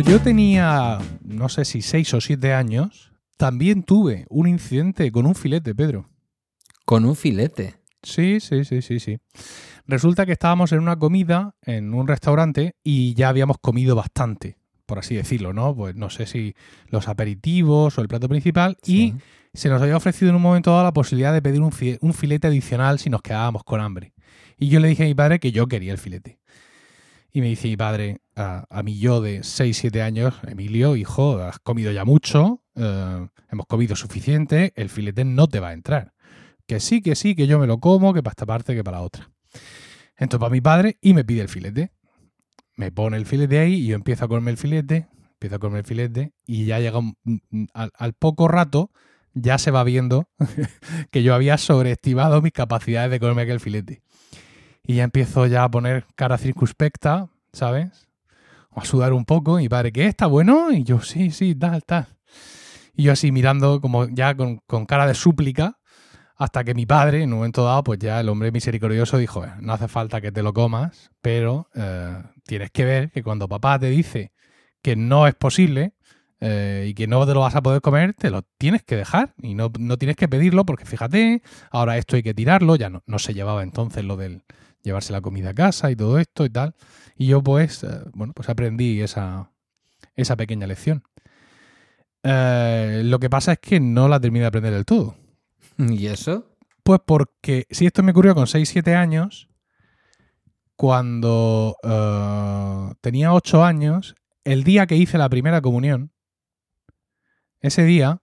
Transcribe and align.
Cuando 0.00 0.16
yo 0.16 0.24
tenía, 0.24 0.98
no 1.22 1.50
sé 1.50 1.66
si 1.66 1.82
6 1.82 2.14
o 2.14 2.20
7 2.22 2.54
años, 2.54 3.12
también 3.36 3.82
tuve 3.82 4.24
un 4.30 4.48
incidente 4.48 5.12
con 5.12 5.26
un 5.26 5.34
filete, 5.34 5.74
Pedro. 5.74 6.08
Con 6.86 7.04
un 7.04 7.14
filete. 7.14 7.74
Sí, 8.02 8.40
sí, 8.40 8.64
sí, 8.64 8.80
sí, 8.80 8.98
sí. 8.98 9.18
Resulta 9.86 10.24
que 10.24 10.32
estábamos 10.32 10.72
en 10.72 10.78
una 10.78 10.98
comida 10.98 11.54
en 11.60 11.92
un 11.92 12.08
restaurante 12.08 12.76
y 12.82 13.12
ya 13.12 13.28
habíamos 13.28 13.58
comido 13.58 13.94
bastante, 13.94 14.56
por 14.86 15.00
así 15.00 15.16
decirlo, 15.16 15.52
¿no? 15.52 15.76
Pues 15.76 15.94
no 15.96 16.08
sé 16.08 16.24
si 16.24 16.54
los 16.86 17.06
aperitivos 17.06 17.98
o 17.98 18.00
el 18.00 18.08
plato 18.08 18.26
principal 18.26 18.78
y 18.86 19.12
se 19.52 19.68
nos 19.68 19.82
había 19.82 19.98
ofrecido 19.98 20.30
en 20.30 20.36
un 20.36 20.42
momento 20.42 20.70
dado 20.70 20.84
la 20.84 20.94
posibilidad 20.94 21.34
de 21.34 21.42
pedir 21.42 21.60
un, 21.60 21.74
un 22.00 22.14
filete 22.14 22.46
adicional 22.46 23.00
si 23.00 23.10
nos 23.10 23.20
quedábamos 23.20 23.64
con 23.64 23.82
hambre. 23.82 24.14
Y 24.58 24.68
yo 24.68 24.80
le 24.80 24.88
dije 24.88 25.02
a 25.02 25.06
mi 25.06 25.14
padre 25.14 25.40
que 25.40 25.52
yo 25.52 25.66
quería 25.66 25.92
el 25.92 25.98
filete. 25.98 26.39
Y 27.32 27.40
me 27.40 27.48
dice 27.48 27.68
mi 27.68 27.76
padre, 27.76 28.20
a, 28.34 28.82
mí 28.82 28.98
yo 28.98 29.20
de 29.20 29.44
6, 29.44 29.76
7 29.76 30.02
años, 30.02 30.34
Emilio, 30.46 30.96
hijo, 30.96 31.38
has 31.38 31.58
comido 31.60 31.92
ya 31.92 32.04
mucho, 32.04 32.62
eh, 32.74 33.28
hemos 33.50 33.66
comido 33.66 33.94
suficiente, 33.94 34.72
el 34.76 34.88
filete 34.88 35.24
no 35.24 35.46
te 35.46 35.60
va 35.60 35.68
a 35.68 35.72
entrar. 35.72 36.12
Que 36.66 36.80
sí, 36.80 37.02
que 37.02 37.14
sí, 37.14 37.34
que 37.34 37.46
yo 37.46 37.58
me 37.58 37.66
lo 37.66 37.78
como, 37.78 38.12
que 38.14 38.22
para 38.22 38.32
esta 38.32 38.46
parte, 38.46 38.74
que 38.74 38.82
para 38.82 38.98
la 38.98 39.04
otra. 39.04 39.30
Entonces 40.16 40.40
para 40.40 40.50
mi 40.50 40.60
padre 40.60 40.98
y 41.00 41.14
me 41.14 41.24
pide 41.24 41.42
el 41.42 41.48
filete. 41.48 41.92
Me 42.76 42.90
pone 42.90 43.16
el 43.16 43.26
filete 43.26 43.58
ahí 43.58 43.74
y 43.74 43.86
yo 43.86 43.96
empiezo 43.96 44.24
a 44.24 44.28
comerme 44.28 44.50
el 44.50 44.56
filete, 44.56 45.08
empiezo 45.34 45.56
a 45.56 45.58
comerme 45.58 45.80
el 45.80 45.86
filete 45.86 46.32
y 46.46 46.64
ya 46.64 46.80
llega 46.80 46.98
al, 47.74 47.92
al 47.94 48.12
poco 48.14 48.48
rato 48.48 48.90
ya 49.34 49.58
se 49.58 49.70
va 49.70 49.84
viendo 49.84 50.28
que 51.10 51.22
yo 51.22 51.34
había 51.34 51.58
sobreestimado 51.58 52.42
mis 52.42 52.52
capacidades 52.52 53.10
de 53.10 53.20
comerme 53.20 53.42
aquel 53.42 53.60
filete. 53.60 54.02
Y 54.84 54.96
ya 54.96 55.04
empiezo 55.04 55.46
ya 55.46 55.64
a 55.64 55.70
poner 55.70 56.06
cara 56.16 56.38
circunspecta, 56.38 57.28
¿sabes? 57.52 58.10
a 58.72 58.84
sudar 58.84 59.12
un 59.12 59.24
poco. 59.24 59.60
Y 59.60 59.68
padre, 59.68 59.92
¿qué? 59.92 60.06
¿Está 60.06 60.26
bueno? 60.26 60.72
Y 60.72 60.84
yo, 60.84 61.00
sí, 61.00 61.30
sí, 61.30 61.54
tal, 61.54 61.84
tal. 61.84 62.06
Y 62.94 63.04
yo 63.04 63.12
así 63.12 63.32
mirando 63.32 63.80
como 63.80 64.08
ya 64.08 64.34
con, 64.34 64.60
cara 64.86 65.06
de 65.06 65.14
súplica, 65.14 65.78
hasta 66.36 66.64
que 66.64 66.74
mi 66.74 66.86
padre, 66.86 67.22
en 67.22 67.32
un 67.32 67.38
momento 67.38 67.64
dado, 67.64 67.84
pues 67.84 67.98
ya 67.98 68.20
el 68.20 68.28
hombre 68.28 68.50
misericordioso 68.50 69.18
dijo, 69.18 69.44
no 69.60 69.72
hace 69.72 69.88
falta 69.88 70.20
que 70.20 70.32
te 70.32 70.42
lo 70.42 70.52
comas, 70.52 71.10
pero 71.20 71.68
eh, 71.74 72.22
tienes 72.44 72.70
que 72.70 72.84
ver 72.84 73.10
que 73.10 73.22
cuando 73.22 73.48
papá 73.48 73.78
te 73.78 73.90
dice 73.90 74.32
que 74.82 74.96
no 74.96 75.26
es 75.26 75.34
posible 75.34 75.92
eh, 76.40 76.86
y 76.88 76.94
que 76.94 77.06
no 77.06 77.26
te 77.26 77.34
lo 77.34 77.40
vas 77.40 77.54
a 77.56 77.62
poder 77.62 77.82
comer, 77.82 78.14
te 78.14 78.30
lo 78.30 78.42
tienes 78.56 78.82
que 78.82 78.96
dejar 78.96 79.34
y 79.42 79.54
no, 79.54 79.70
no, 79.78 79.98
tienes 79.98 80.16
que 80.16 80.28
pedirlo 80.28 80.64
porque 80.64 80.86
fíjate, 80.86 81.42
ahora 81.70 81.98
esto 81.98 82.16
hay 82.16 82.22
que 82.22 82.32
tirarlo, 82.32 82.76
ya 82.76 82.88
no, 82.88 83.02
no 83.04 83.18
se 83.18 83.34
llevaba 83.34 83.62
entonces 83.62 84.02
lo 84.02 84.16
del 84.16 84.42
llevarse 84.82 85.12
la 85.12 85.20
comida 85.20 85.50
a 85.50 85.54
casa 85.54 85.90
y 85.90 85.96
todo 85.96 86.18
esto 86.18 86.44
y 86.44 86.50
tal. 86.50 86.74
Y 87.16 87.26
yo 87.26 87.42
pues, 87.42 87.84
eh, 87.84 88.02
bueno, 88.14 88.32
pues 88.32 88.48
aprendí 88.48 89.00
esa, 89.00 89.52
esa 90.14 90.36
pequeña 90.36 90.66
lección. 90.66 91.02
Eh, 92.22 93.02
lo 93.04 93.18
que 93.18 93.30
pasa 93.30 93.52
es 93.52 93.58
que 93.58 93.80
no 93.80 94.08
la 94.08 94.20
terminé 94.20 94.42
de 94.42 94.48
aprender 94.48 94.72
del 94.72 94.84
todo. 94.84 95.16
¿Y 95.78 96.06
eso? 96.06 96.56
Pues 96.82 97.00
porque 97.04 97.66
si 97.70 97.86
esto 97.86 98.02
me 98.02 98.12
ocurrió 98.12 98.34
con 98.34 98.46
6-7 98.46 98.94
años, 98.94 99.48
cuando 100.76 101.76
eh, 101.82 102.94
tenía 103.00 103.34
8 103.34 103.64
años, 103.64 104.14
el 104.44 104.64
día 104.64 104.86
que 104.86 104.96
hice 104.96 105.18
la 105.18 105.28
primera 105.28 105.60
comunión, 105.60 106.12
ese 107.60 107.84
día, 107.84 108.22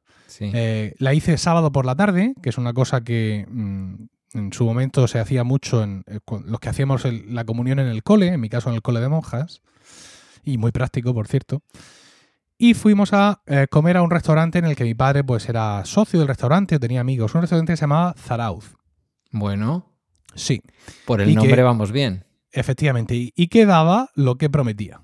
la 0.97 1.13
hice 1.13 1.37
sábado 1.37 1.71
por 1.71 1.85
la 1.85 1.95
tarde, 1.95 2.33
que 2.41 2.49
es 2.49 2.57
una 2.57 2.73
cosa 2.73 3.01
que 3.01 3.45
mm, 3.47 4.05
en 4.33 4.51
su 4.53 4.65
momento 4.65 5.07
se 5.07 5.19
hacía 5.19 5.43
mucho 5.43 5.83
en 5.83 6.03
eh, 6.07 6.19
los 6.45 6.59
que 6.59 6.69
hacíamos 6.69 7.03
la 7.05 7.45
comunión 7.45 7.79
en 7.79 7.88
el 7.88 8.03
cole, 8.03 8.27
en 8.27 8.41
mi 8.41 8.49
caso 8.49 8.69
en 8.69 8.75
el 8.75 8.81
cole 8.81 8.99
de 8.99 9.09
monjas, 9.09 9.61
y 10.43 10.57
muy 10.57 10.71
práctico, 10.71 11.13
por 11.13 11.27
cierto. 11.27 11.61
Y 12.57 12.73
fuimos 12.73 13.13
a 13.13 13.41
eh, 13.45 13.67
comer 13.69 13.97
a 13.97 14.01
un 14.01 14.09
restaurante 14.09 14.57
en 14.57 14.65
el 14.65 14.75
que 14.75 14.83
mi 14.83 14.95
padre 14.95 15.23
pues 15.23 15.47
era 15.47 15.83
socio 15.85 16.19
del 16.19 16.27
restaurante 16.27 16.75
o 16.75 16.79
tenía 16.79 17.01
amigos. 17.01 17.35
Un 17.35 17.41
restaurante 17.41 17.73
que 17.73 17.77
se 17.77 17.81
llamaba 17.81 18.15
Zarauz. 18.17 18.75
Bueno. 19.31 19.91
Sí. 20.33 20.61
Por 21.05 21.21
el 21.21 21.35
nombre 21.35 21.61
vamos 21.61 21.91
bien. 21.91 22.25
Efectivamente. 22.51 23.13
Y, 23.15 23.47
que 23.47 23.65
daba 23.67 24.09
lo 24.15 24.38
que 24.38 24.49
prometía. 24.49 25.01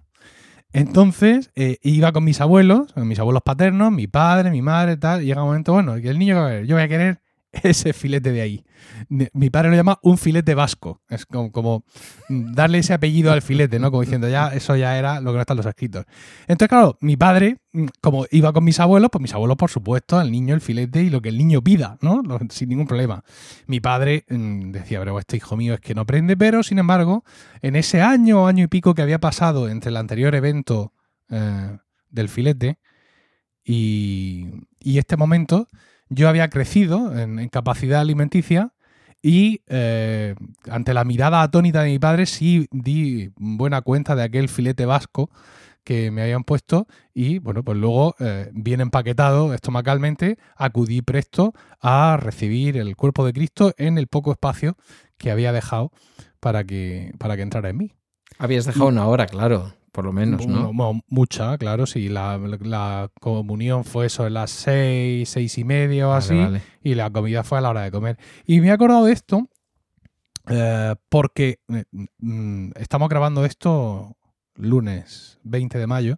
Entonces, 0.72 1.52
eh, 1.56 1.78
iba 1.84 2.12
con 2.12 2.24
mis 2.24 2.42
abuelos, 2.42 2.94
con 2.94 3.08
mis 3.08 3.20
abuelos 3.20 3.44
paternos, 3.44 3.92
mi 3.92 4.08
padre, 4.08 4.50
mi 4.50 4.64
madre, 4.64 4.98
tal. 4.98 5.22
Y 5.22 5.28
llega 5.28 5.44
un 5.44 5.50
momento, 5.50 5.74
bueno, 5.74 5.96
que 6.02 6.10
el 6.10 6.18
niño 6.18 6.62
yo 6.62 6.76
voy 6.76 6.84
a 6.84 6.88
querer 6.88 7.23
ese 7.62 7.94
filete 7.94 8.32
de 8.32 8.42
ahí. 8.42 8.66
Mi 9.10 9.50
padre 9.50 9.70
lo 9.70 9.76
llama 9.76 10.00
un 10.02 10.18
filete 10.18 10.56
vasco. 10.56 11.02
Es 11.08 11.26
como, 11.26 11.86
darle 12.28 12.80
ese 12.80 12.94
apellido 12.94 13.32
al 13.32 13.42
filete, 13.42 13.80
¿no? 13.80 13.92
Como 13.92 14.02
diciendo, 14.02 14.28
ya, 14.28 14.48
eso 14.50 14.76
ya 14.76 14.98
era 14.98 15.22
lo 15.22 15.32
que 15.32 15.36
no 15.36 15.42
están 15.42 15.58
los 15.58 15.66
escritos. 15.66 16.06
Entonces, 16.48 16.68
claro, 16.68 16.98
mi 17.00 17.16
padre, 17.16 17.60
como 18.02 18.26
iba 18.32 18.52
con 18.54 18.64
mis 18.64 18.80
abuelos, 18.80 19.10
pues 19.12 19.22
mis 19.22 19.34
abuelos, 19.34 19.56
por 19.58 19.70
supuesto, 19.70 20.18
al 20.18 20.32
niño 20.32 20.56
el 20.56 20.62
filete 20.62 21.04
y 21.04 21.10
lo 21.10 21.22
que 21.22 21.30
el 21.30 21.38
niño 21.38 21.62
pida, 21.62 21.98
¿no? 22.02 22.24
Sin 22.50 22.70
ningún 22.70 22.88
problema. 22.88 23.24
Mi 23.68 23.80
padre 23.80 24.26
mm, 24.30 24.72
decía, 24.72 25.00
pero 25.00 25.20
este 25.20 25.38
hijo 25.38 25.56
mío 25.56 25.76
es 25.76 25.80
que 25.80 25.94
no 25.94 26.02
aprende, 26.02 26.36
pero 26.36 26.64
sin 26.64 26.80
embargo, 26.80 27.24
en 27.62 27.76
ese 27.76 28.02
año 28.02 28.44
o 28.44 28.48
año 28.48 28.64
y 28.64 28.68
pico 28.68 28.96
que 28.96 29.04
había 29.04 29.20
pasado 29.20 29.70
entre 29.70 29.90
el 29.90 29.98
anterior 29.98 30.34
evento 30.34 30.94
eh, 31.30 31.78
del 32.10 32.30
filete 32.30 32.80
y 33.66 34.50
este 34.84 35.16
momento, 35.16 35.70
yo 36.10 36.30
había 36.30 36.50
crecido 36.50 37.18
en, 37.18 37.48
capacidad 37.50 38.02
alimenticia 38.02 38.74
y 39.22 39.62
eh, 39.68 40.36
ante 40.70 40.94
la 40.94 41.06
mirada 41.06 41.42
atónita 41.42 41.82
de 41.82 41.92
mi 41.92 42.00
padre 42.00 42.26
sí 42.26 42.68
di 42.72 43.32
buena 43.38 43.82
cuenta 43.82 44.16
de 44.16 44.24
aquel 44.24 44.50
filete 44.50 44.86
vasco 44.86 45.30
que 45.84 46.12
me 46.12 46.22
habían 46.22 46.44
puesto 46.44 46.88
y 47.14 47.40
bueno, 47.40 47.64
pues 47.64 47.78
luego, 47.78 48.16
eh, 48.20 48.50
bien 48.54 48.82
empaquetado 48.82 49.54
estomacalmente, 49.54 50.38
acudí 50.56 51.02
presto 51.02 51.54
a 51.82 52.18
recibir 52.20 52.78
el 52.78 52.96
cuerpo 52.96 53.26
de 53.26 53.34
Cristo 53.34 53.74
en 53.78 53.98
el 53.98 54.08
poco 54.08 54.32
espacio 54.32 54.78
que 55.18 55.32
había 55.32 55.52
dejado 55.52 55.92
para 56.40 56.64
que, 56.64 57.14
para 57.18 57.36
que 57.36 57.42
entrara 57.42 57.70
en 57.70 57.78
mí. 57.78 57.94
Habías 58.40 58.66
dejado 58.66 58.88
una 58.88 59.08
hora, 59.08 59.26
claro. 59.28 59.74
Por 59.94 60.06
lo 60.06 60.12
menos, 60.12 60.48
¿no? 60.48 60.74
Mucha, 61.08 61.56
claro, 61.60 61.86
sí. 61.86 62.10
La, 62.10 63.12
comunión 63.22 63.84
fue 63.84 64.08
eso 64.08 64.26
en 64.26 64.34
las 64.34 64.50
seis, 64.50 65.30
seis 65.30 65.56
y 65.60 65.64
media 65.64 66.10
o 66.10 66.14
así. 66.14 66.36
Y 66.82 66.96
la 66.96 67.12
comida 67.12 67.44
fue 67.44 67.60
a 67.60 67.62
la 67.62 67.70
hora 67.70 67.84
de 67.84 67.92
comer. 67.92 68.18
Y 68.48 68.60
me 68.60 68.70
he 68.70 68.72
acordado 68.72 69.06
de 69.06 69.14
esto 69.14 69.48
eh, 70.50 70.96
porque 71.10 71.60
eh, 71.70 71.84
mm, 72.18 72.72
estamos 72.78 73.08
grabando 73.08 73.46
esto 73.46 74.18
lunes 74.56 75.40
20 75.44 75.78
de 75.78 75.86
mayo. 75.86 76.16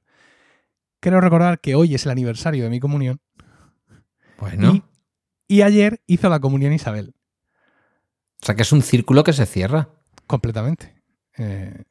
Quiero 1.01 1.19
recordar 1.19 1.59
que 1.59 1.75
hoy 1.75 1.95
es 1.95 2.05
el 2.05 2.13
aniversario 2.13 2.63
de 2.63 2.69
mi 2.69 2.79
comunión. 2.79 3.19
Bueno. 4.39 4.87
Y, 5.49 5.63
ayer 5.63 6.01
hizo 6.07 6.29
la 6.29 6.39
comunión 6.39 6.71
Isabel. 6.71 7.13
O 8.41 8.45
sea 8.45 8.55
que 8.55 8.61
es 8.61 8.71
un 8.71 8.81
círculo 8.81 9.25
que 9.25 9.33
se 9.33 9.45
cierra. 9.45 9.89
Completamente. 10.27 10.95
Eh, 11.37 11.83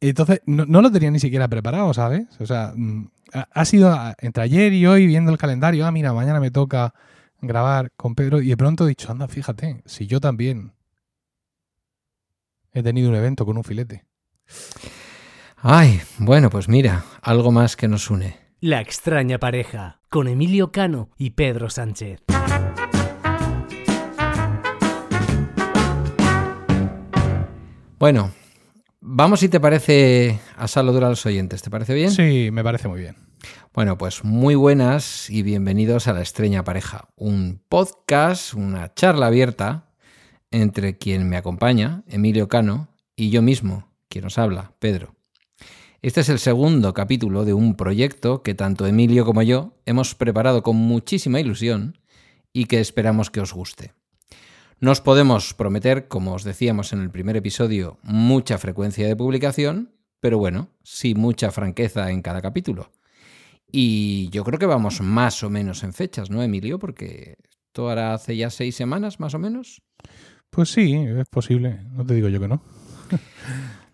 entonces, 0.00 0.40
no, 0.46 0.82
lo 0.82 0.90
tenía 0.90 1.10
ni 1.10 1.20
siquiera 1.20 1.48
preparado, 1.48 1.92
¿sabes? 1.94 2.26
O 2.40 2.46
sea, 2.46 2.72
mm, 2.74 3.08
ha, 3.32 3.64
sido 3.64 3.96
entre 4.18 4.42
ayer 4.42 4.72
y 4.72 4.86
hoy 4.86 5.06
viendo 5.06 5.32
el 5.32 5.38
calendario, 5.38 5.86
ah, 5.86 5.90
mira, 5.90 6.12
mañana 6.12 6.40
me 6.40 6.50
toca 6.50 6.94
grabar 7.40 7.92
con 7.96 8.14
Pedro 8.14 8.40
y 8.40 8.48
de 8.48 8.56
pronto 8.56 8.84
he 8.84 8.88
dicho, 8.88 9.10
anda, 9.10 9.28
fíjate, 9.28 9.82
si 9.86 10.06
yo 10.06 10.20
también 10.20 10.72
he 12.72 12.82
tenido 12.82 13.08
un 13.08 13.16
evento 13.16 13.46
con 13.46 13.56
un 13.56 13.64
filete. 13.64 14.04
Ay, 15.56 16.00
bueno, 16.18 16.50
pues 16.50 16.68
mira, 16.68 17.04
algo 17.22 17.50
más 17.50 17.76
que 17.76 17.88
nos 17.88 18.10
une. 18.10 18.36
La 18.60 18.80
extraña 18.80 19.38
pareja, 19.38 20.00
con 20.08 20.28
Emilio 20.28 20.72
Cano 20.72 21.10
y 21.16 21.30
Pedro 21.30 21.70
Sánchez. 21.70 22.22
Bueno, 27.98 28.32
Vamos, 29.06 29.40
si 29.40 29.50
te 29.50 29.60
parece, 29.60 30.40
a 30.56 30.66
saludar 30.66 31.04
a 31.04 31.10
los 31.10 31.26
oyentes. 31.26 31.60
¿Te 31.60 31.68
parece 31.68 31.92
bien? 31.92 32.10
Sí, 32.10 32.48
me 32.50 32.64
parece 32.64 32.88
muy 32.88 33.00
bien. 33.00 33.16
Bueno, 33.74 33.98
pues 33.98 34.24
muy 34.24 34.54
buenas 34.54 35.28
y 35.28 35.42
bienvenidos 35.42 36.08
a 36.08 36.14
La 36.14 36.22
Estreña 36.22 36.64
Pareja, 36.64 37.10
un 37.14 37.60
podcast, 37.68 38.54
una 38.54 38.94
charla 38.94 39.26
abierta 39.26 39.90
entre 40.50 40.96
quien 40.96 41.28
me 41.28 41.36
acompaña, 41.36 42.02
Emilio 42.08 42.48
Cano, 42.48 42.88
y 43.14 43.28
yo 43.28 43.42
mismo, 43.42 43.92
quien 44.08 44.24
os 44.24 44.38
habla, 44.38 44.72
Pedro. 44.78 45.14
Este 46.00 46.22
es 46.22 46.30
el 46.30 46.38
segundo 46.38 46.94
capítulo 46.94 47.44
de 47.44 47.52
un 47.52 47.76
proyecto 47.76 48.42
que 48.42 48.54
tanto 48.54 48.86
Emilio 48.86 49.26
como 49.26 49.42
yo 49.42 49.74
hemos 49.84 50.14
preparado 50.14 50.62
con 50.62 50.76
muchísima 50.76 51.40
ilusión 51.40 51.98
y 52.54 52.64
que 52.64 52.80
esperamos 52.80 53.28
que 53.28 53.40
os 53.40 53.52
guste. 53.52 53.92
No 54.84 54.90
os 54.92 55.00
podemos 55.00 55.54
prometer, 55.54 56.08
como 56.08 56.34
os 56.34 56.44
decíamos 56.44 56.92
en 56.92 57.00
el 57.00 57.08
primer 57.10 57.36
episodio, 57.38 57.96
mucha 58.02 58.58
frecuencia 58.58 59.06
de 59.08 59.16
publicación, 59.16 59.94
pero 60.20 60.36
bueno, 60.36 60.68
sí 60.82 61.14
mucha 61.14 61.50
franqueza 61.50 62.10
en 62.10 62.20
cada 62.20 62.42
capítulo. 62.42 62.92
Y 63.72 64.28
yo 64.28 64.44
creo 64.44 64.58
que 64.58 64.66
vamos 64.66 65.00
más 65.00 65.42
o 65.42 65.48
menos 65.48 65.84
en 65.84 65.94
fechas, 65.94 66.28
¿no, 66.28 66.42
Emilio? 66.42 66.78
Porque 66.78 67.38
esto 67.66 67.88
hará 67.88 68.12
hace 68.12 68.36
ya 68.36 68.50
seis 68.50 68.76
semanas, 68.76 69.20
más 69.20 69.32
o 69.32 69.38
menos. 69.38 69.80
Pues 70.50 70.68
sí, 70.70 70.92
es 70.94 71.28
posible. 71.30 71.80
No 71.92 72.04
te 72.04 72.12
digo 72.14 72.28
yo 72.28 72.38
que 72.40 72.48
no. 72.48 72.62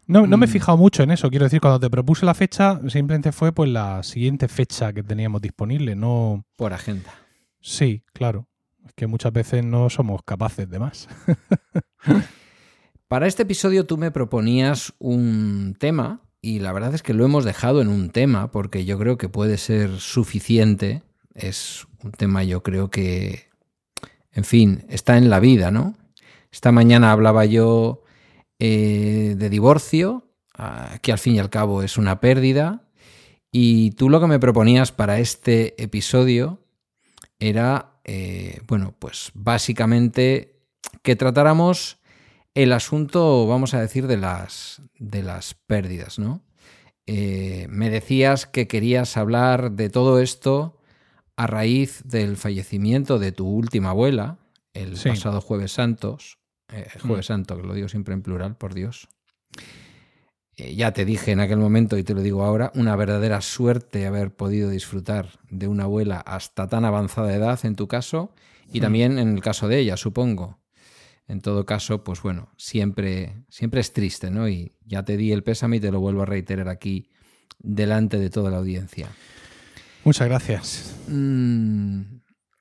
No, 0.08 0.26
no 0.26 0.36
me 0.38 0.46
he 0.46 0.48
Mm. 0.48 0.52
fijado 0.52 0.76
mucho 0.76 1.04
en 1.04 1.12
eso. 1.12 1.30
Quiero 1.30 1.44
decir, 1.44 1.60
cuando 1.60 1.78
te 1.78 1.88
propuse 1.88 2.26
la 2.26 2.34
fecha, 2.34 2.80
simplemente 2.88 3.30
fue 3.30 3.52
pues 3.52 3.70
la 3.70 4.02
siguiente 4.02 4.48
fecha 4.48 4.92
que 4.92 5.04
teníamos 5.04 5.40
disponible. 5.40 5.94
No. 5.94 6.44
Por 6.56 6.72
agenda. 6.72 7.14
Sí, 7.60 8.02
claro. 8.12 8.48
Que 8.94 9.06
muchas 9.06 9.32
veces 9.32 9.64
no 9.64 9.90
somos 9.90 10.22
capaces 10.22 10.68
de 10.68 10.78
más. 10.78 11.08
Para 13.08 13.26
este 13.26 13.42
episodio 13.42 13.86
tú 13.86 13.96
me 13.98 14.10
proponías 14.10 14.94
un 14.98 15.76
tema 15.78 16.20
y 16.42 16.60
la 16.60 16.72
verdad 16.72 16.94
es 16.94 17.02
que 17.02 17.14
lo 17.14 17.24
hemos 17.24 17.44
dejado 17.44 17.82
en 17.82 17.88
un 17.88 18.10
tema 18.10 18.50
porque 18.50 18.84
yo 18.84 18.98
creo 18.98 19.18
que 19.18 19.28
puede 19.28 19.58
ser 19.58 19.98
suficiente. 19.98 21.02
Es 21.34 21.86
un 22.02 22.12
tema 22.12 22.44
yo 22.44 22.62
creo 22.62 22.88
que, 22.90 23.48
en 24.32 24.44
fin, 24.44 24.84
está 24.88 25.18
en 25.18 25.28
la 25.28 25.40
vida, 25.40 25.70
¿no? 25.70 25.96
Esta 26.52 26.72
mañana 26.72 27.12
hablaba 27.12 27.44
yo 27.44 28.02
eh, 28.58 29.34
de 29.36 29.50
divorcio, 29.50 30.26
ah, 30.56 30.98
que 31.02 31.12
al 31.12 31.18
fin 31.18 31.36
y 31.36 31.38
al 31.38 31.50
cabo 31.50 31.82
es 31.82 31.96
una 31.96 32.20
pérdida, 32.20 32.88
y 33.52 33.92
tú 33.92 34.08
lo 34.08 34.20
que 34.20 34.26
me 34.26 34.38
proponías 34.38 34.92
para 34.92 35.18
este 35.18 35.80
episodio 35.82 36.60
era, 37.38 37.89
eh, 38.04 38.60
bueno, 38.66 38.94
pues 38.98 39.30
básicamente 39.34 40.56
que 41.02 41.16
tratáramos 41.16 41.98
el 42.54 42.72
asunto, 42.72 43.46
vamos 43.46 43.74
a 43.74 43.80
decir, 43.80 44.06
de 44.06 44.16
las, 44.16 44.82
de 44.98 45.22
las 45.22 45.54
pérdidas, 45.54 46.18
¿no? 46.18 46.42
Eh, 47.06 47.66
me 47.70 47.90
decías 47.90 48.46
que 48.46 48.68
querías 48.68 49.16
hablar 49.16 49.72
de 49.72 49.88
todo 49.90 50.20
esto 50.20 50.78
a 51.36 51.46
raíz 51.46 52.02
del 52.04 52.36
fallecimiento 52.36 53.18
de 53.18 53.32
tu 53.32 53.48
última 53.48 53.90
abuela, 53.90 54.38
el 54.74 54.96
Sí. 54.96 55.08
pasado 55.08 55.40
jueves 55.40 55.72
santos, 55.72 56.38
eh, 56.72 56.86
jueves 57.00 57.26
santo, 57.26 57.56
que 57.56 57.66
lo 57.66 57.74
digo 57.74 57.88
siempre 57.88 58.14
en 58.14 58.22
plural, 58.22 58.56
por 58.56 58.74
Dios. 58.74 59.08
Eh, 60.60 60.74
ya 60.74 60.92
te 60.92 61.04
dije 61.04 61.32
en 61.32 61.40
aquel 61.40 61.58
momento 61.58 61.96
y 61.96 62.04
te 62.04 62.12
lo 62.14 62.20
digo 62.20 62.44
ahora, 62.44 62.70
una 62.74 62.94
verdadera 62.96 63.40
suerte 63.40 64.06
haber 64.06 64.30
podido 64.34 64.68
disfrutar 64.70 65.38
de 65.48 65.68
una 65.68 65.84
abuela 65.84 66.18
hasta 66.20 66.68
tan 66.68 66.84
avanzada 66.84 67.34
edad 67.34 67.58
en 67.64 67.76
tu 67.76 67.88
caso 67.88 68.34
y 68.72 68.78
Mm. 68.78 68.82
también 68.82 69.18
en 69.18 69.28
el 69.34 69.40
caso 69.40 69.68
de 69.68 69.78
ella, 69.78 69.96
supongo. 69.96 70.58
En 71.28 71.40
todo 71.40 71.64
caso, 71.64 72.02
pues 72.04 72.20
bueno, 72.22 72.50
siempre, 72.56 73.44
siempre 73.48 73.80
es 73.80 73.92
triste, 73.92 74.30
¿no? 74.30 74.48
Y 74.48 74.72
ya 74.84 75.04
te 75.04 75.16
di 75.16 75.32
el 75.32 75.42
pésame 75.44 75.76
y 75.76 75.80
te 75.80 75.92
lo 75.92 76.00
vuelvo 76.00 76.22
a 76.22 76.26
reiterar 76.26 76.68
aquí 76.68 77.08
delante 77.60 78.18
de 78.18 78.30
toda 78.30 78.50
la 78.50 78.56
audiencia. 78.58 79.06
Muchas 80.04 80.28
gracias. 80.28 80.96
Mm, 81.08 82.00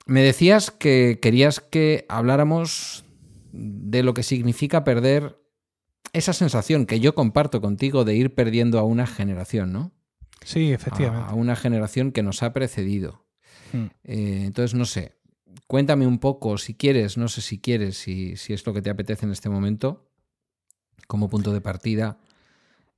me 0.05 0.21
decías 0.21 0.71
que 0.71 1.19
querías 1.21 1.59
que 1.61 2.05
habláramos 2.09 3.03
de 3.51 4.03
lo 4.03 4.13
que 4.13 4.21
significa 4.23 4.83
perder 4.83 5.37
esa 6.13 6.33
sensación 6.33 6.85
que 6.85 6.99
yo 6.99 7.13
comparto 7.15 7.61
contigo 7.61 8.03
de 8.05 8.15
ir 8.15 8.33
perdiendo 8.33 8.79
a 8.79 8.83
una 8.83 9.05
generación, 9.07 9.71
¿no? 9.71 9.91
Sí, 10.43 10.71
A, 10.71 10.75
efectivamente. 10.75 11.31
a 11.31 11.33
una 11.35 11.55
generación 11.55 12.11
que 12.11 12.23
nos 12.23 12.41
ha 12.43 12.53
precedido. 12.53 13.25
Mm. 13.73 13.85
Eh, 14.03 14.43
entonces, 14.45 14.73
no 14.73 14.85
sé, 14.85 15.17
cuéntame 15.67 16.07
un 16.07 16.19
poco, 16.19 16.57
si 16.57 16.73
quieres, 16.75 17.17
no 17.17 17.27
sé 17.27 17.41
si 17.41 17.59
quieres, 17.59 17.97
si, 17.97 18.35
si 18.37 18.53
es 18.53 18.65
lo 18.65 18.73
que 18.73 18.81
te 18.81 18.89
apetece 18.89 19.25
en 19.25 19.31
este 19.31 19.49
momento, 19.49 20.09
como 21.07 21.29
punto 21.29 21.53
de 21.53 21.61
partida, 21.61 22.17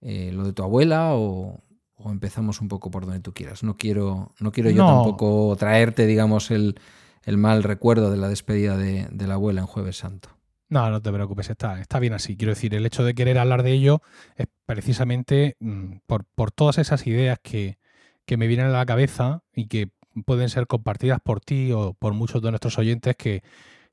eh, 0.01 0.31
lo 0.33 0.44
de 0.45 0.54
tu 0.54 0.63
abuela 0.63 1.13
o, 1.15 1.63
o 1.95 2.12
empezamos 2.12 2.62
un 2.62 2.68
poco 2.68 2.89
por 2.92 3.06
donde 3.06 3.19
tú 3.19 3.33
quieras. 3.33 3.63
No 3.63 3.75
quiero, 3.77 4.33
no 4.39 4.51
quiero 4.51 4.69
yo 4.69 4.83
No. 4.83 5.04
tampoco 5.04 5.56
traerte, 5.57 6.06
digamos, 6.06 6.50
el, 6.51 6.80
el 7.24 7.38
mal 7.38 7.63
recuerdo 7.63 8.09
de 8.12 8.18
la 8.18 8.30
despedida 8.30 8.77
de, 8.77 9.07
de 9.12 9.27
la 9.27 9.33
abuela 9.36 9.62
en 9.62 9.68
Jueves 9.68 9.97
Santo. 9.97 10.30
No, 10.71 10.89
no 10.89 11.01
te 11.01 11.12
preocupes, 11.12 11.50
está, 11.50 11.81
está 11.81 12.00
bien 12.00 12.13
así. 12.13 12.38
Quiero 12.38 12.53
decir, 12.53 12.73
el 12.73 12.85
hecho 12.85 13.03
de 13.03 13.13
querer 13.13 13.38
hablar 13.38 13.62
de 13.62 13.73
ello 13.73 14.01
es 14.38 14.47
precisamente 14.65 15.57
mm, 15.59 15.97
por, 16.07 16.23
por 16.23 16.51
todas 16.51 16.77
esas 16.77 17.06
ideas 17.07 17.39
que, 17.44 17.77
que 18.25 18.38
me 18.38 18.47
vienen 18.47 18.68
a 18.68 18.69
la 18.69 18.85
cabeza 18.85 19.44
y 19.53 19.68
que 19.68 19.89
pueden 20.25 20.47
ser 20.47 20.68
compartidas 20.68 21.19
por 21.19 21.41
ti 21.41 21.73
o 21.73 21.94
por 21.94 22.13
muchos 22.13 22.41
de 22.41 22.51
nuestros 22.51 22.77
oyentes 22.77 23.18
que 23.18 23.44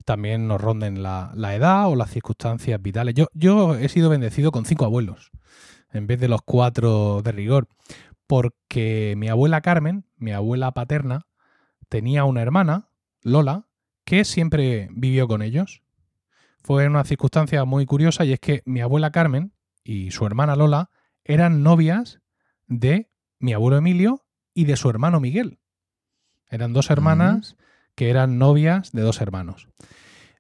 también 0.05 0.47
nos 0.47 0.61
ronden 0.61 1.03
la, 1.03 1.33
la 1.35 1.57
edad 1.57 1.89
o 1.89 1.97
las 1.97 2.13
circunstancias 2.13 2.81
vitales. 2.81 3.15
Yo, 3.17 3.27
yo 3.35 3.75
he 3.75 3.89
sido 3.89 4.09
bendecido 4.09 4.53
con 4.53 4.65
cinco 4.65 4.85
abuelos 4.85 5.33
en 5.93 6.07
vez 6.07 6.21
de 6.21 6.29
los 6.29 6.43
cuatro 6.43 7.23
de 7.23 7.33
rigor, 7.33 7.67
porque 8.29 9.15
mi 9.17 9.27
abuela 9.27 9.63
Carmen, 9.63 10.05
mi 10.17 10.31
abuela 10.31 10.71
paterna, 10.71 11.27
tenía 11.89 12.23
una 12.23 12.43
hermana, 12.43 12.91
Lola, 13.23 13.67
que 14.05 14.25
siempre 14.25 14.89
vivió 14.93 15.27
con 15.27 15.43
ellos 15.43 15.83
fue 16.63 16.87
una 16.87 17.05
circunstancia 17.05 17.65
muy 17.65 17.87
curiosa 17.87 18.25
y 18.25 18.33
es 18.33 18.41
que 18.41 18.63
mi 18.67 18.81
abuela 18.81 19.11
Carmen 19.11 19.53
y 19.85 20.11
su 20.11 20.27
hermana 20.27 20.57
Lola 20.57 20.91
eran 21.25 21.63
novias 21.63 22.21
de 22.67 23.11
mi 23.39 23.53
abuelo 23.53 23.79
Emilio 23.79 24.25
y 24.55 24.65
de 24.65 24.77
su 24.77 24.91
hermano 24.91 25.21
Miguel. 25.21 25.61
Eran 26.51 26.73
dos 26.73 26.91
hermanas 26.91 27.57
que 27.95 28.11
eran 28.11 28.39
novias 28.39 28.93
de 28.93 29.03
dos 29.03 29.21
hermanos. 29.21 29.69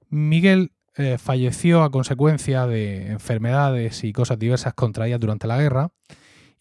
Miguel 0.09 0.73
eh, 0.97 1.19
falleció 1.19 1.83
a 1.83 1.91
consecuencia 1.91 2.67
de 2.67 3.09
enfermedades 3.09 4.05
y 4.05 4.13
cosas 4.13 4.39
diversas 4.39 4.75
contraídas 4.75 5.21
durante 5.21 5.47
la 5.47 5.59
guerra 5.59 5.93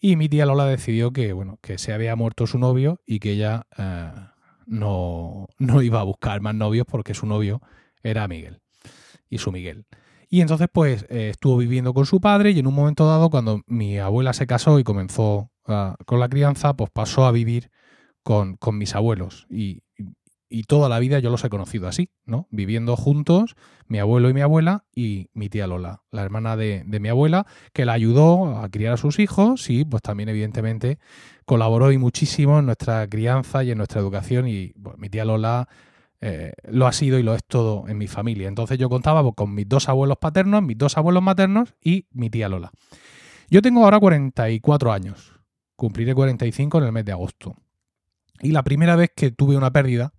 y 0.00 0.16
mi 0.16 0.28
tía 0.28 0.46
Lola 0.46 0.66
decidió 0.66 1.12
que, 1.12 1.32
bueno, 1.32 1.58
que 1.60 1.78
se 1.78 1.92
había 1.92 2.14
muerto 2.14 2.46
su 2.46 2.58
novio 2.58 3.00
y 3.04 3.18
que 3.18 3.32
ella 3.32 3.66
eh, 3.76 4.12
no, 4.66 5.48
no 5.58 5.82
iba 5.82 6.00
a 6.00 6.04
buscar 6.04 6.40
más 6.40 6.54
novios 6.54 6.86
porque 6.86 7.14
su 7.14 7.26
novio 7.26 7.60
era 8.02 8.28
Miguel 8.28 8.60
y 9.28 9.38
su 9.38 9.52
Miguel. 9.52 9.86
Y 10.28 10.42
entonces, 10.42 10.68
pues, 10.72 11.06
eh, 11.08 11.30
estuvo 11.30 11.56
viviendo 11.56 11.94
con 11.94 12.04
su 12.04 12.20
padre 12.20 12.50
y 12.50 12.58
en 12.58 12.66
un 12.66 12.74
momento 12.74 13.06
dado, 13.06 13.30
cuando 13.30 13.62
mi 13.66 13.98
abuela 13.98 14.32
se 14.32 14.46
casó 14.46 14.78
y 14.78 14.84
comenzó 14.84 15.50
ah, 15.66 15.96
con 16.04 16.20
la 16.20 16.28
crianza, 16.28 16.74
pues 16.74 16.90
pasó 16.90 17.24
a 17.24 17.32
vivir 17.32 17.70
con, 18.22 18.56
con 18.56 18.76
mis 18.76 18.94
abuelos. 18.94 19.46
Y, 19.48 19.82
y 20.50 20.64
toda 20.64 20.88
la 20.88 20.98
vida 20.98 21.18
yo 21.18 21.30
los 21.30 21.44
he 21.44 21.48
conocido 21.48 21.88
así, 21.88 22.10
¿no? 22.24 22.46
Viviendo 22.50 22.96
juntos, 22.96 23.54
mi 23.86 23.98
abuelo 23.98 24.30
y 24.30 24.34
mi 24.34 24.40
abuela 24.40 24.84
y 24.94 25.28
mi 25.34 25.48
tía 25.48 25.66
Lola, 25.66 26.02
la 26.10 26.22
hermana 26.22 26.56
de, 26.56 26.84
de 26.86 27.00
mi 27.00 27.08
abuela, 27.08 27.46
que 27.72 27.84
la 27.84 27.92
ayudó 27.92 28.58
a 28.58 28.68
criar 28.68 28.94
a 28.94 28.96
sus 28.96 29.18
hijos 29.18 29.68
y 29.70 29.84
pues 29.84 30.02
también 30.02 30.28
evidentemente 30.28 30.98
colaboró 31.44 31.92
y 31.92 31.98
muchísimo 31.98 32.58
en 32.58 32.66
nuestra 32.66 33.06
crianza 33.08 33.62
y 33.64 33.70
en 33.70 33.78
nuestra 33.78 34.00
educación 34.00 34.48
y 34.48 34.72
mi 34.96 35.10
tía 35.10 35.24
Lola 35.24 35.68
eh, 36.20 36.52
lo 36.64 36.88
ha 36.88 36.92
sido 36.92 37.18
y 37.18 37.22
lo 37.22 37.34
es 37.34 37.44
todo 37.46 37.86
en 37.88 37.96
mi 37.96 38.08
familia. 38.08 38.48
Entonces 38.48 38.78
yo 38.78 38.88
contaba 38.88 39.22
pues, 39.22 39.34
con 39.36 39.54
mis 39.54 39.68
dos 39.68 39.88
abuelos 39.88 40.18
paternos, 40.18 40.62
mis 40.62 40.76
dos 40.76 40.96
abuelos 40.96 41.22
maternos 41.22 41.74
y 41.82 42.06
mi 42.10 42.28
tía 42.28 42.48
Lola. 42.48 42.72
Yo 43.50 43.62
tengo 43.62 43.84
ahora 43.84 44.00
44 44.00 44.92
años, 44.92 45.32
cumpliré 45.76 46.14
45 46.14 46.78
en 46.78 46.84
el 46.84 46.92
mes 46.92 47.04
de 47.04 47.12
agosto. 47.12 47.54
Y 48.40 48.50
la 48.50 48.62
primera 48.62 48.96
vez 48.96 49.10
que 49.14 49.30
tuve 49.30 49.56
una 49.56 49.70
pérdida, 49.72 50.12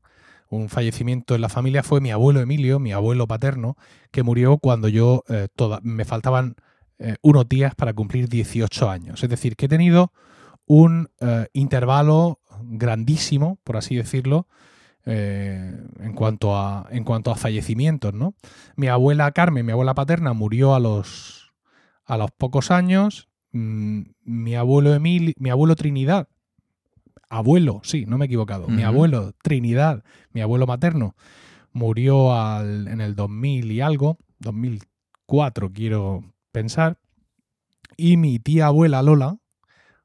un 0.49 0.69
fallecimiento 0.69 1.35
en 1.35 1.41
la 1.41 1.49
familia, 1.49 1.83
fue 1.83 2.01
mi 2.01 2.11
abuelo 2.11 2.39
Emilio, 2.39 2.79
mi 2.79 2.91
abuelo 2.91 3.27
paterno, 3.27 3.75
que 4.11 4.23
murió 4.23 4.57
cuando 4.57 4.87
yo 4.87 5.23
eh, 5.27 5.47
toda, 5.55 5.79
me 5.83 6.05
faltaban 6.05 6.55
eh, 6.97 7.17
unos 7.21 7.47
días 7.47 7.75
para 7.75 7.93
cumplir 7.93 8.29
18 8.29 8.89
años. 8.89 9.21
Es 9.21 9.29
decir, 9.29 9.55
que 9.55 9.65
he 9.65 9.69
tenido 9.69 10.11
un 10.65 11.09
intervalo 11.53 12.41
grandísimo, 12.61 13.57
por 13.63 13.75
así 13.75 13.95
decirlo, 13.95 14.47
eh, 15.05 15.75
en, 15.99 16.13
cuanto 16.13 16.55
a, 16.57 16.87
en 16.91 17.03
cuanto 17.03 17.31
a 17.31 17.35
fallecimientos, 17.35 18.13
¿no? 18.13 18.35
Mi 18.75 18.87
abuela 18.87 19.31
Carmen, 19.31 19.65
mi 19.65 19.71
abuela 19.71 19.93
paterna, 19.93 20.33
murió 20.33 20.75
a 20.75 20.79
los, 20.79 21.51
a 22.05 22.17
los 22.17 22.31
pocos 22.31 22.69
años. 22.71 23.27
Mm, 23.51 24.01
mi 24.23 24.55
abuelo 24.55 24.93
Emil, 24.93 25.33
mi 25.37 25.49
abuelo 25.49 25.75
Trinidad, 25.75 26.27
abuelo, 27.29 27.81
sí, 27.83 28.05
no 28.07 28.17
me 28.17 28.25
he 28.25 28.27
equivocado. 28.27 28.67
Mi 28.67 28.83
abuelo 28.83 29.33
Trinidad, 29.41 30.03
mi 30.31 30.41
abuelo 30.41 30.67
materno, 30.67 31.15
murió 31.71 32.33
al- 32.33 32.87
en 32.87 33.01
el 33.01 33.15
2000 33.15 33.71
y 33.71 33.81
algo, 33.81 34.17
2004 34.39 35.71
quiero 35.71 36.23
pensar. 36.51 36.97
Y 37.97 38.17
mi 38.17 38.39
tía 38.39 38.67
abuela 38.67 39.01
Lola 39.03 39.37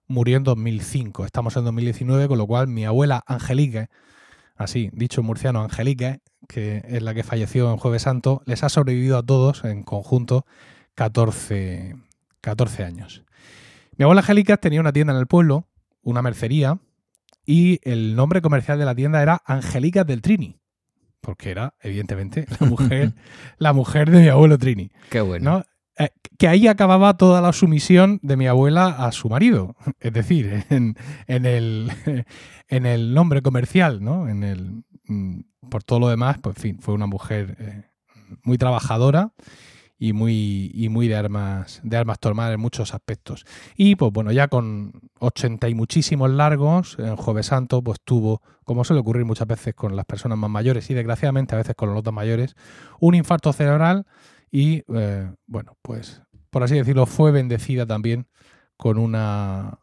murió 0.06 0.36
en 0.36 0.44
2005. 0.44 1.24
Estamos 1.24 1.56
en 1.56 1.64
2019, 1.64 2.28
con 2.28 2.38
lo 2.38 2.46
cual 2.46 2.66
mi 2.68 2.84
abuela 2.84 3.22
Angelique, 3.26 3.88
así 4.56 4.90
dicho 4.92 5.22
murciano 5.22 5.62
Angelique, 5.62 6.20
que 6.48 6.82
es 6.88 7.02
la 7.02 7.14
que 7.14 7.22
falleció 7.22 7.70
en 7.70 7.76
Jueves 7.76 8.02
Santo, 8.02 8.42
les 8.46 8.62
ha 8.62 8.68
sobrevivido 8.68 9.18
a 9.18 9.22
todos 9.22 9.64
en 9.64 9.82
conjunto 9.82 10.46
14, 10.94 11.96
14 12.40 12.84
años. 12.84 13.24
Mi 13.96 14.04
abuela 14.04 14.20
Angélica 14.20 14.56
tenía 14.56 14.80
una 14.80 14.92
tienda 14.92 15.12
en 15.12 15.18
el 15.18 15.26
pueblo, 15.26 15.68
una 16.02 16.22
mercería, 16.22 16.78
y 17.46 17.80
el 17.82 18.16
nombre 18.16 18.42
comercial 18.42 18.78
de 18.78 18.84
la 18.84 18.94
tienda 18.94 19.22
era 19.22 19.42
Angélica 19.44 20.04
del 20.04 20.22
Trini, 20.22 20.58
porque 21.20 21.50
era, 21.50 21.74
evidentemente, 21.80 22.46
la 22.60 22.66
mujer, 22.66 23.14
la 23.58 23.72
mujer 23.72 24.10
de 24.10 24.20
mi 24.20 24.28
abuelo 24.28 24.58
Trini. 24.58 24.90
Qué 25.10 25.20
bueno. 25.20 25.58
¿no? 25.58 25.64
Eh, 25.98 26.08
que 26.38 26.48
ahí 26.48 26.66
acababa 26.66 27.16
toda 27.16 27.40
la 27.40 27.52
sumisión 27.52 28.18
de 28.22 28.36
mi 28.36 28.46
abuela 28.46 28.86
a 28.86 29.12
su 29.12 29.28
marido. 29.28 29.76
Es 30.00 30.12
decir, 30.12 30.64
en, 30.70 30.96
el, 31.26 31.92
en 32.68 32.86
el 32.86 33.14
nombre 33.14 33.42
comercial, 33.42 34.02
¿no? 34.02 34.28
En 34.28 34.42
el, 34.42 34.84
mm, 35.06 35.40
por 35.70 35.84
todo 35.84 36.00
lo 36.00 36.08
demás, 36.08 36.38
pues 36.42 36.56
en 36.56 36.62
fin, 36.62 36.78
fue 36.80 36.94
una 36.94 37.06
mujer 37.06 37.56
eh, 37.60 37.84
muy 38.42 38.58
trabajadora 38.58 39.32
y 39.96 40.12
muy, 40.12 40.72
y 40.74 40.88
muy 40.88 41.06
de 41.06 41.14
armas, 41.14 41.80
de 41.84 41.96
armas 41.96 42.18
tomar 42.18 42.52
en 42.52 42.60
muchos 42.60 42.92
aspectos. 42.92 43.46
Y 43.76 43.94
pues 43.94 44.12
bueno, 44.12 44.32
ya 44.32 44.48
con 44.48 44.92
80 45.20 45.68
y 45.68 45.74
muchísimos 45.74 46.30
largos, 46.30 46.96
en 46.98 47.16
Jueves 47.16 47.46
Santo, 47.46 47.82
pues 47.82 48.00
tuvo, 48.04 48.42
como 48.64 48.84
suele 48.84 49.00
ocurrir 49.00 49.24
muchas 49.24 49.46
veces 49.46 49.74
con 49.74 49.94
las 49.94 50.04
personas 50.04 50.36
más 50.38 50.50
mayores 50.50 50.90
y 50.90 50.94
desgraciadamente 50.94 51.54
a 51.54 51.58
veces 51.58 51.76
con 51.76 51.90
los 51.90 51.98
otros 51.98 52.14
mayores, 52.14 52.56
un 52.98 53.14
infarto 53.14 53.52
cerebral 53.52 54.06
y 54.54 54.84
eh, 54.94 55.28
bueno, 55.48 55.76
pues 55.82 56.22
por 56.50 56.62
así 56.62 56.76
decirlo, 56.76 57.06
fue 57.06 57.32
bendecida 57.32 57.86
también 57.86 58.28
con 58.76 58.98
una 58.98 59.80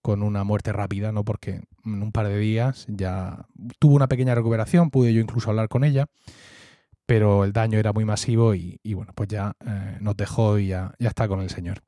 con 0.00 0.22
una 0.22 0.44
muerte 0.44 0.72
rápida, 0.72 1.10
¿no? 1.10 1.24
Porque 1.24 1.64
en 1.84 2.02
un 2.04 2.12
par 2.12 2.28
de 2.28 2.38
días 2.38 2.86
ya 2.88 3.46
tuvo 3.80 3.96
una 3.96 4.06
pequeña 4.06 4.36
recuperación, 4.36 4.90
pude 4.90 5.12
yo 5.12 5.20
incluso 5.20 5.50
hablar 5.50 5.68
con 5.68 5.82
ella, 5.82 6.06
pero 7.04 7.42
el 7.42 7.52
daño 7.52 7.80
era 7.80 7.92
muy 7.92 8.04
masivo 8.04 8.54
y, 8.54 8.78
bueno, 8.94 9.12
pues 9.16 9.28
ya 9.28 9.56
eh, 9.66 9.98
nos 10.00 10.16
dejó 10.16 10.56
y 10.56 10.68
ya, 10.68 10.94
está 11.00 11.26
con 11.26 11.40
el 11.40 11.50
Señor. 11.50 11.82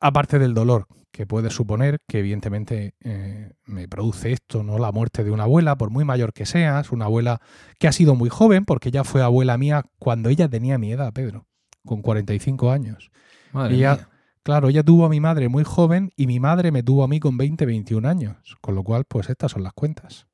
Aparte 0.00 0.40
del 0.40 0.52
dolor 0.52 0.88
que 1.16 1.26
puede 1.26 1.48
suponer, 1.48 2.02
que 2.06 2.18
evidentemente 2.18 2.94
eh, 3.00 3.54
me 3.64 3.88
produce 3.88 4.32
esto, 4.32 4.62
¿no? 4.62 4.78
La 4.78 4.92
muerte 4.92 5.24
de 5.24 5.30
una 5.30 5.44
abuela, 5.44 5.78
por 5.78 5.88
muy 5.88 6.04
mayor 6.04 6.34
que 6.34 6.44
seas, 6.44 6.92
una 6.92 7.06
abuela 7.06 7.40
que 7.78 7.88
ha 7.88 7.92
sido 7.92 8.14
muy 8.14 8.28
joven, 8.28 8.66
porque 8.66 8.90
ella 8.90 9.02
fue 9.02 9.22
abuela 9.22 9.56
mía 9.56 9.86
cuando 9.98 10.28
ella 10.28 10.46
tenía 10.46 10.76
mi 10.76 10.92
edad, 10.92 11.14
Pedro, 11.14 11.46
con 11.86 12.02
45 12.02 12.70
años. 12.70 13.10
Madre 13.52 13.76
mía. 13.76 14.08
Claro, 14.42 14.68
ella 14.68 14.82
tuvo 14.82 15.06
a 15.06 15.08
mi 15.08 15.18
madre 15.18 15.48
muy 15.48 15.64
joven 15.64 16.12
y 16.16 16.26
mi 16.26 16.38
madre 16.38 16.70
me 16.70 16.82
tuvo 16.82 17.02
a 17.02 17.08
mí 17.08 17.18
con 17.18 17.38
20, 17.38 17.64
21 17.64 18.06
años. 18.06 18.36
Con 18.60 18.74
lo 18.74 18.82
cual, 18.82 19.04
pues 19.08 19.30
estas 19.30 19.52
son 19.52 19.62
las 19.62 19.72
cuentas. 19.72 20.26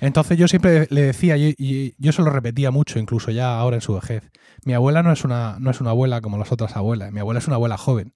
Entonces 0.00 0.38
yo 0.38 0.48
siempre 0.48 0.86
le 0.88 1.02
decía, 1.02 1.36
y 1.36 1.94
yo 1.98 2.12
se 2.12 2.22
lo 2.22 2.30
repetía 2.30 2.70
mucho, 2.70 2.98
incluso 2.98 3.30
ya 3.30 3.58
ahora 3.58 3.76
en 3.76 3.82
su 3.82 3.92
vejez, 3.92 4.30
mi 4.64 4.72
abuela 4.72 5.02
no 5.02 5.12
es 5.12 5.22
una, 5.22 5.58
no 5.60 5.70
es 5.70 5.82
una 5.82 5.90
abuela 5.90 6.22
como 6.22 6.38
las 6.38 6.50
otras 6.50 6.76
abuelas, 6.76 7.12
mi 7.12 7.20
abuela 7.20 7.38
es 7.38 7.46
una 7.46 7.56
abuela 7.56 7.76
joven. 7.76 8.14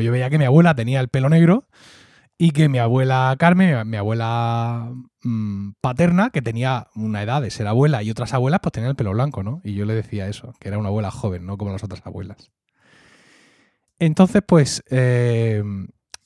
Yo 0.00 0.12
veía 0.12 0.30
que 0.30 0.38
mi 0.38 0.44
abuela 0.44 0.74
tenía 0.74 1.00
el 1.00 1.08
pelo 1.08 1.28
negro 1.28 1.66
y 2.38 2.52
que 2.52 2.68
mi 2.68 2.78
abuela 2.78 3.34
Carmen, 3.38 3.88
mi 3.88 3.96
abuela 3.96 4.92
mm, 5.24 5.72
paterna, 5.80 6.30
que 6.30 6.40
tenía 6.40 6.86
una 6.94 7.22
edad 7.22 7.42
de 7.42 7.50
ser 7.50 7.66
abuela 7.66 8.02
y 8.02 8.10
otras 8.10 8.32
abuelas, 8.32 8.60
pues 8.62 8.72
tenía 8.72 8.88
el 8.88 8.96
pelo 8.96 9.12
blanco, 9.12 9.42
¿no? 9.42 9.60
Y 9.64 9.74
yo 9.74 9.84
le 9.84 9.94
decía 9.94 10.28
eso, 10.28 10.54
que 10.60 10.68
era 10.68 10.78
una 10.78 10.88
abuela 10.88 11.10
joven, 11.10 11.46
no 11.46 11.58
como 11.58 11.72
las 11.72 11.82
otras 11.82 12.06
abuelas. 12.06 12.52
Entonces, 13.98 14.42
pues, 14.46 14.84
eh, 14.90 15.64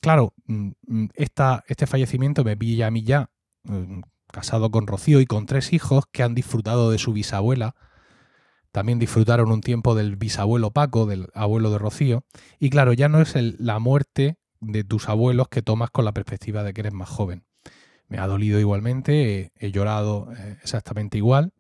claro, 0.00 0.35
mm, 0.47 0.71
mm, 0.87 1.09
este 1.17 1.87
fallecimiento 1.87 2.45
me 2.45 2.59
pilla 2.59 2.88
a 2.88 2.91
mí 2.91 3.02
ya, 3.02 3.31
casado 4.31 4.71
con 4.71 4.87
Rocío 4.87 5.21
y 5.21 5.26
con 5.26 5.47
tres 5.47 5.73
hijos 5.73 6.05
que 6.12 6.23
han 6.23 6.35
disfrutado 6.35 6.91
de 6.91 6.99
su 6.99 7.12
bisabuela. 7.12 7.75
También 8.73 8.99
disfrutaron 8.99 9.52
un 9.52 9.61
tiempo 9.61 9.95
del 9.95 10.17
bisabuelo 10.17 10.71
Paco, 10.71 11.07
del 11.07 11.29
abuelo 11.35 11.71
de 11.71 11.79
Rocío. 11.79 12.25
Y 12.59 12.71
claro, 12.71 12.95
ya 12.95 13.09
no 13.09 13.21
es 13.21 13.35
la 13.61 13.79
muerte 13.79 14.38
de 14.61 14.83
tus 14.83 15.09
abuelos 15.09 15.49
que 15.49 15.62
tomas 15.62 15.91
con 15.91 16.07
la 16.07 16.12
perspectiva 16.12 16.62
de 16.62 16.73
que 16.73 16.81
eres 16.81 16.95
más 16.95 17.09
joven. 17.09 17.45
Me 18.09 18.19
ha 18.19 18.26
dolido 18.26 18.59
igualmente, 18.59 19.52
he, 19.59 19.73
llorado 19.73 20.33
eh, 20.37 20.57
exactamente 20.62 21.19
igual, 21.19 21.52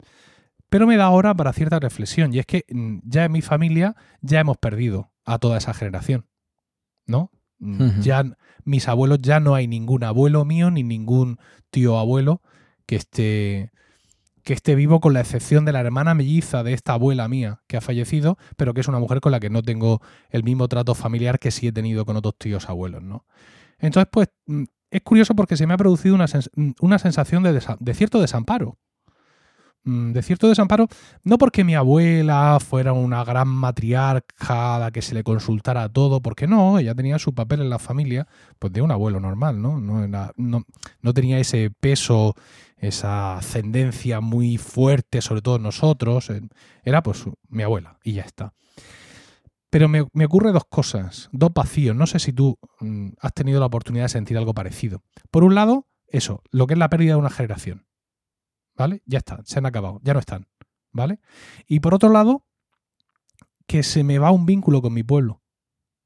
pero 0.68 0.86
me 0.86 0.96
da 0.96 1.10
hora 1.10 1.34
para 1.34 1.52
cierta 1.52 1.78
reflexión. 1.80 2.32
Y 2.32 2.38
es 2.38 2.46
que 2.46 2.64
ya 3.04 3.26
en 3.26 3.32
mi 3.32 3.42
familia 3.42 3.94
ya 4.22 4.40
hemos 4.40 4.56
perdido 4.56 5.12
a 5.24 5.38
toda 5.38 5.58
esa 5.58 5.74
generación, 5.74 6.26
¿no? 7.06 7.30
Mm, 7.58 8.00
ya 8.00 8.24
mis 8.64 8.88
abuelos, 8.88 9.18
ya 9.20 9.38
no 9.38 9.54
hay 9.54 9.68
ningún 9.68 10.02
abuelo 10.02 10.44
mío 10.44 10.70
ni 10.70 10.82
ningún 10.82 11.38
tío 11.70 11.98
abuelo 11.98 12.42
que 12.86 12.96
esté 12.96 13.70
que 14.42 14.52
esté 14.52 14.74
vivo 14.74 15.00
con 15.00 15.12
la 15.14 15.20
excepción 15.20 15.64
de 15.64 15.72
la 15.72 15.80
hermana 15.80 16.14
melliza 16.14 16.62
de 16.62 16.72
esta 16.72 16.94
abuela 16.94 17.28
mía 17.28 17.62
que 17.66 17.76
ha 17.76 17.80
fallecido, 17.80 18.38
pero 18.56 18.74
que 18.74 18.80
es 18.80 18.88
una 18.88 18.98
mujer 18.98 19.20
con 19.20 19.32
la 19.32 19.40
que 19.40 19.50
no 19.50 19.62
tengo 19.62 20.00
el 20.30 20.44
mismo 20.44 20.68
trato 20.68 20.94
familiar 20.94 21.38
que 21.38 21.50
sí 21.50 21.68
he 21.68 21.72
tenido 21.72 22.04
con 22.04 22.16
otros 22.16 22.34
tíos 22.38 22.68
abuelos, 22.68 23.02
¿no? 23.02 23.24
Entonces, 23.78 24.08
pues 24.12 24.28
mm, 24.46 24.64
es 24.90 25.00
curioso 25.02 25.34
porque 25.34 25.56
se 25.56 25.66
me 25.66 25.74
ha 25.74 25.78
producido 25.78 26.14
una, 26.14 26.26
una 26.80 26.98
sensación 26.98 27.42
de, 27.42 27.60
de 27.80 27.94
cierto 27.94 28.20
desamparo. 28.20 28.78
Mm, 29.84 30.12
de 30.12 30.22
cierto 30.22 30.48
desamparo, 30.48 30.86
no 31.24 31.38
porque 31.38 31.64
mi 31.64 31.74
abuela 31.74 32.58
fuera 32.60 32.92
una 32.92 33.24
gran 33.24 33.48
matriarca 33.48 34.76
a 34.76 34.78
la 34.78 34.90
que 34.92 35.02
se 35.02 35.14
le 35.14 35.24
consultara 35.24 35.88
todo, 35.88 36.20
porque 36.22 36.46
no, 36.46 36.78
ella 36.78 36.94
tenía 36.94 37.18
su 37.18 37.34
papel 37.34 37.62
en 37.62 37.70
la 37.70 37.80
familia, 37.80 38.28
pues 38.60 38.72
de 38.72 38.80
un 38.80 38.92
abuelo 38.92 39.18
normal, 39.18 39.60
¿no? 39.60 39.80
No, 39.80 41.14
tenía 41.14 41.40
ese 41.40 41.70
peso, 41.80 42.36
esa 42.76 43.38
ascendencia 43.38 44.20
muy 44.20 44.56
fuerte, 44.56 45.20
sobre 45.20 45.42
todo 45.42 45.58
nosotros, 45.58 46.30
era 46.84 47.02
pues 47.02 47.24
mi 47.48 47.64
abuela 47.64 47.98
y 48.04 48.12
ya 48.14 48.22
está. 48.22 48.54
Pero 49.68 49.88
me, 49.88 50.06
me 50.12 50.26
ocurre 50.26 50.52
dos 50.52 50.64
cosas, 50.68 51.28
dos 51.32 51.52
vacíos, 51.52 51.96
no 51.96 52.06
sé 52.06 52.20
si 52.20 52.32
tú 52.32 52.56
mm, 52.78 53.08
has 53.20 53.32
tenido 53.32 53.58
la 53.58 53.66
oportunidad 53.66 54.04
de 54.04 54.10
sentir 54.10 54.38
algo 54.38 54.54
parecido. 54.54 55.02
Por 55.32 55.42
un 55.42 55.56
lado, 55.56 55.88
eso, 56.06 56.42
lo 56.50 56.68
que 56.68 56.74
es 56.74 56.78
la 56.78 56.90
pérdida 56.90 57.14
de 57.14 57.18
una 57.18 57.30
generación 57.30 57.84
¿vale? 58.76 59.02
Ya 59.06 59.18
está, 59.18 59.40
se 59.44 59.58
han 59.58 59.66
acabado, 59.66 60.00
ya 60.02 60.14
no 60.14 60.20
están, 60.20 60.46
¿vale? 60.92 61.20
Y 61.66 61.80
por 61.80 61.94
otro 61.94 62.10
lado, 62.10 62.44
que 63.66 63.82
se 63.82 64.04
me 64.04 64.18
va 64.18 64.30
un 64.30 64.46
vínculo 64.46 64.82
con 64.82 64.92
mi 64.92 65.02
pueblo, 65.02 65.42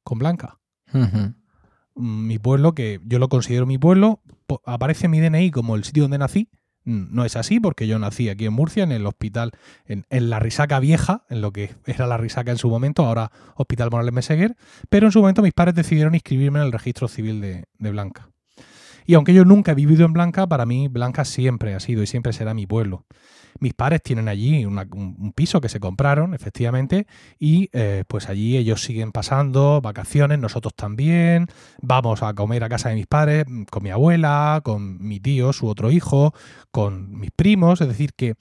con 0.02 0.18
Blanca. 0.18 0.58
Mm, 0.92 2.26
mi 2.26 2.38
pueblo, 2.38 2.74
que 2.74 3.00
yo 3.04 3.18
lo 3.18 3.28
considero 3.28 3.66
mi 3.66 3.78
pueblo, 3.78 4.20
aparece 4.64 5.08
mi 5.08 5.20
DNI 5.20 5.50
como 5.50 5.76
el 5.76 5.84
sitio 5.84 6.04
donde 6.04 6.18
nací. 6.18 6.48
Mm, 6.84 7.06
no 7.10 7.24
es 7.24 7.34
así, 7.36 7.58
porque 7.58 7.88
yo 7.88 7.98
nací 7.98 8.28
aquí 8.28 8.46
en 8.46 8.52
Murcia, 8.52 8.84
en 8.84 8.92
el 8.92 9.06
hospital, 9.06 9.52
en, 9.86 10.04
la 10.10 10.38
Risaca 10.38 10.78
Vieja, 10.78 11.24
en 11.28 11.40
lo 11.40 11.52
que 11.52 11.74
era 11.86 12.06
la 12.06 12.16
Risaca 12.16 12.52
en 12.52 12.58
su 12.58 12.68
momento, 12.68 13.04
ahora 13.04 13.32
Hospital 13.56 13.90
Morales 13.90 14.14
Meseguer, 14.14 14.56
pero 14.88 15.06
en 15.06 15.12
su 15.12 15.20
momento 15.20 15.42
mis 15.42 15.52
padres 15.52 15.74
decidieron 15.74 16.14
inscribirme 16.14 16.60
en 16.60 16.66
el 16.66 16.72
registro 16.72 17.08
civil 17.08 17.40
de 17.40 17.90
Blanca. 17.90 18.30
Y 19.06 19.14
aunque 19.14 19.32
yo 19.32 19.44
nunca 19.44 19.72
he 19.72 19.74
vivido 19.74 20.04
en 20.04 20.12
Blanca, 20.12 20.46
para 20.46 20.66
mí 20.66 20.88
Blanca 20.88 21.24
siempre 21.24 21.74
ha 21.74 21.80
sido 21.80 22.02
y 22.02 22.06
siempre 22.06 22.32
será 22.32 22.54
mi 22.54 22.66
pueblo. 22.66 23.06
Mis 23.60 23.72
padres 23.72 24.02
tienen 24.02 24.28
allí 24.28 24.64
un, 24.64 25.32
piso 25.34 25.60
que 25.60 25.68
se 25.68 25.80
compraron, 25.80 26.34
efectivamente, 26.34 27.06
y 27.38 27.70
eh, 27.72 28.04
pues 28.06 28.28
allí 28.28 28.56
ellos 28.56 28.82
siguen 28.82 29.12
pasando 29.12 29.80
vacaciones, 29.80 30.38
nosotros 30.38 30.74
también, 30.74 31.46
vamos 31.80 32.22
a 32.22 32.34
comer 32.34 32.64
a 32.64 32.68
casa 32.68 32.90
de 32.90 32.96
mis 32.96 33.06
padres, 33.06 33.46
mm, 33.48 33.62
con 33.64 33.82
mi 33.82 33.90
abuela, 33.90 34.60
con 34.62 34.98
mi 35.00 35.20
tío, 35.20 35.52
su 35.52 35.68
otro 35.68 35.90
hijo, 35.90 36.34
con 36.70 37.18
mis 37.18 37.30
primos, 37.30 37.80
es 37.80 37.88
decir 37.88 38.12
que... 38.14 38.34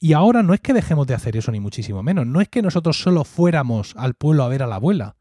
Y 0.00 0.12
ahora 0.12 0.42
no 0.42 0.52
es 0.52 0.60
que 0.60 0.74
dejemos 0.74 1.06
de 1.06 1.14
hacer 1.14 1.36
eso, 1.36 1.50
ni 1.50 1.60
muchísimo 1.60 2.02
menos, 2.02 2.26
no 2.26 2.40
es 2.40 2.48
que 2.48 2.62
nosotros 2.62 3.00
solo 3.00 3.24
fuéramos 3.24 3.94
al 3.96 4.14
pueblo 4.14 4.44
a 4.44 4.48
ver 4.48 4.62
a 4.62 4.66
la 4.66 4.76
abuela, 4.76 5.16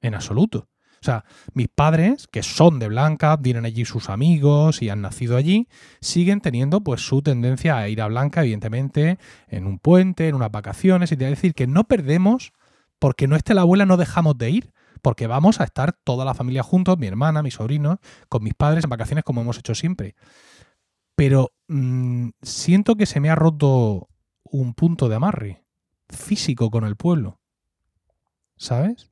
en 0.00 0.14
absoluto. 0.14 0.68
O 1.02 1.04
sea, 1.04 1.24
mis 1.54 1.68
padres, 1.68 2.28
que 2.28 2.42
son 2.42 2.78
de 2.78 2.88
Blanca, 2.88 3.38
tienen 3.40 3.64
allí 3.64 3.86
sus 3.86 4.10
amigos 4.10 4.82
y 4.82 4.90
han 4.90 5.00
nacido 5.00 5.38
allí, 5.38 5.66
siguen 6.02 6.42
teniendo 6.42 6.82
pues 6.82 7.00
su 7.00 7.22
tendencia 7.22 7.78
a 7.78 7.88
ir 7.88 8.02
a 8.02 8.06
Blanca, 8.08 8.42
evidentemente, 8.42 9.18
en 9.48 9.66
un 9.66 9.78
puente, 9.78 10.28
en 10.28 10.34
unas 10.34 10.50
vacaciones, 10.50 11.10
y 11.10 11.16
te 11.16 11.24
voy 11.24 11.28
a 11.32 11.36
decir 11.36 11.54
que 11.54 11.66
no 11.66 11.84
perdemos, 11.84 12.52
porque 12.98 13.26
no 13.28 13.36
esté 13.36 13.54
la 13.54 13.62
abuela, 13.62 13.86
no 13.86 13.96
dejamos 13.96 14.36
de 14.36 14.50
ir, 14.50 14.72
porque 15.00 15.26
vamos 15.26 15.60
a 15.60 15.64
estar 15.64 15.92
toda 15.92 16.26
la 16.26 16.34
familia 16.34 16.62
juntos, 16.62 16.98
mi 16.98 17.06
hermana, 17.06 17.42
mis 17.42 17.54
sobrinos, 17.54 17.98
con 18.28 18.44
mis 18.44 18.54
padres 18.54 18.84
en 18.84 18.90
vacaciones 18.90 19.24
como 19.24 19.40
hemos 19.40 19.58
hecho 19.58 19.74
siempre. 19.74 20.16
Pero 21.16 21.52
mm, 21.68 22.28
siento 22.42 22.96
que 22.96 23.06
se 23.06 23.20
me 23.20 23.30
ha 23.30 23.34
roto 23.34 24.08
un 24.44 24.74
punto 24.74 25.08
de 25.08 25.16
amarre 25.16 25.64
físico 26.10 26.70
con 26.70 26.84
el 26.84 26.96
pueblo. 26.96 27.40
¿Sabes? 28.56 29.10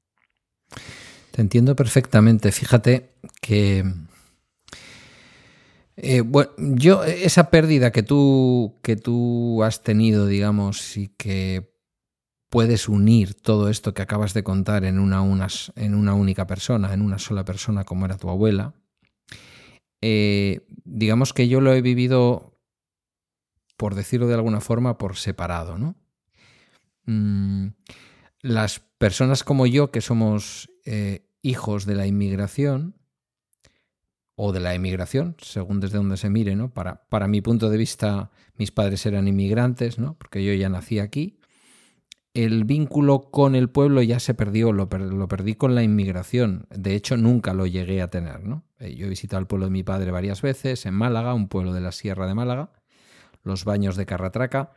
Te 1.39 1.43
entiendo 1.43 1.77
perfectamente. 1.77 2.51
Fíjate 2.51 3.13
que. 3.41 3.85
Eh, 5.95 6.23
bueno, 6.23 6.51
yo, 6.59 7.05
esa 7.05 7.49
pérdida 7.49 7.93
que 7.93 8.03
tú, 8.03 8.81
que 8.83 8.97
tú 8.97 9.63
has 9.63 9.85
tenido, 9.85 10.27
digamos, 10.27 10.97
y 10.97 11.07
que 11.17 11.73
puedes 12.49 12.89
unir 12.89 13.35
todo 13.35 13.69
esto 13.69 13.95
que 13.95 14.03
acabas 14.03 14.35
de 14.35 14.43
contar 14.43 14.85
en 14.85 14.99
una, 14.99 15.23
en 15.77 15.95
una 15.95 16.15
única 16.15 16.49
persona, 16.49 16.93
en 16.93 17.03
una 17.03 17.21
sola 17.21 17.45
persona, 17.45 17.85
como 17.85 18.07
era 18.07 18.17
tu 18.17 18.31
abuela, 18.31 18.75
eh, 20.03 20.67
digamos 20.83 21.33
que 21.33 21.47
yo 21.47 21.61
lo 21.61 21.73
he 21.73 21.83
vivido, 21.83 22.59
por 23.77 23.95
decirlo 23.95 24.27
de 24.27 24.35
alguna 24.35 24.61
forma, 24.61 24.99
por 24.99 25.15
separado, 25.15 25.79
¿no? 25.79 25.95
Mm, 27.07 27.69
las 28.41 28.81
personas 28.81 29.45
como 29.45 29.67
yo, 29.67 29.93
que 29.93 30.01
somos 30.01 30.69
eh, 30.85 31.28
hijos 31.43 31.87
de 31.87 31.95
la 31.95 32.07
inmigración 32.07 32.95
o 34.41 34.53
de 34.53 34.61
la 34.61 34.75
emigración, 34.75 35.35
según 35.41 35.81
desde 35.81 35.97
donde 35.97 36.17
se 36.17 36.31
mire, 36.31 36.55
¿no? 36.55 36.73
Para, 36.73 37.07
para 37.09 37.27
mi 37.27 37.41
punto 37.41 37.71
de 37.71 37.77
vista, 37.77 38.31
mis 38.55 38.71
padres 38.71 39.05
eran 39.05 39.27
inmigrantes, 39.27 39.99
¿no? 39.99 40.17
Porque 40.17 40.45
yo 40.45 40.53
ya 40.53 40.69
nací 40.69 41.01
aquí. 41.01 41.41
El 42.35 42.65
vínculo 42.65 43.33
con 43.33 43.57
el 43.57 43.69
pueblo 43.69 44.01
ya 44.01 44.21
se 44.21 44.35
perdió, 44.35 44.73
lo, 44.73 44.87
lo 44.87 45.29
perdí 45.29 45.57
con 45.57 45.75
la 45.75 45.83
inmigración. 45.83 46.69
De 46.71 46.95
hecho, 46.95 47.17
nunca 47.17 47.53
lo 47.53 47.67
llegué 47.67 48.01
a 48.01 48.11
tener, 48.11 48.45
¿no? 48.45 48.63
Eh, 48.79 48.95
yo 48.95 49.07
he 49.07 49.09
visitado 49.09 49.41
el 49.41 49.49
pueblo 49.49 49.67
de 49.67 49.73
mi 49.73 49.83
padre 49.83 50.13
varias 50.13 50.41
veces, 50.41 50.87
en 50.87 50.95
Málaga, 50.95 51.35
un 51.35 51.49
pueblo 51.49 51.73
de 51.73 51.81
la 51.81 51.91
Sierra 51.91 52.29
de 52.29 52.35
Málaga, 52.35 52.71
los 53.43 53.65
baños 53.65 53.97
de 53.97 54.07
Carratraca. 54.07 54.73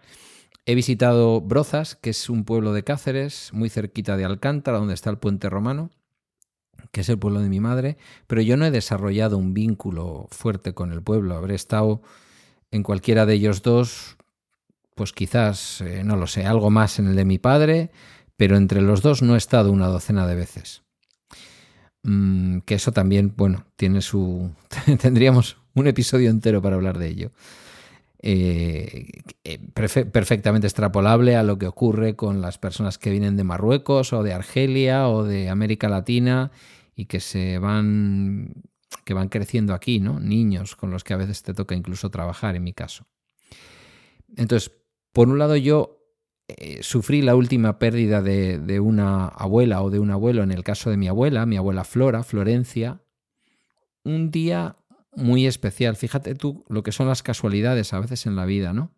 He 0.65 0.73
visitado 0.73 1.39
Brozas, 1.39 1.95
que 1.95 2.09
es 2.09 2.31
un 2.31 2.45
pueblo 2.45 2.73
de 2.73 2.83
Cáceres, 2.83 3.51
muy 3.53 3.69
cerquita 3.69 4.17
de 4.17 4.25
Alcántara, 4.25 4.79
donde 4.79 4.95
está 4.95 5.11
el 5.11 5.19
puente 5.19 5.49
romano, 5.51 5.91
que 6.91 7.01
es 7.01 7.09
el 7.09 7.17
pueblo 7.17 7.39
de 7.39 7.49
mi 7.49 7.59
madre, 7.59 7.97
pero 8.27 8.41
yo 8.41 8.57
no 8.57 8.65
he 8.65 8.71
desarrollado 8.71 9.37
un 9.37 9.53
vínculo 9.53 10.27
fuerte 10.29 10.73
con 10.73 10.91
el 10.91 11.01
pueblo. 11.01 11.35
Habré 11.35 11.55
estado 11.55 12.01
en 12.69 12.83
cualquiera 12.83 13.25
de 13.25 13.33
ellos 13.33 13.61
dos, 13.61 14.17
pues 14.95 15.13
quizás, 15.13 15.81
eh, 15.81 16.03
no 16.03 16.17
lo 16.17 16.27
sé, 16.27 16.45
algo 16.45 16.69
más 16.69 16.99
en 16.99 17.07
el 17.07 17.15
de 17.15 17.25
mi 17.25 17.39
padre, 17.39 17.91
pero 18.35 18.57
entre 18.57 18.81
los 18.81 19.01
dos 19.01 19.21
no 19.21 19.35
he 19.35 19.37
estado 19.37 19.71
una 19.71 19.87
docena 19.87 20.27
de 20.27 20.35
veces. 20.35 20.83
Mm, 22.03 22.59
que 22.59 22.75
eso 22.75 22.91
también, 22.91 23.33
bueno, 23.35 23.65
tiene 23.75 24.01
su... 24.01 24.51
tendríamos 25.01 25.57
un 25.73 25.87
episodio 25.87 26.29
entero 26.29 26.61
para 26.61 26.75
hablar 26.75 26.97
de 26.97 27.07
ello. 27.07 27.31
Eh, 28.23 29.07
eh, 29.43 29.59
perfectamente 29.73 30.67
extrapolable 30.67 31.35
a 31.35 31.43
lo 31.43 31.57
que 31.57 31.65
ocurre 31.65 32.15
con 32.15 32.39
las 32.39 32.59
personas 32.59 32.99
que 32.99 33.09
vienen 33.09 33.35
de 33.35 33.43
Marruecos 33.43 34.13
o 34.13 34.21
de 34.21 34.33
Argelia 34.33 35.07
o 35.07 35.23
de 35.23 35.49
América 35.49 35.89
Latina 35.89 36.51
y 37.01 37.05
que 37.05 37.19
se 37.19 37.57
van 37.57 38.53
que 39.05 39.15
van 39.15 39.29
creciendo 39.29 39.73
aquí, 39.73 39.99
¿no? 39.99 40.19
Niños 40.19 40.75
con 40.75 40.91
los 40.91 41.03
que 41.03 41.15
a 41.15 41.17
veces 41.17 41.41
te 41.41 41.55
toca 41.55 41.73
incluso 41.73 42.11
trabajar, 42.11 42.55
en 42.55 42.63
mi 42.63 42.73
caso. 42.73 43.07
Entonces, 44.35 44.71
por 45.11 45.29
un 45.29 45.39
lado 45.39 45.55
yo 45.55 46.05
eh, 46.47 46.83
sufrí 46.83 47.23
la 47.23 47.35
última 47.35 47.79
pérdida 47.79 48.21
de, 48.21 48.59
de, 48.59 48.79
una 48.79 49.27
abuela 49.27 49.81
o 49.81 49.89
de 49.89 49.97
un 49.97 50.11
abuelo, 50.11 50.43
en 50.43 50.51
el 50.51 50.63
caso 50.63 50.91
de 50.91 50.97
mi 50.97 51.07
abuela, 51.07 51.47
mi 51.47 51.57
abuela 51.57 51.85
Flora, 51.85 52.23
Florencia, 52.23 53.01
un 54.03 54.29
día 54.29 54.75
muy 55.15 55.47
especial. 55.47 55.95
Fíjate 55.95 56.35
tú 56.35 56.65
lo 56.69 56.83
que 56.83 56.91
son 56.91 57.07
las 57.07 57.23
casualidades 57.23 57.93
a 57.93 57.99
veces 57.99 58.27
en 58.27 58.35
la 58.35 58.45
vida, 58.45 58.73
¿no? 58.73 58.91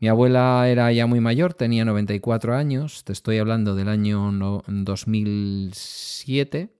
Mi 0.00 0.08
abuela 0.08 0.68
era 0.68 0.92
ya 0.92 1.06
muy 1.06 1.20
mayor, 1.20 1.54
tenía 1.54 1.86
94 1.86 2.54
años, 2.54 3.04
te 3.04 3.14
estoy 3.14 3.38
hablando 3.38 3.74
del 3.74 3.88
año 3.88 4.30
2007. 4.66 6.73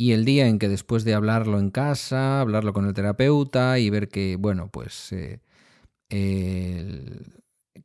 Y 0.00 0.12
el 0.12 0.24
día 0.24 0.46
en 0.46 0.60
que 0.60 0.68
después 0.68 1.02
de 1.02 1.12
hablarlo 1.14 1.58
en 1.58 1.70
casa, 1.70 2.40
hablarlo 2.40 2.72
con 2.72 2.86
el 2.86 2.94
terapeuta 2.94 3.80
y 3.80 3.90
ver 3.90 4.08
que, 4.08 4.36
bueno, 4.36 4.70
pues 4.70 5.12
eh, 5.12 5.40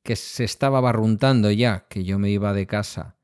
que 0.03 0.15
se 0.15 0.43
estaba 0.43 0.79
barruntando 0.79 1.49
ya, 1.49 1.87
que 1.89 2.03
yo 2.03 2.19
me 2.19 2.29
iba 2.29 2.53
de 2.53 2.67
casa, 2.67 3.17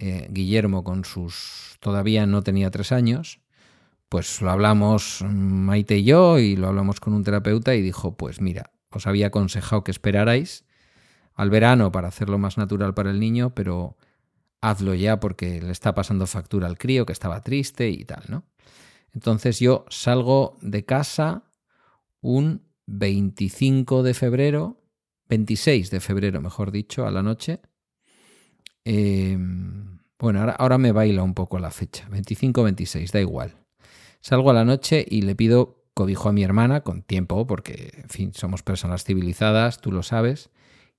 eh, 0.00 0.26
Guillermo 0.32 0.82
con 0.82 1.04
sus... 1.04 1.76
todavía 1.78 2.26
no 2.26 2.42
tenía 2.42 2.72
tres 2.72 2.90
años, 2.90 3.40
pues 4.08 4.42
lo 4.42 4.50
hablamos 4.50 5.22
Maite 5.22 5.98
y 5.98 6.04
yo 6.04 6.40
y 6.40 6.56
lo 6.56 6.66
hablamos 6.66 6.98
con 6.98 7.14
un 7.14 7.22
terapeuta 7.22 7.76
y 7.76 7.82
dijo, 7.82 8.16
pues 8.16 8.40
mira, 8.40 8.72
os 8.90 9.06
había 9.06 9.28
aconsejado 9.28 9.84
que 9.84 9.92
esperarais 9.92 10.64
al 11.34 11.50
verano 11.50 11.92
para 11.92 12.08
hacerlo 12.08 12.38
más 12.38 12.58
natural 12.58 12.94
para 12.94 13.12
el 13.12 13.20
niño, 13.20 13.54
pero 13.54 13.96
hazlo 14.70 14.94
ya 14.94 15.20
porque 15.20 15.60
le 15.60 15.72
está 15.72 15.94
pasando 15.94 16.26
factura 16.26 16.66
al 16.66 16.78
crío 16.78 17.04
que 17.04 17.12
estaba 17.12 17.42
triste 17.42 17.90
y 17.90 18.04
tal, 18.04 18.24
¿no? 18.28 18.44
Entonces 19.12 19.60
yo 19.60 19.84
salgo 19.90 20.56
de 20.62 20.84
casa 20.84 21.44
un 22.20 22.62
25 22.86 24.02
de 24.02 24.14
febrero, 24.14 24.80
26 25.28 25.90
de 25.90 26.00
febrero, 26.00 26.40
mejor 26.40 26.72
dicho, 26.72 27.06
a 27.06 27.10
la 27.10 27.22
noche. 27.22 27.60
Em, 28.84 29.98
bueno, 30.18 30.40
ahora, 30.40 30.52
ahora 30.52 30.78
me 30.78 30.92
baila 30.92 31.22
un 31.22 31.34
poco 31.34 31.58
la 31.58 31.70
fecha, 31.70 32.08
25-26, 32.08 33.12
da 33.12 33.20
igual. 33.20 33.58
Salgo 34.20 34.50
a 34.50 34.54
la 34.54 34.64
noche 34.64 35.04
y 35.06 35.22
le 35.22 35.34
pido 35.34 35.84
cobijo 35.92 36.30
a 36.30 36.32
mi 36.32 36.42
hermana 36.42 36.80
con 36.80 37.02
tiempo, 37.02 37.46
porque, 37.46 37.92
en 38.02 38.08
fin, 38.08 38.34
somos 38.34 38.62
personas 38.62 39.04
civilizadas, 39.04 39.80
tú 39.80 39.92
lo 39.92 40.02
sabes, 40.02 40.50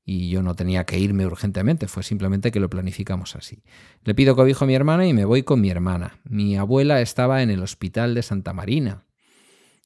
y 0.06 0.30
yo 0.30 0.44
no 0.44 0.54
tenía 0.56 0.86
que 0.86 1.00
irme 1.00 1.26
urgentemente, 1.26 1.88
fue 1.88 2.04
simplemente 2.04 2.52
que 2.52 2.60
lo 2.60 2.70
planificamos 2.70 3.36
así. 3.36 3.64
Le 4.04 4.14
pido 4.14 4.36
cobijo 4.36 4.64
a 4.64 4.68
mi 4.68 4.76
hermana 4.76 5.08
y 5.08 5.14
me 5.14 5.26
voy 5.26 5.42
con 5.42 5.60
mi 5.60 5.72
hermana. 5.72 6.20
Mi 6.24 6.56
abuela 6.56 7.02
estaba 7.02 7.42
en 7.42 7.50
el 7.50 7.64
hospital 7.64 8.14
de 8.14 8.22
Santa 8.22 8.54
Marina, 8.54 9.06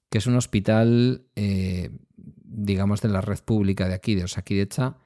que 0.10 0.17
es 0.17 0.27
un 0.27 0.36
hospital, 0.36 1.25
eh, 1.36 1.91
digamos, 2.17 3.01
de 3.01 3.08
la 3.08 3.21
red 3.21 3.39
pública 3.39 3.88
de 3.88 3.93
aquí, 3.93 4.15
de 4.15 4.25
Osakidecha, 4.25 4.97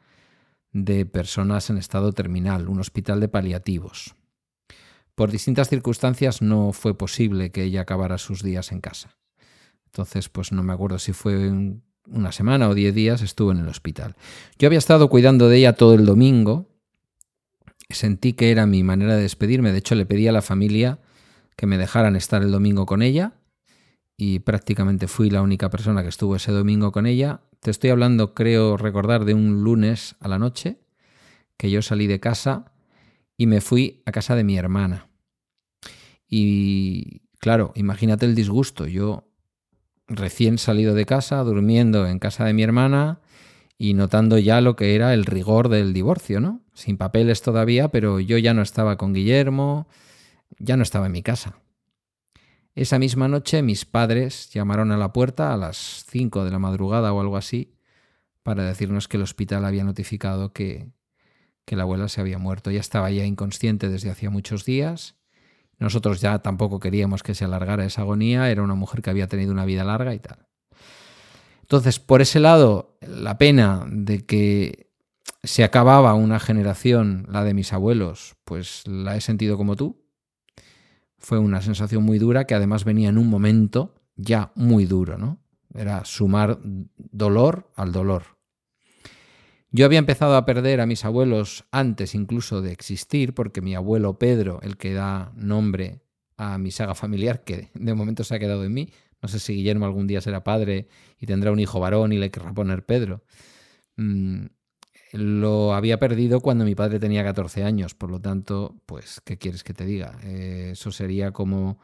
de 0.72 1.06
personas 1.06 1.70
en 1.70 1.78
estado 1.78 2.12
terminal, 2.14 2.68
un 2.68 2.80
hospital 2.80 3.20
de 3.20 3.28
paliativos. 3.28 4.16
Por 5.14 5.30
distintas 5.30 5.70
circunstancias 5.70 6.42
no 6.42 6.74
fue 6.74 6.98
posible 6.98 7.52
que 7.52 7.64
ella 7.64 7.82
acabara 7.82 8.18
sus 8.18 8.42
días 8.42 8.72
en 8.72 8.82
casa. 8.82 9.20
Entonces, 9.86 10.28
pues 10.28 10.52
no 10.52 10.64
me 10.64 10.74
acuerdo 10.74 10.98
si 10.98 11.14
fue 11.14 11.52
una 12.08 12.32
semana 12.32 12.70
o 12.70 12.74
diez 12.74 12.94
días, 12.94 13.22
estuvo 13.22 13.52
en 13.52 13.60
el 13.60 13.68
hospital. 13.68 14.16
Yo 14.60 14.68
había 14.68 14.80
estado 14.80 15.10
cuidando 15.10 15.50
de 15.50 15.58
ella 15.58 15.74
todo 15.74 15.94
el 15.94 16.06
domingo. 16.06 16.70
Sentí 17.90 18.34
que 18.34 18.52
era 18.52 18.66
mi 18.66 18.84
manera 18.84 19.16
de 19.16 19.22
despedirme. 19.22 19.72
De 19.72 19.80
hecho, 19.80 19.96
le 19.96 20.06
pedí 20.06 20.28
a 20.28 20.32
la 20.32 20.42
familia 20.42 21.00
que 21.56 21.66
me 21.66 21.78
dejaran 21.78 22.16
estar 22.16 22.42
el 22.42 22.52
domingo 22.52 22.86
con 22.86 23.02
ella. 23.02 23.34
Y 24.18 24.40
prácticamente 24.40 25.08
fui 25.08 25.30
la 25.30 25.42
única 25.42 25.70
persona 25.70 26.04
que 26.04 26.10
estuvo 26.10 26.36
ese 26.36 26.52
domingo 26.52 26.92
con 26.92 27.06
ella. 27.06 27.42
Te 27.60 27.72
estoy 27.72 27.90
hablando, 27.90 28.34
creo 28.34 28.78
recordar, 28.78 29.26
de 29.26 29.34
un 29.34 29.64
lunes 29.64 30.16
a 30.20 30.28
la 30.28 30.38
noche, 30.38 30.80
que 31.58 31.72
yo 31.72 31.82
salí 31.82 32.08
de 32.08 32.20
casa 32.20 32.74
y 33.38 33.48
me 33.48 33.62
fui 33.62 34.04
a 34.06 34.12
casa 34.12 34.36
de 34.36 34.44
mi 34.44 34.58
hermana. 34.58 35.08
Y 36.28 37.22
claro, 37.40 37.72
imagínate 37.76 38.26
el 38.26 38.36
disgusto. 38.36 38.86
Yo 38.88 39.33
recién 40.16 40.58
salido 40.58 40.94
de 40.94 41.06
casa, 41.06 41.44
durmiendo 41.44 42.08
en 42.08 42.20
casa 42.20 42.46
de 42.46 42.54
mi 42.54 42.64
hermana 42.64 43.20
y 43.78 43.94
notando 43.94 44.38
ya 44.38 44.62
lo 44.62 44.76
que 44.76 44.96
era 44.96 45.14
el 45.14 45.26
rigor 45.26 45.70
del 45.70 45.94
divorcio, 45.94 46.40
¿no? 46.40 46.62
Sin 46.74 46.98
papeles 46.98 47.42
todavía, 47.42 47.90
pero 47.90 48.20
yo 48.20 48.38
ya 48.38 48.54
no 48.54 48.62
estaba 48.62 48.98
con 48.98 49.14
Guillermo, 49.14 49.88
ya 50.60 50.78
no 50.78 50.84
estaba 50.84 51.08
en 51.08 51.12
mi 51.12 51.24
casa. 51.24 51.60
Esa 52.76 52.98
misma 52.98 53.28
noche 53.28 53.62
mis 53.62 53.86
padres 53.86 54.50
llamaron 54.52 54.92
a 54.92 54.98
la 54.98 55.14
puerta 55.14 55.54
a 55.54 55.58
las 55.58 56.06
5 56.10 56.44
de 56.44 56.52
la 56.52 56.60
madrugada 56.60 57.14
o 57.14 57.22
algo 57.22 57.38
así 57.38 57.76
para 58.42 58.64
decirnos 58.64 59.08
que 59.08 59.18
el 59.18 59.24
hospital 59.24 59.64
había 59.64 59.84
notificado 59.84 60.54
que, 60.54 60.90
que 61.66 61.76
la 61.76 61.84
abuela 61.84 62.10
se 62.10 62.20
había 62.20 62.40
muerto. 62.40 62.72
Ya 62.72 62.80
estaba 62.80 63.12
ya 63.12 63.26
inconsciente 63.26 63.90
desde 63.90 64.10
hacía 64.10 64.30
muchos 64.30 64.66
días. 64.66 65.16
Nosotros 65.84 66.22
ya 66.22 66.40
tampoco 66.40 66.80
queríamos 66.80 67.24
que 67.24 67.36
se 67.36 67.44
alargara 67.44 67.84
esa 67.84 68.04
agonía. 68.04 68.50
Era 68.50 68.64
una 68.64 68.74
mujer 68.74 69.02
que 69.02 69.10
había 69.10 69.28
tenido 69.28 69.52
una 69.52 69.66
vida 69.66 69.84
larga 69.84 70.14
y 70.14 70.20
tal. 70.20 70.48
Entonces, 71.60 72.00
por 72.00 72.22
ese 72.22 72.40
lado, 72.40 72.98
la 73.02 73.38
pena 73.38 73.86
de 73.92 74.26
que 74.26 74.94
se 75.44 75.66
acababa 75.66 76.14
una 76.14 76.40
generación, 76.40 77.28
la 77.30 77.44
de 77.44 77.54
mis 77.54 77.74
abuelos, 77.74 78.38
pues 78.46 78.88
la 78.88 79.18
he 79.18 79.22
sentido 79.22 79.58
como 79.58 79.76
tú. 79.76 80.06
Fue 81.18 81.38
una 81.38 81.62
sensación 81.62 82.04
muy 82.04 82.18
dura 82.18 82.46
que 82.46 82.56
además 82.56 82.86
venía 82.86 83.10
en 83.10 83.18
un 83.18 83.28
momento 83.28 83.94
ya 84.16 84.54
muy 84.56 84.86
duro, 84.86 85.18
¿no? 85.18 85.40
Era 85.74 86.06
sumar 86.06 86.60
dolor 86.96 87.70
al 87.76 87.92
dolor. 87.92 88.33
Yo 89.76 89.88
había 89.88 89.98
empezado 89.98 90.36
a 90.36 90.46
perder 90.46 90.82
a 90.82 90.86
mis 90.86 91.04
abuelos 91.04 91.66
antes 91.72 92.14
incluso 92.14 92.62
de 92.62 92.72
existir, 92.72 93.34
porque 93.34 93.60
mi 93.60 93.74
abuelo 93.74 94.20
Pedro, 94.20 94.60
el 94.62 94.78
que 94.78 94.94
da 94.94 95.34
nombre 95.36 96.04
a 96.38 96.60
mi 96.60 96.70
saga 96.70 96.94
familiar, 96.94 97.44
que 97.44 97.72
de 97.74 97.94
momento 97.96 98.24
se 98.24 98.36
ha 98.36 98.40
quedado 98.40 98.64
en 98.66 98.72
mí, 98.72 98.94
no 99.20 99.28
sé 99.30 99.40
si 99.40 99.56
Guillermo 99.56 99.86
algún 99.86 100.06
día 100.06 100.22
será 100.22 100.44
padre 100.44 100.88
y 101.20 101.26
tendrá 101.26 101.52
un 101.52 101.60
hijo 101.60 101.80
varón 101.80 102.14
y 102.14 102.20
le 102.20 102.30
querrá 102.30 102.54
poner 102.54 102.86
Pedro. 102.86 103.24
Mm, 103.98 104.46
lo 105.14 105.74
había 105.74 105.98
perdido 106.00 106.40
cuando 106.40 106.66
mi 106.66 106.76
padre 106.76 107.00
tenía 107.00 107.24
14 107.24 107.64
años, 107.64 107.96
por 107.96 108.12
lo 108.12 108.22
tanto, 108.22 108.76
pues, 108.86 109.22
¿qué 109.26 109.40
quieres 109.40 109.64
que 109.64 109.74
te 109.74 109.86
diga? 109.86 110.20
Eh, 110.24 110.70
eso 110.74 110.92
sería 110.92 111.32
como 111.32 111.80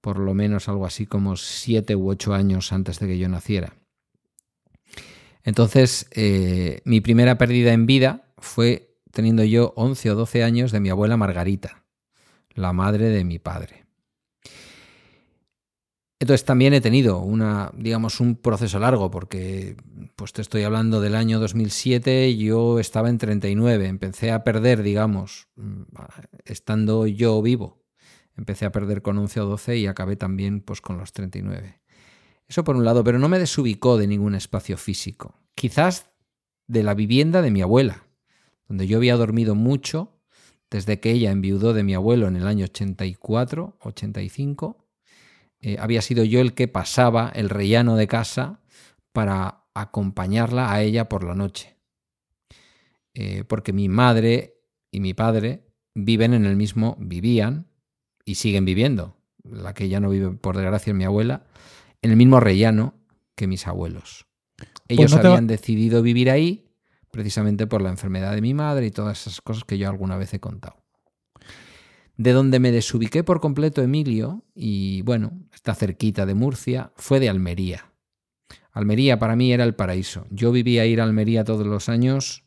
por 0.00 0.18
lo 0.18 0.32
menos 0.32 0.68
algo 0.70 0.86
así 0.86 1.04
como 1.04 1.36
7 1.36 1.94
u 1.94 2.08
8 2.08 2.32
años 2.32 2.72
antes 2.72 2.98
de 3.00 3.06
que 3.06 3.18
yo 3.18 3.28
naciera. 3.28 3.74
Entonces, 5.44 6.08
eh, 6.12 6.80
mi 6.84 7.00
primera 7.00 7.38
pérdida 7.38 7.72
en 7.72 7.86
vida 7.86 8.32
fue 8.38 8.96
teniendo 9.12 9.44
yo 9.44 9.72
11 9.76 10.10
o 10.10 10.14
12 10.14 10.44
años 10.44 10.72
de 10.72 10.80
mi 10.80 10.90
abuela 10.90 11.16
Margarita, 11.16 11.84
la 12.54 12.72
madre 12.72 13.08
de 13.10 13.24
mi 13.24 13.38
padre. 13.38 13.88
Entonces 16.20 16.44
también 16.44 16.74
he 16.74 16.80
tenido 16.80 17.20
una, 17.20 17.70
digamos, 17.76 18.18
un 18.18 18.34
proceso 18.34 18.80
largo, 18.80 19.10
porque 19.10 19.76
pues 20.16 20.32
te 20.32 20.42
estoy 20.42 20.64
hablando 20.64 21.00
del 21.00 21.14
año 21.14 21.38
2007, 21.38 22.36
yo 22.36 22.80
estaba 22.80 23.08
en 23.08 23.18
39, 23.18 23.86
empecé 23.86 24.32
a 24.32 24.42
perder, 24.42 24.82
digamos, 24.82 25.46
mm, 25.54 25.82
estando 26.44 27.06
yo 27.06 27.40
vivo, 27.40 27.84
empecé 28.36 28.66
a 28.66 28.72
perder 28.72 29.00
con 29.00 29.16
11 29.16 29.40
o 29.40 29.46
12 29.46 29.76
y 29.76 29.86
acabé 29.86 30.16
también 30.16 30.60
pues 30.60 30.80
con 30.80 30.98
los 30.98 31.12
39. 31.12 31.80
Eso 32.48 32.64
por 32.64 32.76
un 32.76 32.84
lado, 32.84 33.04
pero 33.04 33.18
no 33.18 33.28
me 33.28 33.38
desubicó 33.38 33.98
de 33.98 34.06
ningún 34.06 34.34
espacio 34.34 34.76
físico. 34.76 35.34
Quizás 35.54 36.10
de 36.66 36.82
la 36.82 36.94
vivienda 36.94 37.42
de 37.42 37.50
mi 37.50 37.62
abuela, 37.62 38.06
donde 38.68 38.86
yo 38.86 38.96
había 38.98 39.16
dormido 39.16 39.54
mucho 39.54 40.20
desde 40.70 41.00
que 41.00 41.10
ella 41.10 41.30
enviudó 41.30 41.72
de 41.72 41.82
mi 41.82 41.94
abuelo 41.94 42.28
en 42.28 42.36
el 42.36 42.46
año 42.46 42.64
84, 42.64 43.78
85. 43.80 44.86
Eh, 45.60 45.76
había 45.80 46.02
sido 46.02 46.24
yo 46.24 46.40
el 46.40 46.54
que 46.54 46.68
pasaba 46.68 47.30
el 47.34 47.48
rellano 47.50 47.96
de 47.96 48.06
casa 48.06 48.60
para 49.12 49.64
acompañarla 49.74 50.72
a 50.72 50.82
ella 50.82 51.08
por 51.08 51.24
la 51.24 51.34
noche. 51.34 51.76
eh, 53.14 53.44
porque 53.44 53.72
mi 53.72 53.88
madre 53.88 54.60
y 54.92 55.00
mi 55.00 55.14
padre 55.14 55.64
viven 55.94 56.34
en 56.34 56.44
el 56.44 56.56
mismo, 56.56 56.96
vivían 57.00 57.66
y 58.24 58.36
siguen 58.36 58.64
viviendo, 58.64 59.16
la 59.42 59.74
que 59.74 59.88
ya 59.88 59.98
no 60.00 60.10
vive 60.10 60.30
por 60.32 60.56
desgracia 60.56 60.92
es 60.92 60.96
mi 60.96 61.04
abuela, 61.04 61.44
en 62.02 62.10
el 62.10 62.16
mismo 62.16 62.40
rellano 62.40 62.94
que 63.34 63.46
mis 63.46 63.66
abuelos. 63.66 64.26
Ellos 64.88 65.04
Pues 65.04 65.10
no 65.12 65.20
te 65.20 65.28
va- 65.28 65.34
habían 65.34 65.46
decidido 65.46 66.02
vivir 66.02 66.30
ahí 66.30 66.64
precisamente 67.10 67.66
por 67.66 67.80
la 67.82 67.90
enfermedad 67.90 68.34
de 68.34 68.42
mi 68.42 68.54
madre 68.54 68.86
y 68.86 68.90
todas 68.90 69.20
esas 69.22 69.40
cosas 69.40 69.64
que 69.64 69.78
yo 69.78 69.88
alguna 69.88 70.16
vez 70.16 70.34
he 70.34 70.40
contado. 70.40 70.76
De 72.16 72.32
donde 72.32 72.58
me 72.58 72.72
desubiqué 72.72 73.22
por 73.22 73.40
completo 73.40 73.80
Emilio, 73.80 74.44
y 74.54 75.02
bueno, 75.02 75.32
está 75.54 75.74
cerquita 75.74 76.26
de 76.26 76.34
Murcia, 76.34 76.92
fue 76.96 77.20
de 77.20 77.28
Almería. 77.28 77.92
Almería 78.72 79.18
para 79.18 79.36
mí 79.36 79.52
era 79.52 79.64
el 79.64 79.74
paraíso. 79.74 80.26
Yo 80.30 80.50
vivía 80.50 80.82
a 80.82 80.86
ir 80.86 81.00
a 81.00 81.04
Almería 81.04 81.44
todos 81.44 81.66
los 81.66 81.88
años, 81.88 82.44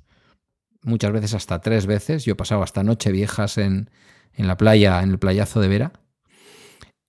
muchas 0.84 1.12
veces 1.14 1.34
hasta 1.34 1.60
tres 1.62 1.86
veces. 1.86 2.26
Yo 2.26 2.36
pasaba 2.36 2.64
hasta 2.66 2.84
noche 2.84 3.12
viejas 3.12 3.58
en, 3.58 3.90
en 4.34 4.48
la 4.48 4.58
playa, 4.58 5.02
en 5.04 5.12
el 5.12 5.20
playazo 5.20 5.62
de 5.62 5.68
Vera. 5.70 5.94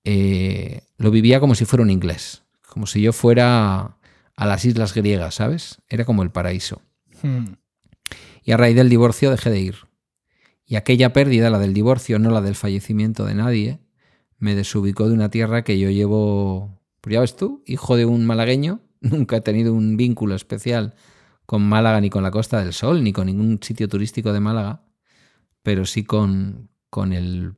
Eh, 0.05 0.83
lo 0.97 1.11
vivía 1.11 1.41
como 1.41 1.55
si 1.55 1.65
fuera 1.65 1.83
un 1.83 1.91
inglés, 1.91 2.43
como 2.69 2.87
si 2.87 3.03
yo 3.03 3.12
fuera 3.12 3.99
a 4.37 4.47
las 4.47 4.65
islas 4.65 4.95
griegas, 4.95 5.37
¿sabes? 5.37 5.81
Era 5.88 6.05
como 6.05 6.23
el 6.23 6.31
paraíso. 6.31 6.83
Hmm. 7.23 7.55
Y 8.45 8.53
a 8.53 8.57
raíz 8.57 8.77
del 8.77 8.88
divorcio 8.88 9.31
dejé 9.31 9.51
de 9.51 9.61
ir. 9.61 9.77
Y 10.65 10.77
aquella 10.77 11.12
pérdida, 11.12 11.51
la 11.51 11.59
del 11.59 11.75
divorcio, 11.75 12.19
no 12.19 12.31
la 12.31 12.41
del 12.41 12.55
fallecimiento 12.55 13.25
de 13.25 13.35
nadie, 13.35 13.81
me 14.38 14.55
desubicó 14.55 15.09
de 15.09 15.15
una 15.15 15.31
tierra 15.31 15.62
que 15.62 15.79
yo 15.79 15.91
llevo, 15.91 16.81
pues 17.01 17.15
ya 17.15 17.21
ves 17.21 17.37
tú, 17.37 17.62
hijo 17.67 17.97
de 17.97 18.07
un 18.07 18.25
malagueño, 18.25 18.81
nunca 19.01 19.37
he 19.37 19.41
tenido 19.41 19.75
un 19.75 19.97
vínculo 19.97 20.35
especial 20.35 20.95
con 21.47 21.62
Málaga 21.62 22.01
ni 22.01 22.11
con 22.11 22.23
la 22.23 22.31
Costa 22.31 22.59
del 22.62 22.73
Sol, 22.73 23.05
ni 23.05 23.12
con 23.12 23.27
ningún 23.27 23.59
sitio 23.62 23.88
turístico 23.88 24.33
de 24.33 24.41
Málaga, 24.41 24.85
pero 25.62 25.85
sí 25.85 26.05
con, 26.05 26.71
con 26.91 27.12
el 27.12 27.55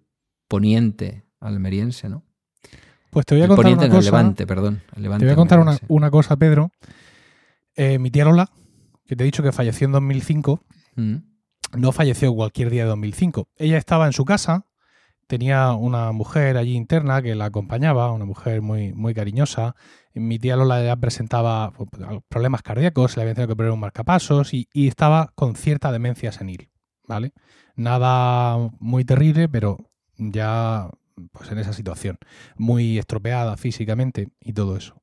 poniente 0.48 1.24
almeriense, 1.40 2.08
¿no? 2.08 2.24
Pues 3.14 3.24
te 3.26 3.34
voy 3.34 3.42
a 3.42 3.44
el 3.46 3.48
contar 3.48 3.72
una 3.72 3.88
cosa. 3.88 4.10
levante, 4.10 4.46
perdón. 4.46 4.82
Te 4.94 5.08
voy 5.24 5.30
a 5.30 5.36
contar 5.36 5.60
una, 5.60 5.78
una 5.88 6.10
cosa, 6.10 6.36
Pedro. 6.36 6.70
Eh, 7.76 7.98
mi 7.98 8.10
tía 8.10 8.24
Lola, 8.24 8.50
que 9.06 9.16
te 9.16 9.22
he 9.22 9.26
dicho 9.26 9.42
que 9.42 9.52
falleció 9.52 9.86
en 9.86 9.92
2005, 9.92 10.60
Mm, 10.96 11.16
no 11.76 11.90
falleció 11.90 12.32
cualquier 12.34 12.70
día 12.70 12.84
de 12.84 12.88
2005. 12.90 13.48
Ella 13.56 13.78
estaba 13.78 14.06
en 14.06 14.12
su 14.12 14.24
casa, 14.24 14.66
tenía 15.26 15.72
una 15.72 16.12
mujer 16.12 16.56
allí 16.56 16.74
interna 16.76 17.20
que 17.20 17.34
la 17.34 17.46
acompañaba, 17.46 18.12
una 18.12 18.24
mujer 18.24 18.62
muy, 18.62 18.92
muy 18.92 19.12
cariñosa. 19.14 19.74
Mi 20.14 20.38
tía 20.38 20.54
Lola 20.54 20.84
ya 20.84 20.94
presentaba 20.94 21.72
pues, 21.72 21.88
problemas 22.28 22.62
cardíacos, 22.62 23.16
le 23.16 23.22
habían 23.22 23.34
tenido 23.34 23.48
que 23.48 23.56
poner 23.56 23.72
un 23.72 23.80
marcapasos 23.80 24.54
y, 24.54 24.68
y 24.72 24.86
estaba 24.86 25.32
con 25.34 25.56
cierta 25.56 25.90
demencia 25.90 26.30
senil, 26.30 26.70
¿vale? 27.08 27.32
Nada 27.74 28.70
muy 28.78 29.04
terrible, 29.04 29.48
pero 29.48 29.78
ya 30.16 30.88
pues 31.32 31.50
en 31.50 31.58
esa 31.58 31.72
situación, 31.72 32.18
muy 32.56 32.98
estropeada 32.98 33.56
físicamente 33.56 34.28
y 34.40 34.52
todo 34.52 34.76
eso. 34.76 35.02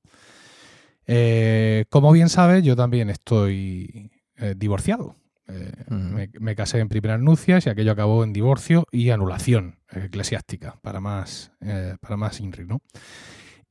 Eh, 1.07 1.85
como 1.89 2.11
bien 2.11 2.29
sabes, 2.29 2.63
yo 2.63 2.75
también 2.75 3.09
estoy 3.09 4.11
eh, 4.37 4.53
divorciado. 4.57 5.15
Eh, 5.47 5.71
me, 5.89 6.29
me 6.39 6.55
casé 6.55 6.79
en 6.79 6.87
primeras 6.87 7.19
nupcias 7.19 7.65
y 7.65 7.69
aquello 7.69 7.91
acabó 7.91 8.23
en 8.23 8.31
divorcio 8.31 8.85
y 8.91 9.09
anulación 9.09 9.79
eclesiástica, 9.91 10.79
para 10.81 11.01
más, 11.01 11.51
para 11.99 12.15
más 12.15 12.39
INRI, 12.39 12.65
¿no? 12.65 12.81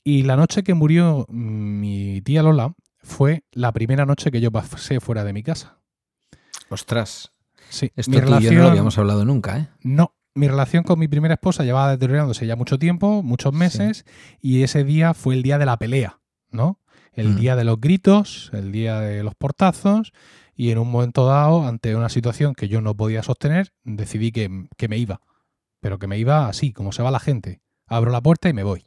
Y 0.03 0.23
la 0.23 0.35
noche 0.35 0.63
que 0.63 0.73
murió 0.75 1.25
mi 1.29 2.21
tía 2.21 2.43
Lola 2.43 2.73
fue 3.01 3.43
la 3.51 3.71
primera 3.71 4.05
noche 4.05 4.29
que 4.31 4.41
yo 4.41 4.51
pasé 4.51 4.99
fuera 4.99 5.23
de 5.23 5.33
mi 5.33 5.41
casa. 5.43 5.79
Ostras, 6.69 7.31
Sí, 7.69 7.91
esto 7.95 8.11
mi 8.11 8.17
tú 8.17 8.23
y 8.23 8.25
yo 8.25 8.25
no 8.27 8.29
lo 8.29 8.39
relación- 8.41 8.65
habíamos 8.67 8.97
hablado 8.97 9.25
nunca, 9.25 9.57
¿eh? 9.57 9.67
no, 9.81 10.13
mi 10.33 10.47
relación 10.47 10.83
con 10.83 10.97
mi 10.99 11.07
primera 11.07 11.33
esposa 11.35 11.63
llevaba 11.63 11.91
deteriorándose 11.91 12.45
ya 12.47 12.55
mucho 12.55 12.79
tiempo, 12.79 13.21
muchos 13.23 13.51
Sí. 13.53 13.57
meses, 13.59 14.05
y 14.39 14.63
ese 14.63 14.83
día 14.83 15.13
fue 15.13 15.35
el 15.35 15.43
día 15.43 15.57
de 15.57 15.65
la 15.65 15.77
pelea, 15.77 16.19
¿no? 16.49 16.79
El 17.13 17.29
Mm. 17.33 17.35
día 17.35 17.55
de 17.57 17.63
los 17.65 17.79
gritos, 17.81 18.49
el 18.53 18.71
día 18.71 18.99
de 19.01 19.23
los 19.23 19.35
portazos, 19.35 20.13
y 20.55 20.71
en 20.71 20.77
un 20.77 20.89
momento 20.89 21.25
dado, 21.25 21.67
ante 21.67 21.95
una 21.95 22.09
situación 22.09 22.53
que 22.53 22.67
yo 22.69 22.81
no 22.81 22.95
podía 22.95 23.23
sostener, 23.23 23.73
decidí 23.83 24.31
que, 24.31 24.67
que 24.77 24.87
me 24.87 24.97
iba, 24.97 25.21
pero 25.81 25.99
que 25.99 26.07
me 26.07 26.17
iba 26.17 26.47
así, 26.47 26.71
como 26.71 26.91
se 26.91 27.03
va 27.03 27.11
la 27.11 27.19
gente. 27.19 27.61
Abro 27.87 28.11
la 28.11 28.21
puerta 28.21 28.47
y 28.47 28.53
me 28.53 28.63
voy. 28.63 28.85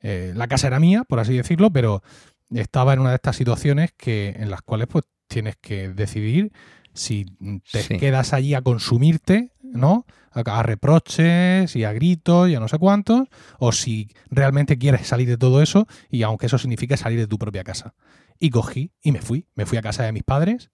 Eh, 0.00 0.32
la 0.36 0.46
casa 0.48 0.68
era 0.68 0.78
mía, 0.78 1.04
por 1.04 1.18
así 1.18 1.36
decirlo, 1.36 1.70
pero 1.70 2.02
estaba 2.50 2.94
en 2.94 3.00
una 3.00 3.10
de 3.10 3.16
estas 3.16 3.36
situaciones 3.36 3.92
que, 3.96 4.30
en 4.38 4.50
las 4.50 4.62
cuales 4.62 4.86
pues 4.88 5.04
tienes 5.26 5.56
que 5.56 5.88
decidir 5.90 6.52
si 6.94 7.26
te 7.70 7.82
Sí. 7.82 7.96
quedas 7.98 8.32
allí 8.32 8.54
a 8.54 8.62
consumirte, 8.62 9.52
¿no? 9.62 10.06
A, 10.44 10.62
reproches 10.62 11.74
y 11.76 11.84
a 11.84 11.92
gritos 11.92 12.48
y 12.48 12.54
a 12.54 12.60
no 12.60 12.68
sé 12.68 12.78
cuántos, 12.78 13.28
o 13.58 13.72
si 13.72 14.08
realmente 14.30 14.78
quieres 14.78 15.06
salir 15.06 15.28
de 15.28 15.38
todo 15.38 15.62
eso 15.62 15.86
y 16.10 16.22
aunque 16.22 16.46
eso 16.46 16.58
signifique 16.58 16.96
salir 16.96 17.18
de 17.18 17.26
tu 17.26 17.38
propia 17.38 17.64
casa. 17.64 17.94
Y 18.38 18.50
cogí 18.50 18.92
y 19.02 19.12
me 19.12 19.20
fui, 19.20 19.46
me 19.54 19.66
fui 19.66 19.78
a 19.78 19.82
casa 19.82 20.04
de 20.04 20.12
mis 20.12 20.22
padres 20.22 20.70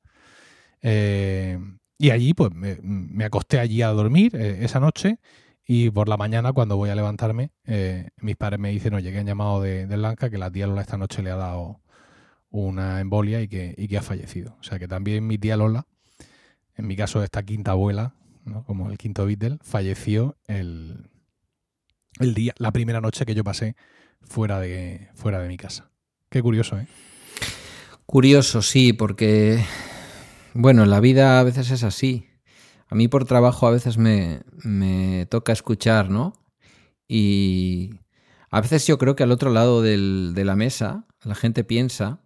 eh, 0.82 1.58
y 1.98 2.10
allí 2.10 2.34
pues 2.34 2.52
me, 2.52 2.78
me 2.82 3.24
acosté 3.24 3.58
allí 3.58 3.82
a 3.82 3.88
dormir 3.88 4.36
eh, 4.36 4.58
esa 4.62 4.80
noche 4.80 5.18
y 5.66 5.90
por 5.90 6.08
la 6.08 6.18
mañana 6.18 6.52
cuando 6.52 6.76
voy 6.76 6.90
a 6.90 6.94
levantarme 6.94 7.52
eh, 7.64 8.10
mis 8.20 8.36
padres 8.36 8.60
me 8.60 8.70
dicen, 8.70 8.92
oye, 8.94 9.10
que 9.10 9.18
han 9.18 9.26
llamado 9.26 9.62
de, 9.62 9.86
de 9.86 9.96
Lanca 9.96 10.28
que 10.28 10.36
la 10.36 10.50
tía 10.50 10.66
Lola 10.66 10.82
esta 10.82 10.98
noche 10.98 11.22
le 11.22 11.30
ha 11.30 11.36
dado 11.36 11.80
una 12.50 13.00
embolia 13.00 13.40
y 13.40 13.48
que, 13.48 13.74
y 13.76 13.88
que 13.88 13.98
ha 13.98 14.02
fallecido. 14.02 14.56
O 14.60 14.62
sea 14.62 14.78
que 14.78 14.86
también 14.86 15.26
mi 15.26 15.38
tía 15.38 15.56
Lola, 15.56 15.86
en 16.76 16.86
mi 16.86 16.96
caso 16.96 17.22
esta 17.22 17.42
quinta 17.42 17.72
abuela, 17.72 18.14
¿no? 18.44 18.64
como 18.64 18.90
el 18.90 18.98
quinto 18.98 19.26
Beatle, 19.26 19.58
falleció 19.62 20.36
el, 20.46 21.10
el 22.20 22.34
día, 22.34 22.54
la 22.58 22.72
primera 22.72 23.00
noche 23.00 23.24
que 23.26 23.34
yo 23.34 23.44
pasé 23.44 23.76
fuera 24.22 24.60
de, 24.60 25.08
fuera 25.14 25.40
de 25.40 25.48
mi 25.48 25.56
casa. 25.56 25.90
Qué 26.30 26.42
curioso, 26.42 26.78
¿eh? 26.78 26.86
Curioso, 28.06 28.62
sí, 28.62 28.92
porque, 28.92 29.64
bueno, 30.52 30.84
la 30.86 31.00
vida 31.00 31.40
a 31.40 31.42
veces 31.42 31.70
es 31.70 31.82
así. 31.82 32.26
A 32.88 32.94
mí 32.94 33.08
por 33.08 33.24
trabajo 33.24 33.66
a 33.66 33.70
veces 33.70 33.96
me, 33.98 34.42
me 34.62 35.26
toca 35.26 35.52
escuchar, 35.52 36.10
¿no? 36.10 36.34
Y 37.08 37.94
a 38.50 38.60
veces 38.60 38.86
yo 38.86 38.98
creo 38.98 39.16
que 39.16 39.22
al 39.22 39.32
otro 39.32 39.50
lado 39.50 39.82
del- 39.82 40.32
de 40.34 40.44
la 40.44 40.54
mesa 40.54 41.06
la 41.24 41.34
gente 41.34 41.64
piensa, 41.64 42.20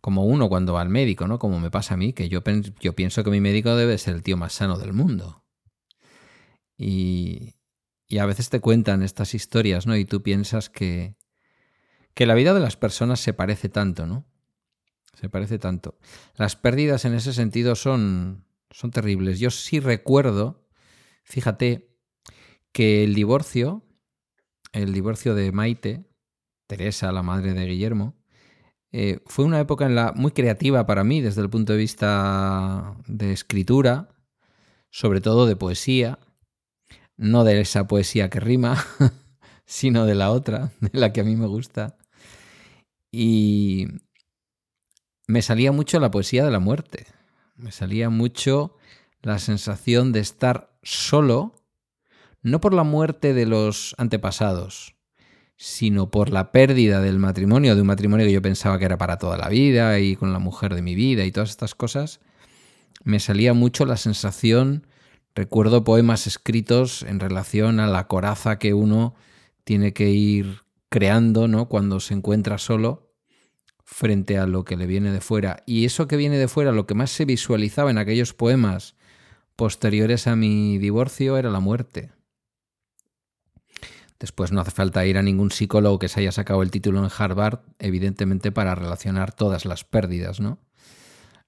como 0.00 0.24
uno 0.24 0.48
cuando 0.48 0.72
va 0.74 0.82
al 0.82 0.88
médico, 0.88 1.26
¿no? 1.26 1.38
Como 1.38 1.60
me 1.60 1.70
pasa 1.70 1.94
a 1.94 1.96
mí, 1.96 2.12
que 2.12 2.28
yo, 2.28 2.42
yo 2.80 2.94
pienso 2.94 3.24
que 3.24 3.30
mi 3.30 3.40
médico 3.40 3.76
debe 3.76 3.98
ser 3.98 4.14
el 4.14 4.22
tío 4.22 4.36
más 4.36 4.54
sano 4.54 4.78
del 4.78 4.92
mundo. 4.92 5.44
Y, 6.76 7.56
y 8.06 8.18
a 8.18 8.26
veces 8.26 8.48
te 8.48 8.60
cuentan 8.60 9.02
estas 9.02 9.34
historias, 9.34 9.86
¿no? 9.86 9.96
Y 9.96 10.04
tú 10.04 10.22
piensas 10.22 10.70
que, 10.70 11.16
que 12.14 12.26
la 12.26 12.34
vida 12.34 12.54
de 12.54 12.60
las 12.60 12.76
personas 12.76 13.20
se 13.20 13.34
parece 13.34 13.68
tanto, 13.68 14.06
¿no? 14.06 14.26
Se 15.14 15.28
parece 15.28 15.58
tanto. 15.58 15.98
Las 16.34 16.56
pérdidas 16.56 17.04
en 17.04 17.14
ese 17.14 17.32
sentido 17.32 17.76
son, 17.76 18.46
son 18.70 18.90
terribles. 18.90 19.38
Yo 19.38 19.50
sí 19.50 19.80
recuerdo, 19.80 20.66
fíjate, 21.24 21.96
que 22.72 23.04
el 23.04 23.14
divorcio, 23.14 23.84
el 24.72 24.92
divorcio 24.92 25.34
de 25.34 25.52
Maite, 25.52 26.10
Teresa, 26.66 27.12
la 27.12 27.22
madre 27.22 27.52
de 27.52 27.66
Guillermo, 27.66 28.19
eh, 28.92 29.20
fue 29.26 29.44
una 29.44 29.60
época 29.60 30.12
muy 30.16 30.32
creativa 30.32 30.86
para 30.86 31.04
mí 31.04 31.20
desde 31.20 31.42
el 31.42 31.50
punto 31.50 31.72
de 31.72 31.78
vista 31.78 32.96
de 33.06 33.32
escritura, 33.32 34.08
sobre 34.90 35.20
todo 35.20 35.46
de 35.46 35.56
poesía, 35.56 36.18
no 37.16 37.44
de 37.44 37.60
esa 37.60 37.86
poesía 37.86 38.30
que 38.30 38.40
rima, 38.40 38.84
sino 39.64 40.06
de 40.06 40.14
la 40.16 40.30
otra, 40.30 40.72
de 40.80 40.98
la 40.98 41.12
que 41.12 41.20
a 41.20 41.24
mí 41.24 41.36
me 41.36 41.46
gusta. 41.46 41.96
Y 43.12 43.86
me 45.26 45.42
salía 45.42 45.70
mucho 45.70 46.00
la 46.00 46.10
poesía 46.10 46.44
de 46.44 46.50
la 46.50 46.60
muerte, 46.60 47.06
me 47.54 47.70
salía 47.70 48.10
mucho 48.10 48.76
la 49.22 49.38
sensación 49.38 50.12
de 50.12 50.20
estar 50.20 50.76
solo, 50.82 51.54
no 52.42 52.60
por 52.60 52.74
la 52.74 52.84
muerte 52.84 53.34
de 53.34 53.46
los 53.46 53.94
antepasados, 53.98 54.96
sino 55.62 56.10
por 56.10 56.30
la 56.30 56.52
pérdida 56.52 57.02
del 57.02 57.18
matrimonio, 57.18 57.74
de 57.74 57.82
un 57.82 57.86
matrimonio 57.86 58.24
que 58.24 58.32
yo 58.32 58.40
pensaba 58.40 58.78
que 58.78 58.86
era 58.86 58.96
para 58.96 59.18
toda 59.18 59.36
la 59.36 59.50
vida 59.50 59.98
y 59.98 60.16
con 60.16 60.32
la 60.32 60.38
mujer 60.38 60.74
de 60.74 60.80
mi 60.80 60.94
vida 60.94 61.26
y 61.26 61.32
todas 61.32 61.50
estas 61.50 61.74
cosas, 61.74 62.20
me 63.04 63.20
salía 63.20 63.52
mucho 63.52 63.84
la 63.84 63.98
sensación, 63.98 64.86
recuerdo 65.34 65.84
poemas 65.84 66.26
escritos 66.26 67.02
en 67.02 67.20
relación 67.20 67.78
a 67.78 67.86
la 67.86 68.06
coraza 68.06 68.58
que 68.58 68.72
uno 68.72 69.14
tiene 69.64 69.92
que 69.92 70.08
ir 70.08 70.62
creando, 70.88 71.46
¿no? 71.46 71.68
Cuando 71.68 72.00
se 72.00 72.14
encuentra 72.14 72.56
solo 72.56 73.12
frente 73.84 74.38
a 74.38 74.46
lo 74.46 74.64
que 74.64 74.78
le 74.78 74.86
viene 74.86 75.12
de 75.12 75.20
fuera. 75.20 75.62
Y 75.66 75.84
eso 75.84 76.08
que 76.08 76.16
viene 76.16 76.38
de 76.38 76.48
fuera, 76.48 76.72
lo 76.72 76.86
que 76.86 76.94
más 76.94 77.10
se 77.10 77.26
visualizaba 77.26 77.90
en 77.90 77.98
aquellos 77.98 78.32
poemas 78.32 78.96
posteriores 79.56 80.26
a 80.26 80.36
mi 80.36 80.78
divorcio 80.78 81.36
era 81.36 81.50
la 81.50 81.60
muerte. 81.60 82.12
Después 84.20 84.52
no 84.52 84.60
hace 84.60 84.70
falta 84.70 85.04
ir 85.06 85.18
a 85.18 85.22
ningún 85.22 85.50
psicólogo 85.50 85.98
que 85.98 86.08
se 86.08 86.20
haya 86.20 86.30
sacado 86.30 86.62
el 86.62 86.70
título 86.70 87.02
en 87.02 87.10
Harvard, 87.16 87.60
evidentemente 87.78 88.52
para 88.52 88.76
relacionar 88.76 89.32
todas 89.32 89.64
las 89.64 89.82
pérdidas, 89.84 90.38
¿no? 90.38 90.58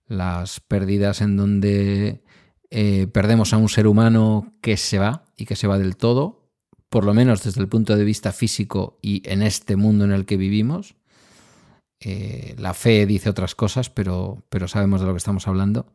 las 0.06 0.60
pérdidas 0.60 1.20
en 1.20 1.36
donde 1.36 2.22
eh, 2.70 3.06
perdemos 3.12 3.52
a 3.52 3.56
un 3.56 3.68
ser 3.68 3.86
humano 3.86 4.54
que 4.60 4.76
se 4.76 4.98
va 4.98 5.24
y 5.36 5.46
que 5.46 5.56
se 5.56 5.66
va 5.66 5.78
del 5.78 5.96
todo, 5.96 6.50
por 6.88 7.04
lo 7.04 7.14
menos 7.14 7.42
desde 7.42 7.60
el 7.60 7.68
punto 7.68 7.96
de 7.96 8.04
vista 8.04 8.32
físico 8.32 8.98
y 9.02 9.28
en 9.28 9.42
este 9.42 9.76
mundo 9.76 10.04
en 10.04 10.12
el 10.12 10.26
que 10.26 10.36
vivimos. 10.36 10.96
Eh, 12.00 12.54
la 12.58 12.74
fe 12.74 13.06
dice 13.06 13.30
otras 13.30 13.54
cosas, 13.54 13.88
pero, 13.88 14.44
pero 14.48 14.68
sabemos 14.68 15.00
de 15.00 15.06
lo 15.06 15.12
que 15.12 15.18
estamos 15.18 15.48
hablando. 15.48 15.86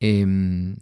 Em, 0.00 0.76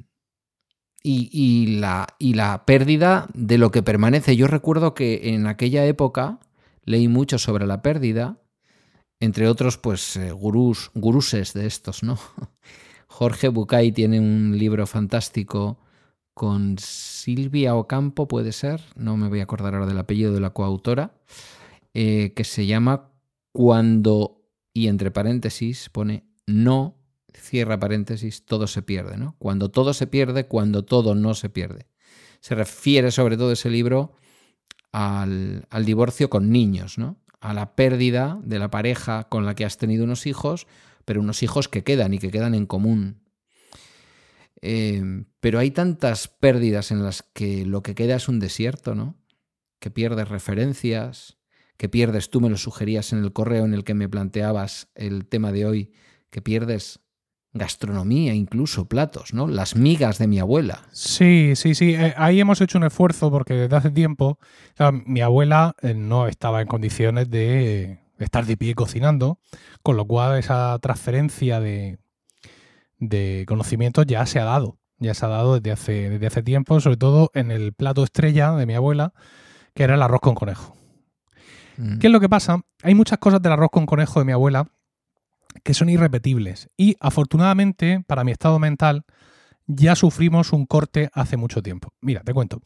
y, 1.02 1.78
la, 1.78 2.06
y 2.18 2.34
la 2.34 2.64
pérdida 2.66 3.28
de 3.34 3.58
lo 3.58 3.70
que 3.70 3.82
permanece. 3.82 4.36
Yo 4.36 4.46
recuerdo 4.46 4.94
que 4.94 5.34
en 5.34 5.46
aquella 5.46 5.86
época 5.86 6.40
leí 6.84 7.08
mucho 7.08 7.38
sobre 7.38 7.66
la 7.66 7.82
pérdida, 7.82 8.38
entre 9.18 9.48
otros, 9.48 9.78
pues, 9.78 10.16
eh, 10.16 10.32
gurús, 10.32 10.90
guruses 10.94 11.52
de 11.52 11.66
estos, 11.66 12.02
¿no? 12.02 12.18
Jorge 13.06 13.48
Bucay 13.48 13.92
tiene 13.92 14.18
un 14.20 14.56
libro 14.58 14.86
fantástico 14.86 15.78
con 16.34 16.78
Silvia 16.78 17.74
Ocampo, 17.74 18.28
puede 18.28 18.52
ser, 18.52 18.80
no 18.96 19.16
me 19.16 19.28
voy 19.28 19.40
a 19.40 19.42
acordar 19.42 19.74
ahora 19.74 19.86
del 19.86 19.98
apellido 19.98 20.32
de 20.32 20.40
la 20.40 20.50
coautora, 20.50 21.12
eh, 21.92 22.32
que 22.34 22.44
se 22.44 22.66
llama 22.66 23.10
Cuando, 23.52 24.42
y 24.72 24.86
entre 24.86 25.10
paréntesis 25.10 25.90
pone 25.90 26.24
no, 26.46 26.99
cierra 27.34 27.78
paréntesis, 27.78 28.44
todo 28.44 28.66
se 28.66 28.82
pierde, 28.82 29.16
¿no? 29.16 29.36
Cuando 29.38 29.70
todo 29.70 29.94
se 29.94 30.06
pierde, 30.06 30.46
cuando 30.46 30.84
todo 30.84 31.14
no 31.14 31.34
se 31.34 31.48
pierde. 31.48 31.86
Se 32.40 32.54
refiere 32.54 33.10
sobre 33.10 33.36
todo 33.36 33.52
ese 33.52 33.70
libro 33.70 34.14
al, 34.92 35.66
al 35.70 35.84
divorcio 35.84 36.30
con 36.30 36.50
niños, 36.50 36.98
¿no? 36.98 37.20
A 37.40 37.54
la 37.54 37.74
pérdida 37.74 38.38
de 38.42 38.58
la 38.58 38.70
pareja 38.70 39.24
con 39.28 39.46
la 39.46 39.54
que 39.54 39.64
has 39.64 39.78
tenido 39.78 40.04
unos 40.04 40.26
hijos, 40.26 40.66
pero 41.04 41.20
unos 41.20 41.42
hijos 41.42 41.68
que 41.68 41.84
quedan 41.84 42.14
y 42.14 42.18
que 42.18 42.30
quedan 42.30 42.54
en 42.54 42.66
común. 42.66 43.20
Eh, 44.62 45.24
pero 45.40 45.58
hay 45.58 45.70
tantas 45.70 46.28
pérdidas 46.28 46.90
en 46.90 47.02
las 47.02 47.22
que 47.22 47.64
lo 47.64 47.82
que 47.82 47.94
queda 47.94 48.16
es 48.16 48.28
un 48.28 48.40
desierto, 48.40 48.94
¿no? 48.94 49.16
Que 49.78 49.90
pierdes 49.90 50.28
referencias, 50.28 51.38
que 51.76 51.88
pierdes, 51.88 52.30
tú 52.30 52.40
me 52.40 52.50
lo 52.50 52.58
sugerías 52.58 53.12
en 53.12 53.24
el 53.24 53.32
correo 53.32 53.64
en 53.64 53.72
el 53.72 53.84
que 53.84 53.94
me 53.94 54.08
planteabas 54.08 54.88
el 54.94 55.26
tema 55.26 55.50
de 55.50 55.64
hoy, 55.64 55.92
que 56.28 56.42
pierdes 56.42 57.00
gastronomía, 57.52 58.34
incluso 58.34 58.86
platos, 58.86 59.34
¿no? 59.34 59.48
Las 59.48 59.74
migas 59.74 60.18
de 60.18 60.28
mi 60.28 60.38
abuela. 60.38 60.82
Sí, 60.92 61.54
sí, 61.56 61.74
sí. 61.74 61.94
Eh, 61.94 62.14
ahí 62.16 62.40
hemos 62.40 62.60
hecho 62.60 62.78
un 62.78 62.84
esfuerzo 62.84 63.30
porque 63.30 63.54
desde 63.54 63.76
hace 63.76 63.90
tiempo 63.90 64.38
mi 65.06 65.20
abuela 65.20 65.74
eh, 65.82 65.94
no 65.94 66.28
estaba 66.28 66.60
en 66.60 66.68
condiciones 66.68 67.28
de 67.28 67.98
estar 68.18 68.46
de 68.46 68.56
pie 68.56 68.74
cocinando, 68.74 69.38
con 69.82 69.96
lo 69.96 70.06
cual 70.06 70.38
esa 70.38 70.78
transferencia 70.80 71.60
de, 71.60 71.98
de 72.98 73.44
conocimientos 73.48 74.06
ya 74.06 74.24
se 74.26 74.38
ha 74.38 74.44
dado. 74.44 74.78
Ya 74.98 75.14
se 75.14 75.24
ha 75.24 75.28
dado 75.30 75.54
desde 75.54 75.72
hace, 75.72 76.10
desde 76.10 76.26
hace 76.26 76.42
tiempo, 76.42 76.78
sobre 76.80 76.98
todo 76.98 77.30
en 77.34 77.50
el 77.50 77.72
plato 77.72 78.04
estrella 78.04 78.52
de 78.52 78.66
mi 78.66 78.74
abuela, 78.74 79.14
que 79.74 79.82
era 79.82 79.94
el 79.94 80.02
arroz 80.02 80.20
con 80.20 80.34
conejo. 80.34 80.76
Mm. 81.78 81.98
¿Qué 81.98 82.08
es 82.08 82.12
lo 82.12 82.20
que 82.20 82.28
pasa? 82.28 82.60
Hay 82.82 82.94
muchas 82.94 83.18
cosas 83.18 83.40
del 83.40 83.52
arroz 83.52 83.70
con 83.72 83.86
conejo 83.86 84.20
de 84.20 84.26
mi 84.26 84.32
abuela 84.32 84.66
que 85.62 85.74
son 85.74 85.88
irrepetibles. 85.88 86.68
Y 86.76 86.96
afortunadamente, 87.00 88.02
para 88.06 88.24
mi 88.24 88.32
estado 88.32 88.58
mental, 88.58 89.04
ya 89.66 89.94
sufrimos 89.94 90.52
un 90.52 90.66
corte 90.66 91.10
hace 91.12 91.36
mucho 91.36 91.62
tiempo. 91.62 91.92
Mira, 92.00 92.22
te 92.22 92.34
cuento. 92.34 92.60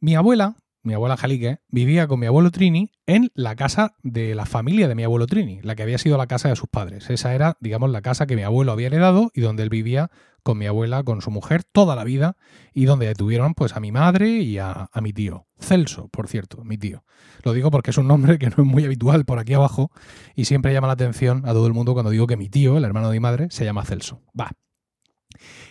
Mi 0.00 0.14
abuela 0.14 0.56
mi 0.84 0.94
abuela 0.94 1.16
Jalique, 1.16 1.58
vivía 1.68 2.06
con 2.06 2.20
mi 2.20 2.26
abuelo 2.26 2.50
Trini 2.50 2.92
en 3.06 3.30
la 3.34 3.56
casa 3.56 3.96
de 4.02 4.34
la 4.34 4.46
familia 4.46 4.86
de 4.86 4.94
mi 4.94 5.02
abuelo 5.02 5.26
Trini, 5.26 5.60
la 5.62 5.74
que 5.74 5.82
había 5.82 5.98
sido 5.98 6.16
la 6.18 6.26
casa 6.26 6.48
de 6.48 6.56
sus 6.56 6.68
padres. 6.68 7.10
Esa 7.10 7.34
era, 7.34 7.56
digamos, 7.60 7.90
la 7.90 8.02
casa 8.02 8.26
que 8.26 8.36
mi 8.36 8.42
abuelo 8.42 8.72
había 8.72 8.88
heredado 8.88 9.30
y 9.34 9.40
donde 9.40 9.62
él 9.62 9.70
vivía 9.70 10.10
con 10.42 10.58
mi 10.58 10.66
abuela, 10.66 11.02
con 11.02 11.22
su 11.22 11.30
mujer, 11.30 11.64
toda 11.64 11.96
la 11.96 12.04
vida 12.04 12.36
y 12.74 12.84
donde 12.84 13.06
detuvieron 13.06 13.54
pues 13.54 13.74
a 13.76 13.80
mi 13.80 13.92
madre 13.92 14.28
y 14.28 14.58
a, 14.58 14.90
mi 15.02 15.14
tío. 15.14 15.46
Celso, 15.58 16.08
por 16.08 16.28
cierto, 16.28 16.62
mi 16.64 16.76
tío. 16.76 17.02
Lo 17.42 17.54
digo 17.54 17.70
porque 17.70 17.90
es 17.90 17.98
un 17.98 18.06
nombre 18.06 18.38
que 18.38 18.50
no 18.50 18.56
es 18.58 18.64
muy 18.64 18.84
habitual 18.84 19.24
por 19.24 19.38
aquí 19.38 19.54
abajo 19.54 19.90
y 20.34 20.44
siempre 20.44 20.74
llama 20.74 20.86
la 20.86 20.92
atención 20.92 21.44
a 21.46 21.52
todo 21.52 21.66
el 21.66 21.72
mundo 21.72 21.94
cuando 21.94 22.10
digo 22.10 22.26
que 22.26 22.36
mi 22.36 22.50
tío, 22.50 22.76
el 22.76 22.84
hermano 22.84 23.08
de 23.08 23.14
mi 23.14 23.20
madre, 23.20 23.48
se 23.50 23.64
llama 23.64 23.84
Celso. 23.86 24.20
Va. 24.38 24.52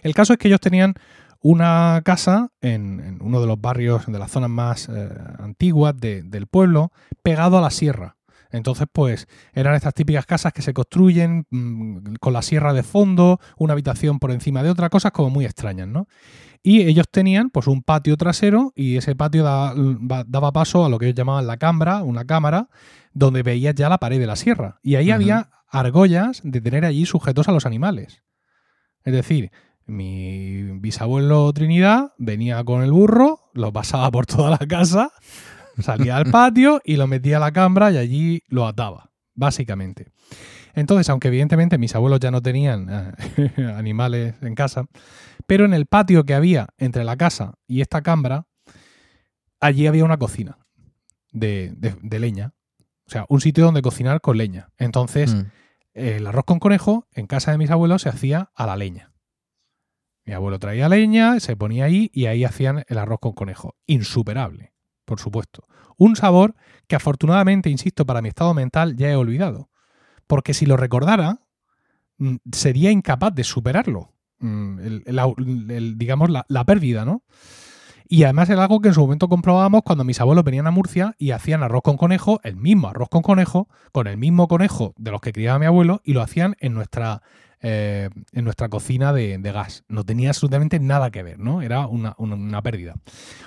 El 0.02 0.16
caso 0.16 0.34
es 0.34 0.40
que 0.40 0.48
ellos 0.48 0.60
tenían 0.60 0.96
una 1.44 2.02
casa 2.06 2.50
en, 2.62 3.20
uno 3.22 3.42
de 3.42 3.48
los 3.48 3.60
barrios, 3.60 4.06
de 4.08 4.18
las 4.18 4.32
zonas 4.32 4.50
más 4.50 4.90
eh, 4.90 5.10
antiguas 5.40 5.94
del 6.00 6.48
pueblo, 6.48 6.92
pegado 7.22 7.58
a 7.58 7.62
la 7.62 7.70
sierra. 7.70 8.16
Entonces, 8.50 8.88
pues 8.92 9.28
eran 9.54 9.76
estas 9.76 9.94
típicas 9.94 10.26
casas 10.26 10.54
que 10.54 10.62
se 10.62 10.74
construyen 10.74 11.46
mm, 11.50 12.16
con 12.22 12.34
la 12.34 12.42
sierra 12.42 12.72
de 12.72 12.84
fondo, 12.84 13.40
una 13.58 13.74
habitación 13.74 14.20
por 14.20 14.32
encima 14.32 14.64
de 14.64 14.70
otra, 14.70 14.90
cosas 14.90 15.12
como 15.12 15.30
muy 15.32 15.44
extrañas, 15.44 15.88
¿no? 15.88 16.08
Y 16.62 16.84
ellos 16.84 17.08
tenían 17.12 17.50
pues 17.50 17.68
un 17.68 17.84
patio 17.84 18.16
trasero 18.16 18.72
y 18.74 18.96
ese 18.96 19.16
patio 19.16 19.44
daba 19.44 20.54
paso 20.54 20.86
a 20.86 20.90
lo 20.90 20.98
que 20.98 21.08
ellos 21.08 21.18
llamaban 21.18 21.46
la 21.46 21.58
cámara, 21.58 22.04
una 22.04 22.24
cámara, 22.24 22.70
donde 23.12 23.44
veías 23.44 23.76
ya 23.76 23.90
la 23.90 23.98
pared 23.98 24.18
de 24.18 24.28
la 24.28 24.38
sierra. 24.38 24.80
Y 24.82 24.96
ahí 24.96 25.12
había 25.12 25.50
argollas 25.68 26.40
de 26.46 26.62
tener 26.62 26.86
allí 26.86 27.06
sujetos 27.06 27.50
a 27.50 27.52
los 27.52 27.66
animales. 27.66 28.24
Es 29.04 29.12
decir, 29.12 29.52
mi 29.86 30.64
bisabuelo 30.80 31.52
Trinidad 31.54 32.14
venía 32.18 32.64
con 32.64 32.84
el 32.84 32.92
burro, 32.92 33.50
lo 33.54 33.72
pasaba 33.74 34.10
por 34.12 34.26
toda 34.26 34.52
la 34.52 34.68
casa, 34.68 35.12
salía 35.80 36.18
al 36.18 36.32
patio 36.32 36.82
y 36.84 36.96
lo 36.96 37.08
metía 37.08 37.38
a 37.38 37.40
la 37.40 37.52
cámara 37.52 37.92
y 37.92 37.98
allí 37.98 38.44
lo 38.48 38.66
ataba, 38.68 39.12
básicamente. 39.34 40.08
Entonces, 40.74 41.10
aunque 41.10 41.28
evidentemente 41.28 41.78
mis 41.78 41.96
abuelos 41.96 42.20
ya 42.20 42.32
no 42.32 42.42
tenían 42.42 43.16
eh, 43.38 43.74
animales 43.76 44.36
en 44.42 44.56
casa, 44.56 44.86
pero 45.46 45.66
en 45.66 45.74
el 45.74 45.86
patio 45.86 46.24
que 46.26 46.34
había 46.34 46.68
entre 46.78 47.04
la 47.04 47.16
casa 47.16 47.54
y 47.68 47.82
esta 47.82 48.02
cámara, 48.02 48.48
allí 49.60 49.88
había 49.88 50.06
una 50.06 50.18
cocina 50.18 50.58
de, 51.32 51.76
leña. 52.20 52.54
O 53.06 53.10
sea, 53.10 53.26
un 53.30 53.42
sitio 53.42 53.66
donde 53.66 53.82
cocinar 53.82 54.22
con 54.22 54.38
leña. 54.38 54.70
Entonces, 54.78 55.36
mm. 55.36 55.44
el 55.94 56.28
arroz 56.28 56.46
con 56.46 56.60
conejo 56.60 57.08
en 57.12 57.28
casa 57.28 57.52
de 57.52 57.58
mis 57.58 57.70
abuelos 57.70 58.02
se 58.02 58.10
hacía 58.10 58.52
a 58.56 58.66
la 58.66 58.78
leña. 58.78 59.13
Mi 60.26 60.34
abuelo 60.34 60.60
traía 60.60 60.88
leña, 60.88 61.40
se 61.40 61.58
ponía 61.58 61.86
ahí 61.86 62.10
y 62.14 62.28
ahí 62.28 62.44
hacían 62.46 62.86
el 62.88 62.98
arroz 62.98 63.20
con 63.20 63.34
conejo. 63.34 63.76
Insuperable, 63.88 64.74
por 65.06 65.20
supuesto. 65.20 65.64
Un 65.98 66.16
sabor 66.16 66.56
que 66.88 66.96
afortunadamente, 66.96 67.70
insisto, 67.70 68.06
para 68.06 68.22
mi 68.22 68.30
estado 68.30 68.54
mental 68.54 68.96
ya 68.96 69.10
he 69.10 69.16
olvidado. 69.16 69.70
Porque 70.28 70.54
si 70.54 70.66
lo 70.66 70.78
recordara, 70.78 71.42
mm, 72.18 72.36
sería 72.52 72.92
incapaz 72.92 73.34
de 73.36 73.44
superarlo. 73.44 74.14
Mm, 74.40 74.80
digamos, 75.96 76.30
la, 76.30 76.46
la, 76.48 76.66
pérdida, 76.66 77.06
¿no? 77.06 77.24
Y 78.10 78.24
además 78.24 78.50
era 78.50 78.64
algo 78.64 78.82
que 78.82 78.90
en 78.90 78.94
su 78.94 79.02
momento 79.02 79.30
comprobábamos 79.30 79.84
cuando 79.84 80.04
mis 80.04 80.20
abuelos 80.20 80.44
venían 80.44 80.68
a 80.68 80.72
Murcia 80.72 81.16
y 81.18 81.32
hacían 81.32 81.64
arroz 81.64 81.82
con 81.82 81.98
conejo, 81.98 82.40
el 82.44 82.58
mismo 82.58 82.90
arroz 82.90 83.10
con 83.10 83.22
conejo, 83.22 83.70
con 83.92 84.08
el 84.08 84.18
mismo 84.18 84.48
conejo 84.48 84.94
de 84.98 85.12
los 85.12 85.22
que 85.22 85.32
criaba 85.32 85.60
mi 85.60 85.66
abuelo, 85.66 86.02
y 86.04 86.14
lo 86.14 86.22
hacían 86.22 86.56
en 86.60 86.74
nuestra 86.74 87.22
eh, 87.66 88.10
en 88.34 88.44
nuestra 88.44 88.68
cocina 88.68 89.14
de, 89.14 89.38
gas. 89.42 89.86
No 89.88 90.04
tenía 90.04 90.32
absolutamente 90.32 90.82
nada 90.82 91.12
que 91.12 91.24
ver, 91.24 91.40
¿no? 91.40 91.62
Era 91.62 91.88
una, 91.88 92.62
pérdida. 92.62 92.96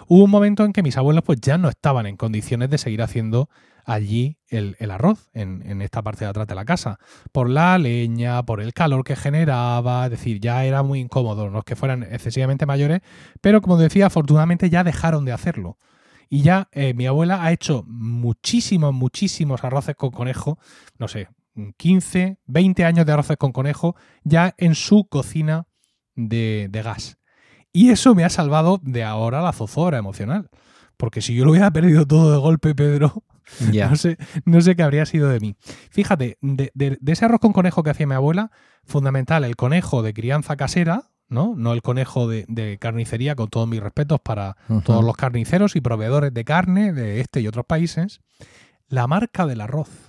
Hubo 0.08 0.24
un 0.24 0.30
momento 0.30 0.64
en 0.64 0.72
que 0.72 0.82
mis 0.82 0.96
abuelos 0.96 1.22
pues 1.22 1.38
ya 1.42 1.58
no 1.58 1.68
estaban 1.68 2.06
en 2.06 2.16
condiciones 2.16 2.70
de 2.70 2.78
seguir 2.78 3.02
haciendo 3.02 3.50
allí 3.84 4.38
el, 4.48 4.74
arroz 4.90 5.28
en, 5.34 5.82
esta 5.82 6.02
parte 6.02 6.24
de 6.24 6.30
atrás 6.30 6.46
de 6.46 6.54
la 6.54 6.64
casa. 6.64 6.98
Por 7.30 7.50
la 7.50 7.76
leña, 7.76 8.42
por 8.44 8.62
el 8.62 8.72
calor 8.72 9.04
que 9.04 9.16
generaba, 9.16 10.06
es 10.06 10.12
decir, 10.12 10.40
ya 10.40 10.64
era 10.64 10.82
muy 10.82 11.00
incómodo, 11.00 11.50
no 11.50 11.58
es 11.58 11.64
que 11.66 11.76
fueran 11.76 12.02
excesivamente 12.02 12.64
mayores, 12.64 13.02
pero 13.42 13.60
como 13.60 13.76
decía, 13.76 14.06
afortunadamente 14.06 14.70
ya 14.70 14.82
dejaron 14.82 15.26
de 15.26 15.32
hacerlo. 15.32 15.76
Y 16.30 16.40
ya 16.40 16.68
eh, 16.72 16.94
mi 16.94 17.06
abuela 17.06 17.44
ha 17.44 17.52
hecho 17.52 17.84
muchísimos, 17.86 18.94
muchísimos 18.94 19.62
arroces 19.62 19.94
con 19.94 20.10
conejo, 20.10 20.58
no 20.98 21.06
sé, 21.06 21.28
15, 21.76 22.38
20 22.46 22.84
años 22.84 23.06
de 23.06 23.12
arroces 23.12 23.36
con 23.36 23.52
conejo 23.52 23.96
ya 24.24 24.54
en 24.58 24.74
su 24.74 25.08
cocina 25.08 25.66
de, 26.14 26.70
gas. 26.72 27.18
Y 27.72 27.90
eso 27.90 28.14
me 28.14 28.24
ha 28.24 28.30
salvado 28.30 28.80
de 28.82 29.04
ahora 29.04 29.42
la 29.42 29.52
zozobra 29.52 29.98
emocional. 29.98 30.48
Porque 30.96 31.20
si 31.20 31.34
yo 31.34 31.44
lo 31.44 31.50
hubiera 31.50 31.70
perdido 31.70 32.06
todo 32.06 32.32
de 32.32 32.38
golpe, 32.38 32.74
Pedro, 32.74 33.22
no, 33.72 33.96
sé, 33.96 34.16
no 34.44 34.60
sé 34.60 34.76
qué 34.76 34.82
habría 34.82 35.04
sido 35.04 35.28
de 35.28 35.40
mí. 35.40 35.56
Fíjate, 35.90 36.38
de, 36.40 36.98
ese 37.06 37.24
arroz 37.24 37.40
con 37.40 37.52
conejo 37.52 37.82
que 37.82 37.90
hacía 37.90 38.06
mi 38.06 38.14
abuela, 38.14 38.50
fundamental, 38.84 39.44
el 39.44 39.56
conejo 39.56 40.02
de 40.02 40.14
crianza 40.14 40.56
casera, 40.56 41.10
¿no? 41.28 41.54
No 41.56 41.72
el 41.72 41.82
conejo 41.82 42.28
de, 42.28 42.78
carnicería, 42.80 43.34
con 43.34 43.48
todos 43.48 43.68
mis 43.68 43.82
respetos 43.82 44.20
para 44.20 44.56
todos 44.84 45.04
los 45.04 45.16
carniceros 45.16 45.76
y 45.76 45.80
proveedores 45.80 46.32
de 46.32 46.44
carne 46.44 46.92
de 46.92 47.20
este 47.20 47.40
y 47.40 47.48
otros 47.48 47.66
países. 47.66 48.20
La 48.88 49.06
marca 49.06 49.46
del 49.46 49.60
arroz 49.60 50.05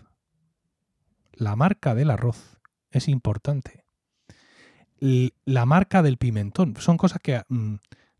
la 1.38 1.56
marca 1.56 1.95
del 1.95 2.12
arroz 2.12 2.60
es 2.91 3.08
importante. 3.08 3.86
La 5.00 5.65
marca 5.65 6.02
del 6.02 6.17
pimentón. 6.17 6.76
Son 6.80 6.97
cosas 6.97 7.19
que, 7.21 7.43
mm, 7.47 7.76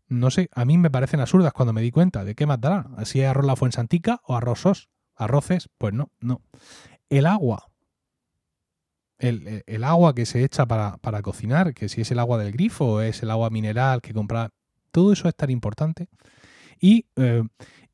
no 0.08 0.30
sé, 0.30 0.48
a 0.54 0.64
mí 0.64 0.78
me 0.78 0.90
parecen 0.90 1.20
absurdas 1.20 1.52
cuando 1.52 1.72
me 1.72 1.82
di 1.82 1.90
cuenta 1.90 2.24
de 2.24 2.34
qué 2.34 2.46
más 2.46 2.60
dará. 2.60 2.86
Si 3.04 3.20
es 3.20 3.28
arroz 3.28 3.46
la 3.46 3.56
fuensantica 3.56 4.20
o 4.24 4.36
arrozos. 4.36 4.88
Arroces, 5.16 5.68
pues 5.78 5.92
no, 5.92 6.12
no. 6.20 6.42
El 7.10 7.26
agua. 7.26 7.70
el, 9.18 9.64
el 9.66 9.82
agua 9.82 10.14
que 10.14 10.26
se 10.26 10.44
echa 10.44 10.64
para, 10.66 10.96
para, 10.98 11.22
cocinar, 11.22 11.74
que 11.74 11.88
si 11.88 12.02
es 12.02 12.10
el 12.12 12.20
agua 12.20 12.38
del 12.38 12.52
grifo 12.52 12.84
o 12.86 13.00
es 13.00 13.20
el 13.24 13.32
agua 13.32 13.50
mineral 13.50 14.00
que 14.00 14.14
compra, 14.14 14.52
todo 14.92 15.12
eso 15.12 15.28
es 15.28 15.34
tan 15.34 15.50
importante. 15.50 16.08
Y 16.80 17.06
eh, 17.16 17.42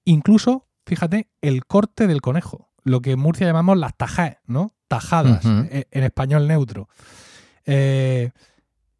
incluso, 0.05 0.69
fíjate, 0.85 1.29
el 1.41 1.65
corte 1.65 2.07
del 2.07 2.21
conejo, 2.21 2.69
lo 2.85 3.01
que 3.01 3.12
en 3.12 3.18
Murcia 3.18 3.47
llamamos 3.47 3.79
las 3.79 3.97
tajadas, 3.97 4.38
¿no? 4.47 4.75
Tajadas, 4.88 5.44
uh 5.44 5.49
-huh. 5.49 5.68
en, 5.70 5.87
en, 5.90 6.05
español 6.05 6.47
neutro. 6.47 6.88
Eh, 7.66 8.31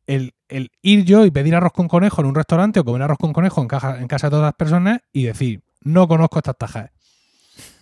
el, 0.07 0.35
el, 0.49 0.71
ir 0.83 1.05
yo 1.05 1.25
y 1.25 1.31
pedir 1.31 1.55
arroz 1.55 1.73
con 1.73 1.89
conejo 1.89 2.21
en 2.21 2.29
un 2.29 2.35
restaurante 2.35 2.81
o 2.81 2.85
comer 2.85 3.03
arroz 3.03 3.19
con 3.19 3.33
conejo 3.33 3.61
en, 3.61 3.69
caja, 3.69 4.01
en 4.01 4.09
casa 4.09 4.27
de 4.27 4.33
todas 4.33 4.45
las 4.45 4.55
personas 4.55 5.01
y 5.13 5.25
decir, 5.25 5.63
no 5.83 6.09
conozco 6.09 6.39
estas 6.39 6.57
tajadas. 6.59 6.91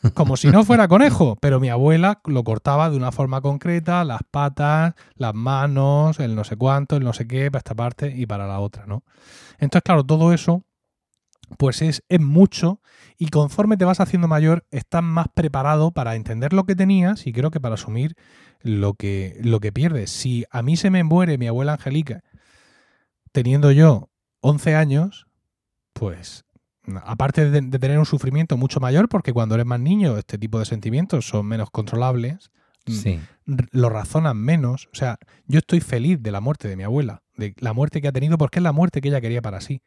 Como 0.14 0.36
si 0.36 0.48
no 0.48 0.64
fuera 0.64 0.88
conejo, 0.88 1.36
pero 1.40 1.60
mi 1.60 1.68
abuela 1.68 2.20
lo 2.24 2.44
cortaba 2.44 2.90
de 2.90 2.96
una 2.96 3.12
forma 3.12 3.40
concreta, 3.40 4.04
las 4.04 4.20
patas, 4.28 4.94
las 5.14 5.34
manos, 5.34 6.18
el 6.20 6.34
no 6.34 6.44
sé 6.44 6.56
cuánto, 6.56 6.96
el 6.96 7.04
no 7.04 7.12
sé 7.12 7.26
qué, 7.26 7.50
para 7.50 7.60
esta 7.60 7.74
parte 7.74 8.12
y 8.14 8.26
para 8.26 8.46
la 8.46 8.60
otra, 8.60 8.84
¿no? 8.86 9.04
Entonces, 9.58 9.82
claro, 9.84 10.04
todo 10.04 10.32
eso, 10.32 10.64
pues 11.56 11.82
es, 11.82 12.02
es 12.08 12.20
mucho 12.20 12.80
y 13.22 13.28
conforme 13.28 13.76
te 13.76 13.84
vas 13.84 14.00
haciendo 14.00 14.26
mayor, 14.26 14.66
estás 14.72 15.04
más 15.04 15.28
preparado 15.32 15.92
para 15.92 16.16
entender 16.16 16.52
lo 16.52 16.64
que 16.64 16.74
tenías 16.74 17.24
y 17.24 17.32
creo 17.32 17.52
que 17.52 17.60
para 17.60 17.76
asumir 17.76 18.16
lo 18.62 18.94
que, 18.94 19.38
lo 19.44 19.60
que 19.60 19.70
pierdes. 19.70 20.10
Si 20.10 20.44
a 20.50 20.60
mí 20.60 20.76
se 20.76 20.90
me 20.90 21.04
muere 21.04 21.38
mi 21.38 21.46
abuela 21.46 21.74
Angelica 21.74 22.24
teniendo 23.30 23.70
yo 23.70 24.10
11 24.40 24.74
años, 24.74 25.28
pues 25.92 26.44
aparte 27.04 27.48
de, 27.48 27.60
de, 27.60 27.78
tener 27.78 28.00
un 28.00 28.06
sufrimiento 28.06 28.56
mucho 28.56 28.80
mayor, 28.80 29.08
porque 29.08 29.32
cuando 29.32 29.54
eres 29.54 29.66
más 29.66 29.78
niño 29.78 30.18
este 30.18 30.36
tipo 30.36 30.58
de 30.58 30.64
sentimientos 30.64 31.24
son 31.24 31.46
menos 31.46 31.70
controlables, 31.70 32.50
sí. 32.88 33.20
lo 33.44 33.88
razonan 33.88 34.36
menos. 34.36 34.88
O 34.92 34.96
sea, 34.96 35.18
yo 35.46 35.60
estoy 35.60 35.80
feliz 35.80 36.20
de 36.20 36.32
la 36.32 36.40
muerte 36.40 36.66
de 36.66 36.74
mi 36.74 36.82
abuela, 36.82 37.22
de 37.36 37.54
la 37.58 37.72
muerte 37.72 38.00
que 38.00 38.08
ha 38.08 38.12
tenido, 38.12 38.36
porque 38.36 38.58
es 38.58 38.64
la 38.64 38.72
muerte 38.72 39.00
que 39.00 39.10
ella 39.10 39.20
quería 39.20 39.42
para 39.42 39.60
sí. 39.60 39.80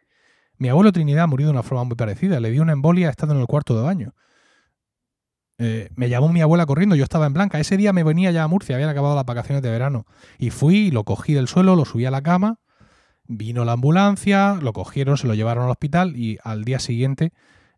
Mi 0.58 0.70
abuelo 0.70 0.92
Trinidad 0.92 1.28
murió 1.28 1.48
de 1.48 1.52
una 1.52 1.64
forma 1.64 1.84
muy 1.84 1.96
parecida, 1.96 2.40
le 2.40 2.52
dio 2.52 2.62
una 2.62 2.74
embolia 2.74 3.10
estando 3.10 3.36
en 3.36 3.42
el 3.42 3.48
cuarto 3.48 3.76
de 3.76 3.84
baño. 3.84 4.14
Eh, 5.58 5.90
me 5.96 6.10
llamó 6.10 6.30
mi 6.30 6.42
abuela 6.42 6.66
corriendo, 6.66 6.96
yo 6.96 7.04
estaba 7.04 7.26
en 7.26 7.34
blanca. 7.34 7.60
Ese 7.60 7.78
día 7.78 7.94
me 7.94 8.04
venía 8.04 8.32
ya 8.32 8.44
a 8.44 8.48
Murcia, 8.48 8.76
habían 8.76 8.90
acabado 8.90 9.16
las 9.16 9.26
vacaciones 9.26 9.62
de 9.62 9.70
verano. 9.70 10.06
Y 10.38 10.50
fui, 10.50 10.92
lo 10.92 11.04
cogí 11.04 11.34
del 11.34 11.48
suelo, 11.48 11.76
lo 11.76 11.86
subí 11.86 12.06
a 12.06 12.12
la 12.12 12.22
cama, 12.22 12.60
vino 13.26 13.66
la 13.66 13.74
ambulancia, 13.74 14.56
lo 14.62 14.74
cogieron, 14.74 15.18
se 15.18 15.28
lo 15.28 15.34
llevaron 15.34 15.66
al 15.66 15.72
hospital 15.72 16.16
y 16.18 16.38
al 16.44 16.66
día 16.66 16.80
siguiente, 16.80 17.32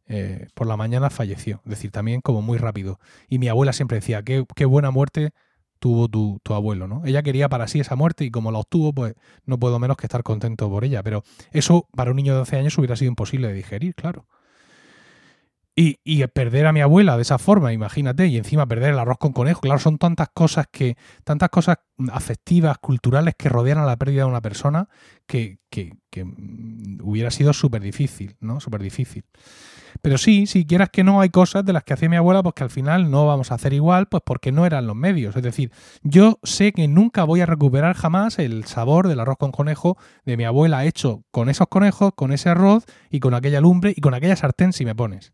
eh, 0.07 0.47
por 0.53 0.67
la 0.67 0.77
mañana, 0.77 1.09
falleció. 1.09 1.61
Es 1.65 1.71
decir, 1.71 1.91
también 1.91 2.21
como 2.21 2.41
muy 2.41 2.57
rápido. 2.57 2.99
Y 3.29 3.39
mi 3.39 3.47
abuela 3.47 3.73
siempre 3.73 3.97
decía, 3.97 4.23
qué, 4.23 4.45
qué 4.55 4.65
buena 4.65 4.91
muerte 4.91 5.31
tuvo 5.79 6.07
tu, 6.07 6.39
tu, 6.43 6.53
abuelo, 6.53 6.87
¿no? 6.87 7.03
Ella 7.05 7.23
quería 7.23 7.49
para 7.49 7.67
sí 7.67 7.79
esa 7.79 7.95
muerte 7.95 8.25
y 8.25 8.31
como 8.31 8.51
la 8.51 8.59
obtuvo, 8.59 8.93
pues 8.93 9.15
no 9.45 9.59
puedo 9.59 9.79
menos 9.79 9.97
que 9.97 10.05
estar 10.05 10.23
contento 10.23 10.69
por 10.69 10.83
ella. 10.83 11.03
Pero 11.03 11.23
eso 11.51 11.87
para 11.95 12.11
un 12.11 12.17
niño 12.17 12.33
de 12.33 12.39
12 12.39 12.57
años 12.57 12.77
hubiera 12.77 12.95
sido 12.95 13.09
imposible 13.09 13.47
de 13.47 13.53
digerir, 13.53 13.95
claro. 13.95 14.25
Y, 15.79 15.99
y, 16.03 16.25
perder 16.25 16.65
a 16.65 16.73
mi 16.73 16.81
abuela 16.81 17.17
de 17.17 17.21
esa 17.21 17.37
forma, 17.37 17.71
imagínate, 17.71 18.25
y 18.25 18.37
encima 18.37 18.65
perder 18.65 18.93
el 18.93 18.99
arroz 18.99 19.19
con 19.19 19.31
conejo, 19.31 19.61
claro, 19.61 19.77
son 19.77 19.99
tantas 19.99 20.29
cosas 20.33 20.65
que, 20.71 20.97
tantas 21.23 21.49
cosas 21.49 21.77
afectivas, 22.11 22.79
culturales 22.79 23.35
que 23.37 23.47
rodean 23.47 23.77
a 23.77 23.85
la 23.85 23.95
pérdida 23.95 24.23
de 24.23 24.29
una 24.29 24.41
persona 24.41 24.89
que, 25.27 25.59
que, 25.69 25.93
que 26.09 26.23
hubiera 27.03 27.29
sido 27.29 27.53
súper 27.53 27.83
difícil, 27.83 28.37
¿no? 28.39 28.59
Súper 28.59 28.81
difícil. 28.81 29.23
Pero 30.01 30.17
sí, 30.17 30.47
si 30.47 30.65
quieras 30.65 30.89
que 30.89 31.03
no, 31.03 31.21
hay 31.21 31.29
cosas 31.29 31.65
de 31.65 31.73
las 31.73 31.83
que 31.83 31.93
hacía 31.93 32.09
mi 32.09 32.15
abuela, 32.15 32.43
pues 32.43 32.55
que 32.55 32.63
al 32.63 32.69
final 32.69 33.09
no 33.09 33.25
vamos 33.25 33.51
a 33.51 33.55
hacer 33.55 33.73
igual, 33.73 34.07
pues 34.07 34.23
porque 34.25 34.51
no 34.51 34.65
eran 34.65 34.87
los 34.87 34.95
medios. 34.95 35.35
Es 35.35 35.43
decir, 35.43 35.71
yo 36.03 36.39
sé 36.43 36.71
que 36.71 36.87
nunca 36.87 37.23
voy 37.23 37.41
a 37.41 37.45
recuperar 37.45 37.95
jamás 37.95 38.39
el 38.39 38.65
sabor 38.65 39.07
del 39.07 39.19
arroz 39.19 39.37
con 39.37 39.51
conejo 39.51 39.97
de 40.25 40.37
mi 40.37 40.43
abuela 40.43 40.85
hecho 40.85 41.23
con 41.31 41.49
esos 41.49 41.67
conejos, 41.67 42.11
con 42.15 42.31
ese 42.31 42.49
arroz 42.49 42.85
y 43.09 43.19
con 43.19 43.33
aquella 43.33 43.61
lumbre 43.61 43.93
y 43.95 44.01
con 44.01 44.13
aquella 44.13 44.35
sartén 44.35 44.73
si 44.73 44.85
me 44.85 44.95
pones. 44.95 45.33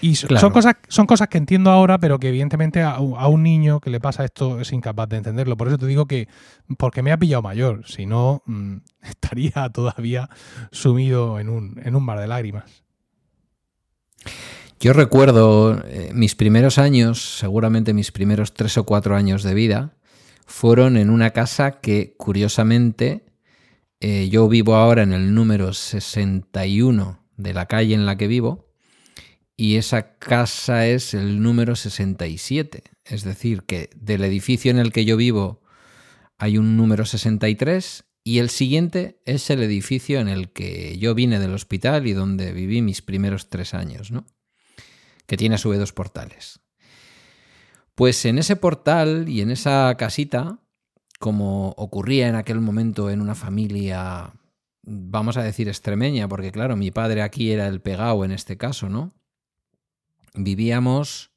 Y 0.00 0.16
claro. 0.16 0.40
son, 0.40 0.52
cosas, 0.52 0.74
son 0.88 1.06
cosas 1.06 1.28
que 1.28 1.38
entiendo 1.38 1.70
ahora, 1.70 1.98
pero 1.98 2.18
que 2.18 2.28
evidentemente 2.28 2.82
a, 2.82 2.94
a, 2.94 3.28
un 3.28 3.42
niño 3.42 3.80
que 3.80 3.90
le 3.90 4.00
pasa 4.00 4.24
esto 4.24 4.60
es 4.60 4.72
incapaz 4.72 5.08
de 5.08 5.18
entenderlo. 5.18 5.56
Por 5.56 5.68
eso 5.68 5.78
te 5.78 5.86
digo 5.86 6.06
que, 6.06 6.28
porque 6.78 7.02
me 7.02 7.12
ha 7.12 7.16
pillado 7.16 7.42
mayor, 7.42 7.86
si 7.86 8.06
no, 8.06 8.42
mmm, 8.46 8.78
estaría 9.02 9.68
todavía 9.72 10.28
sumido 10.72 11.38
en 11.38 11.48
un, 11.48 11.80
en 11.84 11.94
un 11.94 12.04
mar 12.04 12.18
de 12.18 12.26
lágrimas. 12.26 12.87
Yo 14.80 14.92
recuerdo 14.92 15.82
eh, 15.86 16.10
mis 16.14 16.34
primeros 16.34 16.78
años, 16.78 17.38
seguramente 17.38 17.92
mis 17.92 18.12
primeros 18.12 18.54
tres 18.54 18.78
o 18.78 18.84
cuatro 18.84 19.16
años 19.16 19.42
de 19.42 19.54
vida, 19.54 19.96
fueron 20.46 20.96
en 20.96 21.10
una 21.10 21.30
casa 21.30 21.80
que 21.80 22.14
curiosamente 22.16 23.26
eh, 24.00 24.28
yo 24.30 24.48
vivo 24.48 24.76
ahora 24.76 25.02
en 25.02 25.12
el 25.12 25.34
número 25.34 25.72
61 25.72 27.26
de 27.36 27.54
la 27.54 27.66
calle 27.66 27.94
en 27.94 28.06
la 28.06 28.16
que 28.16 28.28
vivo 28.28 28.68
y 29.56 29.76
esa 29.76 30.16
casa 30.18 30.86
es 30.86 31.14
el 31.14 31.42
número 31.42 31.74
67. 31.74 32.84
Es 33.04 33.24
decir, 33.24 33.64
que 33.64 33.90
del 33.96 34.22
edificio 34.22 34.70
en 34.70 34.78
el 34.78 34.92
que 34.92 35.04
yo 35.04 35.16
vivo 35.16 35.62
hay 36.38 36.56
un 36.56 36.76
número 36.76 37.04
63 37.04 38.04
y 38.28 38.40
el 38.40 38.50
siguiente 38.50 39.22
es 39.24 39.48
el 39.48 39.62
edificio 39.62 40.20
en 40.20 40.28
el 40.28 40.50
que 40.50 40.98
yo 40.98 41.14
vine 41.14 41.38
del 41.38 41.54
hospital 41.54 42.06
y 42.06 42.12
donde 42.12 42.52
viví 42.52 42.82
mis 42.82 43.00
primeros 43.00 43.48
tres 43.48 43.72
años, 43.72 44.10
¿no? 44.10 44.26
Que 45.26 45.38
tiene 45.38 45.54
a 45.54 45.58
su 45.58 45.70
vez 45.70 45.78
dos 45.78 45.94
portales. 45.94 46.60
Pues 47.94 48.26
en 48.26 48.36
ese 48.36 48.56
portal 48.56 49.30
y 49.30 49.40
en 49.40 49.50
esa 49.50 49.94
casita, 49.96 50.58
como 51.18 51.70
ocurría 51.78 52.28
en 52.28 52.34
aquel 52.34 52.60
momento 52.60 53.08
en 53.08 53.22
una 53.22 53.34
familia, 53.34 54.34
vamos 54.82 55.38
a 55.38 55.42
decir 55.42 55.68
extremeña, 55.68 56.28
porque 56.28 56.52
claro, 56.52 56.76
mi 56.76 56.90
padre 56.90 57.22
aquí 57.22 57.50
era 57.50 57.66
el 57.66 57.80
pegado 57.80 58.26
en 58.26 58.32
este 58.32 58.58
caso, 58.58 58.90
¿no? 58.90 59.14
vivíamos 60.34 61.32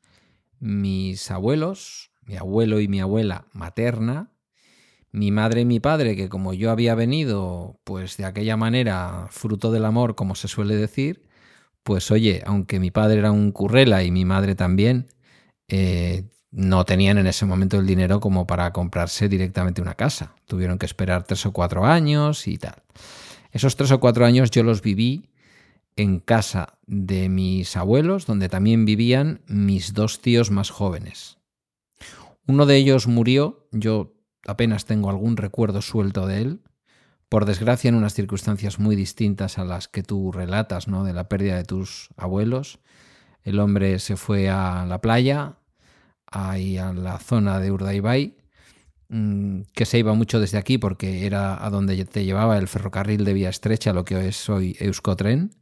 mis 0.60 1.32
abuelos, 1.32 2.12
mi 2.22 2.36
abuelo 2.36 2.82
y 2.82 2.90
mi 2.90 3.00
abuela 3.00 3.48
materna, 3.54 4.34
mi 5.12 5.32
madre 5.32 5.62
y 5.62 5.66
mi 5.66 5.80
padre, 5.80 6.16
que 6.16 6.30
como 6.30 6.54
yo 6.54 6.72
había 6.72 6.96
venido, 6.96 7.80
pues 7.84 8.18
de 8.18 8.26
aquella 8.26 8.58
manera, 8.58 9.28
fruto 9.30 9.72
del 9.72 9.86
amor, 9.86 10.16
como 10.16 10.36
se 10.36 10.48
suele 10.48 10.76
decir, 10.76 11.24
pues 11.84 12.12
oye, 12.12 12.42
aunque 12.46 12.80
mi 12.80 12.92
padre 12.92 13.20
era 13.20 13.32
un 13.32 13.52
currela 13.52 14.04
y 14.04 14.12
mi 14.12 14.26
madre 14.26 14.56
también, 14.56 15.08
eh, 15.68 16.26
no 16.52 16.86
tenían 16.86 17.18
en 17.18 17.28
ese 17.28 17.46
momento 17.46 17.80
el 17.80 17.88
dinero 17.88 18.20
como 18.20 18.46
para 18.46 18.72
comprarse 18.74 19.30
directamente 19.30 19.82
una 19.82 19.96
casa. 19.96 20.36
Tuvieron 20.46 20.78
que 20.78 20.86
esperar 20.86 21.24
tres 21.24 21.46
o 21.46 21.54
cuatro 21.54 21.86
años 21.86 22.48
y 22.48 22.58
tal. 22.58 22.84
Esos 23.52 23.76
tres 23.76 23.92
o 23.92 24.00
cuatro 24.00 24.26
años 24.26 24.52
yo 24.52 24.64
los 24.64 24.82
viví 24.82 25.30
en 25.96 26.20
casa 26.20 26.78
de 26.88 27.30
mis 27.30 27.76
abuelos, 27.76 28.26
donde 28.26 28.50
también 28.50 28.86
vivían 28.86 29.42
mis 29.48 29.94
dos 29.94 30.22
tíos 30.22 30.52
más 30.52 30.70
jóvenes. 30.70 31.38
Uno 32.48 32.66
de 32.66 32.78
ellos 32.78 33.08
murió, 33.08 33.68
yo 33.72 34.14
apenas 34.48 34.86
tengo 34.86 35.10
algún 35.10 35.38
recuerdo 35.38 35.82
suelto 35.82 36.28
de 36.28 36.42
él, 36.42 36.62
por 37.30 37.46
desgracia 37.46 37.90
en 37.90 37.96
unas 37.96 38.14
circunstancias 38.14 38.80
muy 38.80 38.96
distintas 38.96 39.58
a 39.58 39.64
las 39.64 39.88
que 39.88 40.04
tú 40.04 40.32
relatas, 40.32 40.88
¿no? 40.88 41.04
De 41.04 41.14
la 41.14 41.30
pérdida 41.30 41.56
de 41.56 41.64
tus 41.64 42.10
abuelos. 42.18 42.80
El 43.44 43.60
hombre 43.60 44.00
se 44.00 44.18
fue 44.18 44.50
a 44.50 44.86
la 44.86 45.00
playa, 45.00 45.58
ahí 46.26 46.78
a 46.78 46.92
la 46.94 47.20
zona 47.20 47.60
de 47.60 47.72
Urdaibai, 47.72 48.36
mm, 49.10 49.62
que 49.74 49.86
se 49.86 50.00
iba 50.00 50.14
mucho 50.14 50.40
desde 50.40 50.58
aquí 50.58 50.78
porque 50.78 51.26
era 51.26 51.66
a 51.66 51.70
donde 51.70 52.04
te 52.06 52.26
llevaba 52.26 52.58
el 52.58 52.68
ferrocarril 52.68 53.24
de 53.24 53.34
vía 53.34 53.50
estrecha, 53.50 53.94
lo 53.94 54.04
que 54.04 54.28
es 54.28 54.50
hoy 54.50 54.76
Euskotren 54.80 55.61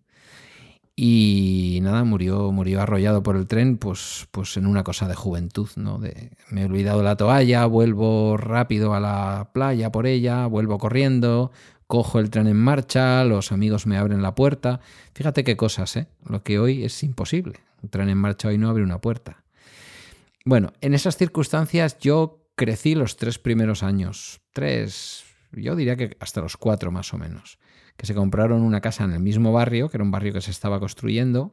y 1.01 1.79
nada, 1.81 2.03
murió, 2.03 2.51
murió 2.51 2.81
arrollado 2.81 3.23
por 3.23 3.37
el 3.37 3.47
tren, 3.47 3.77
pues, 3.77 4.27
pues 4.31 4.57
en 4.57 4.65
una 4.65 4.83
cosa 4.83 5.07
de 5.07 5.15
juventud, 5.15 5.69
¿no? 5.77 5.97
De, 5.97 6.31
me 6.49 6.63
he 6.63 6.65
olvidado 6.65 7.03
la 7.03 7.15
toalla, 7.15 7.65
vuelvo 7.67 8.35
rápido 8.35 8.93
a 8.93 8.99
la 8.99 9.49
playa 9.53 9.93
por 9.93 10.05
ella, 10.05 10.45
vuelvo 10.47 10.77
corriendo, 10.77 11.53
cojo 11.87 12.19
el 12.19 12.29
tren 12.29 12.47
en 12.47 12.57
marcha, 12.57 13.23
los 13.23 13.53
amigos 13.53 13.87
me 13.87 13.95
abren 13.95 14.21
la 14.21 14.35
puerta. 14.35 14.81
Fíjate 15.13 15.45
qué 15.45 15.55
cosas, 15.55 15.95
¿eh? 15.95 16.07
Lo 16.27 16.43
que 16.43 16.59
hoy 16.59 16.83
es 16.83 17.01
imposible. 17.01 17.61
Un 17.81 17.87
tren 17.87 18.09
en 18.09 18.17
marcha 18.17 18.49
hoy 18.49 18.57
no 18.57 18.69
abre 18.69 18.83
una 18.83 18.99
puerta. 18.99 19.45
Bueno, 20.43 20.73
en 20.81 20.93
esas 20.93 21.15
circunstancias 21.15 21.97
yo 21.99 22.43
crecí 22.55 22.93
los 22.93 23.15
tres 23.15 23.39
primeros 23.39 23.83
años. 23.83 24.41
Tres, 24.51 25.23
yo 25.53 25.77
diría 25.77 25.95
que 25.95 26.17
hasta 26.19 26.41
los 26.41 26.57
cuatro 26.57 26.91
más 26.91 27.13
o 27.13 27.17
menos 27.17 27.57
que 27.99 28.05
se 28.05 28.15
compraron 28.15 28.61
una 28.61 28.79
casa 28.79 29.03
en 29.03 29.11
el 29.11 29.19
mismo 29.19 29.51
barrio, 29.51 29.89
que 29.89 29.97
era 29.97 30.05
un 30.05 30.11
barrio 30.11 30.31
que 30.31 30.39
se 30.39 30.51
estaba 30.51 30.79
construyendo, 30.79 31.51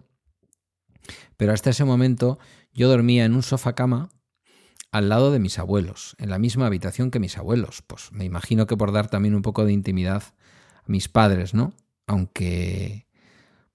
pero 1.36 1.52
hasta 1.52 1.70
ese 1.70 1.84
momento 1.84 2.38
yo 2.72 2.88
dormía 2.88 3.24
en 3.24 3.34
un 3.34 3.42
sofá 3.42 3.74
cama 3.74 4.10
al 4.92 5.08
lado 5.08 5.32
de 5.32 5.40
mis 5.40 5.58
abuelos, 5.58 6.14
en 6.20 6.30
la 6.30 6.38
misma 6.38 6.66
habitación 6.66 7.10
que 7.10 7.18
mis 7.18 7.36
abuelos. 7.36 7.82
Pues 7.84 8.12
me 8.12 8.24
imagino 8.24 8.68
que 8.68 8.76
por 8.76 8.92
dar 8.92 9.10
también 9.10 9.34
un 9.34 9.42
poco 9.42 9.64
de 9.64 9.72
intimidad 9.72 10.22
a 10.76 10.84
mis 10.86 11.08
padres, 11.08 11.52
¿no? 11.52 11.72
Aunque, 12.06 13.08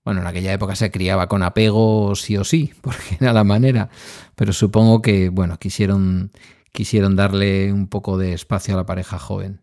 bueno, 0.06 0.22
en 0.22 0.28
aquella 0.28 0.54
época 0.54 0.78
se 0.78 0.92
criaba 0.92 1.28
con 1.28 1.44
apego 1.44 2.16
sí 2.16 2.38
o 2.38 2.46
sí, 2.46 2.72
porque 2.82 3.18
era 3.20 3.34
la 3.34 3.44
manera, 3.44 3.90
pero 4.36 4.54
supongo 4.54 5.02
que, 5.02 5.28
bueno, 5.28 5.60
quisieron, 5.60 6.32
quisieron 6.72 7.18
darle 7.18 7.74
un 7.74 7.90
poco 7.90 8.18
de 8.18 8.32
espacio 8.32 8.76
a 8.76 8.78
la 8.78 8.86
pareja 8.86 9.20
joven. 9.20 9.60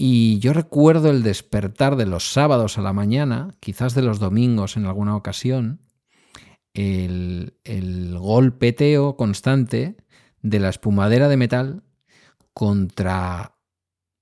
Y 0.00 0.38
yo 0.38 0.52
recuerdo 0.52 1.10
el 1.10 1.24
despertar 1.24 1.96
de 1.96 2.06
los 2.06 2.32
sábados 2.32 2.78
a 2.78 2.82
la 2.82 2.92
mañana, 2.92 3.56
quizás 3.58 3.96
de 3.96 4.02
los 4.02 4.20
domingos 4.20 4.76
en 4.76 4.86
alguna 4.86 5.16
ocasión, 5.16 5.80
el, 6.72 7.58
el 7.64 8.16
golpeteo 8.16 9.16
constante 9.16 9.96
de 10.40 10.60
la 10.60 10.68
espumadera 10.68 11.26
de 11.26 11.36
metal 11.36 11.82
contra 12.54 13.56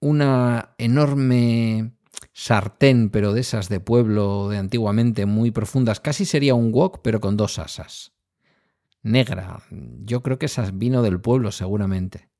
una 0.00 0.74
enorme 0.78 1.92
sartén, 2.32 3.10
pero 3.10 3.34
de 3.34 3.42
esas 3.42 3.68
de 3.68 3.78
pueblo 3.78 4.48
de 4.48 4.56
antiguamente 4.56 5.26
muy 5.26 5.50
profundas, 5.50 6.00
casi 6.00 6.24
sería 6.24 6.54
un 6.54 6.72
wok, 6.72 7.00
pero 7.02 7.20
con 7.20 7.36
dos 7.36 7.58
asas. 7.58 8.14
Negra, 9.02 9.62
yo 9.70 10.22
creo 10.22 10.38
que 10.38 10.46
esas 10.46 10.78
vino 10.78 11.02
del 11.02 11.20
pueblo 11.20 11.52
seguramente. 11.52 12.30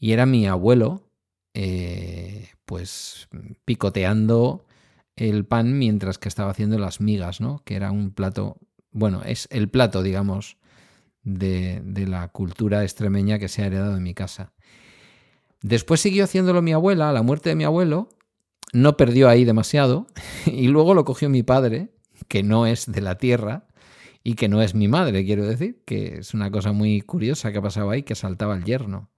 Y 0.00 0.10
era 0.10 0.26
mi 0.26 0.48
abuelo, 0.48 1.05
eh, 1.58 2.50
pues 2.66 3.28
picoteando 3.64 4.66
el 5.16 5.46
pan 5.46 5.78
mientras 5.78 6.18
que 6.18 6.28
estaba 6.28 6.50
haciendo 6.50 6.78
las 6.78 7.00
migas, 7.00 7.40
¿no? 7.40 7.62
Que 7.64 7.76
era 7.76 7.90
un 7.92 8.10
plato, 8.10 8.58
bueno, 8.90 9.22
es 9.24 9.48
el 9.50 9.70
plato, 9.70 10.02
digamos, 10.02 10.58
de, 11.22 11.80
de 11.82 12.06
la 12.06 12.28
cultura 12.28 12.82
extremeña 12.82 13.38
que 13.38 13.48
se 13.48 13.62
ha 13.62 13.66
heredado 13.68 13.96
en 13.96 14.02
mi 14.02 14.12
casa. 14.12 14.52
Después 15.62 16.00
siguió 16.02 16.24
haciéndolo 16.24 16.60
mi 16.60 16.74
abuela, 16.74 17.08
a 17.08 17.14
la 17.14 17.22
muerte 17.22 17.48
de 17.48 17.56
mi 17.56 17.64
abuelo, 17.64 18.10
no 18.74 18.98
perdió 18.98 19.30
ahí 19.30 19.46
demasiado 19.46 20.08
y 20.44 20.68
luego 20.68 20.92
lo 20.92 21.06
cogió 21.06 21.30
mi 21.30 21.42
padre, 21.42 21.88
que 22.28 22.42
no 22.42 22.66
es 22.66 22.84
de 22.92 23.00
la 23.00 23.16
tierra 23.16 23.66
y 24.22 24.34
que 24.34 24.48
no 24.48 24.60
es 24.60 24.74
mi 24.74 24.88
madre, 24.88 25.24
quiero 25.24 25.46
decir, 25.46 25.80
que 25.86 26.18
es 26.18 26.34
una 26.34 26.50
cosa 26.50 26.72
muy 26.72 27.00
curiosa 27.00 27.50
que 27.50 27.58
ha 27.58 27.62
pasado 27.62 27.88
ahí, 27.88 28.02
que 28.02 28.14
saltaba 28.14 28.54
el 28.54 28.64
yerno. 28.64 29.08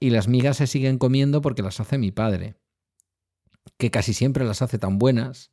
Y 0.00 0.10
las 0.10 0.26
migas 0.26 0.56
se 0.56 0.66
siguen 0.66 0.98
comiendo 0.98 1.42
porque 1.42 1.62
las 1.62 1.78
hace 1.78 1.98
mi 1.98 2.10
padre, 2.10 2.56
que 3.76 3.90
casi 3.90 4.14
siempre 4.14 4.44
las 4.44 4.62
hace 4.62 4.78
tan 4.78 4.98
buenas, 4.98 5.52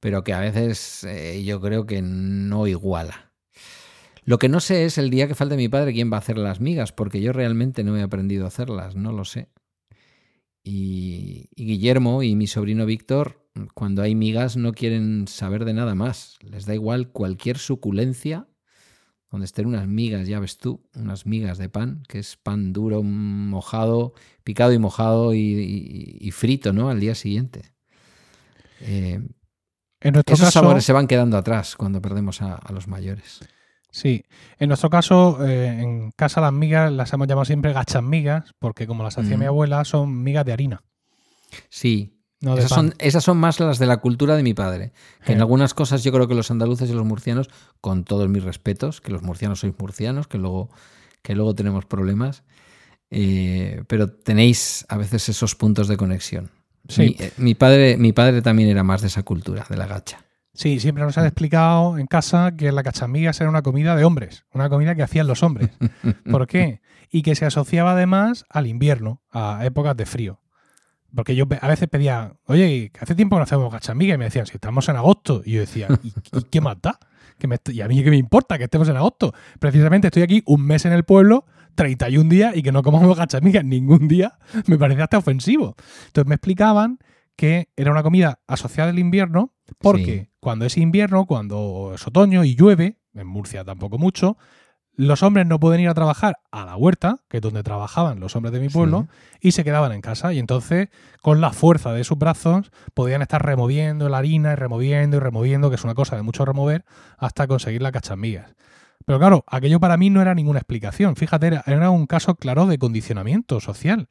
pero 0.00 0.24
que 0.24 0.32
a 0.32 0.40
veces 0.40 1.04
eh, 1.04 1.44
yo 1.44 1.60
creo 1.60 1.86
que 1.86 2.02
no 2.02 2.66
iguala. 2.66 3.32
Lo 4.24 4.38
que 4.38 4.48
no 4.48 4.60
sé 4.60 4.86
es 4.86 4.96
el 4.96 5.10
día 5.10 5.28
que 5.28 5.34
falte 5.34 5.56
mi 5.56 5.68
padre 5.68 5.92
quién 5.92 6.10
va 6.10 6.16
a 6.16 6.20
hacer 6.20 6.38
las 6.38 6.60
migas, 6.60 6.92
porque 6.92 7.20
yo 7.20 7.32
realmente 7.32 7.84
no 7.84 7.96
he 7.96 8.02
aprendido 8.02 8.46
a 8.46 8.48
hacerlas, 8.48 8.96
no 8.96 9.12
lo 9.12 9.24
sé. 9.26 9.48
Y, 10.62 11.50
Guillermo 11.56 12.22
y 12.22 12.34
mi 12.34 12.46
sobrino 12.46 12.86
Víctor, 12.86 13.46
cuando 13.74 14.00
hay 14.00 14.14
migas, 14.14 14.56
no 14.56 14.72
quieren 14.72 15.28
saber 15.28 15.66
de 15.66 15.74
nada 15.74 15.94
más. 15.94 16.38
Les 16.40 16.64
da 16.64 16.74
igual 16.74 17.10
cualquier 17.12 17.58
suculencia, 17.58 18.48
donde 19.34 19.46
estén 19.46 19.66
unas 19.66 19.88
migas, 19.88 20.28
ya 20.28 20.38
ves 20.38 20.58
tú, 20.58 20.80
unas 20.94 21.26
migas 21.26 21.58
de 21.58 21.68
pan, 21.68 22.04
que 22.06 22.20
es 22.20 22.36
pan 22.36 22.72
duro, 22.72 23.02
mojado, 23.02 24.14
picado 24.44 24.72
y 24.72 24.78
mojado 24.78 25.34
y, 25.34 26.30
frito, 26.32 26.72
¿no? 26.72 26.88
Al 26.88 27.00
día 27.00 27.16
siguiente. 27.16 27.72
Eh, 28.80 29.20
en 30.00 30.22
esos 30.24 30.52
sabores 30.52 30.84
se 30.84 30.92
van 30.92 31.08
quedando 31.08 31.36
atrás 31.36 31.74
cuando 31.74 32.00
perdemos 32.00 32.42
a 32.42 32.70
los 32.72 32.86
mayores. 32.86 33.40
Sí, 33.90 34.24
en 34.58 34.68
nuestro 34.68 34.88
caso, 34.88 35.44
eh, 35.44 35.80
en 35.80 36.12
casa 36.12 36.40
las 36.40 36.52
migas 36.52 36.92
las 36.92 37.12
hemos 37.12 37.26
llamado 37.26 37.44
siempre 37.44 37.72
gachas 37.72 38.02
migas, 38.04 38.52
porque 38.60 38.86
como 38.86 39.02
las 39.02 39.18
hacía 39.18 39.36
mi 39.36 39.46
abuela, 39.46 39.84
son 39.84 40.22
migas 40.22 40.44
de 40.44 40.52
harina. 40.52 40.82
Sí. 41.70 42.20
Esas, 42.40 42.68
son, 42.68 42.94
esas, 42.98 43.24
son, 43.24 43.38
más 43.38 43.60
las 43.60 43.78
de 43.78 43.86
la 43.86 43.98
cultura 43.98 44.36
de 44.36 44.42
mi 44.42 44.54
padre. 44.54 44.92
Que 45.24 45.32
en 45.32 45.40
algunas 45.40 45.74
cosas 45.74 46.02
yo 46.04 46.12
creo 46.12 46.28
que 46.28 46.34
los 46.34 46.50
andaluces 46.50 46.90
y 46.90 46.92
los 46.92 47.04
murcianos, 47.04 47.48
con 47.80 48.04
todos 48.04 48.28
mis 48.28 48.44
respetos, 48.44 49.00
que 49.00 49.12
los 49.12 49.22
murcianos 49.22 49.60
sois 49.60 49.74
murcianos, 49.78 50.26
que 50.26 50.38
luego, 50.38 50.68
que 51.22 51.34
luego 51.34 51.54
tenemos 51.54 51.86
problemas, 51.86 52.42
eh, 53.10 53.82
pero 53.86 54.08
tenéis 54.08 54.84
a 54.88 54.96
veces 54.96 55.28
esos 55.28 55.54
puntos 55.54 55.88
de 55.88 55.96
conexión. 55.96 56.50
Sí. 56.88 57.02
Mi, 57.02 57.16
eh, 57.18 57.32
mi, 57.38 57.54
padre, 57.54 57.96
mi 57.96 58.12
padre 58.12 58.42
también 58.42 58.68
era 58.68 58.82
más 58.82 59.00
de 59.00 59.08
esa 59.08 59.22
cultura, 59.22 59.64
de 59.68 59.76
la 59.76 59.86
gacha. 59.86 60.24
Sí, 60.54 60.78
siempre 60.78 61.02
nos 61.02 61.18
han 61.18 61.26
explicado 61.26 61.98
en 61.98 62.06
casa 62.06 62.52
que 62.56 62.70
la 62.70 62.84
cachamigas 62.84 63.40
era 63.40 63.50
una 63.50 63.62
comida 63.62 63.96
de 63.96 64.04
hombres, 64.04 64.44
una 64.52 64.68
comida 64.68 64.94
que 64.94 65.02
hacían 65.02 65.26
los 65.26 65.42
hombres. 65.42 65.70
¿Por 66.30 66.46
qué? 66.46 66.80
Y 67.10 67.22
que 67.22 67.36
se 67.36 67.44
asociaba 67.44 67.92
además 67.92 68.44
al 68.48 68.66
invierno, 68.66 69.22
a 69.30 69.64
épocas 69.64 69.96
de 69.96 70.04
frío. 70.04 70.40
Porque 71.14 71.36
yo 71.36 71.46
a 71.60 71.68
veces 71.68 71.88
pedía, 71.88 72.34
oye, 72.46 72.90
hace 73.00 73.14
tiempo 73.14 73.36
que 73.36 73.38
no 73.38 73.44
hacemos 73.44 73.72
cachamigas 73.72 74.16
y 74.16 74.18
me 74.18 74.24
decían, 74.24 74.46
si 74.46 74.54
estamos 74.54 74.88
en 74.88 74.96
agosto. 74.96 75.42
Y 75.44 75.52
yo 75.52 75.60
decía, 75.60 75.88
¿y, 76.02 76.12
qué 76.50 76.60
más 76.60 76.76
da? 76.80 76.98
¿Y 77.72 77.80
a 77.80 77.88
mí 77.88 78.02
qué 78.02 78.10
me 78.10 78.16
importa 78.16 78.58
que 78.58 78.64
estemos 78.64 78.88
en 78.88 78.96
agosto? 78.96 79.32
Precisamente 79.58 80.08
estoy 80.08 80.22
aquí 80.22 80.42
un 80.46 80.66
mes 80.66 80.84
en 80.86 80.92
el 80.92 81.04
pueblo, 81.04 81.46
31 81.74 82.28
días 82.28 82.56
y 82.56 82.62
que 82.62 82.72
no 82.72 82.82
comamos 82.82 83.16
cachamigas 83.16 83.64
ningún 83.64 84.08
día, 84.08 84.38
me 84.66 84.78
parece 84.78 85.02
hasta 85.02 85.18
ofensivo. 85.18 85.76
Entonces 86.06 86.28
me 86.28 86.34
explicaban 86.36 86.98
que 87.36 87.68
era 87.76 87.90
una 87.90 88.02
comida 88.02 88.40
asociada 88.46 88.90
al 88.90 88.98
invierno 88.98 89.52
porque 89.78 90.30
cuando 90.40 90.66
es 90.66 90.76
invierno, 90.76 91.26
cuando 91.26 91.92
es 91.94 92.06
otoño 92.06 92.44
y 92.44 92.54
llueve, 92.54 92.98
en 93.14 93.26
Murcia 93.26 93.64
tampoco 93.64 93.98
mucho, 93.98 94.36
los 94.96 95.22
hombres 95.22 95.46
no 95.46 95.58
pueden 95.58 95.80
ir 95.80 95.88
a 95.88 95.94
trabajar 95.94 96.38
a 96.52 96.64
la 96.64 96.76
huerta, 96.76 97.18
que 97.28 97.38
es 97.38 97.42
donde 97.42 97.62
trabajaban 97.62 98.20
los 98.20 98.36
hombres 98.36 98.52
de 98.52 98.60
mi 98.60 98.68
pueblo, 98.68 99.08
y 99.40 99.52
se 99.52 99.64
quedaban 99.64 99.92
en 99.92 100.00
casa. 100.00 100.32
Y 100.32 100.38
entonces, 100.38 100.88
con 101.20 101.40
la 101.40 101.52
fuerza 101.52 101.92
de 101.92 102.04
sus 102.04 102.18
brazos, 102.18 102.70
podían 102.94 103.22
estar 103.22 103.44
removiendo 103.44 104.08
la 104.08 104.18
harina 104.18 104.52
y 104.52 104.56
removiendo 104.56 105.16
y 105.16 105.20
removiendo, 105.20 105.68
que 105.68 105.76
es 105.76 105.84
una 105.84 105.94
cosa 105.94 106.16
de 106.16 106.22
mucho 106.22 106.44
remover, 106.44 106.84
hasta 107.18 107.46
conseguir 107.46 107.82
las 107.82 107.92
cachamillas. 107.92 108.54
Pero 109.04 109.18
claro, 109.18 109.44
aquello 109.48 109.80
para 109.80 109.96
mí 109.96 110.10
no 110.10 110.22
era 110.22 110.34
ninguna 110.34 110.60
explicación. 110.60 111.16
Fíjate, 111.16 111.60
era, 111.66 111.90
un 111.90 112.06
caso 112.06 112.36
claro 112.36 112.66
de 112.66 112.78
condicionamiento 112.78 113.60
social. 113.60 114.08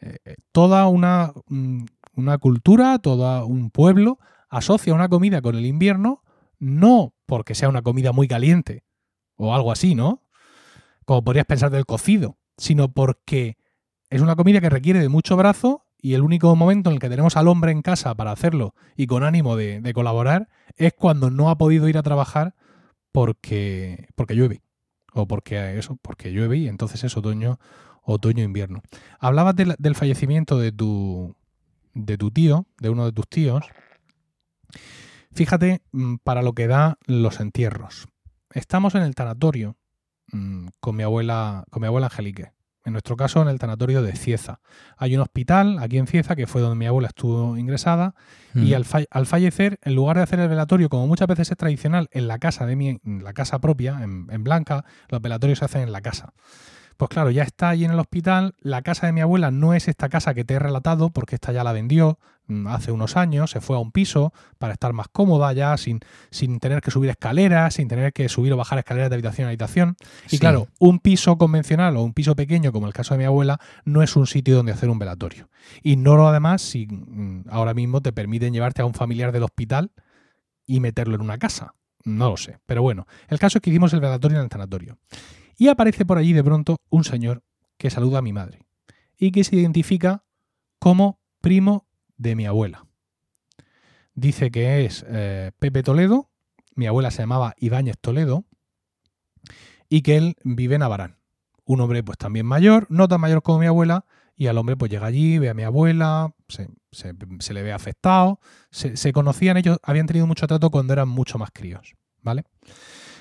Eh, 0.00 0.16
eh, 0.24 0.36
toda 0.52 0.86
una, 0.88 1.32
mm, 1.46 1.84
una 2.14 2.38
cultura, 2.38 2.98
todo 2.98 3.46
un 3.46 3.70
pueblo 3.70 4.18
asocia 4.50 4.94
una 4.94 5.08
comida 5.08 5.42
con 5.42 5.56
el 5.56 5.66
invierno 5.66 6.22
no 6.58 7.14
porque 7.26 7.54
sea 7.54 7.68
una 7.68 7.82
comida 7.82 8.12
muy 8.12 8.26
caliente 8.26 8.84
o 9.38 9.54
algo 9.54 9.72
así, 9.72 9.94
¿no? 9.94 10.22
Como 11.06 11.24
podrías 11.24 11.46
pensar 11.46 11.70
del 11.70 11.86
cocido, 11.86 12.36
sino 12.58 12.92
porque 12.92 13.56
es 14.10 14.20
una 14.20 14.36
comida 14.36 14.60
que 14.60 14.68
requiere 14.68 15.00
de 15.00 15.08
mucho 15.08 15.36
brazo 15.36 15.86
y 16.00 16.14
el 16.14 16.22
único 16.22 16.54
momento 16.54 16.90
en 16.90 16.94
el 16.94 17.00
que 17.00 17.08
tenemos 17.08 17.36
al 17.36 17.48
hombre 17.48 17.72
en 17.72 17.82
casa 17.82 18.14
para 18.14 18.32
hacerlo 18.32 18.74
y 18.96 19.06
con 19.06 19.24
ánimo 19.24 19.56
de, 19.56 19.92
colaborar 19.94 20.48
es 20.76 20.92
cuando 20.92 21.30
no 21.30 21.50
ha 21.50 21.58
podido 21.58 21.88
ir 21.88 21.96
a 21.96 22.02
trabajar 22.02 22.54
porque, 23.12 24.08
porque 24.14 24.34
llueve. 24.34 24.62
O 25.14 25.26
porque 25.26 25.78
eso, 25.78 25.98
porque 26.02 26.30
llueve 26.30 26.58
y 26.58 26.68
entonces 26.68 27.02
es 27.02 27.16
otoño, 27.16 27.58
otoño 28.02 28.44
invierno. 28.44 28.82
Hablabas 29.18 29.56
del 29.56 29.94
fallecimiento 29.94 30.58
de 30.58 30.70
tu, 30.70 31.34
de 31.94 32.18
tu 32.18 32.30
tío, 32.30 32.66
de 32.78 32.90
uno 32.90 33.06
de 33.06 33.12
tus 33.12 33.28
tíos, 33.28 33.64
fíjate 35.32 35.82
mm, 35.92 36.16
para 36.22 36.42
lo 36.42 36.52
que 36.52 36.66
da 36.66 36.98
los 37.06 37.40
entierros. 37.40 38.08
Estamos 38.52 38.94
en 38.94 39.02
el 39.02 39.14
tanatorio 39.14 39.76
mm, 40.32 40.68
con 40.80 40.96
mi 40.96 41.02
abuela, 41.02 41.64
con 41.70 41.80
mi 41.80 41.86
abuela 41.86 42.06
Angelique. 42.06 42.52
En 42.84 42.92
nuestro 42.92 43.16
caso, 43.16 43.42
en 43.42 43.48
el 43.48 43.58
tanatorio 43.58 44.00
de 44.00 44.12
Cieza. 44.12 44.60
Hay 44.96 45.14
un 45.14 45.20
hospital 45.20 45.78
aquí 45.78 45.98
en 45.98 46.06
Cieza, 46.06 46.36
que 46.36 46.46
fue 46.46 46.62
donde 46.62 46.76
mi 46.76 46.86
abuela 46.86 47.08
estuvo 47.08 47.58
ingresada, 47.58 48.14
y 48.54 48.74
mm. 48.74 48.82
al, 49.10 49.26
fallecer, 49.26 49.78
en 49.82 49.94
lugar 49.94 50.16
de 50.16 50.22
hacer 50.22 50.40
el 50.40 50.48
velatorio, 50.48 50.88
como 50.88 51.06
muchas 51.06 51.28
veces 51.28 51.50
es 51.50 51.56
tradicional, 51.58 52.08
en 52.12 52.28
la 52.28 52.38
casa 52.38 52.64
de 52.64 52.76
mi, 52.76 52.88
en 53.04 53.24
la 53.24 53.34
casa 53.34 53.58
propia, 53.58 54.00
en 54.02 54.42
Blanca, 54.42 54.86
los 55.08 55.20
velatorios 55.20 55.58
se 55.58 55.66
hacen 55.66 55.82
en 55.82 55.92
la 55.92 56.00
casa. 56.00 56.32
Pues 56.98 57.10
claro, 57.10 57.30
ya 57.30 57.44
está 57.44 57.68
ahí 57.68 57.84
en 57.84 57.92
el 57.92 57.98
hospital. 58.00 58.56
La 58.58 58.82
casa 58.82 59.06
de 59.06 59.12
mi 59.12 59.20
abuela 59.20 59.52
no 59.52 59.72
es 59.72 59.86
esta 59.86 60.08
casa 60.08 60.34
que 60.34 60.44
te 60.44 60.54
he 60.54 60.58
relatado, 60.58 61.10
porque 61.10 61.36
esta 61.36 61.52
ya 61.52 61.62
la 61.62 61.70
vendió 61.70 62.18
mm, 62.48 62.66
hace 62.66 62.90
unos 62.90 63.16
años, 63.16 63.52
se 63.52 63.60
fue 63.60 63.76
a 63.76 63.78
un 63.78 63.92
piso 63.92 64.32
para 64.58 64.72
estar 64.72 64.92
más 64.92 65.06
cómoda 65.06 65.52
ya, 65.52 65.76
sin, 65.76 66.00
sin 66.32 66.58
tener 66.58 66.80
que 66.80 66.90
subir 66.90 67.08
escaleras, 67.08 67.74
sin 67.74 67.86
tener 67.86 68.12
que 68.12 68.28
subir 68.28 68.52
o 68.52 68.56
bajar 68.56 68.80
escaleras 68.80 69.10
de 69.10 69.14
habitación 69.14 69.46
a 69.46 69.50
habitación. 69.50 69.96
Y 70.28 70.40
claro, 70.40 70.66
un 70.80 70.98
piso 70.98 71.38
convencional 71.38 71.96
o 71.96 72.02
un 72.02 72.14
piso 72.14 72.34
pequeño, 72.34 72.72
como 72.72 72.88
el 72.88 72.92
caso 72.92 73.14
de 73.14 73.18
mi 73.18 73.24
abuela, 73.26 73.60
no 73.84 74.02
es 74.02 74.16
un 74.16 74.26
sitio 74.26 74.56
donde 74.56 74.72
hacer 74.72 74.90
un 74.90 74.98
velatorio. 74.98 75.48
Ignoro 75.84 76.26
además 76.26 76.62
si 76.62 76.88
mm, 76.88 77.44
ahora 77.48 77.74
mismo 77.74 78.02
te 78.02 78.12
permiten 78.12 78.52
llevarte 78.52 78.82
a 78.82 78.86
un 78.86 78.94
familiar 78.94 79.30
del 79.30 79.44
hospital 79.44 79.92
y 80.66 80.80
meterlo 80.80 81.14
en 81.14 81.20
una 81.20 81.38
casa. 81.38 81.74
No 82.02 82.30
lo 82.30 82.36
sé. 82.36 82.58
Pero 82.66 82.82
bueno, 82.82 83.06
el 83.28 83.38
caso 83.38 83.58
es 83.58 83.62
que 83.62 83.70
hicimos 83.70 83.92
el 83.92 84.00
velatorio 84.00 84.38
en 84.38 84.44
el 84.44 84.50
sanatorio. 84.50 84.98
Y 85.58 85.68
aparece 85.68 86.06
por 86.06 86.16
allí 86.16 86.32
de 86.32 86.44
pronto 86.44 86.76
un 86.88 87.02
señor 87.02 87.42
que 87.76 87.90
saluda 87.90 88.20
a 88.20 88.22
mi 88.22 88.32
madre 88.32 88.64
y 89.18 89.32
que 89.32 89.42
se 89.42 89.56
identifica 89.56 90.24
como 90.78 91.20
primo 91.40 91.88
de 92.16 92.36
mi 92.36 92.46
abuela. 92.46 92.86
Dice 94.14 94.52
que 94.52 94.84
es 94.84 95.04
eh, 95.08 95.50
Pepe 95.58 95.82
Toledo, 95.82 96.30
mi 96.76 96.86
abuela 96.86 97.10
se 97.10 97.22
llamaba 97.22 97.54
Ibáñez 97.58 97.98
Toledo, 98.00 98.44
y 99.88 100.02
que 100.02 100.16
él 100.16 100.36
vive 100.44 100.76
en 100.76 100.82
Abarán. 100.82 101.18
Un 101.64 101.80
hombre 101.80 102.02
pues 102.04 102.18
también 102.18 102.46
mayor, 102.46 102.86
no 102.88 103.08
tan 103.08 103.20
mayor 103.20 103.42
como 103.42 103.58
mi 103.58 103.66
abuela, 103.66 104.06
y 104.36 104.46
al 104.46 104.58
hombre 104.58 104.76
pues 104.76 104.90
llega 104.90 105.06
allí, 105.06 105.38
ve 105.38 105.48
a 105.48 105.54
mi 105.54 105.64
abuela, 105.64 106.34
se, 106.48 106.68
le 107.52 107.62
ve 107.62 107.72
afectado, 107.72 108.38
se, 108.70 108.96
se, 108.96 109.12
conocían 109.12 109.56
ellos, 109.56 109.78
habían 109.82 110.06
tenido 110.06 110.26
mucho 110.28 110.46
trato 110.46 110.70
cuando 110.70 110.92
eran 110.92 111.08
mucho 111.08 111.38
más 111.38 111.50
críos, 111.52 111.94
¿vale? 112.22 112.44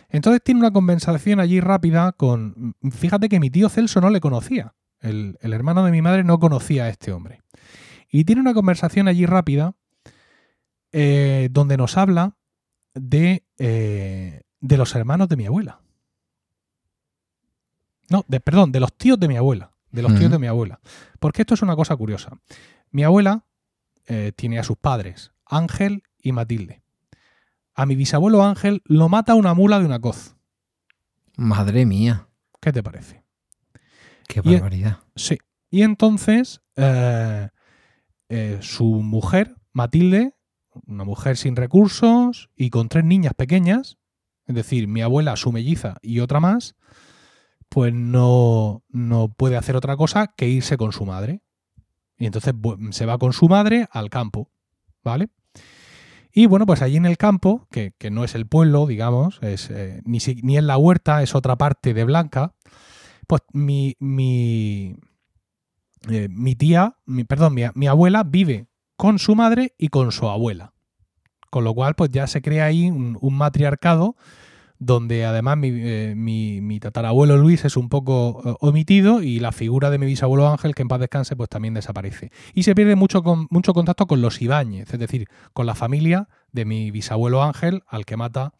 Entonces 0.09 0.41
tiene 0.43 0.59
una 0.59 0.71
conversación 0.71 1.39
allí 1.39 1.59
rápida 1.59 2.13
con... 2.13 2.75
Fíjate 2.91 3.29
que 3.29 3.39
mi 3.39 3.49
tío 3.49 3.69
Celso 3.69 4.01
no 4.01 4.09
le 4.09 4.21
conocía. 4.21 4.73
El, 4.99 5.37
el 5.41 5.53
hermano 5.53 5.83
de 5.83 5.91
mi 5.91 6.01
madre 6.01 6.23
no 6.23 6.39
conocía 6.39 6.85
a 6.85 6.89
este 6.89 7.11
hombre. 7.11 7.41
Y 8.09 8.23
tiene 8.23 8.41
una 8.41 8.53
conversación 8.53 9.07
allí 9.07 9.25
rápida 9.25 9.75
eh, 10.91 11.49
donde 11.51 11.77
nos 11.77 11.97
habla 11.97 12.37
de, 12.93 13.43
eh, 13.57 14.41
de 14.59 14.77
los 14.77 14.95
hermanos 14.95 15.27
de 15.27 15.35
mi 15.35 15.45
abuela. 15.45 15.81
No, 18.09 18.23
de, 18.27 18.39
perdón, 18.39 18.71
de 18.71 18.79
los 18.79 18.93
tíos 18.93 19.19
de 19.19 19.27
mi 19.27 19.35
abuela. 19.35 19.73
De 19.91 20.01
los 20.01 20.15
tíos 20.15 20.31
de 20.31 20.37
mi 20.37 20.47
abuela. 20.47 20.79
Porque 21.19 21.41
esto 21.41 21.55
es 21.55 21.61
una 21.61 21.75
cosa 21.75 21.95
curiosa. 21.95 22.39
Mi 22.91 23.03
abuela 23.03 23.45
eh, 24.05 24.31
tiene 24.35 24.59
a 24.59 24.63
sus 24.63 24.77
padres, 24.77 25.31
Ángel 25.45 26.03
y 26.21 26.33
Matilde. 26.33 26.83
A 27.77 27.85
mi 27.85 27.95
bisabuelo 27.95 28.43
Ángel 28.43 28.81
lo 28.85 29.07
mata 29.07 29.35
una 29.35 29.53
mula 29.53 29.79
de 29.79 29.85
una 29.85 29.99
coz. 29.99 30.35
Madre 31.37 31.85
mía, 31.85 32.27
¿Qué 32.59 32.73
te 32.73 32.81
parece? 32.83 33.23
qué 34.27 34.41
Y- 34.43 34.53
barbaridad. 34.55 34.97
Sí. 35.15 35.37
Y 35.69 35.83
entonces 35.83 36.61
eh, 36.75 37.49
eh, 38.29 38.57
su 38.61 38.85
mujer, 39.03 39.55
Matilde, 39.73 40.33
una 40.87 41.03
mujer 41.03 41.37
sin 41.37 41.55
recursos 41.55 42.49
y 42.55 42.69
con 42.71 42.89
tres 42.89 43.05
niñas 43.05 43.33
pequeñas, 43.35 43.97
es 44.47 44.55
decir, 44.55 44.87
mi 44.87 45.01
abuela, 45.01 45.35
su 45.35 45.51
melliza 45.51 45.97
y 46.01 46.19
otra 46.19 46.39
más, 46.39 46.75
pues 47.69 47.93
no, 47.93 48.83
no 48.89 49.27
puede 49.29 49.55
hacer 49.57 49.75
otra 49.75 49.95
cosa 49.97 50.27
que 50.35 50.47
irse 50.49 50.77
con 50.77 50.91
su 50.93 51.05
madre. 51.05 51.41
Y 52.17 52.25
entonces 52.25 52.53
se 52.91 53.05
va 53.05 53.17
con 53.19 53.33
su 53.33 53.47
madre 53.47 53.87
al 53.91 54.09
campo, 54.09 54.49
¿vale? 55.03 55.29
Y 56.39 56.45
bueno, 56.45 56.67
pues 56.67 56.83
allí 56.83 56.97
en 56.97 57.07
el 57.07 57.17
campo, 57.17 57.67
que, 57.71 57.93
que 57.97 58.11
no 58.11 58.23
es 58.23 58.35
el 58.35 58.45
pueblo, 58.45 58.85
digamos, 58.85 59.39
es, 59.41 59.71
eh, 59.71 60.03
ni, 60.05 60.19
si- 60.19 60.39
ni 60.43 60.55
en 60.55 60.67
la 60.67 60.77
huerta, 60.77 61.23
es 61.23 61.33
otra 61.33 61.55
parte 61.55 61.95
de 61.95 62.03
Blanca, 62.03 62.53
pues 63.25 63.41
mi, 63.53 63.95
mi, 63.99 64.97
eh, 66.07 66.27
mi 66.29 66.53
tía, 66.53 66.95
mi, 67.07 67.23
perdón, 67.23 67.55
mi, 67.55 67.63
mi 67.73 67.87
abuela 67.87 68.21
vive 68.23 68.67
con 68.97 69.17
su 69.17 69.33
madre 69.33 69.73
y 69.79 69.87
con 69.87 70.11
su 70.11 70.29
abuela. 70.29 70.73
Con 71.49 71.63
lo 71.63 71.73
cual, 71.73 71.95
pues 71.95 72.11
ya 72.11 72.27
se 72.27 72.43
crea 72.43 72.65
ahí 72.65 72.87
un, 72.87 73.17
un 73.19 73.33
matriarcado 73.35 74.15
donde 74.79 75.25
además 75.25 75.57
mi, 75.57 75.69
eh, 75.73 76.13
mi- 76.15 76.79
tatarabuelo 76.79 77.37
Luis 77.37 77.65
es 77.65 77.77
un 77.77 77.89
poco 77.89 78.41
eh, 78.45 78.55
omitido 78.59 79.23
y 79.23 79.39
la 79.39 79.51
figura 79.51 79.89
de 79.89 79.97
mi 79.97 80.05
bisabuelo 80.05 80.47
Ángel, 80.47 80.75
que 80.75 80.83
en 80.83 80.87
paz 80.87 80.99
descanse, 80.99 81.35
pues 81.35 81.49
también 81.49 81.73
desaparece. 81.73 82.31
Y 82.53 82.63
se 82.63 82.75
pierde 82.75 82.95
mucho, 82.95 83.23
con, 83.23 83.47
mucho 83.49 83.73
contacto 83.73 84.05
con 84.05 84.21
los 84.21 84.41
Ibáñez, 84.41 84.93
es 84.93 84.99
decir, 84.99 85.27
con 85.53 85.65
la 85.65 85.75
familia 85.75 86.29
de 86.51 86.65
mi 86.65 86.91
bisabuelo 86.91 87.41
Ángel, 87.43 87.81
al 87.87 88.05
que 88.05 88.17
mata, 88.17 88.53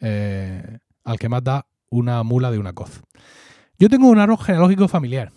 eh, 0.00 0.78
al 1.04 1.18
que 1.18 1.28
mata 1.28 1.66
una 1.88 2.22
mula 2.22 2.50
de 2.50 2.58
una 2.58 2.72
coz. 2.72 3.02
Yo 3.78 3.88
tengo 3.88 4.08
un 4.08 4.18
árbol 4.18 4.38
genealógico 4.38 4.88
familiar, 4.88 5.32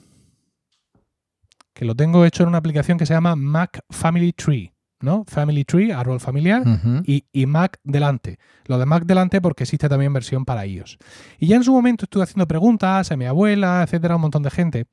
que 1.74 1.86
lo 1.86 1.96
tengo 1.96 2.26
hecho 2.26 2.44
en 2.44 2.50
una 2.50 2.58
aplicación 2.58 2.98
que 2.98 3.06
se 3.06 3.14
llama 3.14 3.36
Mac 3.36 3.82
Family 3.90 4.34
Tree, 4.34 4.74
¿no? 5.02 5.24
Family 5.26 5.64
Tree, 5.64 5.92
árbol 5.92 6.20
familiar, 6.20 6.64
y, 7.06 7.26
y 7.32 7.46
Mac 7.46 7.80
delante. 7.84 8.40
Lo 8.66 8.78
de 8.78 8.86
Mac 8.86 9.06
delante 9.06 9.42
porque 9.42 9.64
existe 9.64 9.90
también 9.90 10.14
versión 10.14 10.46
para 10.46 10.66
iOS. 10.66 10.98
Y 11.40 11.48
ya 11.48 11.56
en 11.56 11.64
su 11.64 11.72
momento 11.72 12.06
estuve 12.06 12.24
haciendo 12.24 12.48
preguntas 12.48 13.12
a 13.12 13.18
mi 13.18 13.26
abuela, 13.26 13.84
etcétera, 13.84 14.14
a 14.14 14.18
un 14.18 14.24
montón 14.24 14.44
de 14.44 14.52
gente. 14.52 14.88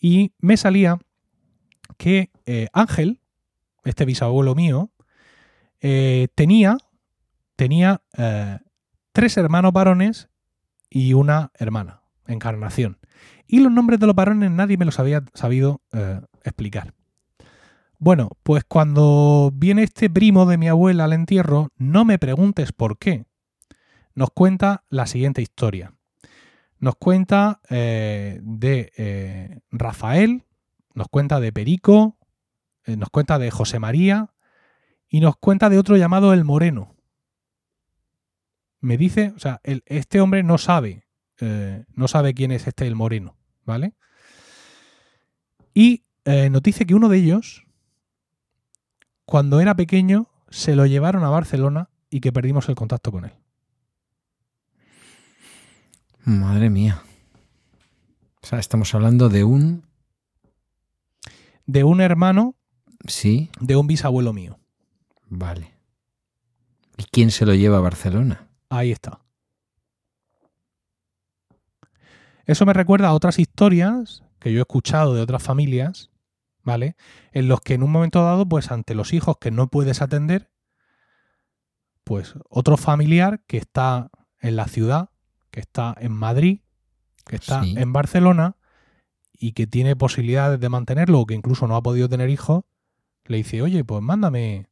Y 0.00 0.32
me 0.38 0.56
salía 0.56 0.98
que 1.96 2.30
eh, 2.46 2.68
Ángel, 2.72 3.20
este 3.84 4.04
bisabuelo 4.04 4.54
mío, 4.54 4.90
eh, 5.80 6.28
tenía, 6.34 6.78
tenía 7.56 8.02
eh, 8.16 8.58
tres 9.12 9.36
hermanos 9.36 9.72
varones 9.72 10.28
y 10.88 11.12
una 11.14 11.50
hermana, 11.54 12.02
encarnación. 12.26 12.98
Y 13.46 13.60
los 13.60 13.72
nombres 13.72 14.00
de 14.00 14.06
los 14.06 14.14
varones 14.14 14.50
nadie 14.50 14.76
me 14.76 14.84
los 14.84 14.98
había 14.98 15.24
sabido 15.34 15.82
explicar. 16.44 16.94
Bueno, 18.02 18.30
pues 18.42 18.64
cuando 18.64 19.52
viene 19.52 19.82
este 19.82 20.08
primo 20.08 20.46
de 20.46 20.56
mi 20.56 20.68
abuela 20.68 21.04
al 21.04 21.12
entierro, 21.12 21.68
no 21.76 22.06
me 22.06 22.18
preguntes 22.18 22.72
por 22.72 22.96
qué. 22.96 23.26
Nos 24.14 24.30
cuenta 24.30 24.84
la 24.88 25.06
siguiente 25.06 25.42
historia. 25.42 25.92
Nos 26.78 26.96
cuenta 26.96 27.60
eh, 27.68 28.40
de 28.42 28.90
eh, 28.96 29.60
Rafael, 29.70 30.46
nos 30.94 31.08
cuenta 31.08 31.40
de 31.40 31.52
Perico, 31.52 32.16
eh, 32.86 32.96
nos 32.96 33.10
cuenta 33.10 33.38
de 33.38 33.50
José 33.50 33.78
María 33.78 34.32
y 35.06 35.20
nos 35.20 35.36
cuenta 35.36 35.68
de 35.68 35.76
otro 35.76 35.98
llamado 35.98 36.32
El 36.32 36.44
Moreno. 36.44 36.96
Me 38.80 38.96
dice, 38.96 39.34
o 39.36 39.38
sea, 39.38 39.60
este 39.62 40.22
hombre 40.22 40.42
no 40.42 40.56
sabe, 40.56 41.04
no 41.94 42.08
sabe 42.08 42.32
quién 42.32 42.50
es 42.50 42.66
este 42.66 42.86
El 42.86 42.96
Moreno, 42.96 43.36
¿vale? 43.66 43.92
Y 45.74 46.04
nos 46.24 46.62
dice 46.62 46.86
que 46.86 46.94
uno 46.94 47.10
de 47.10 47.18
ellos, 47.18 47.66
cuando 49.30 49.60
era 49.60 49.76
pequeño, 49.76 50.26
se 50.48 50.74
lo 50.74 50.86
llevaron 50.86 51.22
a 51.22 51.28
Barcelona 51.30 51.88
y 52.10 52.20
que 52.20 52.32
perdimos 52.32 52.68
el 52.68 52.74
contacto 52.74 53.12
con 53.12 53.24
él. 53.26 53.32
Madre 56.24 56.68
mía. 56.68 57.00
O 58.42 58.46
sea, 58.46 58.58
estamos 58.58 58.92
hablando 58.92 59.28
de 59.28 59.44
un... 59.44 59.84
De 61.64 61.84
un 61.84 62.00
hermano 62.00 62.56
Sí, 63.06 63.50
de 63.60 63.76
un 63.76 63.86
bisabuelo 63.86 64.32
mío. 64.32 64.58
vale. 65.28 65.72
¿Y 66.98 67.04
quién 67.04 67.30
se 67.30 67.46
lo 67.46 67.54
lleva 67.54 67.78
a 67.78 67.80
Barcelona? 67.80 68.48
Ahí 68.68 68.90
está. 68.90 69.20
Eso 72.44 72.66
me 72.66 72.72
recuerda 72.74 73.08
a 73.08 73.14
otras 73.14 73.38
historias 73.38 74.24
que 74.40 74.52
yo 74.52 74.58
he 74.58 74.62
escuchado 74.62 75.14
de 75.14 75.22
otras 75.22 75.42
familias, 75.42 76.10
¿vale? 76.62 76.96
En 77.32 77.48
los 77.48 77.60
que 77.60 77.74
en 77.74 77.82
un 77.82 77.90
momento 77.92 78.22
dado, 78.22 78.46
pues 78.48 78.70
ante 78.70 78.94
los 78.94 79.12
hijos 79.12 79.36
que 79.38 79.50
no 79.50 79.68
puedes 79.68 80.02
atender, 80.02 80.50
pues 82.04 82.34
otro 82.48 82.76
familiar 82.76 83.42
que 83.46 83.56
está 83.58 84.10
en 84.40 84.56
la 84.56 84.66
ciudad, 84.66 85.10
que 85.50 85.60
está 85.60 85.94
en 86.00 86.12
Madrid, 86.12 86.60
que 87.26 87.36
está 87.36 87.62
Sí. 87.62 87.74
en 87.76 87.92
Barcelona 87.92 88.56
y 89.32 89.52
que 89.52 89.66
tiene 89.66 89.96
posibilidades 89.96 90.60
de 90.60 90.68
mantenerlo 90.68 91.20
o 91.20 91.26
que 91.26 91.34
incluso 91.34 91.66
no 91.66 91.76
ha 91.76 91.82
podido 91.82 92.08
tener 92.08 92.28
hijos, 92.30 92.64
le 93.24 93.36
dice, 93.38 93.62
oye, 93.62 93.84
pues 93.84 94.02
mándame, 94.02 94.68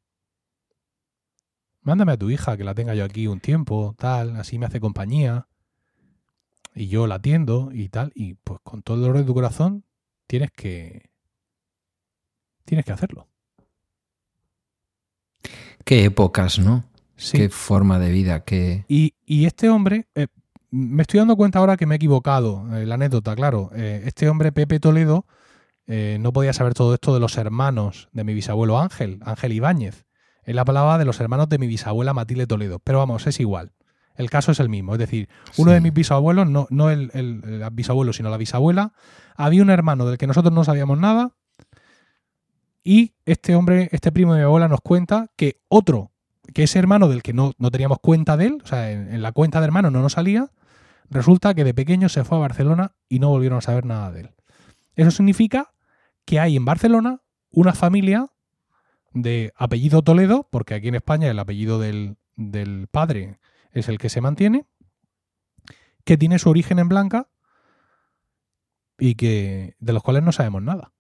mándame 1.83 2.13
a 2.13 2.17
tu 2.17 2.31
hija 2.31 2.57
que 2.57 2.65
la 2.65 2.75
tenga 2.75 2.95
yo 2.95 3.05
aquí 3.05 3.27
un 3.27 3.41
tiempo, 3.41 3.95
tal, 3.99 4.37
así 4.37 4.59
me 4.59 4.67
hace 4.67 4.81
compañía 4.81 5.47
y 6.75 6.89
yo 6.89 7.07
la 7.07 7.17
atiendo 7.17 7.71
y 7.73 7.89
tal, 7.89 8.13
y 8.15 8.35
pues 8.35 8.61
con 8.63 8.83
todo 8.83 8.97
el 8.97 9.03
dolor 9.03 9.19
de 9.19 9.25
tu 9.25 9.35
corazón 9.35 9.85
tienes 10.27 10.51
que 10.51 11.08
tienes 12.69 12.85
que 12.85 12.93
hacerlo. 12.93 13.27
Qué 15.85 16.05
épocas, 16.05 16.59
¿no? 16.59 16.85
Sí. 17.17 17.39
Qué 17.39 17.49
forma 17.49 17.99
de 17.99 18.11
vida, 18.13 18.45
qué... 18.45 18.85
Y, 18.89 19.15
y 19.25 19.47
este 19.47 19.69
hombre, 19.71 20.07
eh, 20.15 20.27
me 20.71 21.03
estoy 21.03 21.19
dando 21.19 21.37
cuenta 21.37 21.59
ahora 21.59 21.77
que 21.77 21.87
me 21.87 21.95
he 21.95 21.97
equivocado, 21.97 22.67
eh, 22.77 22.87
la 22.87 22.95
anécdota, 22.97 23.35
claro. 23.35 23.71
Eh, 23.75 24.03
este 24.05 24.29
hombre, 24.29 24.53
Pepe 24.53 24.79
Toledo, 24.81 25.27
no 25.87 26.35
podía 26.35 26.53
saber 26.53 26.75
todo 26.75 26.93
esto 26.93 27.15
de 27.15 27.21
los 27.21 27.39
hermanos 27.39 28.11
de 28.13 28.23
mi 28.23 28.35
bisabuelo 28.35 28.79
Ángel, 28.79 29.21
Ángel 29.25 29.53
Ibáñez. 29.55 30.05
Él 30.43 30.59
hablaba 30.59 30.99
de 30.99 31.07
los 31.07 31.19
hermanos 31.19 31.49
de 31.49 31.57
mi 31.57 31.67
bisabuela 31.67 32.13
Matilde 32.13 32.47
Toledo. 32.47 32.79
Pero 32.79 32.99
vamos, 32.99 33.27
es 33.27 33.41
igual. 33.41 33.73
El 34.15 34.29
caso 34.29 34.53
es 34.53 34.61
el 34.61 34.69
mismo. 34.69 34.93
Es 34.93 34.99
decir, 34.99 35.31
uno 35.57 35.71
Sí. 35.71 35.75
de 35.77 35.81
mis 35.81 35.95
bisabuelos, 35.95 36.47
no, 36.47 36.67
no 36.69 36.91
el, 36.91 37.11
el- 37.15 37.41
el 37.63 37.71
bisabuelo, 37.73 38.13
sino 38.13 38.29
la 38.29 38.37
bisabuela, 38.37 38.93
había 39.35 39.63
un 39.63 39.71
hermano 39.71 40.05
del 40.05 40.19
que 40.19 40.27
nosotros 40.27 40.53
no 40.53 40.63
sabíamos 40.63 40.99
nada. 40.99 41.37
Y 42.91 43.13
este 43.27 43.55
hombre, 43.55 43.91
este 43.93 44.11
primo 44.13 44.33
de 44.33 44.39
mi 44.39 44.45
abuela, 44.45 44.67
nos 44.67 44.81
cuenta 44.81 45.31
que 45.37 45.61
otro, 45.69 46.11
que 46.55 46.63
ese 46.63 46.79
hermano 46.79 47.07
del 47.09 47.23
que 47.23 47.35
no, 47.35 47.53
no 47.59 47.71
teníamos 47.71 47.99
cuenta 47.99 48.39
de 48.39 48.47
él, 48.47 48.63
o 48.65 48.67
sea, 48.67 48.91
en, 48.91 49.21
la 49.21 49.33
cuenta 49.33 49.61
de 49.61 49.67
hermano 49.67 49.91
no 49.91 50.01
nos 50.01 50.15
salía, 50.15 50.51
resulta 51.11 51.53
que 51.53 51.65
de 51.65 51.75
pequeño 51.75 52.09
se 52.09 52.25
fue 52.25 52.39
a 52.39 52.41
Barcelona 52.41 52.95
y 53.07 53.19
no 53.19 53.29
volvieron 53.29 53.59
a 53.59 53.61
saber 53.61 53.85
nada 53.85 54.11
de 54.11 54.21
él. 54.21 54.31
Eso 54.95 55.11
significa 55.11 55.75
que 56.25 56.41
hay 56.41 56.57
en 56.57 56.65
Barcelona 56.65 57.21
una 57.51 57.75
familia 57.75 58.31
de 59.13 59.53
apellido 59.55 60.01
Toledo, 60.01 60.49
porque 60.51 60.73
aquí 60.73 60.89
en 60.89 60.95
España 60.95 61.31
el 61.31 61.39
apellido 61.39 61.79
del, 61.79 62.17
del 62.37 62.87
padre 62.91 63.39
es 63.71 63.91
el 63.91 63.99
que 63.99 64.09
se 64.09 64.23
mantiene, 64.23 64.65
que 66.07 66.17
tiene 66.17 66.39
su 66.39 66.49
origen 66.49 66.79
en 66.79 66.89
Blanca 66.89 67.29
y 68.99 69.17
que 69.17 69.77
de 69.79 69.93
los 69.93 70.03
cuales 70.03 70.23
no 70.23 70.33
sabemos 70.33 70.63
nada. 70.63 70.91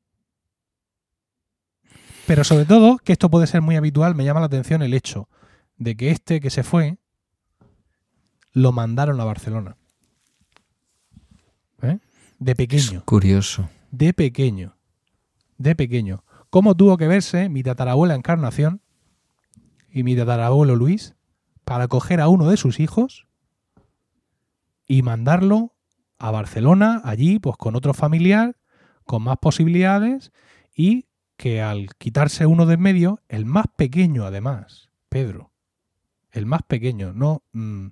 Pero 2.28 2.44
sobre 2.44 2.66
todo, 2.66 2.98
que 2.98 3.12
esto 3.12 3.30
puede 3.30 3.46
ser 3.46 3.62
muy 3.62 3.76
habitual, 3.76 4.14
me 4.14 4.22
llama 4.22 4.40
la 4.40 4.46
atención 4.46 4.82
el 4.82 4.92
hecho 4.92 5.30
de 5.78 5.96
que 5.96 6.10
este 6.10 6.40
que 6.40 6.50
se 6.50 6.62
fue 6.62 6.98
lo 8.52 8.70
mandaron 8.70 9.18
a 9.18 9.24
Barcelona. 9.24 9.78
¿Eh? 11.80 11.98
De 12.38 12.52
Es 12.52 12.56
pequeño, 12.58 13.02
curioso. 13.06 13.70
de 13.92 14.12
pequeño, 14.12 14.76
de 15.56 15.74
pequeño. 15.74 16.22
¿Cómo 16.50 16.76
tuvo 16.76 16.98
que 16.98 17.08
verse 17.08 17.48
mi 17.48 17.62
tatarabuela 17.62 18.14
Encarnación 18.14 18.82
y 19.90 20.02
mi 20.02 20.14
tatarabuelo 20.14 20.76
Luis 20.76 21.14
para 21.64 21.88
coger 21.88 22.20
a 22.20 22.28
uno 22.28 22.50
de 22.50 22.58
sus 22.58 22.78
hijos 22.78 23.26
y 24.86 25.00
mandarlo 25.00 25.74
a 26.18 26.30
Barcelona, 26.30 27.00
allí, 27.04 27.38
pues 27.38 27.56
con 27.56 27.74
otro 27.74 27.94
familiar, 27.94 28.54
con 29.04 29.22
más 29.22 29.38
posibilidades 29.38 30.30
y 30.76 31.07
que 31.38 31.62
al 31.62 31.94
quitarse 31.94 32.46
uno 32.46 32.66
de 32.66 32.74
en 32.74 32.80
medio, 32.80 33.22
el 33.28 33.46
más 33.46 33.66
pequeño 33.76 34.26
además, 34.26 34.90
Pedro, 35.08 35.52
el 36.32 36.44
más 36.44 36.62
pequeño, 36.64 37.12
no... 37.14 37.44
mm, 37.52 37.86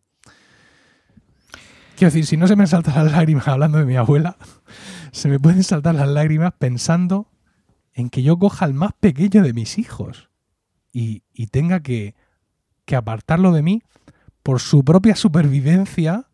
quiero 1.94 2.10
decir, 2.12 2.26
si 2.26 2.36
no 2.36 2.48
se 2.48 2.56
me 2.56 2.66
saltan 2.66 2.96
las 2.96 3.12
lágrimas 3.12 3.46
hablando 3.46 3.78
de 3.78 3.86
mi 3.86 3.94
abuela, 3.94 4.36
se 5.12 5.28
me 5.28 5.38
pueden 5.38 5.62
saltar 5.62 5.94
las 5.94 6.08
lágrimas 6.08 6.54
pensando 6.58 7.30
en 7.94 8.10
que 8.10 8.24
yo 8.24 8.36
coja 8.36 8.64
al 8.64 8.74
más 8.74 8.92
pequeño 8.98 9.44
de 9.44 9.52
mis 9.52 9.78
hijos 9.78 10.28
y, 10.92 11.22
y 11.32 11.46
tenga 11.46 11.80
que, 11.80 12.16
que 12.84 12.96
apartarlo 12.96 13.52
de 13.52 13.62
mí 13.62 13.82
por 14.42 14.60
su 14.60 14.84
propia 14.84 15.14
supervivencia 15.14 16.28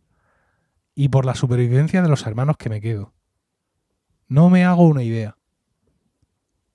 y 0.94 1.10
por 1.10 1.26
la 1.26 1.34
supervivencia 1.34 2.00
de 2.00 2.08
los 2.08 2.26
hermanos 2.26 2.56
que 2.56 2.70
me 2.70 2.80
quedo. 2.80 3.12
No 4.28 4.48
me 4.48 4.64
hago 4.64 4.86
una 4.86 5.02
idea. 5.02 5.36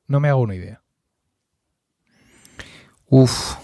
No 0.08 0.20
me 0.20 0.30
hago 0.30 0.42
una 0.42 0.56
idea. 0.56 0.82
Uf. 3.10 3.56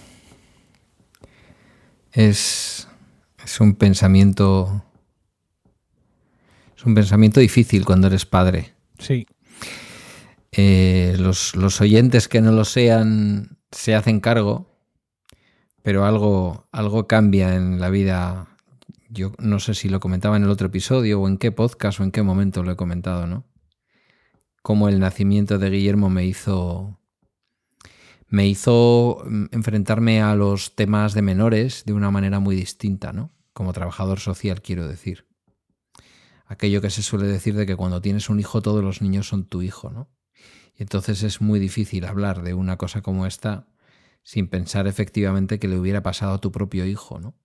Es, 2.12 2.88
es 3.44 3.60
un 3.60 3.76
pensamiento. 3.76 4.84
Es 6.76 6.86
un 6.86 6.96
pensamiento 6.96 7.39
difícil 7.39 7.86
cuando 7.86 8.08
eres 8.08 8.26
padre. 8.26 8.74
Sí, 9.00 9.26
Eh, 10.52 11.16
los, 11.18 11.56
los 11.56 11.82
oyentes 11.82 12.28
que 12.28 12.39
no 12.39 12.52
lo 12.52 12.64
sean 12.64 13.58
se 13.72 13.96
hacen 13.96 14.20
cargo, 14.20 14.68
pero 15.82 16.06
algo, 16.06 16.68
algo 16.72 17.08
cambia 17.08 17.56
en 17.56 17.80
la 17.80 17.89
vida. 17.89 18.48
Yo 19.10 19.32
no 19.39 19.60
sé 19.60 19.74
si 19.74 19.89
lo 19.89 20.00
comentaba 20.00 20.38
en 20.38 20.44
el 20.44 20.50
otro 20.50 20.68
episodio 20.68 21.20
o 21.22 21.28
en 21.28 21.38
qué 21.38 21.52
podcast 21.52 22.00
o 22.00 22.04
en 22.04 22.12
qué 22.12 22.22
momento 22.22 22.62
lo 22.64 22.72
he 22.72 22.76
comentado, 22.76 23.26
¿no? 23.26 23.46
Cómo 24.64 24.89
el 24.89 24.99
nacimiento 24.99 25.59
de 25.59 25.70
Guillermo 25.70 26.09
me 26.09 26.26
hizo. 26.26 26.99
Me 28.28 28.47
hizo 28.47 29.22
mm, 29.26 29.45
enfrentarme 29.51 30.22
a 30.24 30.36
los 30.36 30.76
temas 30.76 31.14
de 31.14 31.22
menores 31.22 31.84
de 31.86 31.93
una 31.93 32.09
manera 32.09 32.39
muy 32.39 32.55
distinta, 32.55 33.14
¿no? 33.14 33.32
Como 33.53 33.74
trabajador 33.74 34.20
social, 34.20 34.61
quiero 34.64 34.88
decir. 34.88 35.28
Aquello 36.45 36.82
que 36.82 36.89
se 36.89 37.03
suele 37.03 37.28
decir 37.28 37.55
de 37.55 37.66
que 37.66 37.76
cuando 37.76 38.01
tienes 38.01 38.30
un 38.30 38.39
hijo, 38.39 38.61
todos 38.61 38.84
los 38.84 39.01
niños 39.01 39.28
son 39.28 39.45
tu 39.45 39.61
hijo, 39.61 39.91
¿no? 39.91 40.09
Y 40.76 40.82
entonces 40.82 41.22
es 41.24 41.41
muy 41.41 41.59
difícil 41.59 42.05
hablar 42.05 42.41
de 42.41 42.53
una 42.55 42.78
cosa 42.78 43.01
como 43.01 43.28
esta 43.28 43.68
sin 44.24 44.47
pensar 44.47 44.88
efectivamente 44.88 45.59
que 45.59 45.68
le 45.68 45.78
hubiera 45.78 46.01
pasado 46.01 46.34
a 46.34 46.41
tu 46.41 46.51
propio 46.51 46.86
hijo, 46.86 47.20
¿no? 47.20 47.36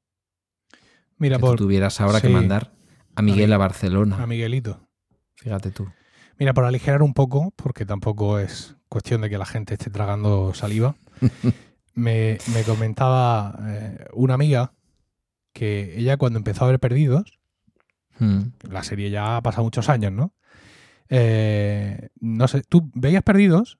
mira, 1.18 1.36
que 1.36 1.40
por 1.42 1.58
tú 1.58 1.64
tuvieras 1.64 2.00
ahora 2.00 2.20
que 2.20 2.28
mandar 2.28 2.72
a 3.16 3.22
Miguel 3.22 3.48
Mi- 3.48 3.54
a 3.54 3.58
Barcelona. 3.58 4.22
a 4.22 4.26
Miguelito. 4.26 4.88
Fíjate 5.34 5.72
tú. 5.72 5.88
Mira, 6.38 6.54
por 6.54 6.64
aligerar 6.64 7.02
un 7.02 7.14
poco, 7.14 7.52
porque 7.56 7.84
tampoco 7.84 8.38
es 8.38 8.76
cuestión 8.88 9.20
de 9.22 9.30
que 9.30 9.38
la 9.38 9.46
gente 9.46 9.74
esté 9.74 9.90
tragando 9.90 10.54
saliva, 10.54 10.94
me, 11.94 12.38
me 12.54 12.62
comentaba 12.64 13.58
eh, 13.68 14.06
una 14.12 14.34
amiga 14.34 14.72
que 15.52 15.98
ella 15.98 16.16
cuando 16.16 16.38
empezó 16.38 16.64
a 16.64 16.68
ver 16.68 16.80
Perdidos, 16.80 17.34
Mm. 18.20 18.50
la 18.68 18.82
serie 18.82 19.10
ya 19.10 19.36
ha 19.36 19.42
pasado 19.42 19.62
muchos 19.62 19.88
años, 19.88 20.10
¿no? 20.10 20.32
Eh, 21.08 22.08
no 22.20 22.48
sé, 22.48 22.62
¿tú 22.68 22.90
veías 22.94 23.22
Perdidos? 23.22 23.78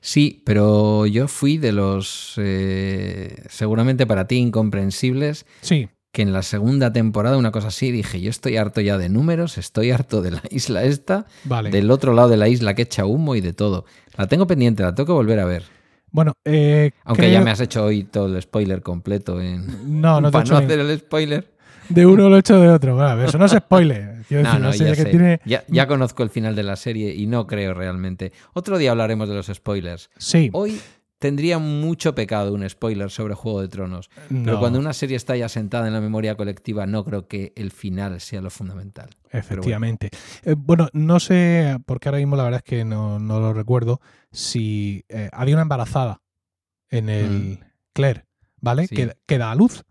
Sí, 0.00 0.42
pero 0.46 1.04
yo 1.04 1.28
fui 1.28 1.58
de 1.58 1.72
los 1.72 2.32
eh, 2.38 3.44
seguramente 3.50 4.06
para 4.06 4.26
ti 4.26 4.36
incomprensibles 4.36 5.44
Sí, 5.60 5.90
que 6.12 6.22
en 6.22 6.32
la 6.32 6.42
segunda 6.42 6.92
temporada, 6.92 7.36
una 7.36 7.50
cosa 7.50 7.68
así, 7.68 7.90
dije, 7.92 8.20
yo 8.20 8.30
estoy 8.30 8.56
harto 8.56 8.80
ya 8.80 8.96
de 8.98 9.08
números, 9.08 9.58
estoy 9.58 9.90
harto 9.90 10.22
de 10.22 10.30
la 10.32 10.42
isla 10.50 10.82
esta, 10.84 11.26
vale. 11.44 11.70
del 11.70 11.90
otro 11.90 12.12
lado 12.14 12.28
de 12.28 12.36
la 12.36 12.48
isla 12.48 12.74
que 12.74 12.82
echa 12.82 13.04
humo 13.04 13.34
y 13.34 13.40
de 13.40 13.52
todo. 13.52 13.84
La 14.16 14.26
tengo 14.26 14.46
pendiente, 14.46 14.82
la 14.82 14.94
tengo 14.94 15.06
que 15.06 15.12
volver 15.12 15.38
a 15.40 15.44
ver. 15.44 15.64
Bueno, 16.10 16.32
eh, 16.46 16.92
Aunque 17.04 17.22
creo- 17.24 17.34
ya 17.34 17.40
me 17.42 17.50
has 17.50 17.60
hecho 17.60 17.84
hoy 17.84 18.04
todo 18.04 18.34
el 18.34 18.40
spoiler 18.42 18.82
completo 18.82 19.40
en... 19.40 19.66
No, 20.00 20.20
no 20.20 20.30
te 20.30 20.38
he 20.38 20.40
para 20.40 20.44
hecho 20.44 20.52
no 20.54 20.58
hacer 20.60 20.80
el 20.80 20.98
spoiler. 20.98 21.52
de 21.90 22.06
uno 22.06 22.28
lo 22.30 22.36
he 22.36 22.40
hecho 22.40 22.58
de 22.58 22.68
otro. 22.70 22.94
Bueno, 22.96 23.22
eso 23.24 23.36
no 23.36 23.44
es 23.44 23.52
spoiler. 23.52 24.22
Quiero 24.26 24.42
No, 24.44 24.48
decir, 24.50 24.64
no, 24.64 24.72
serie 24.72 24.86
ya 24.88 24.96
que 24.96 25.02
sé. 25.02 25.10
tiene... 25.10 25.40
Ya, 25.44 25.64
ya 25.68 25.86
conozco 25.86 26.22
el 26.22 26.30
final 26.30 26.56
de 26.56 26.62
la 26.62 26.76
serie 26.76 27.14
y 27.14 27.26
no 27.26 27.46
creo 27.46 27.74
realmente. 27.74 28.32
Otro 28.54 28.78
día 28.78 28.90
hablaremos 28.92 29.28
de 29.28 29.34
los 29.34 29.46
spoilers. 29.46 30.08
Sí, 30.16 30.48
Hoy 30.54 30.80
tendría 31.18 31.58
mucho 31.58 32.14
pecado 32.14 32.54
un 32.54 32.68
spoiler 32.68 33.10
sobre 33.10 33.34
Juego 33.34 33.60
de 33.60 33.68
Tronos. 33.68 34.10
Pero 34.28 34.40
no, 34.40 34.58
cuando 34.60 34.78
una 34.78 34.92
serie 34.92 35.16
está 35.16 35.36
ya 35.36 35.48
sentada 35.48 35.86
en 35.86 35.92
la 35.92 36.00
memoria 36.00 36.36
colectiva, 36.36 36.86
no 36.86 37.04
creo 37.04 37.26
que 37.26 37.52
el 37.56 37.70
final 37.70 38.20
sea 38.20 38.40
lo 38.40 38.50
fundamental. 38.50 39.10
efectivamente. 39.30 40.10
Eh, 40.44 40.54
bueno, 40.56 40.88
no 40.92 41.20
sé, 41.20 41.76
porque 41.86 42.08
ahora 42.08 42.18
mismo 42.18 42.36
la 42.36 42.44
verdad 42.44 42.62
es 42.64 42.70
que 42.70 42.84
no, 42.84 43.18
no 43.18 43.40
lo 43.40 43.52
recuerdo, 43.52 44.00
si 44.30 45.04
eh, 45.08 45.28
había 45.32 45.54
una 45.54 45.62
embarazada 45.62 46.22
en 46.90 47.08
el 47.08 47.58
Claire, 47.92 48.26
¿vale? 48.60 48.84
Mm. 48.84 48.86
Sí. 48.86 48.94
Que, 48.94 49.16
que 49.26 49.38
da 49.38 49.50
a 49.50 49.54
luz. 49.54 49.84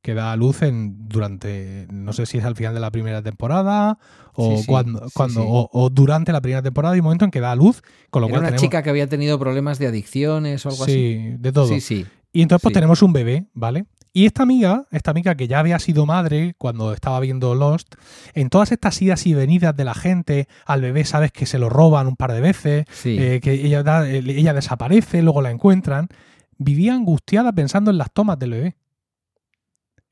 Que 0.00 0.14
da 0.14 0.32
a 0.32 0.36
luz 0.36 0.62
en, 0.62 1.08
durante, 1.08 1.86
no 1.90 2.12
sé 2.12 2.24
si 2.24 2.38
es 2.38 2.44
al 2.44 2.54
final 2.54 2.72
de 2.72 2.80
la 2.80 2.90
primera 2.90 3.20
temporada 3.20 3.98
o 4.40 4.56
Sí, 4.56 4.62
sí, 4.62 4.66
cuando, 4.68 5.06
cuando 5.12 5.40
sí. 5.42 5.46
O, 5.48 5.68
o 5.72 5.90
durante 5.90 6.32
la 6.32 6.40
primera 6.40 6.62
temporada 6.62 6.94
hay 6.94 7.00
un 7.00 7.04
momento 7.04 7.24
en 7.24 7.30
que 7.30 7.40
da 7.40 7.52
a 7.52 7.56
luz, 7.56 7.82
con 8.10 8.22
lo 8.22 8.28
Era 8.28 8.32
cual 8.32 8.40
una 8.42 8.48
tenemos- 8.50 8.62
chica 8.62 8.82
que 8.82 8.90
había 8.90 9.08
tenido 9.08 9.38
problemas 9.38 9.78
de 9.78 9.88
adicciones 9.88 10.64
o 10.64 10.68
algo 10.70 10.84
así. 10.84 10.92
sí, 10.92 11.34
de 11.38 11.52
todo. 11.52 11.66
Sí, 11.68 11.80
sí. 11.80 12.06
Y 12.32 12.42
entonces 12.42 12.62
pues 12.62 12.72
tenemos 12.74 13.02
un 13.02 13.12
bebé, 13.12 13.46
¿vale? 13.52 13.86
Y 14.12 14.26
esta 14.26 14.42
amiga, 14.42 14.86
esta 14.90 15.10
amiga 15.10 15.34
que 15.36 15.48
ya 15.48 15.58
había 15.60 15.78
sido 15.78 16.04
madre 16.06 16.54
cuando 16.58 16.92
estaba 16.92 17.20
viendo 17.20 17.54
Lost, 17.54 17.94
en 18.34 18.48
todas 18.48 18.72
estas 18.72 19.00
idas 19.02 19.26
y 19.26 19.34
venidas 19.34 19.76
de 19.76 19.84
la 19.84 19.94
gente, 19.94 20.48
al 20.66 20.80
bebé 20.80 21.04
sabes 21.04 21.30
que 21.30 21.46
se 21.46 21.58
lo 21.58 21.68
roban 21.68 22.06
un 22.06 22.16
par 22.16 22.32
de 22.32 22.40
veces, 22.40 22.84
eh, 23.04 23.40
que 23.42 23.52
ella, 23.52 23.82
da- 23.82 24.08
eh, 24.08 24.18
ella 24.26 24.54
desaparece, 24.54 25.22
luego 25.22 25.42
la 25.42 25.50
encuentran, 25.50 26.08
vivía 26.56 26.94
angustiada 26.94 27.52
pensando 27.52 27.90
en 27.90 27.98
las 27.98 28.10
tomas 28.12 28.38
del 28.38 28.50
bebé. 28.52 28.76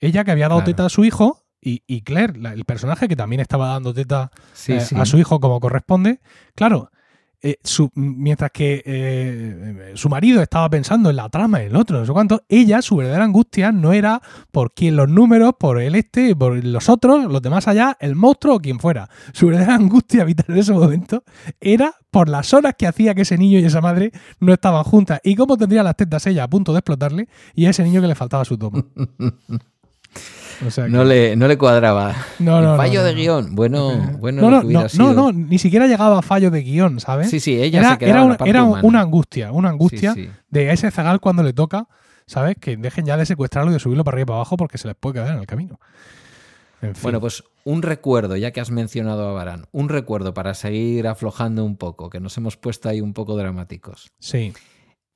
Ella 0.01 0.25
que 0.25 0.31
había 0.31 0.49
dado 0.49 0.61
Claro. 0.61 0.73
teta 0.73 0.87
a 0.87 0.89
su 0.91 1.05
hijo 1.05 1.46
y, 1.61 1.83
y 1.87 2.03
Claire, 2.03 2.39
la- 2.39 2.53
el 2.53 2.65
personaje 2.65 3.09
que 3.09 3.17
también 3.17 3.41
estaba 3.41 3.69
dando 3.69 3.93
teta 3.95 4.31
Sí, 4.53 4.73
eh, 4.75 4.81
sí. 4.81 4.95
a 4.99 5.05
su 5.05 5.19
hijo 5.19 5.41
como 5.41 5.59
corresponde. 5.61 6.21
Claro, 6.55 6.91
eh, 7.43 7.59
su- 7.63 7.91
mientras 7.95 8.51
que 8.51 8.83
eh, 8.87 9.93
su 9.95 10.09
marido 10.09 10.43
estaba 10.43 10.69
pensando 10.71 11.11
en 11.11 11.17
la 11.17 11.29
trama, 11.29 11.61
en 11.61 11.69
el 11.69 11.77
otro, 11.77 11.99
no 11.99 12.07
sé 12.07 12.13
cuánto, 12.13 12.43
ella, 12.49 12.81
su 12.83 12.97
verdadera 12.97 13.25
angustia 13.25 13.73
no 13.73 13.93
era 13.93 14.23
por 14.51 14.73
quién 14.73 14.97
los 14.97 15.09
números, 15.09 15.53
por 15.59 15.81
el 15.81 15.95
este, 15.97 16.35
por 16.35 16.65
los 16.65 16.89
otros, 16.89 17.31
los 17.31 17.43
demás 17.43 17.69
allá, 17.69 17.97
el 18.01 18.17
monstruo 18.17 18.57
o 18.57 18.61
quien 18.61 18.81
fuera. 18.81 19.09
Su 19.33 19.47
verdadera 19.49 19.75
angustia 19.75 20.25
vital 20.25 20.47
en 20.49 20.59
ese 20.59 20.73
momento 20.73 21.25
era 21.61 21.95
por 22.11 22.29
las 22.31 22.55
horas 22.55 22.75
que 22.79 22.87
hacía 22.87 23.15
que 23.15 23.23
ese 23.23 23.37
niño 23.37 23.59
y 23.59 23.65
esa 23.65 23.83
madre 23.83 24.13
no 24.41 24.55
estaban 24.55 24.83
juntas 24.85 25.21
y 25.23 25.35
cómo 25.37 25.59
tendría 25.59 25.83
las 25.83 25.97
tetas 25.97 26.27
ella 26.27 26.45
a 26.45 26.49
punto 26.49 26.73
de 26.73 26.79
explotarle 26.79 27.29
y 27.55 27.67
a 27.67 27.71
ese 27.71 27.85
niño 27.85 28.01
que 28.01 28.07
le 28.09 28.15
faltaba 28.15 28.45
su 28.47 28.57
toma. 28.57 28.83
O 30.67 30.71
sea 30.71 30.85
que- 30.87 30.91
No 30.91 31.05
le, 31.05 31.37
no 31.37 31.49
le 31.49 31.59
cuadraba. 31.59 32.15
no, 32.39 32.53
no, 32.53 32.59
El 32.59 32.65
no, 32.65 32.77
fallo 32.77 33.01
no, 33.01 33.07
de 33.07 33.15
guion. 33.15 33.55
Bueno, 33.55 34.17
bueno, 34.19 34.41
no, 34.43 34.51
no, 34.51 34.63
no, 34.63 34.89
sido. 34.89 35.13
no, 35.13 35.15
no, 35.15 35.33
ni 35.33 35.59
siquiera 35.59 35.87
llegaba 35.87 36.19
a 36.19 36.23
fallo 36.23 36.51
de 36.51 36.63
guion, 36.63 36.99
¿sabes? 37.01 37.29
Sí, 37.31 37.41
sí, 37.41 37.61
ella 37.61 37.81
era 37.81 37.93
se 37.93 37.99
quedaba 37.99 38.11
era 38.19 38.21
en 38.23 38.27
una, 38.27 38.37
era 38.51 38.65
una 38.83 39.01
angustia, 39.01 39.53
una 39.53 39.69
angustia 39.69 40.15
Sí, 40.15 40.25
sí. 40.25 40.31
de 40.49 40.73
ese 40.73 40.91
zagal 40.91 41.21
cuando 41.21 41.43
le 41.43 41.53
toca, 41.53 41.89
¿sabes? 42.27 42.57
Que 42.59 42.77
dejen 42.79 43.05
ya 43.05 43.17
de 43.19 43.27
secuestrarlo 43.27 43.71
y 43.71 43.75
de 43.75 43.81
subirlo 43.81 44.03
para 44.05 44.15
arriba 44.15 44.25
y 44.25 44.29
para 44.29 44.37
abajo 44.39 44.57
porque 44.57 44.79
se 44.79 44.89
les 44.89 44.97
puede 44.97 45.15
quedar 45.15 45.33
en 45.35 45.41
el 45.41 45.47
camino. 45.47 45.79
En 46.83 46.95
fin. 46.95 47.03
Bueno, 47.05 47.21
pues 47.21 47.43
un 47.65 47.83
recuerdo, 47.83 48.37
ya 48.37 48.51
que 48.51 48.61
has 48.61 48.71
mencionado 48.71 49.29
a 49.29 49.33
Barán, 49.33 49.67
un 49.73 49.89
recuerdo 49.89 50.35
para 50.35 50.55
seguir 50.55 51.07
aflojando 51.09 51.65
un 51.65 51.77
poco, 51.77 52.11
que 52.11 52.21
nos 52.21 52.37
hemos 52.37 52.57
puesto 52.57 52.89
ahí 52.89 53.01
un 53.01 53.13
poco 53.13 53.37
dramáticos. 53.37 54.11
sí. 54.19 54.53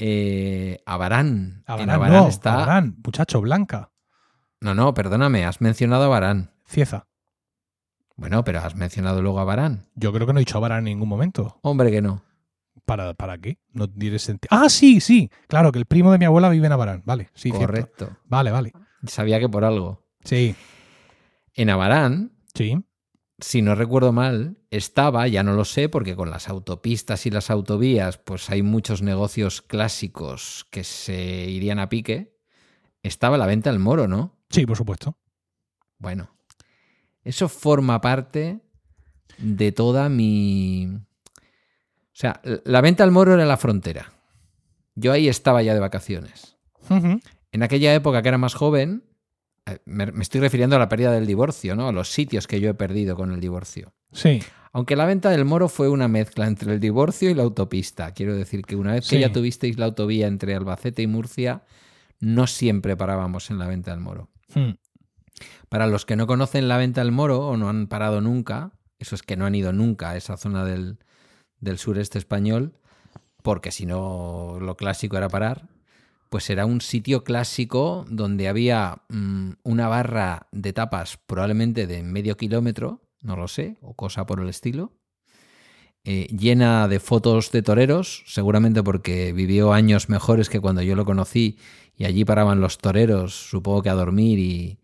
Eh, 0.03 0.79
Abarán. 0.87 1.63
En 1.67 1.73
Abarán, 1.73 1.91
Abarán 1.91 2.23
no, 2.23 2.29
está. 2.29 2.55
Abarán, 2.55 2.97
muchacho, 3.05 3.41
Blanca, 3.43 3.90
No, 4.61 4.75
no, 4.75 4.93
perdóname, 4.95 5.45
has 5.45 5.61
mencionado 5.61 6.05
a 6.05 6.09
Barán. 6.09 6.51
Cieza. 6.67 7.07
Bueno, 8.17 8.45
pero 8.45 8.59
has 8.61 8.75
mencionado 8.77 9.23
luego 9.23 9.41
a 9.41 9.45
Barán. 9.45 9.89
Yo 9.95 10.13
creo 10.13 10.27
que 10.27 10.33
no 10.35 10.39
he 10.39 10.43
dicho 10.43 10.59
Abarán 10.59 10.79
en 10.81 10.85
ningún 10.85 11.09
momento. 11.09 11.59
Hombre, 11.63 11.91
que 11.91 12.03
no. 12.03 12.23
¿Para, 12.85 13.15
¿Para 13.15 13.39
qué? 13.39 13.59
No 13.73 13.89
tiene 13.89 14.19
sentido. 14.19 14.49
Ah, 14.51 14.69
sí, 14.69 15.01
sí. 15.01 15.31
Claro, 15.49 15.73
que 15.73 15.79
el 15.79 15.87
primo 15.87 16.13
de 16.13 16.19
mi 16.19 16.27
abuela 16.27 16.51
vive 16.51 16.67
en 16.67 16.73
Abarán. 16.73 17.03
Vale, 17.07 17.31
sí, 17.35 17.51
cierto. 17.51 17.67
Correcto. 17.67 18.17
Vale, 18.27 18.51
vale. 18.51 18.73
Sabía 19.07 19.39
que 19.41 19.49
por 19.49 19.65
algo. 19.65 20.03
Sí, 20.25 20.55
En 21.55 21.71
Abarán, 21.71 22.33
sí. 22.55 22.77
si 23.39 23.63
no 23.63 23.75
recuerdo 23.75 24.13
mal, 24.13 24.59
estaba, 24.71 25.27
ya 25.29 25.43
no 25.43 25.55
lo 25.55 25.65
sé, 25.65 25.89
porque 25.89 26.15
con 26.15 26.29
las 26.31 26.51
autopistas 26.51 27.25
y 27.25 27.31
las 27.31 27.49
autovías, 27.51 28.19
pues 28.19 28.51
hay 28.51 28.63
muchos 28.63 29.01
negocios 29.01 29.63
clásicos 29.63 30.67
que 30.71 30.85
se 30.85 31.17
irían 31.49 31.79
a 31.79 31.89
pique. 31.89 32.37
Estaba 33.03 33.39
la 33.39 33.47
venta 33.47 33.71
al 33.71 33.79
moro, 33.79 34.07
¿no? 34.07 34.37
Sí, 34.51 34.67
por 34.67 34.77
supuesto. 34.77 35.17
Bueno, 35.99 36.31
eso 37.23 37.49
forma 37.49 38.01
parte 38.01 38.61
de 39.39 39.73
toda 39.73 40.09
mi... 40.09 40.89
O 40.93 42.21
sea, 42.21 42.41
la 42.65 42.81
venta 42.81 43.05
al 43.05 43.13
moro 43.13 43.35
era 43.35 43.47
la 43.47 43.57
frontera. 43.57 44.13
Yo 44.95 45.13
ahí 45.13 45.29
estaba 45.29 45.63
ya 45.63 45.73
de 45.73 45.81
vacaciones. 45.81 46.57
En 47.53 47.63
aquella 47.63 47.95
época 47.95 48.21
que 48.23 48.29
era 48.29 48.39
más 48.39 48.55
joven, 48.55 49.05
eh, 49.67 49.79
me, 49.85 50.07
me 50.07 50.23
estoy 50.23 50.41
refiriendo 50.41 50.77
a 50.77 50.79
la 50.79 50.89
pérdida 50.89 51.13
del 51.13 51.27
divorcio, 51.27 51.77
¿no? 51.77 51.89
A 51.89 51.93
los 51.93 52.11
sitios 52.11 52.47
que 52.47 52.61
yo 52.61 52.71
he 52.71 52.75
perdido 52.75 53.17
con 53.17 53.33
el 53.33 53.41
divorcio. 53.41 53.95
Sí, 54.13 54.43
Aunque 54.73 54.97
la 54.97 55.05
venta 55.05 55.31
del 55.31 55.45
moro 55.45 55.69
fue 55.69 55.89
una 55.89 56.09
mezcla 56.09 56.47
entre 56.47 56.75
el 56.75 56.81
divorcio 56.81 57.31
y 57.31 57.35
la 57.35 57.45
autopista. 57.45 58.13
Quiero 58.13 58.35
decir 58.37 58.63
que 58.63 58.77
una 58.77 58.93
vez 58.95 59.09
que 59.09 59.21
ya 59.21 59.33
tuvisteis 59.33 59.79
la 59.79 59.87
autovía 59.87 60.27
entre 60.27 60.55
Albacete 60.55 61.03
y 61.03 61.07
Murcia, 61.07 61.63
no 62.19 62.47
siempre 62.47 62.97
parábamos 62.97 63.51
en 63.51 63.59
la 63.59 63.67
venta 63.67 63.93
del 63.93 64.01
moro. 64.01 64.29
Hmm. 64.55 64.73
Para 65.69 65.87
los 65.87 66.05
que 66.05 66.17
no 66.17 66.27
conocen 66.27 66.69
la 66.69 66.77
venta 66.77 67.03
del 67.03 67.13
moro 67.13 67.47
o 67.47 67.57
no 67.57 67.69
han 67.69 67.87
parado 67.87 68.21
nunca, 68.21 68.73
eso 68.99 69.15
es 69.15 69.23
que 69.23 69.37
no 69.37 69.47
han 69.47 69.55
ido 69.55 69.73
nunca 69.73 70.11
a 70.11 70.17
esa 70.17 70.37
zona 70.37 70.65
del, 70.65 70.99
del 71.61 71.79
sureste 71.79 72.19
español, 72.19 72.79
porque 73.43 73.71
si 73.71 73.87
no 73.87 74.59
lo 74.61 74.77
clásico 74.77 75.17
era 75.17 75.29
parar, 75.29 75.69
pues 76.29 76.49
era 76.49 76.67
un 76.67 76.81
sitio 76.81 77.25
clásico 77.25 78.05
donde 78.09 78.49
había 78.49 79.03
mm, 79.09 79.53
una 79.65 79.89
barra 79.89 80.49
de 80.53 80.73
tapas 80.73 81.19
probablemente 81.27 81.87
de 81.87 82.03
medio 82.03 82.37
kilómetro, 82.37 83.03
no 83.23 83.37
lo 83.37 83.49
sé, 83.49 83.79
o 83.81 83.95
cosa 83.95 84.27
por 84.27 84.41
el 84.41 84.49
estilo, 84.49 85.00
eh, 86.05 86.27
llena 86.37 86.89
de 86.89 86.99
fotos 87.01 87.53
de 87.53 87.63
toreros, 87.63 88.23
seguramente 88.27 88.83
porque 88.83 89.33
vivió 89.33 89.73
años 89.73 90.09
mejores 90.09 90.49
que 90.49 90.61
cuando 90.61 90.83
yo 90.83 90.97
lo 90.97 91.05
conocí 91.05 91.59
y 91.97 92.05
allí 92.05 92.25
paraban 92.25 92.61
los 92.61 92.79
toreros, 92.79 93.35
supongo 93.35 93.83
que 93.83 93.91
a 93.91 93.95
dormir 93.95 94.39
y, 94.39 94.79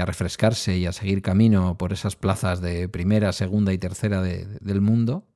a 0.00 0.06
refrescarse 0.06 0.76
y 0.76 0.86
a 0.86 0.92
seguir 0.92 1.22
camino 1.22 1.76
por 1.78 1.92
esas 1.92 2.16
plazas 2.16 2.60
de 2.60 2.88
primera, 2.88 3.32
segunda 3.32 3.72
y 3.72 3.78
tercera 3.78 4.22
de- 4.22 4.46
del 4.60 4.80
mundo. 4.80 5.28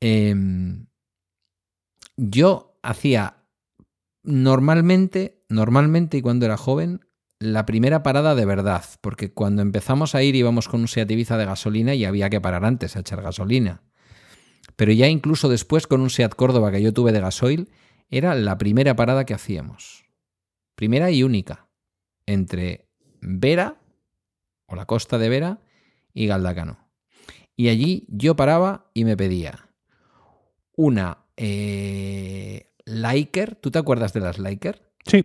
Em, 0.00 0.86
yo 2.16 2.78
hacía 2.82 3.36
normalmente, 4.22 5.44
normalmente 5.48 6.16
y 6.18 6.22
cuando 6.22 6.46
era 6.46 6.56
joven, 6.56 7.00
la 7.38 7.66
primera 7.66 8.02
parada 8.02 8.34
de 8.34 8.46
verdad, 8.46 8.84
porque 9.00 9.32
cuando 9.32 9.60
empezamos 9.62 10.14
a 10.14 10.22
ir 10.22 10.34
íbamos 10.36 10.68
con 10.68 10.80
un 10.80 10.88
Seat 10.88 11.10
Ibiza 11.10 11.36
de 11.36 11.44
gasolina 11.44 11.94
y 11.94 12.04
había 12.04 12.30
que 12.30 12.40
parar 12.40 12.64
antes 12.64 12.96
a 12.96 13.00
echar 13.00 13.20
gasolina. 13.22 13.82
Pero 14.76 14.92
ya 14.92 15.08
incluso 15.08 15.48
después 15.48 15.86
con 15.86 16.00
un 16.00 16.10
Seat 16.10 16.34
Córdoba 16.34 16.70
que 16.72 16.82
yo 16.82 16.92
tuve 16.92 17.12
de 17.12 17.20
gasoil, 17.20 17.68
era 18.10 18.34
la 18.34 18.58
primera 18.58 18.96
parada 18.96 19.24
que 19.24 19.34
hacíamos. 19.34 20.04
Primera 20.74 21.10
y 21.10 21.22
única. 21.22 21.68
Entre 22.26 22.88
Vera, 23.20 23.80
o 24.66 24.74
la 24.74 24.86
costa 24.86 25.18
de 25.18 25.28
Vera, 25.28 25.60
y 26.12 26.26
Galdacano. 26.26 26.78
Y 27.56 27.68
allí 27.68 28.06
yo 28.08 28.34
paraba 28.36 28.90
y 28.94 29.04
me 29.04 29.16
pedía 29.16 29.68
una 30.76 31.18
eh, 31.36 32.72
Liker. 32.84 33.54
¿Tú 33.56 33.70
te 33.70 33.78
acuerdas 33.78 34.12
de 34.12 34.20
las 34.20 34.38
Liker? 34.38 34.82
sí, 35.06 35.24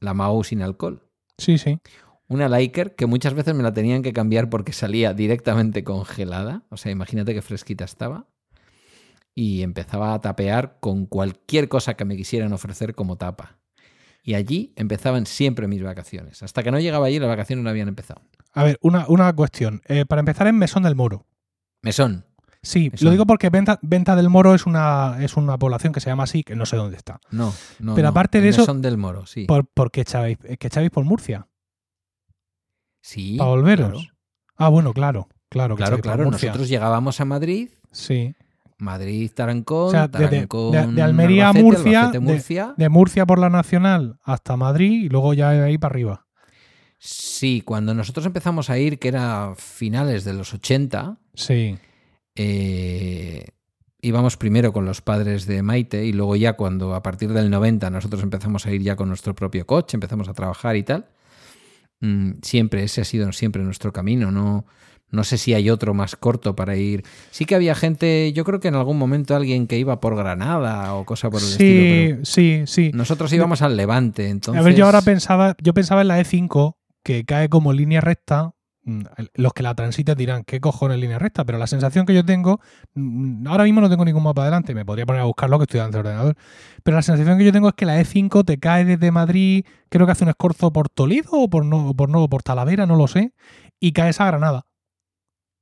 La 0.00 0.12
Mao 0.14 0.44
sin 0.44 0.62
alcohol. 0.62 1.02
sí, 1.38 1.58
sí. 1.58 1.78
Una 2.26 2.48
Liker 2.48 2.94
que 2.94 3.04
muchas 3.06 3.34
veces 3.34 3.54
me 3.54 3.62
la 3.62 3.74
tenían 3.74 4.02
que 4.02 4.14
cambiar 4.14 4.48
porque 4.48 4.72
salía 4.72 5.12
directamente 5.12 5.84
congelada. 5.84 6.62
O 6.70 6.78
sea, 6.78 6.90
imagínate 6.90 7.34
qué 7.34 7.42
fresquita 7.42 7.84
estaba. 7.84 8.26
Y 9.34 9.62
empezaba 9.62 10.14
a 10.14 10.20
tapear 10.20 10.78
con 10.80 11.06
cualquier 11.06 11.68
cosa 11.68 11.94
que 11.94 12.04
me 12.04 12.16
quisieran 12.16 12.52
ofrecer 12.52 12.94
como 12.94 13.16
tapa. 13.16 13.58
Y 14.22 14.34
allí 14.34 14.72
empezaban 14.76 15.26
siempre 15.26 15.66
mis 15.68 15.82
vacaciones. 15.82 16.42
Hasta 16.42 16.62
que 16.62 16.70
no 16.70 16.78
llegaba 16.80 17.06
allí, 17.06 17.18
las 17.18 17.28
vacaciones 17.28 17.62
no 17.64 17.70
habían 17.70 17.88
empezado. 17.88 18.22
A 18.52 18.64
ver, 18.64 18.78
una, 18.80 19.06
una 19.08 19.32
cuestión. 19.34 19.82
Eh, 19.86 20.06
para 20.06 20.20
empezar, 20.20 20.46
en 20.46 20.56
Mesón 20.56 20.84
del 20.84 20.94
Moro. 20.94 21.26
Mesón. 21.82 22.24
Sí, 22.62 22.88
Mesón. 22.90 23.04
lo 23.06 23.10
digo 23.10 23.26
porque 23.26 23.50
Venta, 23.50 23.78
Venta 23.82 24.16
del 24.16 24.30
Moro 24.30 24.54
es 24.54 24.64
una, 24.64 25.18
es 25.20 25.36
una 25.36 25.58
población 25.58 25.92
que 25.92 26.00
se 26.00 26.08
llama 26.08 26.22
así, 26.22 26.42
que 26.44 26.54
no 26.56 26.64
sé 26.64 26.76
dónde 26.76 26.96
está. 26.96 27.20
No, 27.30 27.52
no. 27.80 27.94
Pero 27.94 28.06
no. 28.06 28.10
aparte 28.10 28.40
de 28.40 28.48
eso- 28.48 28.62
Mesón 28.62 28.80
del 28.80 28.96
Moro, 28.96 29.26
sí. 29.26 29.44
¿Por, 29.44 29.66
por 29.66 29.90
qué 29.90 30.00
echabais, 30.02 30.38
que 30.38 30.66
echabais 30.68 30.90
por 30.90 31.04
Murcia? 31.04 31.48
sí. 33.02 33.36
¿Para 33.36 33.50
volveros? 33.50 33.88
Claro, 33.90 34.14
Ah, 34.56 34.68
bueno, 34.68 34.92
claro, 34.94 35.28
claro. 35.50 35.74
claro. 35.76 35.98
claro. 36.00 36.30
Nosotros 36.30 36.68
llegábamos 36.68 37.20
a 37.20 37.24
Madrid. 37.24 37.70
Sí. 37.90 38.34
Madrid, 38.78 39.30
Tarancón, 39.34 39.88
O 39.88 39.90
sea, 39.90 40.08
de- 40.08 40.18
de- 40.18 40.28
Tarancón, 40.28 40.72
de- 40.72 40.86
de 40.92 41.02
Almería 41.02 41.46
a 41.46 41.50
Albacete, 41.50 42.20
Murcia. 42.20 42.74
De 42.76 42.88
Murcia 42.88 43.26
por 43.26 43.38
la 43.38 43.50
Nacional 43.50 44.18
hasta 44.22 44.56
Madrid 44.56 45.04
y 45.04 45.08
luego 45.08 45.34
ya 45.34 45.50
de 45.50 45.62
ahí 45.64 45.78
para 45.78 45.92
arriba. 45.92 46.26
Sí, 46.98 47.62
cuando 47.64 47.94
nosotros 47.94 48.24
empezamos 48.26 48.70
a 48.70 48.78
ir, 48.78 48.98
que 48.98 49.08
era 49.08 49.52
finales 49.56 50.24
de 50.24 50.32
los 50.32 50.54
80, 50.54 51.18
Sí. 51.34 51.76
eh, 52.34 53.46
íbamos 54.00 54.36
primero 54.36 54.72
con 54.72 54.84
los 54.84 55.00
padres 55.00 55.46
de 55.46 55.62
Maite 55.62 56.04
y 56.04 56.12
luego 56.12 56.36
ya 56.36 56.54
cuando 56.54 56.94
a 56.94 57.02
partir 57.02 57.32
del 57.32 57.50
90 57.50 57.90
nosotros 57.90 58.22
empezamos 58.22 58.66
a 58.66 58.72
ir 58.72 58.82
ya 58.82 58.96
con 58.96 59.08
nuestro 59.08 59.34
propio 59.34 59.66
coche, 59.66 59.96
empezamos 59.96 60.28
a 60.28 60.34
trabajar 60.34 60.76
y 60.76 60.82
tal, 60.82 61.06
mm, 62.00 62.32
siempre 62.42 62.82
ese 62.84 63.00
ha 63.00 63.04
sido 63.04 63.30
siempre 63.32 63.62
nuestro 63.62 63.92
camino, 63.92 64.30
no, 64.30 64.66
no 65.14 65.24
sé 65.24 65.38
si 65.38 65.54
hay 65.54 65.70
otro 65.70 65.94
más 65.94 66.16
corto 66.16 66.54
para 66.56 66.76
ir. 66.76 67.04
Sí 67.30 67.44
que 67.44 67.54
había 67.54 67.74
gente, 67.74 68.32
yo 68.32 68.44
creo 68.44 68.60
que 68.60 68.68
en 68.68 68.74
algún 68.74 68.98
momento 68.98 69.34
alguien 69.36 69.66
que 69.66 69.78
iba 69.78 70.00
por 70.00 70.16
Granada 70.16 70.94
o 70.94 71.04
cosa 71.04 71.30
por 71.30 71.40
el 71.40 71.46
Sí, 71.46 71.76
estilo, 72.10 72.24
sí, 72.24 72.62
sí. 72.66 72.84
pero 72.90 72.98
nosotros 72.98 73.32
íbamos 73.32 73.62
al 73.62 73.76
Levante, 73.76 74.28
entonces... 74.28 74.60
A 74.60 74.64
ver, 74.64 74.74
yo 74.74 74.86
ahora 74.86 75.02
pensaba, 75.02 75.54
yo 75.62 75.72
pensaba 75.74 76.02
en 76.02 76.08
la 76.08 76.20
E5, 76.20 76.76
que 77.02 77.24
cae 77.24 77.48
como 77.48 77.72
línea 77.72 78.00
recta. 78.00 78.52
Mm, 78.86 79.00
Los 79.34 79.54
que 79.54 79.62
la 79.62 79.74
transiten 79.74 80.14
dirán, 80.18 80.44
¿qué 80.44 80.60
cojones 80.60 80.98
línea 80.98 81.18
recta? 81.18 81.44
Pero 81.46 81.56
la 81.56 81.66
sensación 81.66 82.04
que 82.04 82.12
yo 82.14 82.22
tengo, 82.22 82.60
mm, 82.94 83.46
ahora 83.46 83.64
mismo 83.64 83.80
no 83.80 83.88
tengo 83.88 84.04
ningún 84.04 84.22
mapa 84.22 84.44
delante, 84.44 84.74
me 84.74 84.84
podría 84.84 85.06
poner 85.06 85.22
a 85.22 85.24
buscarlo 85.24 85.58
que 85.58 85.62
estoy 85.62 85.78
delante 85.78 85.96
del 85.96 86.06
ordenador. 86.06 86.36
Pero 86.82 86.96
la 86.96 87.02
sensación 87.02 87.38
que 87.38 87.44
yo 87.46 87.52
tengo 87.52 87.68
es 87.68 87.74
que 87.74 87.86
la 87.86 87.98
E5 87.98 88.44
te 88.44 88.58
cae 88.58 88.84
desde 88.84 89.10
Madrid, 89.10 89.64
creo 89.88 90.04
que 90.04 90.12
hace 90.12 90.24
un 90.24 90.30
escorzo 90.30 90.70
por 90.70 90.90
Toledo 90.90 91.30
o 91.32 91.48
por 91.48 91.64
no, 91.64 91.94
por 91.94 92.10
no, 92.10 92.28
por 92.28 92.42
Talavera, 92.42 92.84
no 92.84 92.96
lo 92.96 93.06
sé, 93.08 93.32
y 93.80 93.92
caes 93.92 94.20
a 94.20 94.26
Granada. 94.26 94.66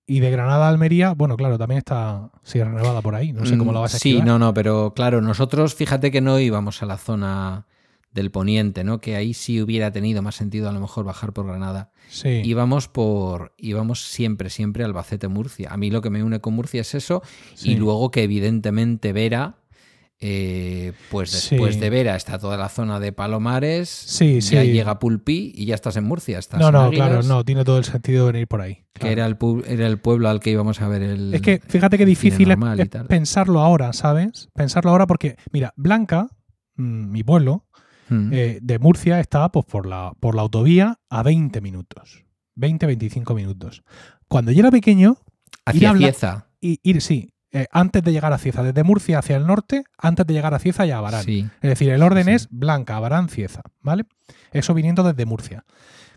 Y 0.06 0.20
de 0.20 0.30
Granada 0.30 0.66
a 0.66 0.68
Almería, 0.68 1.12
bueno, 1.14 1.36
claro, 1.36 1.58
también 1.58 1.78
está 1.78 2.30
Sierra 2.42 2.72
Nevada 2.72 3.00
por 3.02 3.14
ahí, 3.14 3.32
no 3.32 3.46
sé 3.46 3.56
cómo 3.56 3.72
lo 3.72 3.80
vas 3.80 3.94
a 3.94 3.96
Mm, 3.96 4.00
Sí, 4.00 4.08
esquivar. 4.10 4.26
no, 4.26 4.38
no, 4.38 4.52
pero 4.54 4.92
claro, 4.94 5.20
nosotros 5.20 5.74
fíjate 5.74 6.10
que 6.10 6.20
no 6.20 6.38
íbamos 6.40 6.82
a 6.82 6.86
la 6.86 6.98
zona 6.98 7.66
del 8.12 8.30
poniente, 8.30 8.84
¿no? 8.84 9.00
Que 9.00 9.16
ahí 9.16 9.32
sí 9.32 9.62
hubiera 9.62 9.90
tenido 9.92 10.20
más 10.20 10.34
sentido 10.34 10.68
a 10.68 10.72
lo 10.72 10.80
mejor 10.80 11.04
bajar 11.04 11.32
por 11.32 11.46
Granada. 11.46 11.92
Sí. 12.10 12.42
Íbamos 12.44 12.88
por, 12.88 13.54
íbamos 13.56 14.04
siempre, 14.04 14.50
siempre 14.50 14.84
Albacete 14.84 15.28
Murcia. 15.28 15.72
A 15.72 15.76
mí 15.78 15.90
lo 15.90 16.02
que 16.02 16.10
me 16.10 16.22
une 16.22 16.40
con 16.40 16.52
Murcia 16.54 16.82
es 16.82 16.94
eso, 16.94 17.22
Sí. 17.54 17.70
y 17.70 17.76
luego 17.76 18.10
que 18.10 18.24
evidentemente 18.24 19.12
Vera, 19.14 19.54
eh, 20.24 20.92
pues 21.10 21.30
Sí. 21.30 21.56
después 21.56 21.80
de 21.80 21.90
Vera 21.90 22.14
está 22.14 22.38
toda 22.38 22.56
la 22.56 22.68
zona 22.68 23.00
de 23.00 23.12
Palomares, 23.12 23.88
Sí, 23.88 24.40
ya 24.40 24.62
sí. 24.62 24.70
llega 24.72 25.00
Pulpí 25.00 25.52
y 25.54 25.66
ya 25.66 25.74
estás 25.74 25.96
en 25.96 26.04
Murcia. 26.04 26.38
Estás 26.38 26.60
No, 26.60 26.70
no, 26.70 26.82
Águilas, 26.82 27.08
claro, 27.08 27.22
no, 27.24 27.44
tiene 27.44 27.64
todo 27.64 27.78
el 27.78 27.84
sentido 27.84 28.26
venir 28.26 28.46
por 28.46 28.60
ahí. 28.60 28.84
Que 28.94 29.10
era 29.10 29.26
el, 29.26 29.36
era 29.66 29.86
el 29.88 29.98
pueblo 29.98 30.28
al 30.28 30.38
que 30.38 30.50
íbamos 30.50 30.80
a 30.80 30.86
ver 30.88 31.02
el. 31.02 31.34
Es 31.34 31.42
que 31.42 31.60
fíjate 31.66 31.98
qué 31.98 32.06
difícil 32.06 32.50
es, 32.52 32.56
pensarlo 33.08 33.60
ahora, 33.60 33.92
¿sabes? 33.92 34.48
Pensarlo 34.54 34.90
ahora 34.92 35.06
porque, 35.08 35.36
mira, 35.50 35.72
Blanca, 35.76 36.28
mm, 36.76 37.10
mi 37.10 37.24
pueblo, 37.24 37.66
Mm. 38.08 38.30
eh, 38.32 38.58
de 38.60 38.78
Murcia 38.78 39.20
está 39.20 39.48
pues, 39.50 39.64
por, 39.66 39.86
la, 39.86 40.12
por 40.20 40.34
la 40.34 40.42
autovía 40.42 40.98
a 41.08 41.22
20 41.22 41.60
minutos. 41.60 42.24
20, 42.56 42.86
25 42.86 43.34
minutos. 43.34 43.82
Cuando 44.28 44.52
yo 44.52 44.60
era 44.60 44.70
pequeño, 44.70 45.16
Hacia 45.64 45.94
y, 46.60 46.78
ir, 46.82 47.00
sí, 47.00 47.30
eh, 47.52 47.66
antes 47.70 48.02
de 48.02 48.12
llegar 48.12 48.32
a 48.32 48.38
Cieza, 48.38 48.62
desde 48.62 48.82
Murcia 48.82 49.18
hacia 49.18 49.36
el 49.36 49.46
norte, 49.46 49.84
antes 49.98 50.26
de 50.26 50.34
llegar 50.34 50.54
a 50.54 50.58
Cieza 50.58 50.86
y 50.86 50.90
a 50.90 50.98
Abarán. 50.98 51.22
Sí. 51.22 51.48
Es 51.60 51.70
decir, 51.70 51.90
el 51.90 52.02
orden 52.02 52.24
Sí. 52.24 52.30
es 52.32 52.48
Blanca, 52.50 52.96
Abarán, 52.96 53.28
Cieza, 53.28 53.62
¿vale? 53.80 54.04
Eso 54.52 54.74
viniendo 54.74 55.02
desde 55.02 55.26
Murcia. 55.26 55.64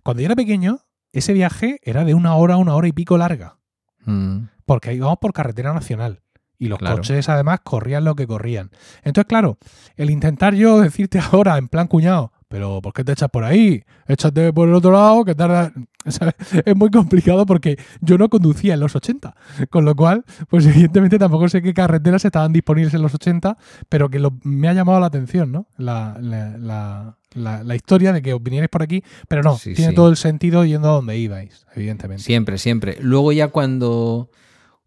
Cuando 0.03 0.21
yo 0.21 0.27
era 0.27 0.35
pequeño, 0.35 0.79
ese 1.11 1.33
viaje 1.33 1.79
era 1.83 2.03
de 2.05 2.13
una 2.13 2.35
hora, 2.35 2.57
una 2.57 2.75
hora 2.75 2.87
y 2.87 2.91
pico 2.93 3.17
larga. 3.17 3.57
Mm. 4.05 4.49
porque 4.65 4.93
íbamos 4.93 5.17
por 5.19 5.33
carretera 5.33 5.73
nacional. 5.73 6.21
Y 6.57 6.67
los 6.69 6.79
Claro. 6.79 6.95
coches 6.97 7.27
además 7.27 7.59
corrían 7.63 8.03
lo 8.05 8.15
que 8.15 8.25
corrían. 8.27 8.69
Entonces, 9.03 9.27
claro, 9.27 9.57
el 9.95 10.09
intentar 10.09 10.53
yo 10.55 10.79
decirte 10.81 11.19
ahora 11.19 11.57
en 11.57 11.67
plan 11.67 11.87
cuñado, 11.87 12.31
pero 12.55 12.81
¿por 12.81 12.93
qué 12.93 13.03
te 13.03 13.11
echas 13.11 13.29
por 13.29 13.43
ahí? 13.43 13.83
Échate 14.07 14.53
por 14.53 14.69
el 14.69 14.75
otro 14.75 14.93
lado, 14.93 15.25
que 15.25 15.35
tarda... 15.35 15.73
¿sabes? 16.07 16.35
Es 16.65 16.73
muy 16.73 16.89
complicado 16.89 17.45
porque 17.45 17.77
yo 17.99 18.17
no 18.17 18.29
conducía 18.29 18.75
en 18.75 18.79
los 18.79 18.95
80. 18.95 19.35
Con 19.69 19.83
lo 19.83 19.93
cual, 19.93 20.23
pues 20.47 20.65
evidentemente 20.65 21.19
tampoco 21.19 21.49
sé 21.49 21.61
qué 21.61 21.73
carreteras 21.73 22.23
estaban 22.23 22.53
disponibles 22.53 22.93
en 22.93 23.01
los 23.01 23.13
80, 23.13 23.57
pero 23.89 24.07
que 24.09 24.19
lo- 24.19 24.37
me 24.43 24.69
ha 24.69 24.73
llamado 24.73 25.01
la 25.01 25.07
atención, 25.07 25.51
¿no? 25.51 25.67
La, 25.75 26.15
la- 26.21 27.17
la- 27.33 27.75
historia 27.75 28.13
de 28.13 28.21
que 28.21 28.33
vinierais 28.35 28.69
por 28.69 28.83
aquí, 28.83 29.03
pero 29.27 29.43
no, 29.43 29.57
Sí, 29.57 29.73
tiene 29.73 29.89
sí. 29.89 29.95
todo 29.95 30.07
el 30.09 30.15
sentido 30.15 30.63
yendo 30.63 30.87
a 30.87 30.93
donde 30.93 31.17
ibais, 31.17 31.65
evidentemente. 31.75 32.23
Siempre, 32.23 32.57
siempre. 32.57 32.97
Luego 33.01 33.33
ya 33.33 33.49
cuando, 33.49 34.29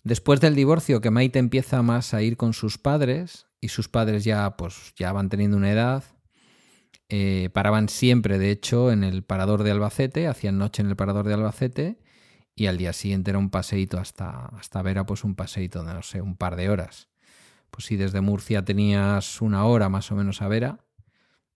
después 0.04 0.40
del 0.40 0.54
divorcio, 0.54 1.02
que 1.02 1.10
Maite 1.10 1.38
empieza 1.38 1.82
más 1.82 2.14
a 2.14 2.22
ir 2.22 2.38
con 2.38 2.54
sus 2.54 2.78
padres 2.78 3.46
y 3.60 3.68
sus 3.68 3.88
padres 3.88 4.24
ya, 4.24 4.56
pues, 4.56 4.94
ya 4.96 5.12
van 5.12 5.28
teniendo 5.28 5.56
una 5.58 5.70
edad, 5.72 6.04
eh, 7.08 7.50
paraban 7.52 7.88
siempre, 7.88 8.38
de 8.38 8.50
hecho, 8.50 8.92
en 8.92 9.04
el 9.04 9.22
parador 9.22 9.62
de 9.62 9.70
Albacete, 9.70 10.26
hacían 10.26 10.58
noche 10.58 10.82
en 10.82 10.88
el 10.88 10.96
parador 10.96 11.26
de 11.26 11.34
Albacete 11.34 11.98
y 12.54 12.66
al 12.66 12.78
día 12.78 12.92
siguiente 12.92 13.30
era 13.30 13.38
un 13.38 13.50
paseíto 13.50 13.98
hasta, 13.98 14.46
hasta 14.46 14.82
Vera, 14.82 15.06
pues 15.06 15.24
un 15.24 15.34
paseíto 15.34 15.84
de, 15.84 15.94
no 15.94 16.02
sé, 16.02 16.20
un 16.20 16.36
par 16.36 16.56
de 16.56 16.70
horas. 16.70 17.08
Pues 17.70 17.86
si 17.86 17.96
desde 17.96 18.20
Murcia 18.20 18.64
tenías 18.64 19.40
una 19.40 19.64
hora 19.64 19.88
más 19.88 20.10
o 20.10 20.16
menos 20.16 20.42
a 20.42 20.48
Vera, 20.48 20.84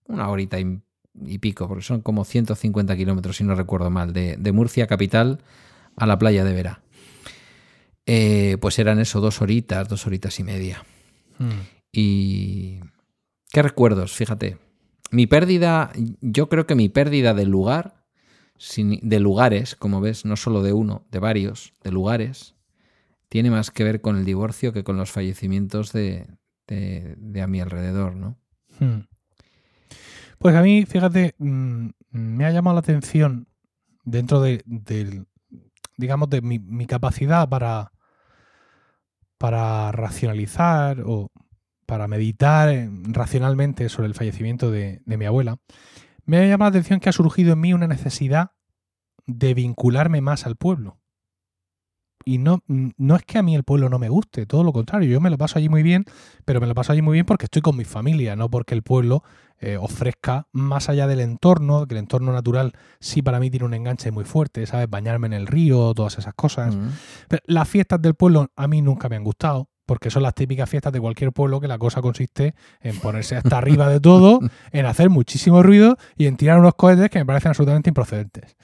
una 0.05 0.29
horita 0.29 0.59
y 0.59 0.81
y 1.21 1.37
pico, 1.39 1.67
porque 1.67 1.83
son 1.83 2.01
como 2.01 2.25
150 2.25 2.95
kilómetros, 2.95 3.37
si 3.37 3.43
no 3.43 3.55
recuerdo 3.55 3.89
mal, 3.89 4.13
de, 4.13 4.35
de 4.37 4.51
Murcia 4.51 4.87
capital 4.87 5.41
a 5.95 6.05
la 6.05 6.17
playa 6.17 6.43
de 6.43 6.53
Vera. 6.53 6.81
Eh, 8.05 8.57
pues 8.59 8.79
eran 8.79 8.99
eso, 8.99 9.21
dos 9.21 9.41
horitas, 9.41 9.87
dos 9.87 10.05
horitas 10.07 10.39
y 10.39 10.43
media. 10.43 10.83
Mm. 11.37 11.49
Y... 11.91 12.79
¿Qué 13.51 13.61
recuerdos? 13.61 14.13
Fíjate. 14.13 14.57
Mi 15.13 15.27
pérdida, 15.27 15.91
yo 16.21 16.49
creo 16.49 16.65
que 16.65 16.73
mi 16.73 16.89
pérdida 16.89 17.35
de 17.35 17.45
lugar, 17.45 18.03
de 18.75 19.19
lugares, 19.19 19.75
como 19.75 20.01
ves, 20.01 20.25
no 20.25 20.35
solo 20.35 20.63
de 20.63 20.73
uno, 20.73 21.05
de 21.11 21.19
varios, 21.19 21.73
de 21.83 21.91
lugares, 21.91 22.55
tiene 23.29 23.51
más 23.51 23.69
que 23.69 23.83
ver 23.83 24.01
con 24.01 24.17
el 24.17 24.25
divorcio 24.25 24.73
que 24.73 24.83
con 24.83 24.97
los 24.97 25.11
fallecimientos 25.11 25.93
de, 25.93 26.25
de- 26.67 27.15
de 27.19 27.41
a 27.43 27.47
mi 27.47 27.61
alrededor, 27.61 28.15
¿no? 28.15 28.39
Hmm. 28.79 29.01
Pues 30.39 30.55
a 30.55 30.63
mí, 30.63 30.83
fíjate, 30.87 31.35
mm, 31.37 31.89
me 32.09 32.45
ha 32.45 32.51
llamado 32.51 32.73
la 32.73 32.79
atención 32.79 33.47
dentro 34.05 34.41
de, 34.41 34.63
del- 34.65 35.27
digamos, 35.95 36.27
de 36.31 36.41
mi, 36.41 36.57
mi 36.57 36.87
capacidad 36.87 37.47
para, 37.47 37.91
para 39.37 39.91
racionalizar 39.91 41.01
o 41.05 41.29
para 41.85 42.07
meditar 42.07 42.69
eh, 42.69 42.89
racionalmente 43.03 43.89
sobre 43.89 44.07
el 44.07 44.13
fallecimiento 44.13 44.71
de, 44.71 45.01
de 45.05 45.17
mi 45.17 45.25
abuela. 45.25 45.57
Me 46.25 46.37
ha 46.37 46.47
llamado 46.47 46.71
la 46.71 46.77
atención 46.77 46.99
que 46.99 47.09
ha 47.09 47.13
surgido 47.13 47.53
en 47.53 47.61
mí 47.61 47.73
una 47.73 47.87
necesidad 47.87 48.51
de 49.25 49.53
vincularme 49.53 50.21
más 50.21 50.45
al 50.45 50.55
pueblo. 50.55 50.99
Y 52.25 52.37
no, 52.37 52.63
no 52.67 53.15
es 53.15 53.23
que 53.23 53.37
a 53.37 53.43
mí 53.43 53.55
el 53.55 53.63
pueblo 53.63 53.89
no 53.89 53.99
me 53.99 54.09
guste, 54.09 54.45
todo 54.45 54.63
lo 54.63 54.71
contrario, 54.71 55.09
yo 55.09 55.19
me 55.19 55.29
lo 55.29 55.37
paso 55.37 55.59
allí 55.59 55.67
muy 55.67 55.83
bien, 55.83 56.05
pero 56.45 56.61
me 56.61 56.67
lo 56.67 56.75
paso 56.75 56.93
allí 56.93 57.01
muy 57.01 57.13
bien 57.13 57.25
porque 57.25 57.45
estoy 57.45 57.61
con 57.61 57.75
mi 57.75 57.83
familia, 57.83 58.35
no 58.35 58.49
porque 58.49 58.75
el 58.75 58.81
pueblo 58.81 59.23
eh, 59.59 59.77
ofrezca 59.77 60.47
más 60.53 60.89
allá 60.89 61.07
del 61.07 61.19
entorno, 61.19 61.85
que 61.85 61.95
el 61.95 61.99
entorno 61.99 62.31
natural 62.31 62.73
sí 62.99 63.21
para 63.21 63.39
mí 63.39 63.49
tiene 63.49 63.65
un 63.65 63.73
enganche 63.73 64.11
muy 64.11 64.23
fuerte, 64.23 64.65
¿sabes? 64.65 64.89
Bañarme 64.89 65.27
en 65.27 65.33
el 65.33 65.47
río, 65.47 65.93
todas 65.93 66.17
esas 66.17 66.33
cosas. 66.33 66.75
Mm. 66.75 66.89
Pero 67.27 67.43
las 67.45 67.67
fiestas 67.67 68.01
del 68.01 68.15
pueblo 68.15 68.51
a 68.55 68.67
mí 68.67 68.81
nunca 68.81 69.09
me 69.09 69.17
han 69.17 69.23
gustado, 69.23 69.69
porque 69.85 70.09
son 70.09 70.23
las 70.23 70.33
típicas 70.33 70.69
fiestas 70.69 70.93
de 70.93 70.99
cualquier 71.01 71.31
pueblo 71.31 71.59
que 71.59 71.67
la 71.67 71.77
cosa 71.77 72.01
consiste 72.01 72.55
en 72.81 72.97
ponerse 72.99 73.35
hasta 73.35 73.57
arriba 73.57 73.89
de 73.89 73.99
todo, 73.99 74.39
en 74.71 74.85
hacer 74.85 75.09
muchísimo 75.09 75.61
ruido 75.63 75.97
y 76.15 76.27
en 76.27 76.37
tirar 76.37 76.59
unos 76.59 76.75
cohetes 76.75 77.09
que 77.09 77.19
me 77.19 77.25
parecen 77.25 77.49
absolutamente 77.49 77.89
improcedentes. 77.89 78.55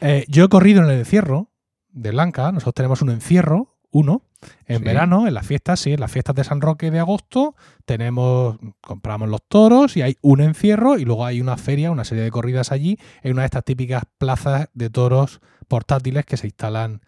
Eh, 0.00 0.24
yo 0.28 0.44
he 0.44 0.48
corrido 0.48 0.82
en 0.82 0.90
el 0.90 0.98
encierro 0.98 1.50
de 1.90 2.10
Blanca, 2.10 2.50
nosotros 2.52 2.74
tenemos 2.74 3.02
un 3.02 3.10
encierro, 3.10 3.76
uno, 3.90 4.22
en 4.66 4.78
Sí. 4.78 4.84
verano, 4.84 5.28
en 5.28 5.34
las 5.34 5.46
fiestas, 5.46 5.78
sí, 5.78 5.92
en 5.92 6.00
las 6.00 6.10
fiestas 6.10 6.34
de 6.34 6.42
San 6.44 6.60
Roque 6.60 6.90
de 6.90 6.98
agosto, 6.98 7.54
tenemos, 7.84 8.56
compramos 8.80 9.28
los 9.28 9.42
toros 9.46 9.96
y 9.96 10.02
hay 10.02 10.16
un 10.22 10.40
encierro 10.40 10.98
y 10.98 11.04
luego 11.04 11.24
hay 11.26 11.40
una 11.40 11.56
feria, 11.56 11.90
una 11.92 12.04
serie 12.04 12.24
de 12.24 12.30
corridas 12.30 12.72
allí, 12.72 12.98
en 13.22 13.32
una 13.32 13.42
de 13.42 13.46
estas 13.46 13.64
típicas 13.64 14.02
plazas 14.18 14.68
de 14.74 14.90
toros 14.90 15.40
portátiles 15.68 16.24
que 16.24 16.36
se 16.36 16.48
instalan 16.48 17.02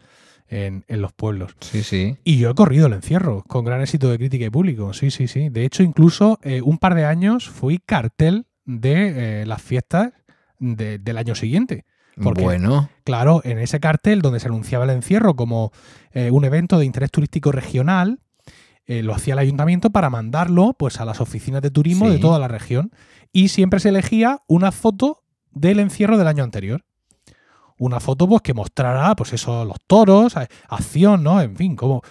en, 0.55 0.85
en 0.89 1.01
los 1.03 1.13
pueblos. 1.13 1.57
Sí, 1.61 1.83
sí. 1.83 2.17
Y 2.25 2.39
yo 2.39 2.51
he 2.51 2.55
corrido 2.55 2.87
el 2.87 2.93
encierro 2.93 3.43
con 3.49 3.65
gran 3.65 3.81
éxito 3.81 4.11
de 4.11 4.19
crítica 4.19 4.45
y 4.45 4.51
público, 4.51 4.93
sí, 4.93 5.11
sí, 5.11 5.27
sí. 5.29 5.49
De 5.49 5.65
hecho, 5.65 5.83
incluso 5.83 6.39
eh, 6.43 6.63
un 6.63 6.79
par 6.79 6.95
de 6.95 7.05
años 7.05 7.49
fui 7.49 7.79
cartel 7.79 8.47
de 8.65 9.43
eh, 9.43 9.47
las 9.47 9.61
fiestas 9.63 10.13
de- 10.59 10.99
del 10.99 11.19
año 11.19 11.35
siguiente. 11.35 11.85
¿Por 12.23 12.37
qué? 12.37 12.43
Bueno, 12.45 12.89
Claro, 13.03 13.41
en 13.45 13.59
ese 13.59 13.81
cartel 13.81 14.23
donde 14.23 14.39
se 14.41 14.47
anunciaba 14.47 14.85
el 14.85 14.91
encierro 14.91 15.35
como 15.35 15.73
eh, 16.13 16.31
un 16.31 16.45
evento 16.45 16.79
de 16.79 16.85
interés 16.87 17.11
turístico 17.11 17.51
regional, 17.51 18.21
eh, 18.87 19.03
lo 19.03 19.15
hacía 19.15 19.33
el 19.35 19.41
ayuntamiento 19.41 19.91
para 19.91 20.11
mandarlo 20.11 20.75
pues, 20.79 21.01
a 21.01 21.05
las 21.05 21.21
oficinas 21.21 21.61
de 21.63 21.71
turismo 21.71 22.07
Sí. 22.07 22.13
de 22.13 22.19
toda 22.21 22.39
la 22.39 22.47
región. 22.49 22.93
Y 23.33 23.49
siempre 23.49 23.81
se 23.81 23.89
elegía 23.89 24.43
una 24.47 24.71
foto 24.71 25.23
del 25.51 25.81
encierro 25.81 26.17
del 26.17 26.29
año 26.29 26.45
anterior. 26.45 26.85
Una 27.77 27.99
foto 27.99 28.29
pues, 28.29 28.41
que 28.43 28.55
mostrara 28.55 29.15
pues 29.17 29.33
eso, 29.33 29.65
los 29.65 29.79
toros, 29.87 30.37
a- 30.37 30.49
acción, 30.69 31.23
¿no? 31.25 31.41
En 31.41 31.57
fin, 31.57 31.75
como 31.75 32.03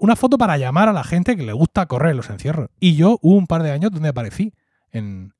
una 0.00 0.14
foto 0.16 0.38
para 0.38 0.56
llamar 0.58 0.88
a 0.88 0.92
la 0.92 1.02
gente 1.04 1.36
que 1.36 1.42
le 1.42 1.52
gusta 1.52 1.86
correr 1.86 2.14
los 2.14 2.30
encierros. 2.30 2.68
Y 2.78 2.94
yo 2.94 3.18
hubo 3.20 3.36
un 3.36 3.46
par 3.46 3.62
de 3.64 3.72
años 3.72 3.90
donde 3.90 4.10
aparecí 4.10 4.52
en... 4.92 5.32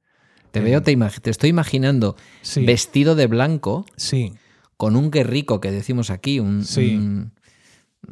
te 0.51 0.59
en- 0.59 0.65
veo, 0.65 0.83
te, 0.83 0.97
te 0.97 1.31
estoy 1.31 1.51
imaginando 1.51 2.17
Sí, 2.43 2.65
vestido 2.67 3.15
de 3.15 3.29
blanco 3.29 3.87
sí, 3.97 4.33
con 4.77 4.97
un 4.97 5.11
guerrico 5.13 5.61
que 5.61 5.71
decimos 5.71 6.11
aquí, 6.11 6.41
un, 6.41 6.65
Sí. 6.65 6.97
un- 6.97 7.33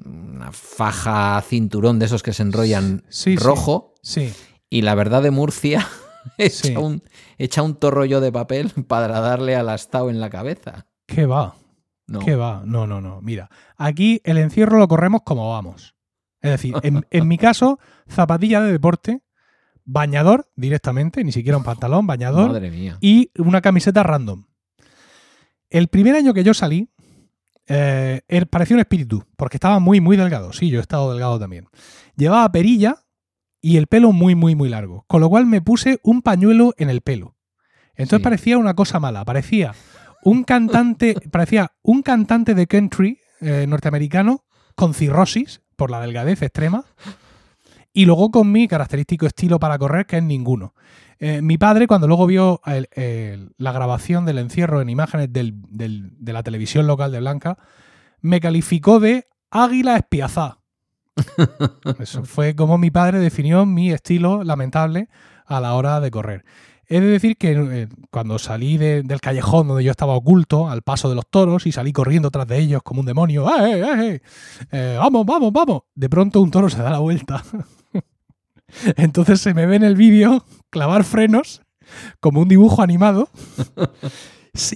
una 0.05 0.53
faja 0.53 1.43
cinturón 1.49 1.99
de 1.99 2.07
esos 2.07 2.23
que 2.23 2.33
se 2.33 2.43
enrollan 2.43 3.03
Sí, 3.09 3.35
rojo 3.35 3.95
sí. 4.03 4.33
y 4.69 4.83
la 4.83 4.95
verdad 4.95 5.21
de 5.21 5.33
Murcia 5.33 5.85
echa, 6.39 6.79
un, 6.79 7.03
echa 7.39 7.63
un 7.63 7.75
torrollo 7.75 8.21
de 8.21 8.31
papel 8.31 8.71
para 8.87 9.09
darle 9.21 9.57
al 9.57 9.69
astao 9.69 10.11
en 10.11 10.21
la 10.21 10.31
cabeza. 10.31 10.87
¿Qué 11.15 11.27
va? 11.27 11.55
No. 12.07 12.21
¿Qué 12.21 12.35
va? 12.35 12.63
No, 12.65 12.87
no, 12.87 13.01
no. 13.01 13.21
Mira, 13.23 13.51
aquí 13.77 14.21
el 14.25 14.39
encierro 14.39 14.79
lo 14.79 14.89
corremos 14.89 15.23
como 15.23 15.51
vamos. 15.51 15.95
Es 16.41 16.51
decir, 16.53 16.75
en, 16.83 17.05
en 17.11 17.29
mi 17.29 17.39
caso, 17.39 17.79
zapatilla 18.09 18.61
de 18.61 18.73
deporte, 18.73 19.23
bañador 19.85 20.51
directamente, 20.57 21.23
ni 21.25 21.33
siquiera 21.33 21.59
un 21.59 21.65
pantalón, 21.65 22.07
bañador 22.07 22.49
Madre 22.53 22.71
mía. 22.71 22.97
y 23.01 23.31
una 23.39 23.61
camiseta 23.61 24.03
random. 24.03 24.45
El 25.69 25.89
primer 25.89 26.15
año 26.17 26.35
que 26.35 26.43
yo 26.45 26.55
salí, 26.55 26.89
eh, 27.69 28.23
er- 28.29 28.49
parecía 28.49 28.75
un 28.77 28.81
espíritu, 28.81 29.25
porque 29.37 29.57
estaba 29.57 29.79
muy, 29.79 30.01
muy 30.01 30.17
delgado. 30.17 30.53
Sí, 30.53 30.69
yo 30.71 30.79
he 30.79 30.83
estado 30.83 31.11
delgado 31.13 31.39
también. 31.39 31.67
Llevaba 32.17 32.51
perilla 32.51 32.97
y 33.61 33.77
el 33.77 33.87
pelo 33.87 34.11
muy, 34.13 34.35
muy, 34.35 34.55
muy 34.57 34.69
largo. 34.69 35.05
Con 35.07 35.21
lo 35.21 35.29
cual 35.29 35.47
me 35.47 35.61
puse 35.61 36.01
un 36.03 36.23
pañuelo 36.23 36.75
en 36.77 36.91
el 36.91 37.03
pelo. 37.03 37.37
Entonces 37.95 38.19
Sí. 38.19 38.25
parecía 38.25 38.59
una 38.59 38.75
cosa 38.75 38.99
mala. 38.99 39.25
Parecía 39.25 39.75
un 40.23 40.45
cantante, 40.45 41.15
parecía 41.31 41.73
un 41.83 42.03
cantante 42.03 42.55
de 42.55 42.67
country 42.67 43.19
eh, 43.41 43.67
norteamericano 43.67 44.45
con 44.75 44.95
cirrosis 44.95 45.63
por 45.77 45.91
la 45.91 46.01
delgadez 46.01 46.43
extrema. 46.43 46.85
Y 47.93 48.05
luego 48.07 48.31
con 48.31 48.53
mi 48.53 48.69
característico 48.69 49.27
estilo 49.27 49.59
para 49.59 49.77
correr, 49.79 50.07
que 50.07 50.19
es 50.19 50.23
ninguno. 50.23 50.75
Eh, 51.19 51.43
mi 51.43 51.59
padre, 51.59 51.87
cuando 51.87 52.07
luego 52.07 52.27
vio 52.27 52.61
el- 52.65 52.89
el- 52.93 53.53
la 53.59 53.73
grabación 53.73 54.25
del 54.25 54.39
encierro 54.39 54.81
en 54.81 54.89
imágenes 54.89 55.33
del- 55.33 55.61
del- 55.69 56.13
de 56.19 56.33
la 56.33 56.43
televisión 56.43 56.87
local 56.87 57.11
de 57.13 57.19
Blanca, 57.21 57.59
me 58.21 58.41
calificó 58.41 59.01
de 59.01 59.27
águila 59.51 59.97
espiazá. 59.97 60.59
Eso 61.99 62.25
fue 62.25 62.55
como 62.55 62.79
mi 62.79 62.91
padre 62.91 63.19
definió 63.19 63.67
mi 63.67 63.91
estilo 63.91 64.45
lamentable 64.45 65.09
a 65.47 65.61
la 65.61 65.75
hora 65.75 66.01
de 66.01 66.11
correr. 66.11 66.45
He 66.93 67.01
de 67.01 67.07
decir 67.07 67.37
que 67.37 67.53
eh, 67.53 67.89
cuando 68.11 68.37
salí 68.41 68.77
de- 68.77 69.03
del 69.05 69.21
callejón 69.21 69.69
donde 69.69 69.85
yo 69.85 69.93
estaba 69.93 70.15
oculto, 70.15 70.69
al 70.69 70.83
paso 70.83 71.09
de 71.09 71.15
los 71.15 71.25
toros, 71.31 71.65
y 71.67 71.73
salí 71.73 71.93
corriendo 71.93 72.31
tras 72.33 72.49
de 72.49 72.59
ellos 72.59 72.83
como 72.83 72.99
un 73.01 73.07
demonio, 73.07 73.47
¡eh, 73.49 73.81
eh, 73.81 73.85
eh! 74.15 74.21
Eh, 74.73 74.97
vamos, 74.99 75.25
vamos, 75.25 75.53
vamos! 75.53 75.83
De 75.95 76.09
pronto 76.11 76.41
un 76.43 76.51
toro 76.51 76.69
se 76.69 76.83
da 76.83 76.91
la 76.91 76.99
vuelta. 76.99 77.45
Entonces 78.97 79.41
se 79.41 79.55
me 79.55 79.67
ve 79.67 79.77
en 79.77 79.85
el 79.85 79.95
vídeo 79.97 80.45
clavar 80.71 81.05
frenos 81.05 81.63
como 82.21 82.41
un 82.41 82.49
dibujo 82.49 82.83
animado 82.83 83.29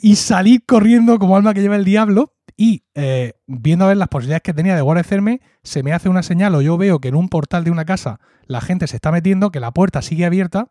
y 0.02 0.16
salir 0.16 0.64
corriendo 0.66 1.18
como 1.18 1.36
alma 1.36 1.54
que 1.54 1.62
lleva 1.62 1.76
el 1.76 1.84
diablo 1.84 2.32
y 2.56 2.84
eh, 2.94 3.32
viendo 3.46 3.84
a 3.84 3.88
ver 3.88 3.96
las 3.96 4.08
posibilidades 4.08 4.42
que 4.42 4.52
tenía 4.54 4.76
de 4.76 4.82
guarecerme, 4.82 5.40
se 5.64 5.82
me 5.82 5.92
hace 5.92 6.08
una 6.08 6.22
señal 6.22 6.54
o 6.54 6.62
yo 6.62 6.76
veo 6.76 7.00
que 7.00 7.08
en 7.08 7.16
un 7.16 7.28
portal 7.28 7.64
de 7.64 7.70
una 7.72 7.84
casa 7.84 8.20
la 8.46 8.60
gente 8.60 8.86
se 8.86 8.96
está 8.96 9.10
metiendo, 9.10 9.50
que 9.50 9.58
la 9.60 9.72
puerta 9.72 10.02
sigue 10.02 10.24
abierta 10.26 10.68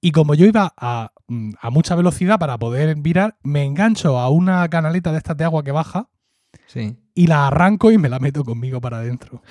y 0.00 0.12
como 0.12 0.34
yo 0.34 0.46
iba 0.46 0.72
a, 0.76 1.12
mm, 1.28 1.52
a 1.60 1.70
mucha 1.70 1.94
velocidad 1.94 2.38
para 2.38 2.58
poder 2.58 2.94
virar, 2.96 3.36
me 3.42 3.64
engancho 3.64 4.18
a 4.18 4.28
una 4.30 4.68
canaleta 4.68 5.12
de 5.12 5.18
estas 5.18 5.36
de 5.36 5.44
agua 5.44 5.62
que 5.64 5.72
baja 5.72 6.08
Sí. 6.66 6.96
y 7.14 7.26
la 7.26 7.46
arranco 7.48 7.90
y 7.92 7.98
me 7.98 8.08
la 8.08 8.18
meto 8.18 8.44
conmigo 8.44 8.80
para 8.80 8.98
adentro. 8.98 9.42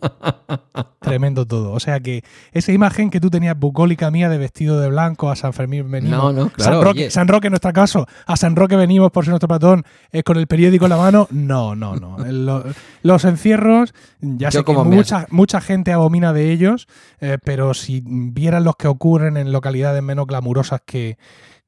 Tremendo 1.00 1.46
todo. 1.46 1.72
O 1.72 1.80
sea 1.80 2.00
que 2.00 2.24
esa 2.52 2.72
imagen 2.72 3.10
que 3.10 3.20
tú 3.20 3.30
tenías 3.30 3.58
bucólica 3.58 4.10
mía 4.10 4.28
de 4.28 4.38
vestido 4.38 4.80
de 4.80 4.88
blanco 4.88 5.30
a 5.30 5.36
San 5.36 5.52
Fermín 5.52 5.90
venimos. 5.90 6.18
No, 6.18 6.32
no, 6.32 6.42
San, 6.42 6.50
claro. 6.50 6.82
Roque, 6.84 7.00
oye, 7.02 7.10
San 7.10 7.28
Roque 7.28 7.46
en 7.46 7.52
nuestro 7.52 7.72
caso, 7.72 8.06
a 8.26 8.36
San 8.36 8.56
Roque 8.56 8.76
venimos 8.76 9.10
por 9.12 9.24
ser 9.24 9.30
nuestro 9.30 9.48
patrón 9.48 9.84
eh, 10.12 10.22
con 10.22 10.36
el 10.36 10.46
periódico 10.46 10.86
en 10.86 10.90
la 10.90 10.96
mano. 10.96 11.28
No, 11.30 11.74
no, 11.76 11.96
no. 11.96 12.16
Lo- 12.26 12.64
los 13.02 13.24
encierros, 13.24 13.94
ya 14.20 14.48
Yo 14.48 14.58
sé 14.58 14.58
que 14.58 14.64
como 14.64 14.80
has- 14.82 14.86
mucha, 14.88 15.26
mucha 15.30 15.60
gente 15.60 15.92
abomina 15.92 16.32
de 16.32 16.50
ellos, 16.52 16.88
eh, 17.20 17.38
pero 17.44 17.72
si 17.74 18.02
vieran 18.04 18.64
los 18.64 18.76
que 18.76 18.88
ocurren 18.88 19.36
en 19.36 19.52
localidades 19.52 20.02
menos 20.02 20.26
glamurosas 20.26 20.80
que, 20.84 21.18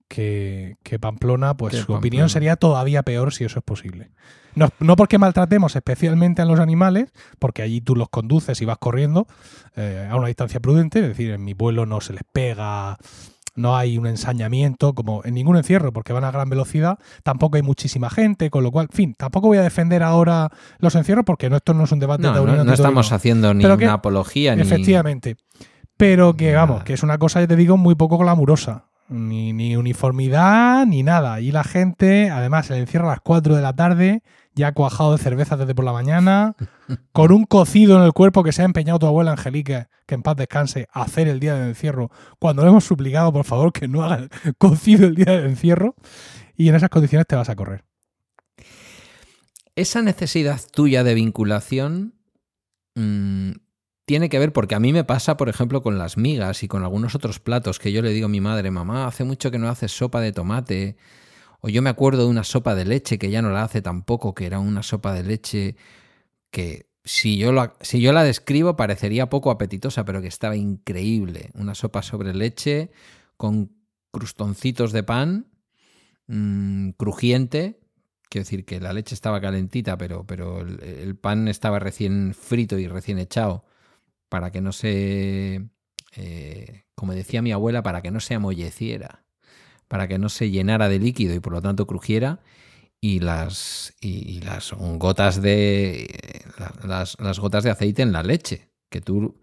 que, 0.08 0.76
que 0.82 0.98
Pamplona, 0.98 1.54
pues 1.56 1.74
su 1.74 1.78
Pamplona. 1.80 1.98
opinión 1.98 2.28
sería 2.30 2.56
todavía 2.56 3.02
peor 3.02 3.32
si 3.32 3.44
eso 3.44 3.58
es 3.58 3.64
posible. 3.64 4.10
No, 4.54 4.70
no 4.80 4.96
porque 4.96 5.18
maltratemos 5.18 5.76
especialmente 5.76 6.42
a 6.42 6.44
los 6.44 6.58
animales, 6.58 7.12
porque 7.38 7.62
allí 7.62 7.80
tú 7.80 7.94
los 7.94 8.08
conduces 8.08 8.60
y 8.60 8.64
vas 8.64 8.78
corriendo 8.78 9.26
eh, 9.76 10.08
a 10.10 10.16
una 10.16 10.26
distancia 10.28 10.58
prudente, 10.58 10.98
es 11.00 11.08
decir, 11.08 11.30
en 11.30 11.44
mi 11.44 11.54
pueblo 11.54 11.86
no 11.86 12.00
se 12.00 12.12
les 12.14 12.22
pega, 12.32 12.96
no 13.54 13.76
hay 13.76 13.98
un 13.98 14.06
ensañamiento 14.08 14.94
como 14.94 15.22
en 15.24 15.34
ningún 15.34 15.56
encierro, 15.58 15.92
porque 15.92 16.12
van 16.12 16.24
a 16.24 16.30
gran 16.32 16.48
velocidad, 16.48 16.98
tampoco 17.22 17.56
hay 17.56 17.62
muchísima 17.62 18.08
gente, 18.10 18.50
con 18.50 18.64
lo 18.64 18.72
cual, 18.72 18.88
en 18.90 18.96
fin, 18.96 19.14
tampoco 19.16 19.48
voy 19.48 19.58
a 19.58 19.62
defender 19.62 20.02
ahora 20.02 20.50
los 20.78 20.94
encierros 20.96 21.24
porque 21.24 21.50
no, 21.50 21.56
esto 21.56 21.74
no 21.74 21.84
es 21.84 21.92
un 21.92 21.98
debate 22.00 22.22
no, 22.22 22.32
de 22.32 22.44
no, 22.56 22.64
no 22.64 22.72
estamos 22.72 23.12
haciendo 23.12 23.54
ni 23.54 23.62
Pero 23.62 23.76
que- 23.76 23.84
una 23.84 23.94
apología 23.94 24.56
ni. 24.56 24.62
Efectivamente. 24.62 25.36
Pero 25.96 26.34
que, 26.36 26.54
vamos, 26.54 26.84
que 26.84 26.92
es 26.94 27.02
una 27.02 27.18
cosa, 27.18 27.40
ya 27.40 27.48
te 27.48 27.56
digo, 27.56 27.76
muy 27.76 27.94
poco 27.96 28.18
glamurosa. 28.18 28.84
Ni, 29.08 29.52
ni 29.52 29.76
uniformidad, 29.76 30.84
ni 30.86 31.02
nada. 31.02 31.40
Y 31.40 31.50
la 31.50 31.64
gente, 31.64 32.30
además, 32.30 32.66
se 32.66 32.74
le 32.74 32.80
encierra 32.80 33.06
a 33.06 33.12
las 33.12 33.20
4 33.20 33.56
de 33.56 33.62
la 33.62 33.74
tarde, 33.74 34.22
ya 34.54 34.72
cuajado 34.72 35.12
de 35.12 35.22
cerveza 35.22 35.56
desde 35.56 35.74
por 35.74 35.84
la 35.84 35.92
mañana, 35.92 36.56
con 37.12 37.32
un 37.32 37.44
cocido 37.44 37.96
en 37.96 38.02
el 38.02 38.12
cuerpo 38.12 38.42
que 38.42 38.52
se 38.52 38.62
ha 38.62 38.64
empeñado 38.66 38.98
tu 38.98 39.06
abuela 39.06 39.30
Angelique, 39.32 39.86
que 40.06 40.14
en 40.14 40.22
paz 40.22 40.36
descanse, 40.36 40.88
a 40.92 41.02
hacer 41.02 41.28
el 41.28 41.40
día 41.40 41.54
del 41.54 41.68
encierro, 41.68 42.10
cuando 42.38 42.62
le 42.62 42.68
hemos 42.68 42.84
suplicado, 42.84 43.32
por 43.32 43.44
favor, 43.44 43.72
que 43.72 43.88
no 43.88 44.04
haga 44.04 44.28
cocido 44.58 45.06
el 45.06 45.14
día 45.14 45.32
del 45.32 45.46
encierro. 45.46 45.94
Y 46.54 46.68
en 46.68 46.74
esas 46.74 46.90
condiciones 46.90 47.26
te 47.26 47.36
vas 47.36 47.48
a 47.48 47.56
correr. 47.56 47.84
Esa 49.76 50.02
necesidad 50.02 50.60
tuya 50.72 51.04
de 51.04 51.14
vinculación 51.14 52.14
mmm, 52.96 53.52
tiene 54.08 54.30
que 54.30 54.38
ver 54.38 54.54
porque 54.54 54.74
a 54.74 54.80
mí 54.80 54.94
me 54.94 55.04
pasa, 55.04 55.36
por 55.36 55.50
ejemplo, 55.50 55.82
con 55.82 55.98
las 55.98 56.16
migas 56.16 56.62
y 56.62 56.68
con 56.68 56.82
algunos 56.82 57.14
otros 57.14 57.40
platos 57.40 57.78
que 57.78 57.92
yo 57.92 58.00
le 58.00 58.10
digo 58.10 58.24
a 58.24 58.30
mi 58.30 58.40
madre, 58.40 58.70
mamá, 58.70 59.06
hace 59.06 59.22
mucho 59.22 59.50
que 59.50 59.58
no 59.58 59.68
haces 59.68 59.92
sopa 59.92 60.22
de 60.22 60.32
tomate. 60.32 60.96
O 61.60 61.68
yo 61.68 61.82
me 61.82 61.90
acuerdo 61.90 62.22
de 62.22 62.30
una 62.30 62.42
sopa 62.42 62.74
de 62.74 62.86
leche 62.86 63.18
que 63.18 63.30
ya 63.30 63.42
no 63.42 63.50
la 63.50 63.64
hace 63.64 63.82
tampoco, 63.82 64.34
que 64.34 64.46
era 64.46 64.60
una 64.60 64.82
sopa 64.82 65.12
de 65.12 65.24
leche 65.24 65.76
que 66.50 66.86
si 67.04 67.36
yo, 67.36 67.52
la, 67.52 67.74
si 67.82 68.00
yo 68.00 68.14
la 68.14 68.24
describo 68.24 68.76
parecería 68.76 69.28
poco 69.28 69.50
apetitosa, 69.50 70.06
pero 70.06 70.22
que 70.22 70.28
estaba 70.28 70.56
increíble. 70.56 71.50
Una 71.52 71.74
sopa 71.74 72.00
sobre 72.00 72.32
leche 72.32 72.90
con 73.36 73.72
crustoncitos 74.10 74.92
de 74.92 75.02
pan, 75.02 75.48
mmm, 76.28 76.92
crujiente. 76.96 77.78
Quiero 78.30 78.44
decir 78.46 78.64
que 78.64 78.80
la 78.80 78.94
leche 78.94 79.14
estaba 79.14 79.38
calentita, 79.38 79.98
pero, 79.98 80.26
pero 80.26 80.60
el 80.60 81.14
pan 81.16 81.46
estaba 81.46 81.78
recién 81.78 82.32
frito 82.32 82.78
y 82.78 82.88
recién 82.88 83.18
echado 83.18 83.67
para 84.28 84.50
que 84.50 84.60
no 84.60 84.72
se, 84.72 85.62
eh, 86.16 86.84
como 86.94 87.14
decía 87.14 87.42
mi 87.42 87.52
abuela, 87.52 87.82
para 87.82 88.02
que 88.02 88.10
no 88.10 88.20
se 88.20 88.34
amolleciera, 88.34 89.24
para 89.88 90.08
que 90.08 90.18
no 90.18 90.28
se 90.28 90.50
llenara 90.50 90.88
de 90.88 90.98
líquido 90.98 91.34
y 91.34 91.40
por 91.40 91.52
lo 91.52 91.62
tanto 91.62 91.86
crujiera. 91.86 92.40
Y 93.00 93.20
las, 93.20 93.94
y, 94.00 94.40
las 94.40 94.72
gotas 94.72 95.40
de 95.40 96.42
las, 96.84 97.16
las, 97.20 97.38
gotas 97.38 97.62
de 97.62 97.70
aceite 97.70 98.02
en 98.02 98.10
la 98.10 98.24
leche, 98.24 98.70
que 98.90 99.00
tú 99.00 99.36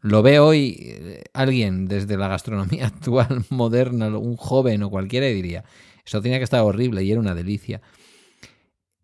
lo 0.00 0.22
ve 0.22 0.38
hoy 0.38 0.76
eh, 0.80 1.24
alguien 1.34 1.86
desde 1.86 2.16
la 2.16 2.28
gastronomía 2.28 2.86
actual, 2.88 3.44
moderna, 3.50 4.08
un 4.16 4.36
joven 4.36 4.82
o 4.82 4.90
cualquiera 4.90 5.28
y 5.28 5.34
diría, 5.34 5.64
eso 6.04 6.22
tenía 6.22 6.38
que 6.38 6.44
estar 6.44 6.62
horrible 6.62 7.02
y 7.02 7.10
era 7.10 7.20
una 7.20 7.34
delicia. 7.34 7.82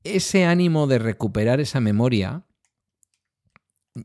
Ese 0.02 0.44
ánimo 0.44 0.86
de 0.86 0.98
recuperar 0.98 1.60
esa 1.60 1.80
memoria 1.80 2.44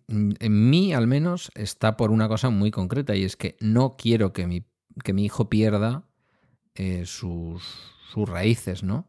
en 0.08 0.70
mí 0.70 0.94
al 0.94 1.08
menos 1.08 1.52
está 1.56 1.98
por 1.98 2.12
una 2.12 2.28
cosa 2.28 2.50
muy 2.50 2.72
concreta 2.72 3.16
y 3.16 3.24
es 3.24 3.36
que 3.36 3.58
no 3.60 3.96
quiero 3.98 4.34
que 4.34 4.46
mi, 4.46 4.64
que 5.04 5.14
mi 5.14 5.26
hijo 5.26 5.50
pierda 5.50 6.04
eh, 6.76 7.04
sus, 7.06 7.64
sus, 8.12 8.30
raíces, 8.30 8.84
¿no? 8.84 9.08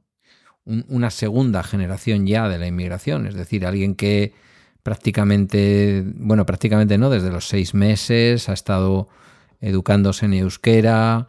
Un, 0.65 0.85
una 0.89 1.11
segunda 1.11 1.63
generación 1.63 2.27
ya 2.27 2.49
de 2.49 2.59
la 2.59 2.67
inmigración, 2.67 3.27
es 3.27 3.35
decir, 3.35 3.67
alguien 3.67 3.95
que 3.95 4.35
prácticamente, 4.83 6.05
bueno, 6.17 6.47
prácticamente 6.47 6.97
no, 6.97 7.11
desde 7.11 7.31
los 7.31 7.47
seis 7.47 7.75
meses 7.75 8.49
ha 8.49 8.55
estado 8.55 9.09
educándose 9.61 10.27
en 10.27 10.35
euskera, 10.35 11.29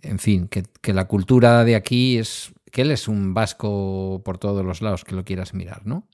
en 0.00 0.18
fin, 0.18 0.48
que, 0.48 0.64
que 0.80 0.94
la 0.94 1.06
cultura 1.06 1.64
de 1.64 1.76
aquí 1.76 2.18
es, 2.18 2.52
que 2.72 2.82
él 2.82 2.90
es 2.90 3.08
un 3.08 3.34
vasco 3.34 4.22
por 4.24 4.38
todos 4.38 4.64
los 4.64 4.80
lados 4.80 5.04
que 5.04 5.14
lo 5.14 5.24
quieras 5.24 5.52
mirar, 5.52 5.86
¿no? 5.86 6.06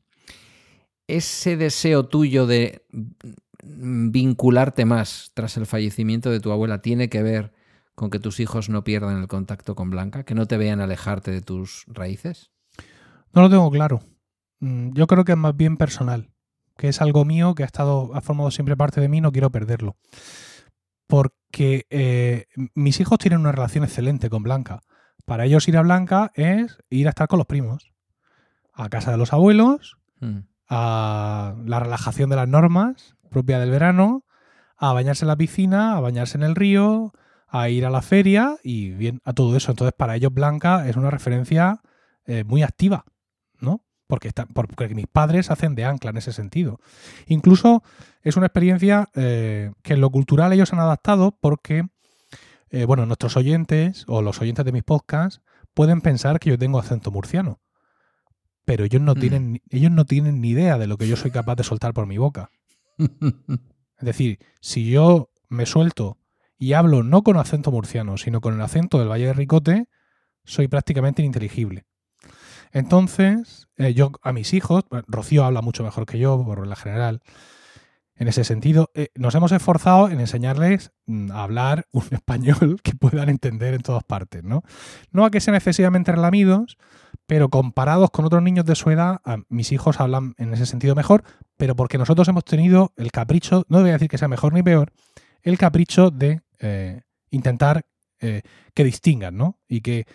Ese 1.07 1.57
deseo 1.57 2.07
tuyo 2.07 2.47
de 2.47 2.87
vincularte 3.63 4.85
más 4.85 5.31
tras 5.35 5.57
el 5.57 5.67
fallecimiento 5.67 6.31
de 6.31 6.41
tu 6.41 6.51
abuela 6.51 6.83
tiene 6.83 7.09
que 7.09 7.23
ver 7.23 7.53
con 7.95 8.11
que 8.11 8.19
tus 8.19 8.41
hijos 8.41 8.69
no 8.69 8.85
pierdan 8.85 9.21
el 9.21 9.29
contacto 9.29 9.75
con 9.75 9.91
Blanca, 9.91 10.25
que 10.25 10.35
no 10.35 10.47
te 10.47 10.57
vean 10.57 10.81
alejarte 10.81 11.31
de 11.31 11.43
tus 11.43 11.85
raíces? 11.87 12.51
No 13.33 13.43
lo 13.43 13.51
tengo 13.51 13.71
claro. 13.71 14.01
Mm, 14.61 14.93
yo 14.95 15.07
creo 15.07 15.25
que 15.25 15.33
es 15.33 15.39
más 15.39 15.57
bien 15.57 15.77
personal, 15.77 16.31
que 16.77 16.89
es 16.89 17.01
algo 17.01 17.25
mío 17.25 17.55
que 17.55 17.63
ha 17.63 17.67
estado, 17.67 18.11
ha 18.15 18.21
formado 18.21 18.51
siempre 18.51 18.77
parte 18.77 19.01
de 19.01 19.09
mí, 19.09 19.21
no 19.21 19.33
quiero 19.33 19.51
perderlo. 19.51 19.97
Porque 21.07 21.87
eh, 21.91 22.47
mis 22.75 22.99
hijos 23.01 23.19
tienen 23.19 23.41
una 23.41 23.53
relación 23.53 23.85
excelente 23.85 24.31
con 24.31 24.43
Blanca. 24.43 24.83
Para 25.27 25.45
ellos 25.45 25.69
ir 25.69 25.77
a 25.77 25.83
Blanca 25.83 26.33
es 26.35 26.79
ir 26.89 27.07
a 27.07 27.11
estar 27.11 27.29
con 27.29 27.39
los 27.39 27.47
primos, 27.47 27.93
a 28.73 28.89
casa 28.89 29.11
de 29.11 29.19
los 29.19 29.33
abuelos, 29.33 29.99
mm 30.21 30.52
a 30.75 31.55
la 31.67 31.81
relajación 31.81 32.31
de 32.31 32.37
las 32.37 32.49
normas 32.49 33.15
propia 33.29 33.59
del 33.61 33.71
verano, 33.71 34.25
a 34.79 34.95
bañarse 34.95 35.25
en 35.25 35.29
la 35.29 35.37
piscina, 35.37 35.97
a 35.97 36.01
bañarse 36.01 36.39
en 36.39 36.45
el 36.45 36.55
río, 36.55 37.13
a 37.47 37.69
ir 37.69 37.85
a 37.85 37.91
la 37.91 38.01
feria 38.01 38.57
y 38.65 38.91
bien, 38.91 39.21
a 39.25 39.35
todo 39.35 39.55
eso. 39.55 39.71
Entonces, 39.71 39.95
para 39.95 40.17
ellos 40.17 40.33
Blanca 40.33 40.89
es 40.89 40.97
una 40.97 41.11
referencia 41.11 41.83
eh, 42.25 42.45
muy 42.45 42.63
activa, 42.63 43.05
¿no? 43.61 43.85
Porque, 44.07 44.29
está, 44.29 44.47
porque 44.47 44.95
mis 44.95 45.07
padres 45.07 45.51
hacen 45.51 45.75
de 45.75 45.85
ancla 45.85 46.11
en 46.11 46.17
ese 46.17 46.33
sentido. 46.33 46.81
Incluso 47.27 47.83
es 48.23 48.39
una 48.39 48.47
experiencia 48.47 49.11
eh, 49.15 49.73
que 49.83 49.93
en 49.93 50.01
lo 50.01 50.11
cultural 50.11 50.55
ellos 50.55 50.73
han 50.73 50.81
adaptado 50.81 51.37
porque, 51.39 51.85
eh, 52.71 52.87
bueno, 52.87 53.05
nuestros 53.05 53.37
oyentes 53.37 54.05
o 54.09 54.23
los 54.23 54.41
oyentes 54.41 54.65
de 54.65 54.73
mis 54.73 54.85
podcasts 54.85 55.43
pueden 55.75 56.01
pensar 56.01 56.41
que 56.41 56.51
yo 56.51 56.59
tengo 56.59 56.79
acento 56.79 57.11
murciano 57.11 57.62
pero 58.65 58.85
ellos 58.85 59.03
no, 59.03 59.15
mm. 59.15 59.19
tienen, 59.19 59.63
ellos 59.71 59.91
no 59.91 60.05
tienen 60.05 60.41
ni 60.41 60.51
idea 60.51 60.79
de 60.79 60.87
lo 60.87 60.97
que 60.97 61.09
yo 61.09 61.17
soy 61.17 61.31
capaz 61.31 61.57
de 61.57 61.65
soltar 61.65 61.93
por 61.95 62.07
mi 62.07 62.19
boca. 62.19 62.51
es 62.99 64.05
decir, 64.05 64.39
si 64.61 64.91
yo 64.91 65.31
me 65.49 65.67
suelto 65.67 66.19
y 66.59 66.75
hablo 66.75 67.03
no 67.03 67.23
con 67.23 67.37
acento 67.37 67.71
murciano, 67.71 68.17
sino 68.17 68.41
con 68.41 68.55
el 68.55 68.61
acento 68.61 68.99
del 68.99 69.11
Valle 69.11 69.27
de 69.27 69.33
Ricote, 69.33 69.89
soy 70.45 70.69
prácticamente 70.69 71.23
ininteligible. 71.23 71.85
Entonces, 72.73 73.69
eh, 73.77 73.95
yo 73.95 74.13
a 74.23 74.33
mis 74.33 74.55
hijos, 74.55 74.85
Rocío 75.07 75.45
habla 75.45 75.61
mucho 75.61 75.85
mejor 75.85 76.07
que 76.07 76.19
yo, 76.19 76.43
por 76.45 76.67
la 76.67 76.77
general, 76.77 77.21
en 78.17 78.29
ese 78.29 78.45
sentido, 78.45 78.91
eh, 78.95 79.09
nos 79.15 79.35
hemos 79.35 79.53
esforzado 79.53 80.09
en 80.09 80.21
enseñarles 80.21 80.93
mm, 81.07 81.33
a 81.33 81.43
hablar 81.43 81.87
un 81.93 82.05
español 82.11 82.81
que 82.83 82.95
puedan 82.95 83.29
entender 83.29 83.75
en 83.75 83.83
todas 83.83 84.05
partes, 84.05 84.45
¿no? 84.45 84.63
No 85.11 85.25
a 85.25 85.31
que 85.31 85.41
sean 85.41 85.55
excesivamente 85.55 86.13
relamidos, 86.13 86.79
pero 87.27 87.49
comparados 87.49 88.11
con 88.11 88.25
otros 88.25 88.43
niños 88.43 88.65
de 88.65 88.75
su 88.75 88.91
edad, 88.91 89.21
mis 89.49 89.73
hijos 89.73 90.01
hablan 90.01 90.35
en 90.39 90.53
ese 90.53 90.67
sentido 90.67 90.95
mejor, 90.95 91.25
pero 91.57 91.77
porque 91.77 91.99
nosotros 91.99 92.29
hemos 92.29 92.45
tenido 92.45 92.93
el 92.97 93.13
capricho, 93.13 93.65
no 93.69 93.81
voy 93.81 93.91
a 93.91 93.95
decir 93.95 94.09
que 94.09 94.19
sea 94.19 94.29
mejor 94.29 94.53
ni 94.53 94.63
peor, 94.63 94.93
el 95.43 95.59
capricho 95.59 96.11
de 96.11 96.43
eh, 96.59 97.03
intentar 97.31 97.87
eh, 98.21 98.43
que 98.75 98.85
distingan, 98.85 99.37
¿no? 99.37 99.59
Y 99.69 99.81
que 99.81 100.07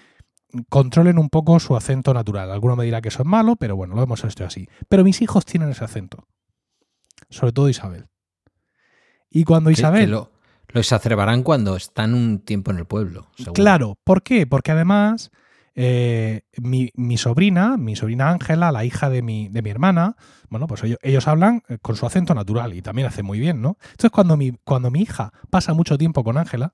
controlen 0.70 1.18
un 1.18 1.30
poco 1.30 1.60
su 1.60 1.76
acento 1.76 2.14
natural. 2.14 2.52
Alguno 2.52 2.76
me 2.76 2.86
dirá 2.86 3.02
que 3.02 3.10
eso 3.10 3.24
es 3.24 3.28
malo, 3.28 3.56
pero 3.58 3.76
bueno, 3.76 3.96
lo 3.96 4.04
hemos 4.04 4.24
hecho 4.24 4.46
así. 4.46 4.68
Pero 4.88 5.04
mis 5.04 5.22
hijos 5.22 5.46
tienen 5.46 5.70
ese 5.70 5.84
acento. 5.84 6.26
Sobre 7.30 7.52
todo 7.52 7.70
Isabel. 7.70 8.08
Y 9.30 9.44
cuando 9.44 9.70
Isabel... 9.70 10.06
Que 10.06 10.08
lo, 10.08 10.32
lo 10.70 10.80
exacerbarán 10.80 11.44
cuando 11.44 11.76
están 11.76 12.14
un 12.14 12.40
tiempo 12.40 12.72
en 12.72 12.78
el 12.78 12.86
pueblo. 12.86 13.28
Seguro. 13.36 13.54
Claro, 13.54 13.98
¿por 14.04 14.24
qué? 14.24 14.48
Porque 14.48 14.72
además 14.72 15.32
eh, 15.80 16.42
mi, 16.60 16.90
mi, 16.96 17.18
sobrina, 17.18 17.78
mi 17.78 17.96
sobrina 17.96 18.32
Ángela, 18.32 18.72
la 18.72 18.84
hija 18.84 19.12
de 19.12 19.22
mi, 19.22 19.48
de 19.50 19.62
mi 19.62 19.70
hermana, 19.70 20.16
bueno, 20.50 20.66
pues 20.66 20.84
ellos, 20.84 20.98
ellos, 21.04 21.28
hablan 21.28 21.62
eh, 21.70 21.78
con 21.80 21.96
su 21.96 22.08
acento 22.08 22.34
natural 22.34 22.74
y 22.74 22.82
también 22.82 23.08
hace 23.08 23.22
muy 23.22 23.38
bien, 23.38 23.62
¿no? 23.62 23.78
Entonces, 23.92 24.10
cuando 24.10 24.38
mi, 24.38 24.54
cuando 24.64 24.90
mi 24.90 25.02
hija 25.02 25.32
pasa 25.52 25.76
mucho 25.76 26.00
tiempo 26.00 26.24
con 26.24 26.40
Ángela, 26.40 26.74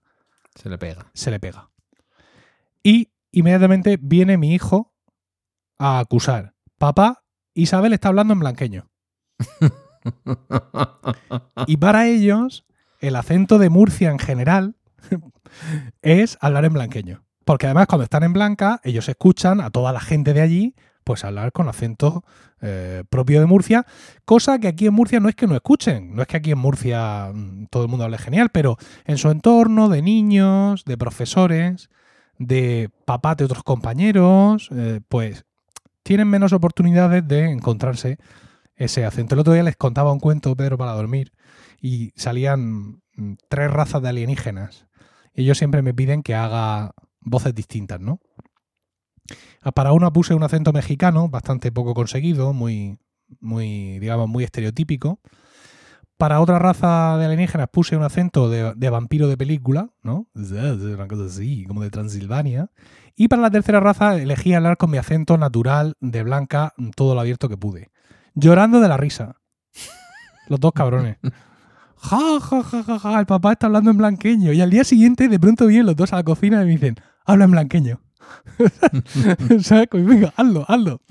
se 0.56 0.70
le 0.70 0.78
pega. 0.78 1.12
Se 1.14 1.32
le 1.32 1.42
pega. 1.42 1.70
Y 2.82 3.12
inmediatamente 3.34 4.00
viene 4.02 4.38
mi 4.38 4.54
hijo 4.54 4.94
a 5.78 6.00
acusar. 6.00 6.56
Papá, 6.78 7.26
Isabel 7.54 7.92
está 7.92 8.08
hablando 8.08 8.32
en 8.32 8.40
blanqueño. 8.40 8.90
y 11.68 11.76
para 11.76 12.08
ellos, 12.08 12.66
el 13.02 13.18
acento 13.18 13.58
de 13.58 13.70
Murcia 13.70 14.12
en 14.12 14.20
general 14.20 14.78
es 16.02 16.38
hablar 16.40 16.64
en 16.64 16.72
blanqueño. 16.72 17.26
Porque 17.46 17.68
además 17.68 17.88
cuando 17.88 18.04
están 18.04 18.24
en 18.24 18.34
Blanca, 18.34 18.80
ellos 18.84 19.10
escuchan 19.10 19.62
a 19.62 19.70
toda 19.70 19.92
la 19.92 20.00
gente 20.00 20.34
de 20.34 20.42
allí 20.42 20.76
pues 21.04 21.24
hablar 21.24 21.52
con 21.52 21.68
acento 21.68 22.24
eh, 22.62 23.04
propio 23.10 23.40
de 23.40 23.46
Murcia, 23.46 23.86
cosa 24.26 24.60
que 24.60 24.68
aquí 24.68 24.88
en 24.88 24.94
Murcia 24.94 25.20
no 25.20 25.30
es 25.30 25.36
que 25.36 25.48
no 25.48 25.56
escuchen, 25.56 26.16
no 26.16 26.22
es 26.22 26.28
que 26.28 26.38
aquí 26.38 26.52
en 26.52 26.60
Murcia 26.60 27.32
mm, 27.34 27.66
todo 27.70 27.84
el 27.84 27.90
mundo 27.90 28.06
hable 28.06 28.18
genial, 28.18 28.50
pero 28.50 28.78
en 29.06 29.18
su 29.18 29.30
entorno 29.30 29.90
de 29.90 30.02
niños, 30.02 30.86
de 30.86 30.98
profesores, 30.98 31.90
de 32.38 32.90
papás 33.06 33.38
de 33.38 33.46
otros 33.46 33.64
compañeros, 33.64 34.70
eh, 34.72 35.02
pues 35.10 35.46
tienen 36.04 36.30
menos 36.30 36.54
oportunidades 36.54 37.28
de 37.28 37.50
encontrarse 37.50 38.18
ese 38.76 39.06
acento. 39.06 39.36
El 39.36 39.42
otro 39.42 39.54
día 39.54 39.64
les 39.64 39.78
contaba 39.78 40.12
un 40.12 40.20
cuento, 40.20 40.56
Pedro, 40.56 40.78
para 40.78 40.94
dormir, 40.94 41.34
y 41.82 42.12
salían 42.16 43.02
mm, 43.16 43.34
tres 43.50 43.72
razas 43.72 44.02
de 44.02 44.10
alienígenas. 44.10 44.88
Ellos 45.34 45.58
siempre 45.58 45.82
me 45.82 45.94
piden 45.94 46.24
que 46.24 46.36
haga 46.36 46.94
voces 47.26 47.54
distintas, 47.56 48.00
¿no? 48.00 48.20
Para 49.74 49.94
una 49.94 50.12
puse 50.12 50.34
un 50.34 50.44
acento 50.44 50.74
mexicano, 50.74 51.30
bastante 51.30 51.72
poco 51.72 51.94
conseguido, 51.94 52.54
muy, 52.54 52.98
muy, 53.40 54.00
digamos, 54.00 54.28
muy 54.28 54.44
estereotípico. 54.44 55.20
para 56.18 56.40
otra 56.40 56.58
raza 56.60 57.18
de 57.18 57.26
alienígenas 57.26 57.68
puse 57.70 57.98
un 57.98 58.04
acento 58.04 58.50
de, 58.50 58.74
de 58.76 58.90
vampiro 58.90 59.28
de 59.28 59.36
película, 59.36 59.90
¿no? 60.04 60.30
Una 60.36 61.08
cosa 61.08 61.26
así, 61.26 61.66
como 61.66 61.82
de 61.82 61.90
Transilvania. 61.90 62.70
Y 63.16 63.28
para 63.28 63.42
la 63.42 63.52
tercera 63.52 63.80
raza 63.80 64.16
elegí 64.16 64.54
hablar 64.54 64.78
con 64.78 64.90
mi 64.90 64.98
acento 64.98 65.38
natural 65.38 65.96
de 66.00 66.24
blanca, 66.24 66.74
todo 66.96 67.14
lo 67.14 67.20
abierto 67.20 67.50
que 67.50 67.58
pude. 67.58 67.92
Llorando 68.36 68.80
de 68.80 68.88
la 68.88 68.98
risa. 68.98 69.36
Los 70.48 70.60
dos 70.60 70.72
cabrones. 70.74 71.18
Ja, 71.98 72.40
ja, 72.42 72.64
ja, 72.64 72.84
ja, 72.84 73.00
ja, 73.00 73.20
el 73.20 73.26
papá 73.26 73.54
está 73.54 73.68
hablando 73.68 73.92
en 73.92 73.98
blanqueño. 73.98 74.52
Y 74.52 74.62
al 74.62 74.70
día 74.70 74.84
siguiente, 74.84 75.28
de 75.28 75.40
pronto 75.40 75.68
vienen 75.68 75.86
los 75.86 75.96
dos 75.96 76.14
a 76.14 76.18
la 76.18 76.24
cocina 76.24 76.62
y 76.62 76.66
me 76.66 76.72
dicen, 76.72 76.96
habla 77.26 77.46
en 77.46 77.52
blanqueño. 77.52 78.02
¿Sabes? 79.62 79.88
Pues 79.90 80.06
venga, 80.06 80.34
hazlo, 80.36 80.66
hazlo. 80.68 81.02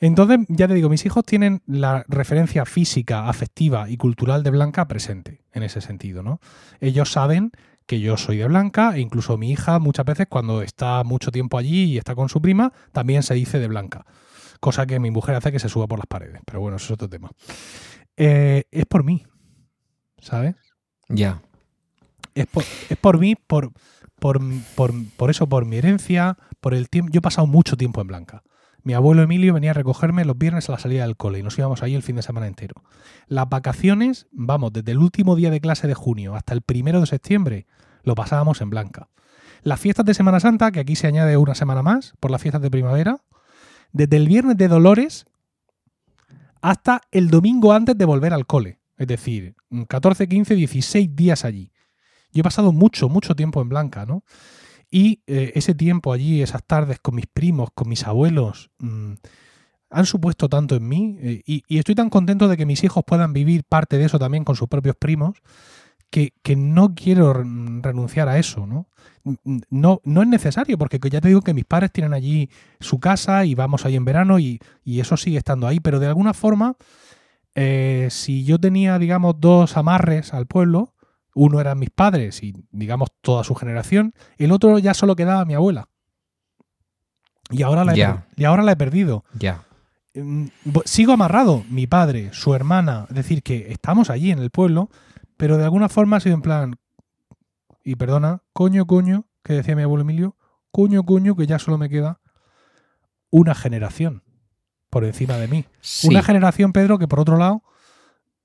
Entonces, 0.00 0.38
ya 0.48 0.66
te 0.66 0.74
digo, 0.74 0.88
mis 0.88 1.04
hijos 1.04 1.24
tienen 1.24 1.62
la 1.66 2.04
referencia 2.08 2.64
física, 2.64 3.28
afectiva 3.28 3.90
y 3.90 3.98
cultural 3.98 4.42
de 4.42 4.50
Blanca 4.50 4.88
presente, 4.88 5.42
en 5.52 5.62
ese 5.62 5.82
sentido, 5.82 6.22
¿no? 6.22 6.40
Ellos 6.80 7.12
saben 7.12 7.52
que 7.86 8.00
yo 8.00 8.16
soy 8.16 8.38
de 8.38 8.46
Blanca 8.46 8.96
e 8.96 9.00
incluso 9.00 9.36
mi 9.36 9.50
hija 9.50 9.78
muchas 9.78 10.06
veces 10.06 10.26
cuando 10.30 10.62
está 10.62 11.04
mucho 11.04 11.30
tiempo 11.30 11.58
allí 11.58 11.84
y 11.84 11.98
está 11.98 12.14
con 12.14 12.30
su 12.30 12.40
prima, 12.40 12.72
también 12.92 13.22
se 13.22 13.34
dice 13.34 13.58
de 13.58 13.68
Blanca. 13.68 14.06
Cosa 14.58 14.86
que 14.86 14.98
mi 15.00 15.10
mujer 15.10 15.34
hace 15.34 15.52
que 15.52 15.58
se 15.58 15.68
suba 15.68 15.86
por 15.86 15.98
las 15.98 16.06
paredes. 16.06 16.40
Pero 16.46 16.60
bueno, 16.60 16.78
eso 16.78 16.86
es 16.86 16.90
otro 16.92 17.08
tema. 17.08 17.30
Eh, 18.16 18.64
es 18.70 18.86
por 18.86 19.04
mí, 19.04 19.26
¿sabes? 20.18 20.54
Ya. 21.08 21.42
Es 22.34 22.46
por, 22.46 22.62
es 22.62 22.96
por 22.96 23.18
mí, 23.18 23.34
por, 23.34 23.72
por, 24.20 24.40
por, 24.76 24.92
por 25.16 25.30
eso, 25.30 25.48
por 25.48 25.66
mi 25.66 25.76
herencia, 25.76 26.38
por 26.60 26.74
el 26.74 26.88
tiempo. 26.88 27.10
Yo 27.12 27.18
he 27.18 27.22
pasado 27.22 27.46
mucho 27.46 27.76
tiempo 27.76 28.00
en 28.00 28.06
Blanca. 28.06 28.42
Mi 28.82 28.94
abuelo 28.94 29.22
Emilio 29.22 29.52
venía 29.52 29.72
a 29.72 29.74
recogerme 29.74 30.24
los 30.24 30.38
viernes 30.38 30.68
a 30.68 30.72
la 30.72 30.78
salida 30.78 31.02
del 31.02 31.16
cole 31.16 31.38
y 31.38 31.42
nos 31.42 31.58
íbamos 31.58 31.82
ahí 31.82 31.94
el 31.94 32.02
fin 32.02 32.16
de 32.16 32.22
semana 32.22 32.46
entero. 32.46 32.82
Las 33.26 33.48
vacaciones, 33.48 34.26
vamos, 34.32 34.72
desde 34.72 34.92
el 34.92 34.98
último 34.98 35.36
día 35.36 35.50
de 35.50 35.60
clase 35.60 35.86
de 35.86 35.94
junio 35.94 36.34
hasta 36.34 36.54
el 36.54 36.62
primero 36.62 37.00
de 37.00 37.06
septiembre, 37.06 37.66
lo 38.02 38.14
pasábamos 38.14 38.60
en 38.62 38.70
Blanca. 38.70 39.08
Las 39.62 39.80
fiestas 39.80 40.06
de 40.06 40.14
Semana 40.14 40.40
Santa, 40.40 40.70
que 40.70 40.80
aquí 40.80 40.96
se 40.96 41.06
añade 41.06 41.36
una 41.36 41.54
semana 41.54 41.82
más 41.82 42.14
por 42.20 42.30
las 42.30 42.40
fiestas 42.40 42.62
de 42.62 42.70
primavera, 42.70 43.18
desde 43.92 44.16
el 44.16 44.28
viernes 44.28 44.56
de 44.56 44.68
Dolores 44.68 45.26
hasta 46.62 47.02
el 47.10 47.28
domingo 47.28 47.72
antes 47.72 47.96
de 47.98 48.04
volver 48.04 48.32
al 48.32 48.46
cole. 48.46 48.78
Es 48.96 49.06
decir, 49.06 49.54
14, 49.88 50.28
15, 50.28 50.54
16 50.54 51.16
días 51.16 51.44
allí. 51.44 51.72
Yo 52.32 52.40
he 52.40 52.44
pasado 52.44 52.72
mucho, 52.72 53.08
mucho 53.08 53.34
tiempo 53.34 53.60
en 53.60 53.68
Blanca, 53.68 54.06
¿no? 54.06 54.24
Y 54.90 55.22
eh, 55.26 55.52
ese 55.54 55.74
tiempo 55.74 56.12
allí, 56.12 56.42
esas 56.42 56.64
tardes 56.64 56.98
con 57.00 57.14
mis 57.14 57.26
primos, 57.26 57.70
con 57.74 57.88
mis 57.88 58.06
abuelos, 58.06 58.70
mmm, 58.78 59.14
han 59.90 60.06
supuesto 60.06 60.48
tanto 60.48 60.76
en 60.76 60.88
mí 60.88 61.18
eh, 61.20 61.42
y, 61.44 61.78
estoy 61.78 61.94
tan 61.94 62.10
contento 62.10 62.48
de 62.48 62.56
que 62.56 62.66
mis 62.66 62.82
hijos 62.84 63.02
puedan 63.04 63.32
vivir 63.32 63.64
parte 63.64 63.98
de 63.98 64.04
eso 64.04 64.18
también 64.18 64.44
con 64.44 64.56
sus 64.56 64.68
propios 64.68 64.96
primos, 64.96 65.42
que, 66.10 66.32
no 66.56 66.94
quiero 66.94 67.32
renunciar 67.32 68.28
a 68.28 68.38
eso, 68.38 68.66
¿no? 68.66 68.88
No, 69.70 70.00
no 70.04 70.22
es 70.22 70.28
necesario, 70.28 70.76
porque 70.76 70.98
ya 71.08 71.20
te 71.20 71.28
digo 71.28 71.42
que 71.42 71.54
mis 71.54 71.64
padres 71.64 71.92
tienen 71.92 72.14
allí 72.14 72.50
su 72.80 72.98
casa 72.98 73.44
y 73.44 73.54
vamos 73.54 73.84
ahí 73.84 73.94
en 73.94 74.04
verano 74.04 74.40
y, 74.40 74.58
y 74.82 74.98
eso 74.98 75.16
sigue 75.16 75.38
estando 75.38 75.68
ahí, 75.68 75.78
pero 75.78 76.00
de 76.00 76.06
alguna 76.06 76.34
forma, 76.34 76.76
eh, 77.54 78.08
si 78.10 78.44
yo 78.44 78.58
tenía, 78.58 78.98
digamos, 78.98 79.36
dos 79.38 79.76
amarres 79.76 80.34
al 80.34 80.46
pueblo, 80.46 80.94
uno 81.34 81.60
eran 81.60 81.78
mis 81.78 81.90
padres 81.90 82.42
y, 82.42 82.54
digamos, 82.70 83.10
toda 83.20 83.44
su 83.44 83.54
generación. 83.54 84.14
El 84.36 84.52
otro 84.52 84.78
ya 84.78 84.94
solo 84.94 85.16
quedaba 85.16 85.44
mi 85.44 85.54
abuela. 85.54 85.88
Y 87.50 87.62
ahora 87.62 87.84
la 87.84 87.94
he, 87.94 88.40
y 88.40 88.44
ahora 88.44 88.62
la 88.62 88.72
he 88.72 88.76
perdido. 88.76 89.24
Ya. 89.38 89.64
Mm, 90.14 90.46
Sigo 90.84 91.12
amarrado, 91.12 91.64
mi 91.68 91.86
padre, 91.86 92.30
su 92.32 92.54
hermana. 92.54 93.06
Es 93.08 93.16
decir, 93.16 93.42
que 93.42 93.72
estamos 93.72 94.10
allí 94.10 94.30
en 94.30 94.38
el 94.38 94.50
pueblo, 94.50 94.90
pero 95.36 95.56
de 95.56 95.64
alguna 95.64 95.88
forma 95.88 96.16
ha 96.16 96.20
sido 96.20 96.34
en 96.34 96.42
plan. 96.42 96.76
Y 97.84 97.96
perdona, 97.96 98.42
coño, 98.52 98.86
coño, 98.86 99.26
que 99.42 99.54
decía 99.54 99.74
mi 99.74 99.82
abuelo 99.82 100.02
Emilio, 100.02 100.36
coño, 100.70 101.04
coño, 101.04 101.34
que 101.34 101.46
ya 101.46 101.58
solo 101.58 101.78
me 101.78 101.88
queda 101.88 102.20
una 103.30 103.54
generación 103.54 104.22
por 104.90 105.04
encima 105.04 105.36
de 105.36 105.48
mí. 105.48 105.64
Sí. 105.80 106.08
Una 106.08 106.22
generación, 106.22 106.72
Pedro, 106.72 106.98
que 106.98 107.08
por 107.08 107.20
otro 107.20 107.36
lado, 107.36 107.62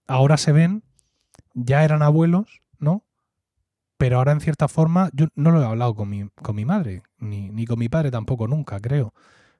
ahora 0.07 0.37
se 0.37 0.51
ven, 0.51 0.83
ya 1.53 1.83
eran 1.83 2.01
abuelos. 2.01 2.61
Pero 3.97 4.17
ahora, 4.17 4.33
en 4.33 4.41
cierta 4.41 4.67
forma, 4.67 5.09
yo 5.13 5.27
no 5.35 5.51
lo 5.51 5.61
he 5.61 5.65
hablado 5.65 5.95
con 5.95 6.09
mi, 6.09 6.27
con 6.41 6.55
mi 6.55 6.65
madre, 6.65 7.03
ni, 7.17 7.49
ni 7.49 7.65
con 7.65 7.79
mi 7.79 7.89
padre 7.89 8.11
tampoco, 8.11 8.47
nunca, 8.47 8.79
creo. 8.79 9.13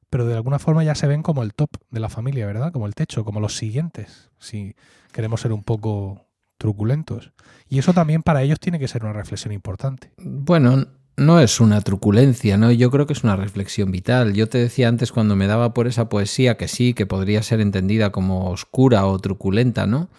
Pero 0.10 0.26
de 0.26 0.36
alguna 0.36 0.60
forma 0.60 0.84
ya 0.84 0.96
se 0.96 1.08
ven 1.08 1.24
como 1.24 1.44
el 1.44 1.54
top 1.54 1.70
de 1.90 2.00
la 2.00 2.10
familia, 2.10 2.46
¿verdad? 2.46 2.72
Como 2.72 2.88
el 2.88 2.96
techo, 2.96 3.26
como 3.26 3.40
los 3.40 3.56
siguientes, 3.58 4.30
si 4.40 4.76
queremos 5.12 5.42
ser 5.42 5.52
un 5.52 5.64
poco 5.64 6.26
truculentos. 6.58 7.34
Y 7.70 7.80
eso 7.80 7.94
también 7.94 8.24
para 8.24 8.42
ellos 8.44 8.60
tiene 8.60 8.80
que 8.80 8.88
ser 8.88 9.04
una 9.04 9.14
reflexión 9.14 9.54
importante. 9.54 10.12
Bueno, 10.18 10.88
no 11.18 11.40
es 11.40 11.60
una 11.60 11.82
truculencia, 11.82 12.58
¿no? 12.58 12.72
Yo 12.72 12.92
creo 12.92 13.06
que 13.06 13.14
es 13.14 13.24
una 13.24 13.36
reflexión 13.36 13.92
vital. 13.92 14.34
Yo 14.34 14.48
te 14.48 14.58
decía 14.58 14.88
antes 14.88 15.12
cuando 15.12 15.36
me 15.36 15.48
daba 15.48 15.74
por 15.74 15.88
esa 15.88 16.10
poesía 16.10 16.58
que 16.58 16.68
sí, 16.68 16.94
que 16.94 17.06
podría 17.06 17.42
ser 17.44 17.62
entendida 17.62 18.12
como 18.12 18.50
oscura 18.50 19.06
o 19.06 19.18
truculenta, 19.20 19.88
¿no? 19.88 20.10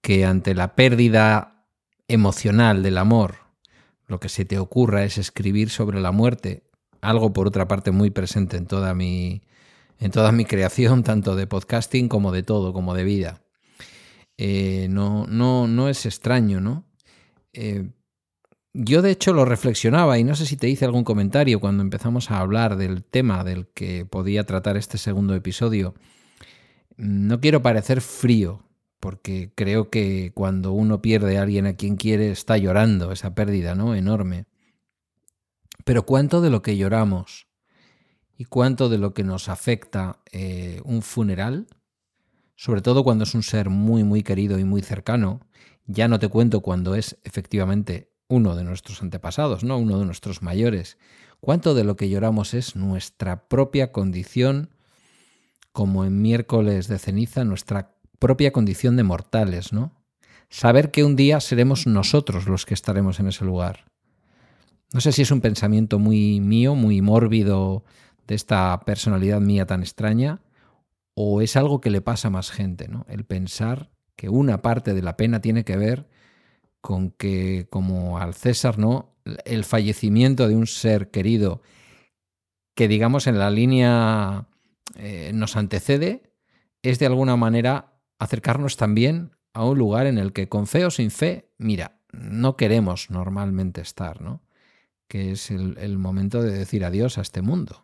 Que 0.00 0.24
ante 0.24 0.54
la 0.54 0.74
pérdida 0.74 1.53
emocional 2.08 2.82
del 2.82 2.98
amor, 2.98 3.36
lo 4.06 4.20
que 4.20 4.28
se 4.28 4.44
te 4.44 4.58
ocurra 4.58 5.04
es 5.04 5.18
escribir 5.18 5.70
sobre 5.70 6.00
la 6.00 6.12
muerte, 6.12 6.64
algo 7.00 7.32
por 7.32 7.46
otra 7.46 7.68
parte 7.68 7.90
muy 7.90 8.10
presente 8.10 8.56
en 8.56 8.66
toda 8.66 8.94
mi 8.94 9.42
en 10.00 10.10
toda 10.10 10.32
mi 10.32 10.44
creación, 10.44 11.02
tanto 11.04 11.36
de 11.36 11.46
podcasting 11.46 12.08
como 12.08 12.32
de 12.32 12.42
todo, 12.42 12.72
como 12.72 12.94
de 12.94 13.04
vida. 13.04 13.42
Eh, 14.36 14.88
no, 14.90 15.26
no, 15.28 15.68
no 15.68 15.88
es 15.88 16.06
extraño, 16.06 16.60
¿no? 16.60 16.84
Eh, 17.52 17.90
yo 18.72 19.02
de 19.02 19.12
hecho 19.12 19.32
lo 19.32 19.44
reflexionaba 19.44 20.18
y 20.18 20.24
no 20.24 20.34
sé 20.34 20.46
si 20.46 20.56
te 20.56 20.68
hice 20.68 20.84
algún 20.84 21.04
comentario 21.04 21.60
cuando 21.60 21.82
empezamos 21.82 22.32
a 22.32 22.40
hablar 22.40 22.76
del 22.76 23.04
tema 23.04 23.44
del 23.44 23.68
que 23.68 24.04
podía 24.04 24.44
tratar 24.44 24.76
este 24.76 24.98
segundo 24.98 25.34
episodio. 25.36 25.94
No 26.96 27.40
quiero 27.40 27.62
parecer 27.62 28.00
frío, 28.00 28.64
porque 29.04 29.52
creo 29.54 29.90
que 29.90 30.32
cuando 30.34 30.72
uno 30.72 31.02
pierde 31.02 31.36
a 31.36 31.42
alguien 31.42 31.66
a 31.66 31.74
quien 31.74 31.96
quiere 31.96 32.30
está 32.30 32.56
llorando 32.56 33.12
esa 33.12 33.34
pérdida, 33.34 33.74
¿no? 33.74 33.94
Enorme. 33.94 34.46
Pero 35.84 36.06
cuánto 36.06 36.40
de 36.40 36.48
lo 36.48 36.62
que 36.62 36.78
lloramos 36.78 37.46
y 38.38 38.46
cuánto 38.46 38.88
de 38.88 38.96
lo 38.96 39.12
que 39.12 39.22
nos 39.22 39.50
afecta 39.50 40.22
eh, 40.32 40.80
un 40.86 41.02
funeral, 41.02 41.66
sobre 42.56 42.80
todo 42.80 43.04
cuando 43.04 43.24
es 43.24 43.34
un 43.34 43.42
ser 43.42 43.68
muy, 43.68 44.04
muy 44.04 44.22
querido 44.22 44.58
y 44.58 44.64
muy 44.64 44.80
cercano, 44.80 45.40
ya 45.84 46.08
no 46.08 46.18
te 46.18 46.28
cuento 46.28 46.62
cuando 46.62 46.94
es 46.94 47.18
efectivamente 47.24 48.10
uno 48.26 48.56
de 48.56 48.64
nuestros 48.64 49.02
antepasados, 49.02 49.64
¿no? 49.64 49.76
Uno 49.76 49.98
de 49.98 50.06
nuestros 50.06 50.40
mayores. 50.40 50.96
¿Cuánto 51.40 51.74
de 51.74 51.84
lo 51.84 51.96
que 51.96 52.08
lloramos 52.08 52.54
es 52.54 52.74
nuestra 52.74 53.48
propia 53.48 53.92
condición, 53.92 54.70
como 55.72 56.06
en 56.06 56.22
miércoles 56.22 56.88
de 56.88 56.98
ceniza, 56.98 57.44
nuestra 57.44 57.93
propia 58.18 58.52
condición 58.52 58.96
de 58.96 59.02
mortales, 59.02 59.72
¿no? 59.72 59.92
Saber 60.50 60.90
que 60.90 61.04
un 61.04 61.16
día 61.16 61.40
seremos 61.40 61.86
nosotros 61.86 62.46
los 62.46 62.66
que 62.66 62.74
estaremos 62.74 63.18
en 63.20 63.28
ese 63.28 63.44
lugar. 63.44 63.86
No 64.92 65.00
sé 65.00 65.12
si 65.12 65.22
es 65.22 65.30
un 65.30 65.40
pensamiento 65.40 65.98
muy 65.98 66.40
mío, 66.40 66.74
muy 66.74 67.02
mórbido 67.02 67.84
de 68.26 68.34
esta 68.34 68.78
personalidad 68.80 69.40
mía 69.40 69.66
tan 69.66 69.82
extraña, 69.82 70.40
o 71.14 71.42
es 71.42 71.56
algo 71.56 71.80
que 71.80 71.90
le 71.90 72.00
pasa 72.00 72.28
a 72.28 72.30
más 72.30 72.50
gente, 72.50 72.88
¿no? 72.88 73.04
El 73.08 73.24
pensar 73.24 73.90
que 74.16 74.28
una 74.28 74.62
parte 74.62 74.94
de 74.94 75.02
la 75.02 75.16
pena 75.16 75.40
tiene 75.40 75.64
que 75.64 75.76
ver 75.76 76.08
con 76.80 77.10
que, 77.10 77.66
como 77.70 78.18
al 78.18 78.34
César, 78.34 78.78
¿no? 78.78 79.16
El 79.44 79.64
fallecimiento 79.64 80.48
de 80.48 80.56
un 80.56 80.66
ser 80.66 81.10
querido 81.10 81.62
que, 82.74 82.88
digamos, 82.88 83.26
en 83.26 83.38
la 83.38 83.50
línea 83.50 84.48
eh, 84.96 85.30
nos 85.34 85.56
antecede, 85.56 86.34
es 86.82 86.98
de 86.98 87.06
alguna 87.06 87.36
manera 87.36 87.93
acercarnos 88.24 88.76
también 88.76 89.32
a 89.52 89.64
un 89.64 89.78
lugar 89.78 90.06
en 90.06 90.18
el 90.18 90.32
que, 90.32 90.48
con 90.48 90.66
fe 90.66 90.84
o 90.84 90.90
sin 90.90 91.10
fe, 91.10 91.50
mira, 91.58 92.00
no 92.12 92.56
queremos 92.56 93.10
normalmente 93.10 93.80
estar, 93.80 94.20
¿no? 94.20 94.42
Que 95.08 95.32
es 95.32 95.50
el, 95.50 95.76
el 95.78 95.98
momento 95.98 96.42
de 96.42 96.52
decir 96.52 96.84
adiós 96.84 97.18
a 97.18 97.22
este 97.22 97.42
mundo. 97.42 97.82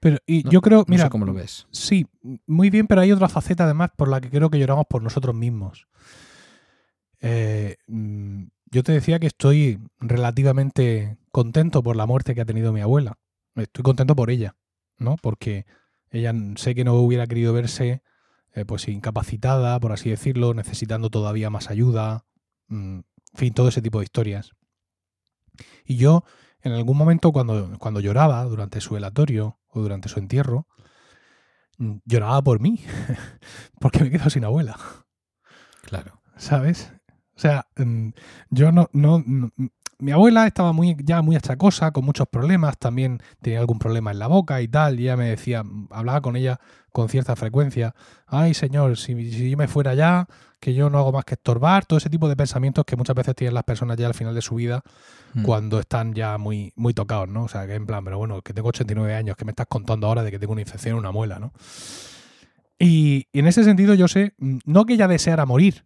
Pero 0.00 0.18
y 0.26 0.44
No- 0.44 0.50
yo 0.52 0.60
creo, 0.60 0.78
No 0.80 0.84
mira, 0.88 1.04
sé 1.04 1.10
cómo 1.10 1.24
lo 1.24 1.34
ves. 1.34 1.66
sí, 1.70 2.06
muy 2.46 2.70
bien, 2.70 2.86
pero 2.86 3.00
hay 3.00 3.10
otra 3.12 3.28
faceta 3.28 3.64
además 3.64 3.90
por 3.96 4.08
la 4.08 4.20
que 4.20 4.30
creo 4.30 4.50
que 4.50 4.58
lloramos 4.58 4.86
por 4.88 5.02
nosotros 5.02 5.34
mismos. 5.34 5.88
Eh, 7.20 7.76
mm, 7.86 8.44
yo 8.70 8.82
te 8.82 8.92
decía 8.92 9.18
que 9.18 9.26
estoy 9.26 9.78
relativamente 9.98 11.16
contento 11.32 11.82
por 11.82 11.96
la 11.96 12.06
muerte 12.06 12.34
que 12.34 12.40
ha 12.42 12.44
tenido 12.46 12.72
mi 12.72 12.80
abuela. 12.80 13.18
Estoy 13.56 13.82
contento 13.82 14.14
por 14.14 14.30
ella, 14.30 14.54
¿no? 14.98 15.16
Porque 15.20 15.66
ella 16.10 16.32
sé 16.56 16.74
que 16.74 16.84
no 16.84 16.94
hubiera 16.94 17.26
querido 17.26 17.52
verse 17.52 18.02
eh, 18.58 18.64
pues 18.64 18.88
incapacitada, 18.88 19.78
por 19.78 19.92
así 19.92 20.10
decirlo, 20.10 20.52
necesitando 20.52 21.10
todavía 21.10 21.48
más 21.48 21.70
ayuda, 21.70 22.24
mm, 22.68 22.98
en 22.98 23.04
fin, 23.34 23.54
todo 23.54 23.68
ese 23.68 23.82
tipo 23.82 23.98
de 23.98 24.04
historias. 24.04 24.52
Y 25.84 25.96
yo, 25.96 26.24
en 26.62 26.72
algún 26.72 26.96
momento, 26.96 27.30
cuando, 27.30 27.78
cuando 27.78 28.00
lloraba 28.00 28.42
durante 28.44 28.80
su 28.80 28.94
velatorio 28.94 29.58
o 29.68 29.80
durante 29.80 30.08
su 30.08 30.18
entierro, 30.18 30.66
mm, 31.78 31.98
lloraba 32.04 32.42
por 32.42 32.60
mí, 32.60 32.80
porque 33.80 34.02
me 34.02 34.10
quedo 34.10 34.28
sin 34.30 34.44
abuela. 34.44 34.76
Claro. 35.82 36.20
¿Sabes? 36.36 36.92
O 37.36 37.40
sea, 37.40 37.68
mm, 37.76 38.08
yo 38.50 38.72
no, 38.72 38.90
no, 38.92 39.22
no- 39.24 39.52
mi 39.98 40.12
abuela 40.12 40.46
estaba 40.46 40.72
muy, 40.72 40.96
ya 41.02 41.22
muy 41.22 41.36
achacosa, 41.36 41.90
con 41.90 42.04
muchos 42.04 42.28
problemas, 42.28 42.78
también 42.78 43.20
tenía 43.42 43.60
algún 43.60 43.78
problema 43.78 44.10
en 44.10 44.18
la 44.18 44.26
boca 44.26 44.60
y 44.62 44.68
tal, 44.68 45.00
y 45.00 45.04
ella 45.04 45.16
me 45.16 45.26
decía, 45.28 45.64
hablaba 45.90 46.20
con 46.20 46.36
ella 46.36 46.60
con 46.92 47.08
cierta 47.08 47.36
frecuencia, 47.36 47.94
ay 48.26 48.54
señor, 48.54 48.96
si, 48.96 49.30
si 49.30 49.50
yo 49.50 49.56
me 49.56 49.68
fuera 49.68 49.94
ya, 49.94 50.26
que 50.60 50.74
yo 50.74 50.90
no 50.90 50.98
hago 50.98 51.12
más 51.12 51.24
que 51.24 51.34
estorbar, 51.34 51.86
todo 51.86 51.98
ese 51.98 52.10
tipo 52.10 52.28
de 52.28 52.36
pensamientos 52.36 52.84
que 52.84 52.96
muchas 52.96 53.14
veces 53.14 53.36
tienen 53.36 53.54
las 53.54 53.64
personas 53.64 53.96
ya 53.96 54.06
al 54.06 54.14
final 54.14 54.34
de 54.34 54.42
su 54.42 54.56
vida 54.56 54.82
Mm. 55.34 55.42
cuando 55.42 55.78
están 55.80 56.14
ya 56.14 56.38
muy, 56.38 56.72
muy 56.76 56.94
tocados, 56.94 57.28
¿no? 57.28 57.44
O 57.44 57.48
sea, 57.48 57.66
que 57.66 57.74
en 57.74 57.86
plan, 57.86 58.04
pero 58.04 58.18
bueno, 58.18 58.40
que 58.42 58.54
tengo 58.54 58.68
89 58.68 59.14
años, 59.14 59.36
que 59.36 59.44
me 59.44 59.52
estás 59.52 59.66
contando 59.66 60.06
ahora 60.06 60.22
de 60.22 60.30
que 60.30 60.38
tengo 60.38 60.52
una 60.52 60.62
infección 60.62 60.94
en 60.94 60.98
una 61.00 61.12
muela, 61.12 61.38
¿no? 61.38 61.52
Y, 62.78 63.26
y 63.32 63.40
en 63.40 63.46
ese 63.46 63.64
sentido 63.64 63.94
yo 63.94 64.08
sé, 64.08 64.34
mm, 64.38 64.58
no 64.64 64.86
que 64.86 64.94
ella 64.94 65.08
deseara 65.08 65.44
morir, 65.46 65.84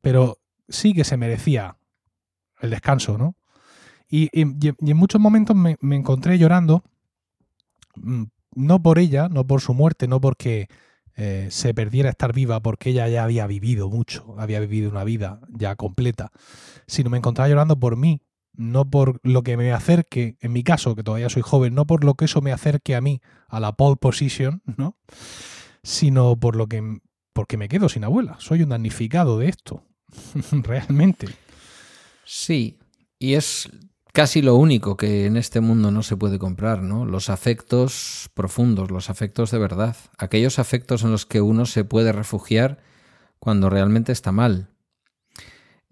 pero 0.00 0.38
sí 0.68 0.94
que 0.94 1.04
se 1.04 1.16
merecía 1.16 1.76
el 2.64 2.70
descanso, 2.70 3.18
¿no? 3.18 3.36
Y, 4.08 4.28
en 4.32 4.96
muchos 4.96 5.20
momentos 5.20 5.56
me, 5.56 5.76
me 5.80 5.96
encontré 5.96 6.38
llorando, 6.38 6.84
mm, 7.96 8.24
no 8.54 8.82
por 8.82 8.98
ella, 8.98 9.28
no 9.28 9.46
por 9.46 9.60
su 9.60 9.74
muerte, 9.74 10.06
no 10.08 10.20
porque 10.20 10.68
eh, 11.16 11.48
se 11.50 11.74
perdiera 11.74 12.10
estar 12.10 12.32
viva, 12.32 12.60
porque 12.60 12.90
ella 12.90 13.08
ya 13.08 13.24
había 13.24 13.46
vivido 13.46 13.88
mucho, 13.88 14.34
había 14.38 14.58
vivido 14.60 14.90
una 14.90 15.04
vida 15.04 15.40
ya 15.48 15.76
completa, 15.76 16.32
sino 16.86 17.08
me 17.10 17.18
encontraba 17.18 17.48
llorando 17.48 17.78
por 17.78 17.96
mí, 17.96 18.20
no 18.52 18.88
por 18.88 19.20
lo 19.22 19.42
que 19.42 19.56
me 19.56 19.72
acerque, 19.72 20.36
en 20.40 20.52
mi 20.52 20.64
caso, 20.64 20.96
que 20.96 21.04
todavía 21.04 21.28
soy 21.28 21.42
joven, 21.42 21.74
no 21.74 21.86
por 21.86 22.04
lo 22.04 22.14
que 22.14 22.24
eso 22.24 22.40
me 22.40 22.52
acerque 22.52 22.96
a 22.96 23.00
mí, 23.00 23.20
a 23.48 23.60
la 23.60 23.72
pole 23.72 23.96
position, 23.96 24.62
¿no? 24.76 24.96
Sino 25.82 26.36
por 26.36 26.56
lo 26.56 26.66
que 26.66 26.82
porque 27.32 27.56
me 27.56 27.68
quedo 27.68 27.88
sin 27.88 28.04
abuela. 28.04 28.36
Soy 28.38 28.62
un 28.62 28.68
damnificado 28.68 29.38
de 29.38 29.48
esto. 29.48 29.82
Realmente. 30.52 31.26
Sí, 32.24 32.78
y 33.18 33.34
es 33.34 33.68
casi 34.12 34.42
lo 34.42 34.54
único 34.54 34.96
que 34.96 35.26
en 35.26 35.36
este 35.36 35.60
mundo 35.60 35.90
no 35.90 36.02
se 36.02 36.16
puede 36.16 36.38
comprar, 36.38 36.82
¿no? 36.82 37.04
Los 37.04 37.28
afectos 37.30 38.30
profundos, 38.34 38.90
los 38.90 39.10
afectos 39.10 39.50
de 39.50 39.58
verdad, 39.58 39.96
aquellos 40.18 40.58
afectos 40.58 41.02
en 41.02 41.10
los 41.10 41.26
que 41.26 41.40
uno 41.40 41.66
se 41.66 41.84
puede 41.84 42.12
refugiar 42.12 42.78
cuando 43.38 43.68
realmente 43.70 44.12
está 44.12 44.32
mal. 44.32 44.70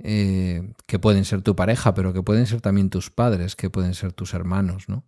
Eh, 0.05 0.73
que 0.87 0.99
pueden 0.99 1.25
ser 1.25 1.43
tu 1.43 1.55
pareja, 1.55 1.95
pero 1.95 2.13
que 2.13 2.23
pueden 2.23 2.47
ser 2.47 2.61
también 2.61 2.91
tus 2.91 3.11
padres, 3.11 3.55
que 3.55 3.71
pueden 3.71 3.95
ser 3.95 4.13
tus 4.13 4.35
hermanos, 4.35 4.89
¿no? 4.89 5.05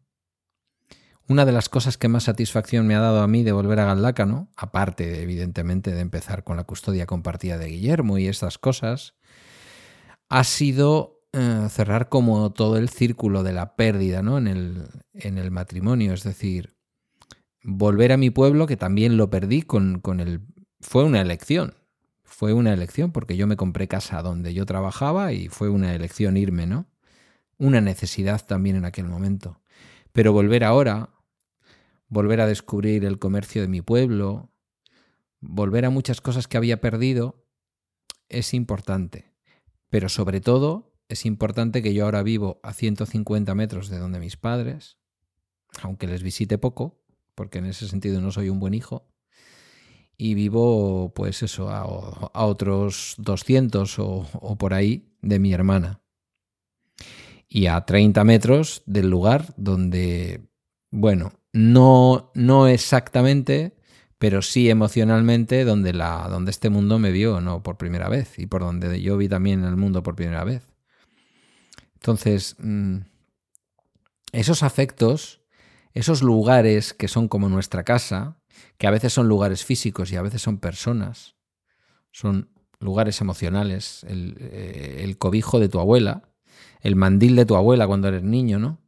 Una 1.26 1.46
de 1.46 1.52
las 1.52 1.68
cosas 1.68 1.96
que 1.96 2.08
más 2.08 2.24
satisfacción 2.24 2.86
me 2.86 2.94
ha 2.94 3.00
dado 3.00 3.22
a 3.22 3.26
mí 3.26 3.42
de 3.42 3.52
volver 3.52 3.80
a 3.80 3.86
Galdácano, 3.86 4.52
aparte 4.56 5.22
evidentemente 5.22 5.92
de 5.92 6.00
empezar 6.00 6.44
con 6.44 6.56
la 6.56 6.64
custodia 6.64 7.06
compartida 7.06 7.56
de 7.56 7.68
Guillermo 7.68 8.18
y 8.18 8.28
estas 8.28 8.58
cosas, 8.58 9.14
ha 10.34 10.42
sido 10.42 11.28
eh, 11.32 11.68
cerrar 11.70 12.08
como 12.08 12.52
todo 12.52 12.76
el 12.76 12.88
círculo 12.88 13.44
de 13.44 13.52
la 13.52 13.76
pérdida 13.76 14.20
¿no? 14.20 14.36
en, 14.36 14.48
el, 14.48 14.88
en 15.12 15.38
el 15.38 15.52
matrimonio. 15.52 16.12
Es 16.12 16.24
decir, 16.24 16.74
volver 17.62 18.10
a 18.10 18.16
mi 18.16 18.30
pueblo, 18.30 18.66
que 18.66 18.76
también 18.76 19.16
lo 19.16 19.30
perdí 19.30 19.62
con, 19.62 20.00
con 20.00 20.18
el... 20.18 20.40
Fue 20.80 21.04
una 21.04 21.20
elección. 21.20 21.74
Fue 22.24 22.52
una 22.52 22.72
elección 22.72 23.12
porque 23.12 23.36
yo 23.36 23.46
me 23.46 23.56
compré 23.56 23.86
casa 23.86 24.22
donde 24.22 24.52
yo 24.54 24.66
trabajaba 24.66 25.32
y 25.32 25.46
fue 25.46 25.68
una 25.68 25.94
elección 25.94 26.36
irme, 26.36 26.66
¿no? 26.66 26.88
Una 27.56 27.80
necesidad 27.80 28.44
también 28.44 28.74
en 28.74 28.86
aquel 28.86 29.06
momento. 29.06 29.60
Pero 30.10 30.32
volver 30.32 30.64
ahora, 30.64 31.10
volver 32.08 32.40
a 32.40 32.48
descubrir 32.48 33.04
el 33.04 33.20
comercio 33.20 33.62
de 33.62 33.68
mi 33.68 33.82
pueblo, 33.82 34.50
volver 35.40 35.84
a 35.84 35.90
muchas 35.90 36.20
cosas 36.20 36.48
que 36.48 36.56
había 36.56 36.80
perdido, 36.80 37.46
es 38.28 38.52
importante. 38.52 39.33
Pero 39.94 40.08
sobre 40.08 40.40
todo 40.40 40.92
es 41.08 41.24
importante 41.24 41.80
que 41.80 41.94
yo 41.94 42.04
ahora 42.04 42.24
vivo 42.24 42.58
a 42.64 42.72
150 42.72 43.54
metros 43.54 43.88
de 43.88 44.00
donde 44.00 44.18
mis 44.18 44.36
padres, 44.36 44.98
aunque 45.82 46.08
les 46.08 46.24
visite 46.24 46.58
poco, 46.58 47.00
porque 47.36 47.58
en 47.58 47.66
ese 47.66 47.86
sentido 47.86 48.20
no 48.20 48.32
soy 48.32 48.48
un 48.48 48.58
buen 48.58 48.74
hijo, 48.74 49.06
y 50.16 50.34
vivo 50.34 51.14
pues 51.14 51.44
eso, 51.44 51.70
a, 51.70 51.82
a 51.82 52.44
otros 52.44 53.14
200 53.18 54.00
o, 54.00 54.26
o, 54.32 54.58
por 54.58 54.74
ahí 54.74 55.14
de 55.22 55.38
mi 55.38 55.52
hermana. 55.52 56.02
Y 57.46 57.66
a 57.66 57.80
30 57.82 58.24
metros 58.24 58.82
del 58.86 59.08
lugar 59.08 59.54
donde, 59.56 60.48
bueno, 60.90 61.34
no, 61.52 62.32
no 62.34 62.66
exactamente, 62.66 63.76
pero 64.24 64.40
sí 64.40 64.70
emocionalmente 64.70 65.66
donde, 65.66 65.92
la, 65.92 66.28
donde 66.30 66.50
este 66.50 66.70
mundo 66.70 66.98
me 66.98 67.10
vio 67.10 67.42
no 67.42 67.62
por 67.62 67.76
primera 67.76 68.08
vez 68.08 68.38
y 68.38 68.46
por 68.46 68.62
donde 68.62 69.02
yo 69.02 69.18
vi 69.18 69.28
también 69.28 69.62
el 69.64 69.76
mundo 69.76 70.02
por 70.02 70.16
primera 70.16 70.44
vez. 70.44 70.62
Entonces, 71.96 72.56
mmm, 72.58 73.00
esos 74.32 74.62
afectos, 74.62 75.42
esos 75.92 76.22
lugares 76.22 76.94
que 76.94 77.06
son 77.06 77.28
como 77.28 77.50
nuestra 77.50 77.84
casa, 77.84 78.38
que 78.78 78.86
a 78.86 78.90
veces 78.90 79.12
son 79.12 79.28
lugares 79.28 79.62
físicos 79.62 80.10
y 80.10 80.16
a 80.16 80.22
veces 80.22 80.40
son 80.40 80.56
personas, 80.56 81.36
son 82.10 82.48
lugares 82.80 83.20
emocionales, 83.20 84.04
el, 84.04 84.38
eh, 84.40 85.14
cobijo 85.18 85.60
de 85.60 85.68
tu 85.68 85.80
abuela, 85.80 86.32
el 86.80 86.96
mandil 86.96 87.36
de 87.36 87.44
tu 87.44 87.56
abuela 87.56 87.86
cuando 87.86 88.08
eres 88.08 88.22
niño, 88.22 88.58
¿no? 88.58 88.80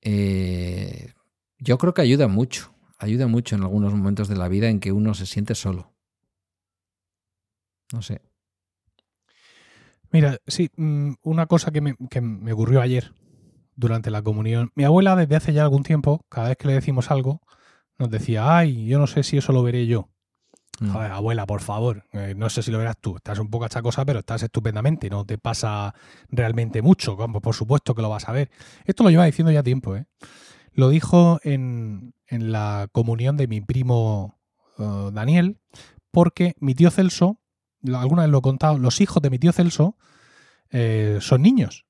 Eh, 0.00 1.12
yo 1.58 1.76
creo 1.76 1.92
que 1.92 2.02
ayuda 2.02 2.28
mucho, 2.28 2.72
ayuda 3.00 3.26
mucho 3.26 3.56
en 3.56 3.62
algunos 3.62 3.92
momentos 3.92 4.28
de 4.28 4.36
la 4.36 4.48
vida 4.48 4.68
en 4.68 4.78
que 4.78 4.92
uno 4.92 5.14
se 5.14 5.26
siente 5.26 5.54
solo. 5.54 5.92
No 7.92 8.02
sé. 8.02 8.20
Mira, 10.12 10.38
sí, 10.46 10.70
mm, 10.76 11.14
una 11.22 11.46
cosa 11.46 11.70
que 11.70 11.80
me, 11.80 11.96
que 12.10 12.20
me, 12.20 12.52
ocurrió 12.52 12.80
ayer 12.80 13.12
durante 13.74 14.10
la 14.10 14.22
comunión. 14.22 14.70
Mi 14.74 14.84
abuela 14.84 15.16
desde 15.16 15.36
hace 15.36 15.52
ya 15.52 15.62
algún 15.62 15.82
tiempo, 15.82 16.24
cada 16.28 16.48
vez 16.48 16.56
que 16.58 16.68
le 16.68 16.74
decimos 16.74 17.10
algo, 17.10 17.40
nos 17.98 18.10
decía, 18.10 18.56
ay, 18.56 18.86
yo 18.86 18.98
no 18.98 19.06
sé 19.06 19.22
si 19.22 19.38
eso 19.38 19.52
lo 19.52 19.62
veré 19.62 19.86
yo. 19.86 20.08
Mm. 20.80 20.92
Joder, 20.92 21.12
abuela, 21.12 21.46
por 21.46 21.60
favor, 21.60 22.04
eh, 22.12 22.34
no 22.36 22.48
sé 22.50 22.62
si 22.62 22.70
lo 22.70 22.78
verás 22.78 22.96
tú. 23.00 23.16
Estás 23.16 23.38
un 23.38 23.50
poco 23.50 23.66
achacosa, 23.66 24.04
pero 24.04 24.20
estás 24.20 24.42
estupendamente. 24.42 25.10
No 25.10 25.24
te 25.24 25.38
pasa 25.38 25.94
realmente 26.28 26.82
mucho. 26.82 27.16
Como 27.16 27.40
por 27.40 27.54
supuesto 27.54 27.94
que 27.94 28.02
lo 28.02 28.08
vas 28.08 28.28
a 28.28 28.32
ver. 28.32 28.50
Esto 28.84 29.04
lo 29.04 29.10
lleva 29.10 29.26
diciendo 29.26 29.52
ya 29.52 29.62
tiempo, 29.62 29.96
¿eh? 29.96 30.06
Lo 30.72 30.88
dijo 30.88 31.40
en, 31.42 32.14
en 32.26 32.52
la 32.52 32.88
comunión 32.92 33.36
de 33.36 33.46
mi 33.46 33.60
primo 33.60 34.38
uh, 34.78 35.10
Daniel, 35.10 35.58
porque 36.10 36.54
mi 36.58 36.74
tío 36.74 36.90
Celso, 36.90 37.38
alguna 37.92 38.22
vez 38.22 38.30
lo 38.30 38.38
he 38.38 38.42
contado, 38.42 38.78
los 38.78 39.00
hijos 39.00 39.22
de 39.22 39.30
mi 39.30 39.38
tío 39.38 39.52
Celso 39.52 39.96
eh, 40.70 41.18
son 41.20 41.42
niños. 41.42 41.86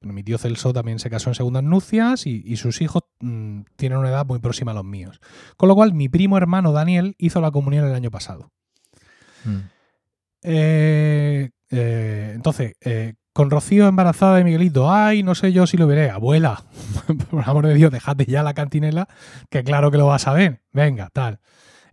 Mi 0.00 0.24
tío 0.24 0.36
Celso 0.36 0.72
también 0.72 0.98
se 0.98 1.10
casó 1.10 1.30
en 1.30 1.34
segundas 1.34 1.62
nupcias 1.62 2.26
y, 2.26 2.42
y 2.44 2.56
sus 2.56 2.80
hijos 2.80 3.04
mmm, 3.20 3.60
tienen 3.76 3.98
una 3.98 4.08
edad 4.08 4.26
muy 4.26 4.40
próxima 4.40 4.72
a 4.72 4.74
los 4.74 4.84
míos. 4.84 5.20
Con 5.56 5.68
lo 5.68 5.76
cual, 5.76 5.94
mi 5.94 6.08
primo 6.08 6.36
hermano 6.36 6.72
Daniel 6.72 7.14
hizo 7.18 7.40
la 7.40 7.52
comunión 7.52 7.86
el 7.86 7.94
año 7.94 8.10
pasado. 8.10 8.50
Mm. 9.44 9.58
Eh, 10.42 11.50
eh, 11.70 12.32
entonces, 12.34 12.72
con 13.32 13.50
Rocío 13.50 13.88
embarazada 13.88 14.36
de 14.36 14.44
Miguelito, 14.44 14.92
ay, 14.92 15.22
no 15.22 15.34
sé 15.34 15.52
yo 15.52 15.66
si 15.66 15.76
lo 15.76 15.86
veré. 15.86 16.10
Abuela, 16.10 16.64
por 17.30 17.48
amor 17.48 17.66
de 17.66 17.74
Dios, 17.74 17.90
dejate 17.90 18.26
ya 18.26 18.42
la 18.42 18.54
cantinela, 18.54 19.08
que 19.50 19.64
claro 19.64 19.90
que 19.90 19.98
lo 19.98 20.06
vas 20.06 20.26
a 20.26 20.32
ver. 20.32 20.62
Venga, 20.72 21.08
tal. 21.12 21.40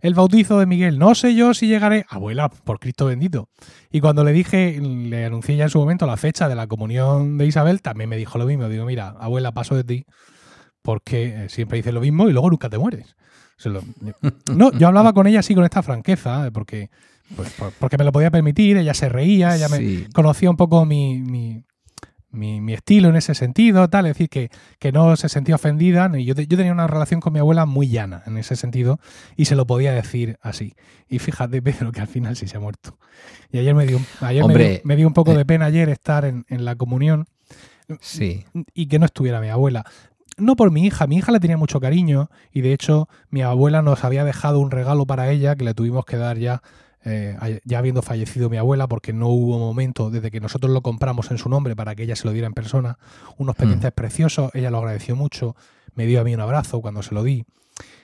El 0.00 0.14
bautizo 0.14 0.58
de 0.58 0.66
Miguel, 0.66 0.98
no 0.98 1.14
sé 1.14 1.34
yo 1.34 1.52
si 1.52 1.66
llegaré. 1.66 2.06
Abuela, 2.08 2.48
por 2.48 2.78
Cristo 2.78 3.06
bendito. 3.06 3.50
Y 3.90 4.00
cuando 4.00 4.24
le 4.24 4.32
dije, 4.32 4.80
le 4.80 5.26
anuncié 5.26 5.56
ya 5.56 5.64
en 5.64 5.70
su 5.70 5.78
momento 5.78 6.06
la 6.06 6.16
fecha 6.16 6.48
de 6.48 6.54
la 6.54 6.66
comunión 6.66 7.36
de 7.36 7.46
Isabel, 7.46 7.82
también 7.82 8.08
me 8.08 8.16
dijo 8.16 8.38
lo 8.38 8.46
mismo. 8.46 8.68
Digo, 8.68 8.86
mira, 8.86 9.08
abuela, 9.08 9.52
paso 9.52 9.74
de 9.76 9.84
ti, 9.84 10.06
porque 10.80 11.46
siempre 11.50 11.76
dices 11.76 11.92
lo 11.92 12.00
mismo 12.00 12.28
y 12.28 12.32
luego 12.32 12.50
nunca 12.50 12.70
te 12.70 12.78
mueres. 12.78 13.14
No, 14.54 14.72
yo 14.72 14.88
hablaba 14.88 15.12
con 15.12 15.26
ella 15.26 15.40
así 15.40 15.54
con 15.54 15.64
esta 15.64 15.82
franqueza, 15.82 16.46
eh, 16.46 16.50
porque, 16.50 16.90
pues, 17.36 17.54
porque 17.78 17.98
me 17.98 18.04
lo 18.04 18.12
podía 18.12 18.30
permitir, 18.30 18.76
ella 18.76 18.94
se 18.94 19.08
reía, 19.08 19.54
ella 19.56 19.68
sí. 19.68 20.04
me 20.06 20.12
conocía 20.12 20.50
un 20.50 20.56
poco 20.56 20.84
mi, 20.84 21.20
mi, 21.20 21.64
mi, 22.30 22.60
mi, 22.60 22.74
estilo 22.74 23.08
en 23.08 23.16
ese 23.16 23.34
sentido, 23.34 23.88
tal, 23.88 24.06
es 24.06 24.14
decir, 24.14 24.28
que, 24.28 24.50
que 24.78 24.92
no 24.92 25.16
se 25.16 25.28
sentía 25.28 25.54
ofendida. 25.54 26.10
Yo, 26.18 26.34
yo, 26.34 26.56
tenía 26.56 26.72
una 26.72 26.86
relación 26.86 27.20
con 27.20 27.32
mi 27.32 27.38
abuela 27.38 27.66
muy 27.66 27.88
llana 27.88 28.22
en 28.26 28.36
ese 28.36 28.56
sentido 28.56 29.00
y 29.36 29.46
se 29.46 29.56
lo 29.56 29.66
podía 29.66 29.92
decir 29.92 30.38
así. 30.40 30.74
Y 31.08 31.18
fíjate, 31.18 31.62
Pedro, 31.62 31.92
que 31.92 32.00
al 32.00 32.08
final 32.08 32.36
sí 32.36 32.46
se 32.46 32.56
ha 32.56 32.60
muerto. 32.60 32.98
Y 33.50 33.58
ayer 33.58 33.74
me 33.74 33.86
dio, 33.86 34.00
ayer 34.20 34.42
Hombre, 34.42 34.64
me 34.64 34.70
dio, 34.70 34.80
me 34.84 34.96
dio 34.96 35.06
un 35.06 35.14
poco 35.14 35.34
de 35.34 35.44
pena 35.44 35.66
ayer 35.66 35.88
estar 35.88 36.24
en, 36.24 36.44
en, 36.48 36.64
la 36.64 36.76
comunión 36.76 37.26
sí. 38.00 38.44
y 38.74 38.86
que 38.86 38.98
no 38.98 39.06
estuviera 39.06 39.40
mi 39.40 39.48
abuela. 39.48 39.84
No 40.36 40.56
por 40.56 40.70
mi 40.70 40.86
hija, 40.86 41.06
mi 41.06 41.18
hija 41.18 41.32
le 41.32 41.40
tenía 41.40 41.58
mucho 41.58 41.80
cariño 41.80 42.30
y 42.50 42.62
de 42.62 42.72
hecho 42.72 43.08
mi 43.28 43.42
abuela 43.42 43.82
nos 43.82 44.04
había 44.04 44.24
dejado 44.24 44.58
un 44.60 44.70
regalo 44.70 45.04
para 45.04 45.30
ella 45.30 45.54
que 45.54 45.64
le 45.64 45.74
tuvimos 45.74 46.04
que 46.06 46.16
dar 46.16 46.38
ya 46.38 46.62
eh, 47.04 47.60
ya 47.64 47.78
habiendo 47.78 48.02
fallecido 48.02 48.50
mi 48.50 48.58
abuela, 48.58 48.86
porque 48.86 49.12
no 49.12 49.28
hubo 49.28 49.58
momento 49.58 50.10
desde 50.10 50.30
que 50.30 50.40
nosotros 50.40 50.72
lo 50.72 50.82
compramos 50.82 51.30
en 51.30 51.38
su 51.38 51.48
nombre 51.48 51.74
para 51.74 51.94
que 51.94 52.02
ella 52.02 52.16
se 52.16 52.26
lo 52.26 52.32
diera 52.32 52.46
en 52.46 52.54
persona, 52.54 52.98
unos 53.38 53.56
pendientes 53.56 53.90
mm. 53.90 53.94
preciosos, 53.94 54.50
ella 54.54 54.70
lo 54.70 54.78
agradeció 54.78 55.16
mucho, 55.16 55.56
me 55.94 56.06
dio 56.06 56.20
a 56.20 56.24
mí 56.24 56.34
un 56.34 56.40
abrazo 56.40 56.80
cuando 56.80 57.02
se 57.02 57.14
lo 57.14 57.22
di. 57.22 57.44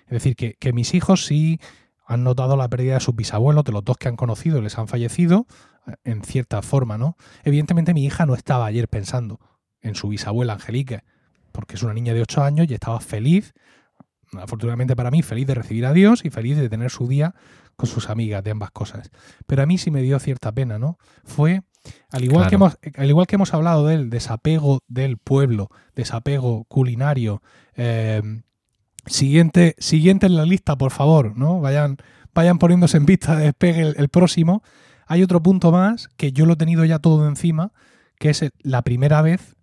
Es 0.07 0.13
decir, 0.13 0.37
que, 0.37 0.55
que 0.55 0.73
mis 0.73 0.95
hijos 0.95 1.27
sí, 1.27 1.61
han 2.07 2.23
notado 2.23 2.57
la 2.57 2.69
pérdida 2.69 2.95
de 2.95 3.01
sus 3.01 3.15
bisabuelos, 3.15 3.65
de 3.65 3.73
los 3.73 3.85
dos 3.85 3.97
que 3.99 4.09
han 4.09 4.17
conocido, 4.17 4.63
les 4.63 4.79
han 4.79 4.89
fallecido, 4.89 5.47
eh, 5.87 5.95
en 6.05 6.23
cierta 6.23 6.63
forma, 6.63 6.97
¿no? 6.97 7.17
Evidentemente 7.45 7.93
mi 7.93 8.05
hija 8.05 8.25
no 8.25 8.35
estaba 8.35 8.67
ayer 8.67 8.89
pensando 8.89 9.41
en 9.83 9.95
su 9.95 10.09
bisabuela 10.09 10.55
Angelique, 10.55 11.03
porque 11.53 11.75
es 11.75 11.83
una 11.83 11.95
niña 11.95 12.15
de 12.15 12.23
8 12.23 12.43
años 12.43 12.67
y 12.71 12.75
estaba 12.75 13.01
feliz, 13.01 13.55
afortunadamente 14.33 14.95
para 14.95 15.11
mí, 15.11 15.23
feliz 15.23 15.47
de 15.47 15.55
recibir 15.55 15.85
a 15.87 15.93
Dios 15.93 16.25
y 16.25 16.31
feliz 16.31 16.57
de 16.57 16.69
tener 16.69 16.91
su 16.91 17.09
día 17.09 17.35
con 17.77 17.89
sus 17.89 18.09
amigas 18.11 18.43
de 18.43 18.51
ambas 18.51 18.71
cosas. 18.71 19.11
Pero 19.47 19.63
a 19.63 19.67
mí 19.67 19.79
sí 19.79 19.91
me 19.91 20.03
dio 20.03 20.19
cierta 20.19 20.53
pena, 20.53 20.79
¿no? 20.79 20.99
Fue, 21.25 21.63
al 22.11 22.25
igual, 22.25 22.49
que, 22.49 22.57
hemos, 22.57 22.79
al 22.97 23.09
igual 23.09 23.27
que 23.27 23.37
hemos 23.37 23.55
hablado 23.55 23.87
del 23.87 24.11
desapego 24.11 24.81
del 24.89 25.19
pueblo, 25.19 25.71
desapego 25.95 26.65
culinario, 26.65 27.43
eh, 27.75 28.23
siguiente, 29.07 29.75
siguiente 29.79 30.27
en 30.27 30.37
la 30.37 30.45
lista, 30.45 30.77
por 30.77 30.91
favor, 30.91 31.37
¿no? 31.37 31.61
Vayan, 31.61 31.99
vayan 32.35 32.59
poniéndose 32.59 32.97
en 32.97 33.07
vista 33.07 33.37
de 33.37 33.45
despegue 33.45 33.83
el, 33.83 33.95
el 33.99 34.09
próximo. 34.09 34.63
Hay 35.07 35.23
otro 35.23 35.43
punto 35.43 35.71
más 35.71 36.09
que 36.17 36.33
yo 36.33 36.47
lo 36.47 36.55
he 36.55 36.57
tenido 36.57 36.85
ya 36.85 36.99
todo 36.99 37.29
encima, 37.29 37.73
que 38.19 38.31
es 38.31 38.45
la 38.61 38.83
primera 38.83 39.23
vez 39.23 39.56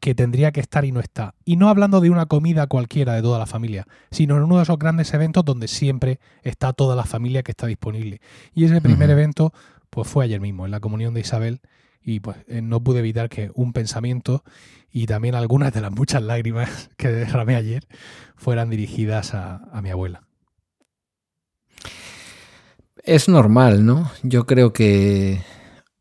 que 0.00 0.14
tendría 0.14 0.52
que 0.52 0.60
estar 0.60 0.84
y 0.84 0.92
no 0.92 1.00
está. 1.00 1.34
Y 1.44 1.56
no 1.56 1.68
hablando 1.68 2.00
de 2.00 2.10
una 2.10 2.26
comida 2.26 2.66
cualquiera 2.66 3.14
de 3.14 3.22
toda 3.22 3.38
la 3.38 3.46
familia, 3.46 3.86
sino 4.10 4.36
en 4.36 4.42
uno 4.42 4.56
de 4.58 4.64
esos 4.64 4.78
grandes 4.78 5.12
eventos 5.14 5.44
donde 5.44 5.68
siempre 5.68 6.20
está 6.42 6.72
toda 6.72 6.94
la 6.94 7.04
familia 7.04 7.42
que 7.42 7.52
está 7.52 7.66
disponible. 7.66 8.20
Y 8.54 8.64
ese 8.64 8.80
primer 8.80 9.10
evento 9.10 9.52
pues 9.90 10.08
fue 10.08 10.24
ayer 10.24 10.40
mismo, 10.40 10.64
en 10.64 10.72
la 10.72 10.80
comunión 10.80 11.14
de 11.14 11.20
Isabel, 11.20 11.60
y 12.02 12.20
pues 12.20 12.36
eh, 12.48 12.60
no 12.60 12.82
pude 12.82 12.98
evitar 12.98 13.28
que 13.28 13.50
un 13.54 13.72
pensamiento 13.72 14.44
y 14.92 15.06
también 15.06 15.34
algunas 15.34 15.72
de 15.72 15.80
las 15.80 15.92
muchas 15.92 16.22
lágrimas 16.22 16.90
que 16.96 17.08
derramé 17.08 17.56
ayer 17.56 17.86
fueran 18.36 18.70
dirigidas 18.70 19.34
a, 19.34 19.56
a 19.72 19.80
mi 19.82 19.90
abuela. 19.90 20.22
Es 23.02 23.28
normal, 23.28 23.84
¿no? 23.84 24.10
Yo 24.22 24.46
creo 24.46 24.72
que 24.72 25.42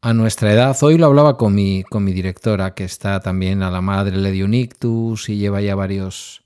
a 0.04 0.14
nuestra 0.14 0.52
edad, 0.52 0.76
hoy 0.82 0.98
lo 0.98 1.06
hablaba 1.06 1.38
con 1.38 1.56
mi, 1.56 1.84
con 1.84 2.04
mi 2.04 2.12
directora, 2.12 2.74
que 2.74 2.84
está 2.84 3.22
también 3.22 3.64
a 3.64 3.72
la 3.72 3.80
madre, 3.80 4.18
le 4.18 4.32
dio 4.32 4.44
un 4.44 4.54
ictus 4.54 5.30
y 5.30 5.38
lleva 5.38 5.62
ya 5.62 5.76
varios 5.76 6.44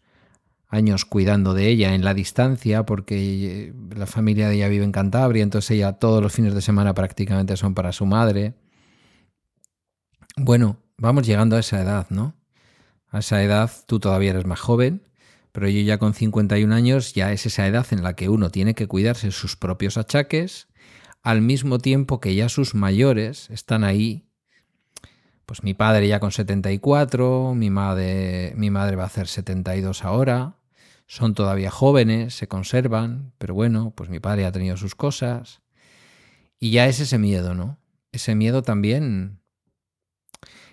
años 0.68 1.06
cuidando 1.06 1.56
de 1.56 1.68
ella 1.68 1.96
en 1.96 2.06
la 2.06 2.14
distancia, 2.14 2.86
porque 2.86 3.74
la 3.96 4.06
familia 4.06 4.48
de 4.48 4.58
ella 4.58 4.68
vive 4.68 4.86
en 4.86 4.92
Cantabria, 4.92 5.42
entonces 5.42 5.72
ella 5.72 5.94
todos 5.94 6.22
los 6.22 6.34
fines 6.34 6.54
de 6.54 6.62
semana 6.62 6.94
prácticamente 6.94 7.58
son 7.58 7.74
para 7.74 7.94
su 7.94 8.06
madre. 8.06 8.54
Bueno, 10.36 10.78
vamos 11.00 11.26
llegando 11.26 11.56
a 11.56 11.62
esa 11.62 11.82
edad, 11.82 12.06
¿no? 12.12 12.36
A 13.10 13.20
esa 13.20 13.42
edad 13.42 13.72
tú 13.88 14.00
todavía 14.00 14.30
eres 14.30 14.46
más 14.46 14.60
joven, 14.60 15.02
pero 15.52 15.68
yo 15.68 15.82
ya 15.82 15.98
con 15.98 16.14
51 16.14 16.76
años 16.76 17.16
ya 17.16 17.32
es 17.32 17.48
esa 17.48 17.66
edad 17.66 17.88
en 17.90 18.04
la 18.04 18.14
que 18.14 18.30
uno 18.30 18.52
tiene 18.52 18.76
que 18.76 18.86
cuidarse 18.86 19.32
sus 19.32 19.56
propios 19.56 19.98
achaques, 19.98 20.68
al 21.24 21.42
mismo 21.42 21.80
tiempo 21.80 22.20
que 22.20 22.36
ya 22.36 22.50
sus 22.50 22.76
mayores 22.76 23.50
están 23.50 23.84
ahí. 23.84 24.26
Pues 25.46 25.64
mi 25.64 25.74
padre 25.74 26.08
ya 26.08 26.20
con 26.20 26.32
74, 26.32 27.54
mi 27.56 27.70
madre, 27.70 28.54
mi 28.56 28.70
madre 28.70 28.96
va 28.96 29.04
a 29.04 29.08
hacer 29.08 29.28
72 29.28 30.04
ahora, 30.04 30.58
son 31.08 31.34
todavía 31.34 31.72
jóvenes, 31.72 32.36
se 32.36 32.48
conservan, 32.48 33.32
pero 33.38 33.54
bueno, 33.54 33.94
pues 33.96 34.10
mi 34.10 34.20
padre 34.20 34.46
ha 34.46 34.52
tenido 34.52 34.76
sus 34.76 34.94
cosas. 34.94 35.62
Y 36.60 36.72
ya 36.72 36.88
es 36.88 37.00
ese 37.00 37.18
miedo, 37.18 37.56
¿no? 37.56 37.80
Ese 38.12 38.36
miedo 38.36 38.62
también, 38.62 39.40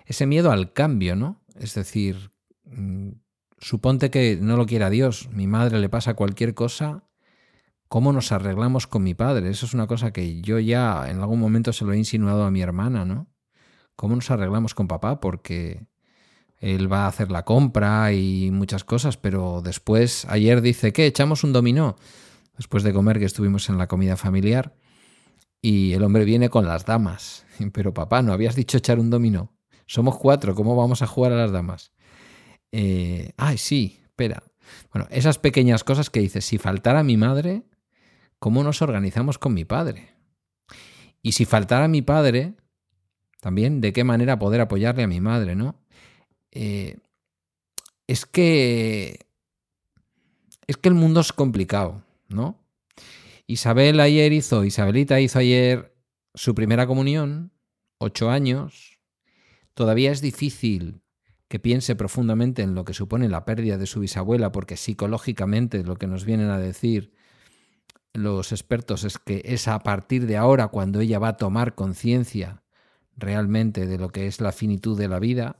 ese 0.05 0.25
miedo 0.25 0.51
al 0.51 0.73
cambio, 0.73 1.15
¿no? 1.15 1.41
Es 1.55 1.73
decir, 1.73 2.31
mm, 2.65 3.11
suponte 3.59 4.11
que 4.11 4.37
no 4.41 4.57
lo 4.57 4.65
quiera 4.65 4.89
Dios, 4.89 5.29
mi 5.31 5.47
madre 5.47 5.79
le 5.79 5.89
pasa 5.89 6.15
cualquier 6.15 6.53
cosa, 6.53 7.03
¿cómo 7.87 8.13
nos 8.13 8.31
arreglamos 8.31 8.87
con 8.87 9.03
mi 9.03 9.13
padre? 9.13 9.49
Eso 9.49 9.65
es 9.65 9.73
una 9.73 9.87
cosa 9.87 10.11
que 10.11 10.41
yo 10.41 10.59
ya 10.59 11.09
en 11.09 11.19
algún 11.19 11.39
momento 11.39 11.73
se 11.73 11.85
lo 11.85 11.93
he 11.93 11.97
insinuado 11.97 12.43
a 12.43 12.51
mi 12.51 12.61
hermana, 12.61 13.05
¿no? 13.05 13.27
¿Cómo 13.95 14.15
nos 14.15 14.29
arreglamos 14.31 14.75
con 14.75 14.87
papá? 14.87 15.19
Porque 15.19 15.87
él 16.59 16.91
va 16.91 17.05
a 17.05 17.07
hacer 17.07 17.31
la 17.31 17.45
compra 17.45 18.11
y 18.13 18.49
muchas 18.51 18.83
cosas, 18.83 19.17
pero 19.17 19.61
después, 19.61 20.25
ayer 20.29 20.61
dice, 20.61 20.93
¿qué? 20.93 21.05
¿Echamos 21.05 21.43
un 21.43 21.53
dominó? 21.53 21.95
Después 22.57 22.83
de 22.83 22.93
comer 22.93 23.19
que 23.19 23.25
estuvimos 23.25 23.69
en 23.69 23.77
la 23.77 23.87
comida 23.87 24.15
familiar 24.15 24.75
y 25.61 25.93
el 25.93 26.03
hombre 26.03 26.25
viene 26.25 26.49
con 26.49 26.67
las 26.67 26.85
damas. 26.85 27.45
Pero 27.73 27.93
papá, 27.93 28.21
¿no 28.21 28.33
habías 28.33 28.55
dicho 28.55 28.77
echar 28.77 28.99
un 28.99 29.09
dominó? 29.09 29.53
Somos 29.87 30.17
cuatro, 30.17 30.55
¿cómo 30.55 30.75
vamos 30.75 31.01
a 31.01 31.07
jugar 31.07 31.33
a 31.33 31.37
las 31.37 31.51
damas? 31.51 31.91
Eh, 32.71 33.31
ay, 33.37 33.57
sí, 33.57 33.99
espera. 34.03 34.43
Bueno, 34.91 35.07
esas 35.11 35.37
pequeñas 35.37 35.83
cosas 35.83 36.09
que 36.09 36.19
dices, 36.19 36.45
si 36.45 36.57
faltara 36.57 37.03
mi 37.03 37.17
madre, 37.17 37.63
¿cómo 38.45 38.63
nos 38.63 38.83
organizamos 38.83 39.39
con 39.39 39.55
mi 39.55 39.65
padre? 39.65 40.13
Y 41.23 41.31
si 41.31 41.45
faltara 41.45 41.87
mi 41.87 42.03
padre, 42.03 42.53
también 43.41 43.81
de 43.81 43.91
qué 43.91 44.03
manera 44.03 44.37
poder 44.37 44.61
apoyarle 44.61 45.01
a 45.01 45.07
mi 45.07 45.19
madre, 45.19 45.55
¿no? 45.55 45.83
Eh, 46.51 46.99
es 48.05 48.27
que. 48.27 49.25
Es 50.67 50.77
que 50.77 50.89
el 50.89 50.93
mundo 50.93 51.21
es 51.21 51.33
complicado, 51.33 52.03
¿no? 52.27 52.63
Isabel 53.47 53.99
ayer 53.99 54.31
hizo, 54.31 54.63
Isabelita 54.63 55.19
hizo 55.19 55.39
ayer 55.39 55.97
su 56.35 56.53
primera 56.53 56.85
comunión, 56.85 57.51
ocho 57.97 58.29
años. 58.29 58.99
Todavía 59.73 60.11
es 60.11 60.21
difícil 60.21 61.01
que 61.47 61.57
piense 61.57 61.95
profundamente 61.95 62.61
en 62.61 62.75
lo 62.75 62.85
que 62.85 62.93
supone 62.93 63.27
la 63.27 63.43
pérdida 63.43 63.79
de 63.79 63.87
su 63.87 64.01
bisabuela, 64.01 64.51
porque 64.51 64.77
psicológicamente 64.77 65.83
lo 65.83 65.95
que 65.95 66.05
nos 66.05 66.25
vienen 66.25 66.51
a 66.51 66.59
decir 66.59 67.11
los 68.15 68.51
expertos 68.51 69.03
es 69.03 69.17
que 69.17 69.41
es 69.45 69.67
a 69.67 69.79
partir 69.79 70.25
de 70.25 70.37
ahora 70.37 70.69
cuando 70.69 70.99
ella 70.99 71.19
va 71.19 71.29
a 71.29 71.37
tomar 71.37 71.75
conciencia 71.75 72.63
realmente 73.17 73.85
de 73.85 73.97
lo 73.97 74.09
que 74.09 74.27
es 74.27 74.41
la 74.41 74.51
finitud 74.51 74.97
de 74.97 75.07
la 75.07 75.19
vida. 75.19 75.59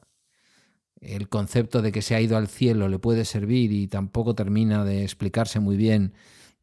El 0.99 1.30
concepto 1.30 1.82
de 1.82 1.91
que 1.91 2.02
se 2.02 2.15
ha 2.15 2.22
ido 2.22 2.38
al 2.38 2.48
cielo 2.48 2.90
le 2.90 2.99
puede 2.99 3.26
servir 3.26 3.72
y 3.72 3.88
tampoco 3.88 4.36
termina 4.36 4.84
de 4.84 5.03
explicarse 5.03 5.60
muy 5.60 5.77
bien 5.77 6.14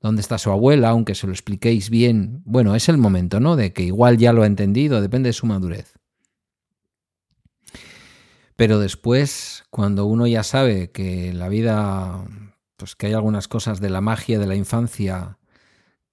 dónde 0.00 0.20
está 0.20 0.38
su 0.38 0.50
abuela, 0.50 0.88
aunque 0.88 1.14
se 1.14 1.26
lo 1.26 1.32
expliquéis 1.32 1.90
bien. 1.90 2.42
Bueno, 2.44 2.74
es 2.74 2.88
el 2.88 2.98
momento, 2.98 3.38
¿no? 3.38 3.56
De 3.56 3.72
que 3.72 3.84
igual 3.84 4.18
ya 4.18 4.32
lo 4.32 4.42
ha 4.42 4.46
entendido, 4.46 5.00
depende 5.00 5.28
de 5.28 5.34
su 5.34 5.46
madurez. 5.46 5.94
Pero 8.56 8.78
después, 8.78 9.64
cuando 9.70 10.06
uno 10.06 10.26
ya 10.26 10.42
sabe 10.42 10.90
que 10.90 11.32
la 11.32 11.48
vida, 11.48 12.24
pues 12.76 12.96
que 12.96 13.06
hay 13.06 13.12
algunas 13.12 13.48
cosas 13.48 13.80
de 13.80 13.90
la 13.90 14.00
magia 14.00 14.38
de 14.38 14.46
la 14.46 14.56
infancia 14.56 15.38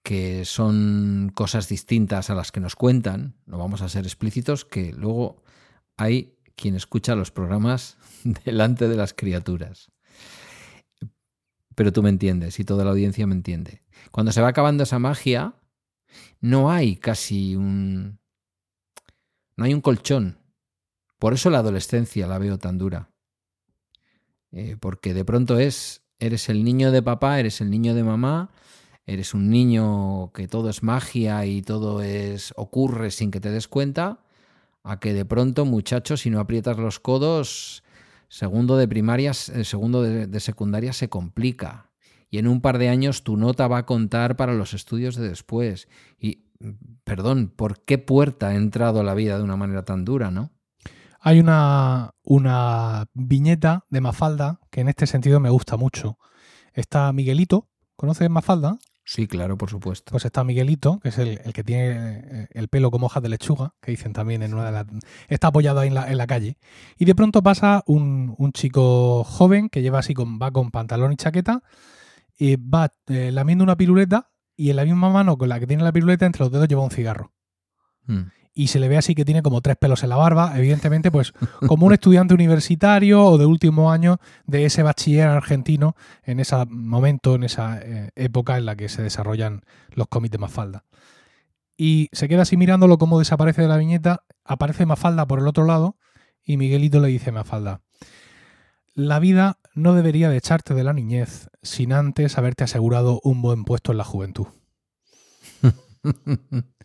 que 0.03 0.45
son 0.45 1.31
cosas 1.34 1.67
distintas 1.67 2.30
a 2.30 2.35
las 2.35 2.51
que 2.51 2.59
nos 2.59 2.76
cuentan, 2.76 3.35
no 3.45 3.57
vamos 3.57 3.81
a 3.81 3.89
ser 3.89 4.05
explícitos, 4.05 4.65
que 4.65 4.93
luego 4.93 5.43
hay 5.97 6.38
quien 6.55 6.76
escucha 6.76 7.15
los 7.15 7.31
programas 7.31 7.97
delante 8.45 8.88
de 8.88 8.95
las 8.95 9.13
criaturas. 9.13 9.91
Pero 11.76 11.93
tú 11.93 12.03
me 12.03 12.09
entiendes 12.09 12.59
y 12.59 12.65
toda 12.65 12.84
la 12.84 12.91
audiencia 12.91 13.26
me 13.27 13.35
entiende. 13.35 13.84
Cuando 14.11 14.31
se 14.31 14.41
va 14.41 14.49
acabando 14.49 14.84
esa 14.84 14.99
magia, 14.99 15.53
no 16.41 16.71
hay 16.71 16.97
casi 16.97 17.55
un... 17.55 18.19
no 19.55 19.65
hay 19.65 19.73
un 19.73 19.81
colchón. 19.81 20.39
Por 21.19 21.34
eso 21.34 21.49
la 21.49 21.59
adolescencia 21.59 22.27
la 22.27 22.38
veo 22.38 22.57
tan 22.57 22.77
dura. 22.77 23.11
Eh, 24.51 24.77
porque 24.80 25.13
de 25.13 25.23
pronto 25.23 25.59
es, 25.59 26.03
eres 26.17 26.49
el 26.49 26.63
niño 26.63 26.91
de 26.91 27.03
papá, 27.03 27.39
eres 27.39 27.61
el 27.61 27.69
niño 27.69 27.93
de 27.93 28.03
mamá, 28.03 28.51
eres 29.10 29.34
un 29.34 29.49
niño 29.49 30.31
que 30.34 30.48
todo 30.48 30.69
es 30.69 30.84
magia 30.84 31.45
y 31.45 31.61
todo 31.61 32.02
es 32.02 32.53
ocurre 32.56 33.11
sin 33.11 33.31
que 33.31 33.40
te 33.40 33.49
des 33.49 33.68
cuenta, 33.68 34.19
a 34.84 34.99
que 34.99 35.14
de 35.14 35.26
pronto, 35.26 35.65
muchacho, 35.65 36.15
si 36.15 36.30
no 36.30 36.40
aprietas 36.40 36.77
los 36.77 36.99
codos, 36.99 37.84
segundo 38.27 38.77
de 38.77 38.88
primaria, 38.88 39.34
segundo 39.34 40.03
de, 40.03 40.27
de, 40.27 40.40
secundaria 40.40 40.94
se 40.94 41.10
complica. 41.10 41.91
Y 42.30 42.38
en 42.38 42.48
un 42.48 42.61
par 42.61 42.77
de 42.77 42.90
años 42.90 43.23
tu 43.23 43.36
nota 43.36 43.68
va 43.68 43.80
a 43.80 43.86
contar 43.86 44.36
para 44.36 44.53
los 44.53 44.73
estudios 44.73 45.15
de 45.15 45.27
después. 45.27 45.88
Y, 46.19 46.45
perdón, 47.03 47.52
¿por 47.56 47.84
qué 47.84 47.98
puerta 47.98 48.49
ha 48.49 48.56
entrado 48.56 48.99
a 48.99 49.03
la 49.03 49.15
vida 49.15 49.38
de 49.38 49.44
una 49.44 49.57
manera 49.57 49.84
tan 49.84 50.06
dura, 50.06 50.30
no? 50.30 50.52
Hay 51.19 51.40
una, 51.40 52.11
una 52.23 53.07
viñeta 53.14 53.86
de 53.90 54.02
Mafalda 54.02 54.61
que 54.69 54.81
en 54.81 54.88
este 54.88 55.07
sentido 55.07 55.40
me 55.40 55.49
gusta 55.49 55.76
mucho. 55.76 56.18
Está 56.73 57.11
Miguelito, 57.11 57.68
¿conoces 57.98 58.30
Mafalda? 58.30 58.77
Sí, 59.10 59.26
claro, 59.26 59.57
por 59.57 59.72
supuesto. 59.72 60.11
Pues 60.11 60.23
está 60.26 60.44
Miguelito, 60.44 60.99
que 60.99 61.10
es 61.10 61.18
el, 61.18 61.41
el, 61.44 61.52
que 61.52 61.64
tiene 61.64 62.48
el 62.52 62.68
pelo 62.68 62.91
como 62.91 63.07
hojas 63.07 63.23
de 63.23 63.30
lechuga, 63.30 63.73
que 63.81 63.90
dicen 63.90 64.14
también 64.14 64.44
en 64.44 64.53
una 64.53 64.65
de 64.65 64.72
las... 64.72 64.86
Está 65.30 65.48
apoyado 65.48 65.80
ahí 65.80 65.88
en 65.88 65.95
la, 65.95 66.11
en 66.11 66.15
la 66.19 66.27
calle. 66.27 66.60
Y 66.95 67.06
de 67.06 67.15
pronto 67.15 67.41
pasa 67.41 67.84
un, 67.88 68.36
un, 68.38 68.52
chico 68.52 69.23
joven 69.23 69.69
que 69.69 69.81
lleva 69.81 69.98
así 69.98 70.14
con, 70.14 70.38
va 70.40 70.52
con 70.52 70.69
pantalón 70.69 71.11
y 71.11 71.15
chaqueta, 71.15 71.64
y 72.38 72.57
va 72.57 72.94
eh, 73.07 73.31
lamiendo 73.31 73.64
una 73.64 73.77
piruleta, 73.77 74.30
y 74.56 74.69
en 74.69 74.76
la 74.76 74.86
misma 74.86 75.10
mano 75.10 75.40
con 75.40 75.49
la 75.49 75.60
que 75.60 75.65
tiene 75.65 75.81
la 75.81 75.91
piruleta, 75.91 76.27
entre 76.27 76.44
los 76.44 76.52
dedos 76.52 76.68
lleva 76.68 76.84
un 76.84 76.91
cigarro. 76.91 77.34
Mm. 78.06 78.26
Y 78.60 78.68
se 78.68 78.81
le 78.81 78.90
ve 78.90 78.98
así 78.98 79.15
que 79.15 79.23
tiene 79.23 79.41
como 79.41 79.61
tres 79.61 79.77
pelos 79.77 80.03
en 80.03 80.10
la 80.10 80.18
barba, 80.18 80.52
evidentemente, 80.57 81.11
pues 81.11 81.31
como 81.65 81.86
un 81.86 81.94
estudiante 81.94 82.34
universitario 82.34 83.23
o 83.23 83.38
de 83.38 83.45
último 83.45 83.90
año 83.90 84.19
de 84.48 84.65
ese 84.65 84.84
bachiller 84.84 85.30
argentino 85.30 85.95
en 86.26 86.41
ese 86.41 86.57
momento, 86.65 87.36
en 87.36 87.45
esa 87.45 87.80
eh, 87.81 88.10
época 88.18 88.57
en 88.57 88.65
la 88.65 88.76
que 88.76 88.90
se 88.90 89.02
desarrollan 89.02 89.61
los 89.91 90.10
cómics 90.10 90.34
de 90.34 90.40
Mafalda. 90.40 90.84
Y 91.77 92.10
se 92.11 92.27
queda 92.27 92.41
así 92.41 92.57
mirándolo 92.57 92.98
como 92.98 93.18
desaparece 93.18 93.61
de 93.61 93.69
la 93.69 93.77
viñeta, 93.77 94.26
aparece 94.44 94.86
Mafalda 94.86 95.26
por 95.26 95.40
el 95.40 95.48
otro 95.48 95.64
lado 95.64 95.95
y 96.44 96.57
Miguelito 96.57 96.99
le 96.99 97.07
dice 97.07 97.30
a 97.30 97.34
Mafalda, 97.34 97.80
la 98.94 99.19
vida 99.19 99.60
no 99.73 99.94
debería 99.94 100.30
de 100.30 100.36
echarte 100.36 100.73
de 100.73 100.84
la 100.84 100.91
niñez 100.91 101.48
sin 101.61 101.94
antes 101.94 102.38
haberte 102.38 102.65
asegurado 102.65 103.22
un 103.23 103.41
buen 103.41 103.64
puesto 103.64 103.94
en 103.94 103.99
la 103.99 104.03
juventud. 104.03 104.48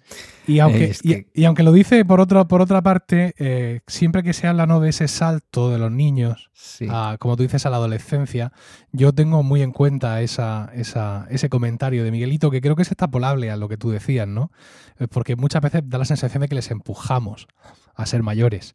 Y 0.46 0.58
aunque, 0.58 0.84
Es 0.84 1.00
que- 1.02 1.26
y, 1.34 1.42
y 1.42 1.44
aunque 1.46 1.62
lo 1.62 1.72
dice 1.72 2.04
por, 2.04 2.20
otro, 2.20 2.46
por 2.46 2.60
otra 2.60 2.82
parte, 2.82 3.34
eh, 3.38 3.80
siempre 3.86 4.22
que 4.22 4.34
se 4.34 4.46
habla 4.46 4.66
¿no? 4.66 4.78
de 4.80 4.90
ese 4.90 5.08
salto 5.08 5.70
de 5.70 5.78
los 5.78 5.90
niños, 5.90 6.50
Sí. 6.52 6.86
a, 6.90 7.16
como 7.18 7.36
tú 7.36 7.42
dices, 7.44 7.64
a 7.64 7.70
la 7.70 7.76
adolescencia, 7.76 8.52
yo 8.92 9.12
tengo 9.14 9.42
muy 9.42 9.62
en 9.62 9.72
cuenta 9.72 10.20
esa, 10.20 10.70
esa- 10.74 11.26
ese 11.30 11.48
comentario 11.48 12.04
de 12.04 12.10
Miguelito, 12.10 12.50
que 12.50 12.60
creo 12.60 12.76
que 12.76 12.82
es 12.82 12.90
extrapolable 12.90 13.50
a 13.50 13.56
lo 13.56 13.68
que 13.68 13.76
tú 13.78 13.90
decías, 13.90 14.28
¿no? 14.28 14.50
Eh, 14.98 15.08
Porque 15.08 15.34
muchas 15.36 15.62
veces 15.62 15.82
da 15.86 15.96
la 15.98 16.04
sensación 16.04 16.42
de 16.42 16.48
que 16.48 16.54
les 16.56 16.70
empujamos 16.70 17.46
a 17.94 18.04
ser 18.04 18.22
mayores. 18.22 18.74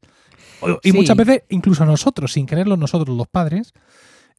Y 0.83 0.91
Sí. 0.91 0.97
muchas 0.97 1.15
veces, 1.15 1.43
incluso 1.49 1.85
nosotros, 1.85 2.33
sin 2.33 2.45
quererlo 2.47 2.75
nosotros, 2.77 3.15
los 3.15 3.27
padres, 3.27 3.73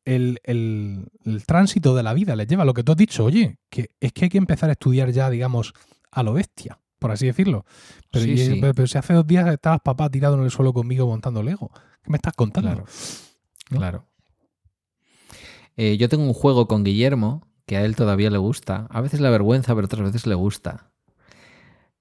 el, 0.05 0.41
el- 0.45 1.07
el 1.25 1.45
tránsito 1.47 1.95
de 1.95 2.03
la 2.03 2.15
vida 2.15 2.35
les 2.35 2.47
lleva 2.49 2.63
a 2.63 2.67
lo 2.67 2.75
que 2.75 2.83
tú 2.83 2.93
has 2.93 2.99
dicho, 2.99 3.25
oye, 3.25 3.59
que 3.71 3.91
es 4.01 4.13
que 4.13 4.25
hay 4.25 4.29
que 4.31 4.39
empezar 4.39 4.69
a 4.71 4.73
estudiar 4.73 5.11
ya, 5.13 5.31
digamos, 5.31 5.75
a 6.13 6.23
lo 6.23 6.33
bestia, 6.33 6.79
por 6.99 7.11
así 7.11 7.27
decirlo. 7.27 7.65
Pero, 8.11 8.25
Sí, 8.25 8.33
y- 8.33 8.39
sí. 8.39 8.59
pero- 8.61 8.75
pero 8.75 8.87
si 8.89 8.99
hace 8.99 9.13
dos 9.15 9.27
días 9.27 9.47
estabas 9.49 9.81
papá 9.83 10.11
tirado 10.11 10.37
en 10.37 10.43
el 10.45 10.51
suelo 10.51 10.73
conmigo 10.73 11.07
montando 11.07 11.43
Lego, 11.43 11.71
¿qué 12.03 12.11
me 12.11 12.17
estás 12.17 12.35
contando? 12.35 12.71
Claro. 12.71 12.85
¿no? 13.71 13.79
Claro. 13.79 14.07
Eh, 15.77 15.97
yo 15.97 16.09
tengo 16.09 16.25
un 16.25 16.35
juego 16.35 16.67
con 16.69 16.85
Guillermo 16.85 17.47
que 17.67 17.77
a 17.77 17.85
él 17.85 17.97
todavía 17.97 18.31
le 18.31 18.39
gusta. 18.39 18.87
A 18.91 19.01
veces 19.01 19.21
le 19.21 19.31
vergüenza, 19.31 19.75
pero 19.75 19.87
otras 19.87 20.03
veces 20.03 20.27
le 20.27 20.35
gusta. 20.35 20.91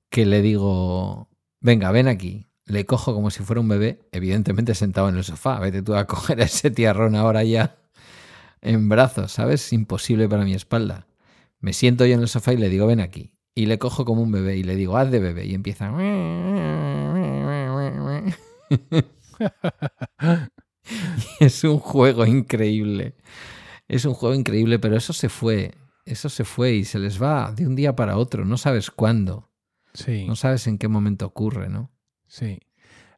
Que 0.09 0.25
le 0.25 0.41
digo, 0.41 1.29
venga, 1.61 1.91
ven 1.91 2.07
aquí. 2.07 2.47
Le 2.65 2.85
cojo 2.85 3.13
como 3.13 3.29
si 3.31 3.43
fuera 3.43 3.61
un 3.61 3.67
bebé, 3.67 4.07
evidentemente 4.11 4.75
sentado 4.75 5.09
en 5.09 5.17
el 5.17 5.23
sofá. 5.23 5.59
Vete 5.59 5.81
tú 5.81 5.95
a 5.95 6.05
coger 6.07 6.41
a 6.41 6.45
ese 6.45 6.71
tiarrón 6.71 7.15
ahora 7.15 7.43
ya 7.43 7.77
en 8.61 8.89
brazos, 8.89 9.31
¿sabes? 9.31 9.71
Imposible 9.71 10.27
para 10.27 10.43
mi 10.43 10.53
espalda. 10.53 11.07
Me 11.59 11.73
siento 11.73 12.05
yo 12.05 12.15
en 12.15 12.21
el 12.21 12.27
sofá 12.27 12.53
y 12.53 12.57
le 12.57 12.69
digo, 12.69 12.87
ven 12.87 12.99
aquí. 12.99 13.33
Y 13.59 13.65
le 13.65 13.77
cojo 13.77 14.05
como 14.05 14.21
un 14.21 14.31
bebé 14.31 14.55
y 14.55 14.63
le 14.63 14.77
digo, 14.77 14.95
haz 14.95 15.11
de 15.11 15.19
bebé. 15.19 15.45
Y 15.45 15.53
empieza... 15.53 15.91
es 21.41 21.63
un 21.65 21.79
juego 21.79 22.25
increíble. 22.25 23.17
Es 23.89 24.05
un 24.05 24.13
juego 24.13 24.33
increíble, 24.33 24.79
pero 24.79 24.95
eso 24.95 25.11
se 25.11 25.27
fue. 25.27 25.73
Eso 26.05 26.29
se 26.29 26.45
fue 26.45 26.71
y 26.71 26.85
se 26.85 26.99
les 26.99 27.21
va 27.21 27.51
de 27.51 27.67
un 27.67 27.75
día 27.75 27.97
para 27.97 28.15
otro. 28.15 28.45
No 28.45 28.55
sabes 28.55 28.91
cuándo. 28.91 29.51
Sí, 29.93 30.25
No 30.25 30.37
sabes 30.37 30.65
en 30.67 30.77
qué 30.77 30.87
momento 30.87 31.25
ocurre, 31.25 31.67
¿no? 31.67 31.91
sí. 32.27 32.61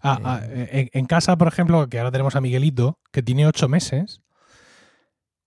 Ah, 0.01 0.19
ah, 0.23 0.41
en, 0.43 0.89
en 0.91 1.05
casa, 1.05 1.37
por 1.37 1.49
ejemplo, 1.49 1.87
que 1.87 1.99
ahora 1.99 2.11
tenemos 2.11 2.35
a 2.35 2.41
Miguelito, 2.41 2.97
que 3.11 3.21
tiene 3.21 3.45
ocho 3.45 3.69
meses, 3.69 4.23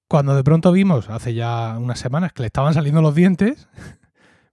cuando 0.06 0.36
de 0.36 0.44
pronto 0.44 0.70
vimos, 0.70 1.10
hace 1.10 1.34
ya 1.34 1.76
unas 1.76 1.98
semanas, 1.98 2.32
que 2.32 2.42
le 2.42 2.46
estaban 2.46 2.74
saliendo 2.74 3.02
los 3.02 3.16
dientes, 3.16 3.66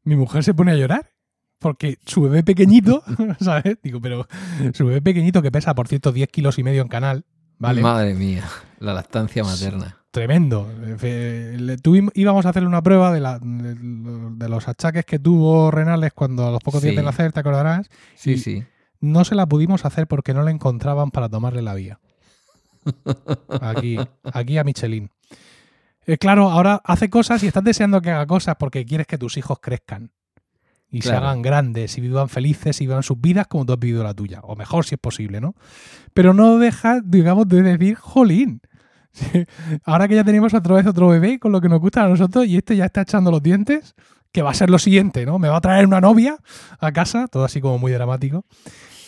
mi 0.03 0.15
mujer 0.15 0.43
se 0.43 0.53
pone 0.53 0.71
a 0.71 0.75
llorar. 0.75 1.11
Porque 1.59 1.97
su 2.07 2.21
bebé 2.23 2.41
pequeñito, 2.43 3.03
¿sabes? 3.39 3.77
Digo, 3.83 4.01
pero 4.01 4.27
su 4.73 4.85
bebé 4.87 5.01
pequeñito 5.01 5.41
que 5.43 5.51
pesa, 5.51 5.75
por 5.75 5.87
cierto, 5.87 6.11
10 6.11 6.27
kilos 6.29 6.57
y 6.57 6.63
medio 6.63 6.81
en 6.81 6.87
canal, 6.87 7.23
¿vale? 7.59 7.81
Madre 7.81 8.15
mía, 8.15 8.43
la 8.79 8.93
lactancia 8.95 9.43
materna. 9.43 9.97
Tremendo. 10.09 10.67
Eh, 11.03 11.55
le 11.59 11.77
tuvim- 11.77 12.11
íbamos 12.15 12.45
a 12.45 12.49
hacerle 12.49 12.67
una 12.67 12.81
prueba 12.81 13.13
de, 13.13 13.19
la- 13.19 13.37
de, 13.39 13.75
de 13.75 14.49
los 14.49 14.67
achaques 14.67 15.05
que 15.05 15.19
tuvo 15.19 15.69
renales 15.71 16.11
cuando 16.13 16.47
a 16.47 16.51
los 16.51 16.61
pocos 16.63 16.81
días 16.81 16.93
Sí. 16.93 16.97
de 16.97 17.03
nacer, 17.03 17.31
te 17.31 17.39
acordarás. 17.41 17.87
Sí, 18.15 18.31
Y- 18.31 18.37
sí. 18.39 18.63
No 18.99 19.23
se 19.23 19.35
la 19.35 19.45
pudimos 19.45 19.85
hacer 19.85 20.07
porque 20.07 20.33
no 20.33 20.41
la 20.43 20.51
encontraban 20.51 21.11
para 21.11 21.29
tomarle 21.29 21.61
la 21.61 21.75
vía. 21.75 21.99
Aquí, 23.61 23.97
aquí 24.33 24.57
a 24.57 24.63
Michelin. 24.63 25.09
Eh, 26.05 26.17
claro, 26.17 26.49
ahora 26.49 26.81
hace 26.83 27.09
cosas 27.09 27.43
y 27.43 27.47
estás 27.47 27.63
deseando 27.63 28.01
que 28.01 28.11
haga 28.11 28.25
cosas 28.25 28.55
porque 28.59 28.85
quieres 28.85 29.07
que 29.07 29.17
tus 29.17 29.37
hijos 29.37 29.59
crezcan. 29.61 30.11
Y 30.93 31.01
se 31.03 31.09
hagan 31.19 31.41
grandes 31.41 31.97
y 31.97 32.01
vivan 32.01 32.27
felices 32.27 32.81
y 32.81 32.85
vivan 32.85 33.03
sus 33.03 33.19
vidas 33.21 33.47
como 33.47 33.65
tú 33.65 33.71
has 33.73 33.79
vivido 33.79 34.03
la 34.03 34.13
tuya. 34.13 34.41
O 34.43 34.55
mejor 34.57 34.83
si 34.85 34.95
es 34.95 34.99
posible, 34.99 35.39
¿no? 35.39 35.55
Pero 36.13 36.33
no 36.33 36.57
deja, 36.57 36.99
digamos, 37.01 37.47
de 37.47 37.61
decir, 37.61 37.95
jolín. 37.95 38.61
Ahora 39.85 40.07
que 40.07 40.15
ya 40.15 40.23
tenemos 40.23 40.53
otra 40.53 40.75
vez 40.75 40.85
otro 40.87 41.07
bebé 41.07 41.39
con 41.39 41.51
lo 41.51 41.61
que 41.61 41.69
nos 41.69 41.79
gusta 41.79 42.03
a 42.03 42.09
nosotros 42.09 42.45
y 42.45 42.57
este 42.57 42.75
ya 42.75 42.85
está 42.85 43.01
echando 43.01 43.31
los 43.31 43.41
dientes, 43.41 43.95
que 44.33 44.41
va 44.41 44.51
a 44.51 44.53
ser 44.53 44.69
lo 44.69 44.79
siguiente, 44.79 45.25
¿no? 45.25 45.39
Me 45.39 45.47
va 45.49 45.57
a 45.57 45.61
traer 45.61 45.85
una 45.85 46.01
novia 46.01 46.37
a 46.79 46.91
casa, 46.91 47.27
todo 47.27 47.45
así 47.45 47.61
como 47.61 47.77
muy 47.77 47.91
dramático. 47.91 48.45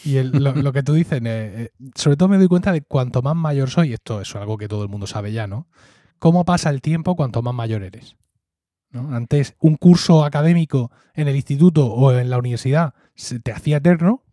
Y 0.05 0.17
el- 0.17 0.31
lo, 0.31 0.53
lo 0.53 0.71
que 0.73 0.83
tú 0.83 0.93
dices, 0.93 1.19
eh, 1.21 1.21
eh, 1.25 1.69
sobre 1.95 2.15
todo 2.17 2.29
me 2.29 2.37
doy 2.37 2.47
cuenta 2.47 2.71
de 2.71 2.81
cuanto 2.81 3.21
más 3.21 3.35
mayor 3.35 3.69
soy, 3.69 3.93
esto 3.93 4.21
es 4.21 4.33
algo 4.35 4.57
que 4.57 4.67
todo 4.67 4.83
el 4.83 4.89
mundo 4.89 5.07
sabe 5.07 5.31
ya, 5.33 5.47
¿no? 5.47 5.67
Cómo 6.23 6.45
pasa 6.45 6.69
el 6.69 6.79
tiempo 6.79 7.17
cuanto 7.17 7.41
más 7.41 7.53
mayor 7.53 7.83
eres. 7.83 8.15
¿no? 8.91 9.13
Antes 9.13 9.55
un 9.59 9.75
curso 9.75 10.23
académico 10.23 10.89
en 11.15 11.27
el 11.27 11.35
instituto 11.35 11.87
o 11.87 12.13
en 12.13 12.29
la 12.29 12.37
universidad 12.37 12.93
se 13.13 13.41
te 13.41 13.51
hacía 13.51 13.77
eterno 13.77 14.23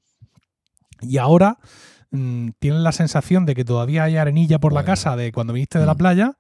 y 1.01 1.19
ahora 1.19 1.59
mm, 2.13 2.51
tienes 2.61 2.81
la 2.83 2.93
sensación 2.93 3.45
de 3.45 3.57
que 3.57 3.65
todavía 3.65 4.05
hay 4.05 4.17
arenilla 4.19 4.61
por 4.61 4.73
la 4.73 4.85
casa 4.85 5.17
de 5.17 5.33
cuando 5.33 5.53
viniste 5.53 5.81
de 5.81 5.87
la 5.87 5.95
Mm. 5.95 5.99
playa 5.99 6.37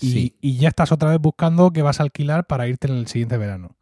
y, 0.00 0.10
Sí. 0.12 0.36
y 0.40 0.56
ya 0.56 0.68
estás 0.70 0.92
otra 0.92 1.10
vez 1.10 1.20
buscando 1.20 1.72
que 1.72 1.82
vas 1.82 2.00
a 2.00 2.04
alquilar 2.04 2.46
para 2.46 2.66
irte 2.66 2.86
en 2.88 2.94
el 2.94 3.06
siguiente 3.06 3.36
verano. 3.36 3.76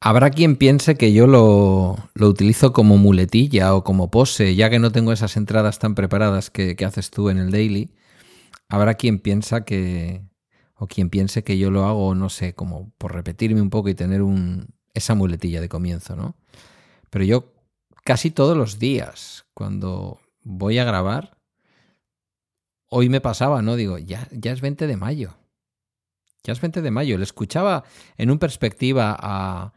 Habrá 0.00 0.30
quien 0.30 0.56
piense 0.56 0.94
que 0.96 1.12
yo 1.12 1.26
lo, 1.26 1.98
lo 2.14 2.28
utilizo 2.28 2.72
como 2.72 2.96
muletilla 2.96 3.74
o 3.74 3.84
como 3.84 4.10
pose, 4.10 4.54
ya 4.54 4.70
que 4.70 4.78
no 4.78 4.90
tengo 4.90 5.12
esas 5.12 5.36
entradas 5.36 5.78
tan 5.78 5.94
preparadas 5.94 6.48
que, 6.48 6.74
que 6.76 6.86
haces 6.86 7.10
tú 7.10 7.28
en 7.28 7.36
el 7.36 7.50
daily. 7.50 7.90
Habrá 8.70 8.94
quien 8.94 9.18
piensa 9.18 9.64
que. 9.64 10.22
o 10.74 10.86
quien 10.86 11.10
piense 11.10 11.44
que 11.44 11.58
yo 11.58 11.70
lo 11.70 11.84
hago, 11.84 12.14
no 12.14 12.28
sé, 12.30 12.54
como 12.54 12.92
por 12.96 13.14
repetirme 13.14 13.60
un 13.60 13.70
poco 13.70 13.88
y 13.90 13.94
tener 13.94 14.22
un, 14.22 14.68
esa 14.94 15.14
muletilla 15.14 15.60
de 15.60 15.68
comienzo, 15.68 16.16
¿no? 16.16 16.36
Pero 17.10 17.24
yo 17.24 17.52
casi 18.04 18.30
todos 18.30 18.56
los 18.56 18.78
días, 18.78 19.44
cuando 19.52 20.20
voy 20.42 20.78
a 20.78 20.84
grabar, 20.84 21.36
hoy 22.88 23.08
me 23.08 23.20
pasaba, 23.20 23.62
¿no? 23.62 23.76
Digo, 23.76 23.98
ya, 23.98 24.28
ya 24.30 24.52
es 24.52 24.60
20 24.60 24.86
de 24.86 24.96
mayo. 24.96 25.36
Ya 26.42 26.52
es 26.52 26.60
20 26.60 26.82
de 26.82 26.90
mayo. 26.90 27.18
Le 27.18 27.24
escuchaba 27.24 27.84
en 28.16 28.30
un 28.30 28.38
perspectiva 28.38 29.16
a, 29.18 29.72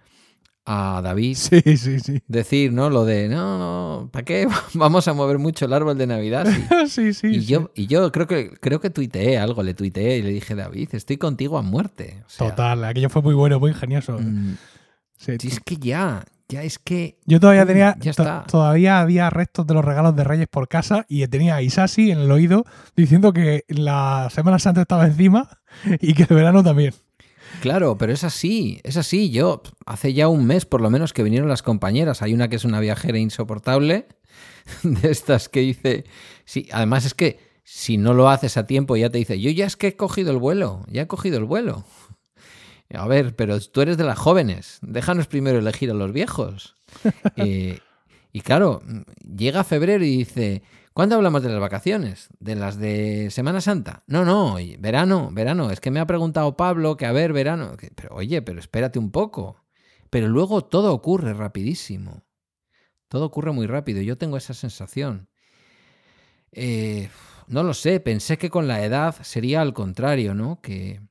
a 0.66 1.02
David 1.04 1.36
Sí, 1.36 1.62
sí, 1.78 2.00
sí. 2.00 2.22
decir, 2.28 2.72
¿no? 2.72 2.90
Lo 2.90 3.04
de, 3.06 3.28
no, 3.28 3.58
no, 3.58 4.10
¿para 4.12 4.24
qué 4.24 4.48
vamos 4.74 5.08
a 5.08 5.14
mover 5.14 5.38
mucho 5.40 5.66
el 5.66 5.74
árbol 5.74 5.98
de 5.98 6.08
Navidad? 6.08 6.48
Sí. 6.88 7.14
sí, 7.14 7.28
y, 7.28 7.46
yo, 7.46 7.72
y 7.76 7.88
yo 7.88 8.12
creo 8.12 8.28
que 8.28 8.52
creo 8.62 8.80
que 8.80 8.90
tuiteé 8.90 9.38
algo, 9.38 9.64
le 9.64 9.74
tuiteé 9.74 10.18
y 10.18 10.22
le 10.22 10.30
dije, 10.30 10.56
David, 10.56 10.90
estoy 10.94 11.18
contigo 11.18 11.58
a 11.58 11.62
muerte. 11.62 12.24
O 12.26 12.30
sea, 12.30 12.50
Total, 12.50 12.84
aquello 12.86 13.10
fue 13.10 13.22
muy 13.22 13.34
bueno, 13.34 13.60
muy 13.60 13.72
ingenioso. 13.72 14.18
mm, 14.20 14.54
es 15.28 15.60
que 15.62 15.78
ya, 15.78 16.24
ya 16.50 16.64
es 16.64 16.80
que... 16.80 17.18
Yo 17.26 17.40
todavía 17.40 17.62
Pum, 17.64 17.68
tenía, 17.70 17.96
ya 18.00 18.14
to- 18.14 18.24
está. 18.24 18.44
todavía 18.46 19.00
había 19.00 19.30
restos 19.30 19.66
de 19.68 19.74
los 19.74 19.84
regalos 19.86 20.16
de 20.16 20.24
Reyes 20.24 20.48
por 20.50 20.68
casa 20.68 21.06
y 21.08 21.26
tenía 21.28 21.56
a 21.56 21.62
Isasi 21.62 22.12
en 22.12 22.20
el 22.20 22.32
oído 22.32 22.66
diciendo 22.96 23.32
que 23.34 23.64
la 23.70 24.28
Semana 24.32 24.60
Santa 24.60 24.82
estaba 24.82 25.06
encima 25.06 25.50
y 26.02 26.14
que 26.14 26.24
el 26.24 26.36
verano 26.36 26.64
también. 26.64 26.94
Claro, 27.62 27.98
pero 27.98 28.14
es 28.14 28.24
así, 28.24 28.80
es 28.84 28.98
así. 28.98 29.30
Yo, 29.30 29.62
hace 29.86 30.14
ya 30.14 30.28
un 30.28 30.46
mes 30.46 30.66
por 30.66 30.82
lo 30.82 30.90
menos 30.90 31.14
que 31.14 31.24
vinieron 31.24 31.50
las 31.50 31.64
compañeras. 31.64 32.22
Hay 32.22 32.34
una 32.34 32.48
que 32.48 32.56
es 32.56 32.66
una 32.66 32.80
viajera 32.80 33.18
insoportable, 33.18 34.08
de 34.84 35.12
estas 35.12 35.50
que 35.50 35.62
dice, 35.62 36.06
sí, 36.46 36.68
además 36.72 37.06
es 37.06 37.14
que 37.14 37.40
si 37.64 37.98
no 37.98 38.14
lo 38.14 38.30
haces 38.30 38.58
a 38.58 38.68
tiempo 38.68 38.96
ya 38.98 39.10
te 39.10 39.18
dice, 39.18 39.40
yo 39.40 39.50
ya 39.52 39.66
es 39.66 39.78
que 39.78 39.88
he 39.88 39.96
cogido 39.96 40.32
el 40.32 40.38
vuelo, 40.38 40.86
ya 40.88 41.04
he 41.04 41.08
cogido 41.08 41.38
el 41.38 41.46
vuelo. 41.46 41.86
A 42.94 43.08
ver, 43.08 43.36
pero 43.36 43.60
tú 43.60 43.82
eres 43.82 43.98
de 43.98 44.04
las 44.04 44.20
jóvenes, 44.20 44.80
déjanos 44.82 45.28
primero 45.28 45.58
elegir 45.58 45.90
a 45.92 45.96
los 45.96 46.12
viejos. 46.12 46.76
Eh, 47.38 47.80
y 48.32 48.42
claro, 48.42 48.82
llega 49.24 49.64
febrero 49.64 50.04
y 50.04 50.18
dice, 50.18 50.62
¿cuándo 50.94 51.16
hablamos 51.16 51.44
de 51.44 51.50
las 51.50 51.60
vacaciones? 51.60 52.30
¿De 52.40 52.56
las 52.56 52.78
de 52.78 53.30
Semana 53.32 53.62
Santa? 53.62 54.04
No, 54.08 54.26
no, 54.26 54.58
verano, 54.80 55.30
verano. 55.32 55.72
Es 55.72 55.80
que 55.80 55.92
me 55.92 56.00
ha 56.00 56.08
preguntado 56.08 56.58
Pablo 56.58 56.98
que 56.98 57.06
a 57.06 57.12
ver, 57.12 57.34
verano. 57.34 57.76
Pero 57.96 58.16
oye, 58.16 58.42
pero 58.42 58.60
espérate 58.60 59.00
un 59.00 59.12
poco. 59.12 59.64
Pero 60.10 60.28
luego 60.28 60.64
todo 60.64 60.94
ocurre 60.94 61.34
rapidísimo. 61.34 62.24
Todo 63.08 63.26
ocurre 63.26 63.52
muy 63.52 63.68
rápido. 63.68 64.02
Yo 64.02 64.18
tengo 64.18 64.38
esa 64.38 64.54
sensación. 64.54 65.30
Eh, 66.52 67.10
no 67.48 67.64
lo 67.64 67.74
sé, 67.74 68.00
pensé 68.00 68.38
que 68.38 68.50
con 68.50 68.68
la 68.68 68.84
edad 68.84 69.16
sería 69.22 69.62
al 69.62 69.74
contrario, 69.74 70.34
¿no? 70.34 70.62
Que, 70.62 71.02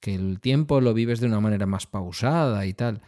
que 0.00 0.14
el 0.14 0.40
tiempo 0.40 0.80
lo 0.80 0.94
vives 0.94 1.20
de 1.20 1.26
una 1.26 1.40
manera 1.40 1.66
más 1.66 1.86
pausada 1.86 2.66
y 2.66 2.74
tal. 2.74 3.02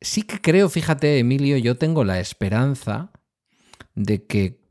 sí 0.00 0.22
que 0.22 0.40
creo, 0.40 0.68
fíjate, 0.68 1.18
Emilio, 1.18 1.56
yo 1.58 1.76
tengo 1.76 2.04
la 2.04 2.20
esperanza 2.20 3.12
de 3.94 4.26
que 4.26 4.61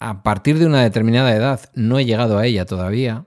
a 0.00 0.22
partir 0.22 0.58
de 0.58 0.66
una 0.66 0.82
determinada 0.82 1.34
edad, 1.36 1.70
no 1.74 1.98
he 1.98 2.06
llegado 2.06 2.38
a 2.38 2.46
ella 2.46 2.64
todavía, 2.64 3.26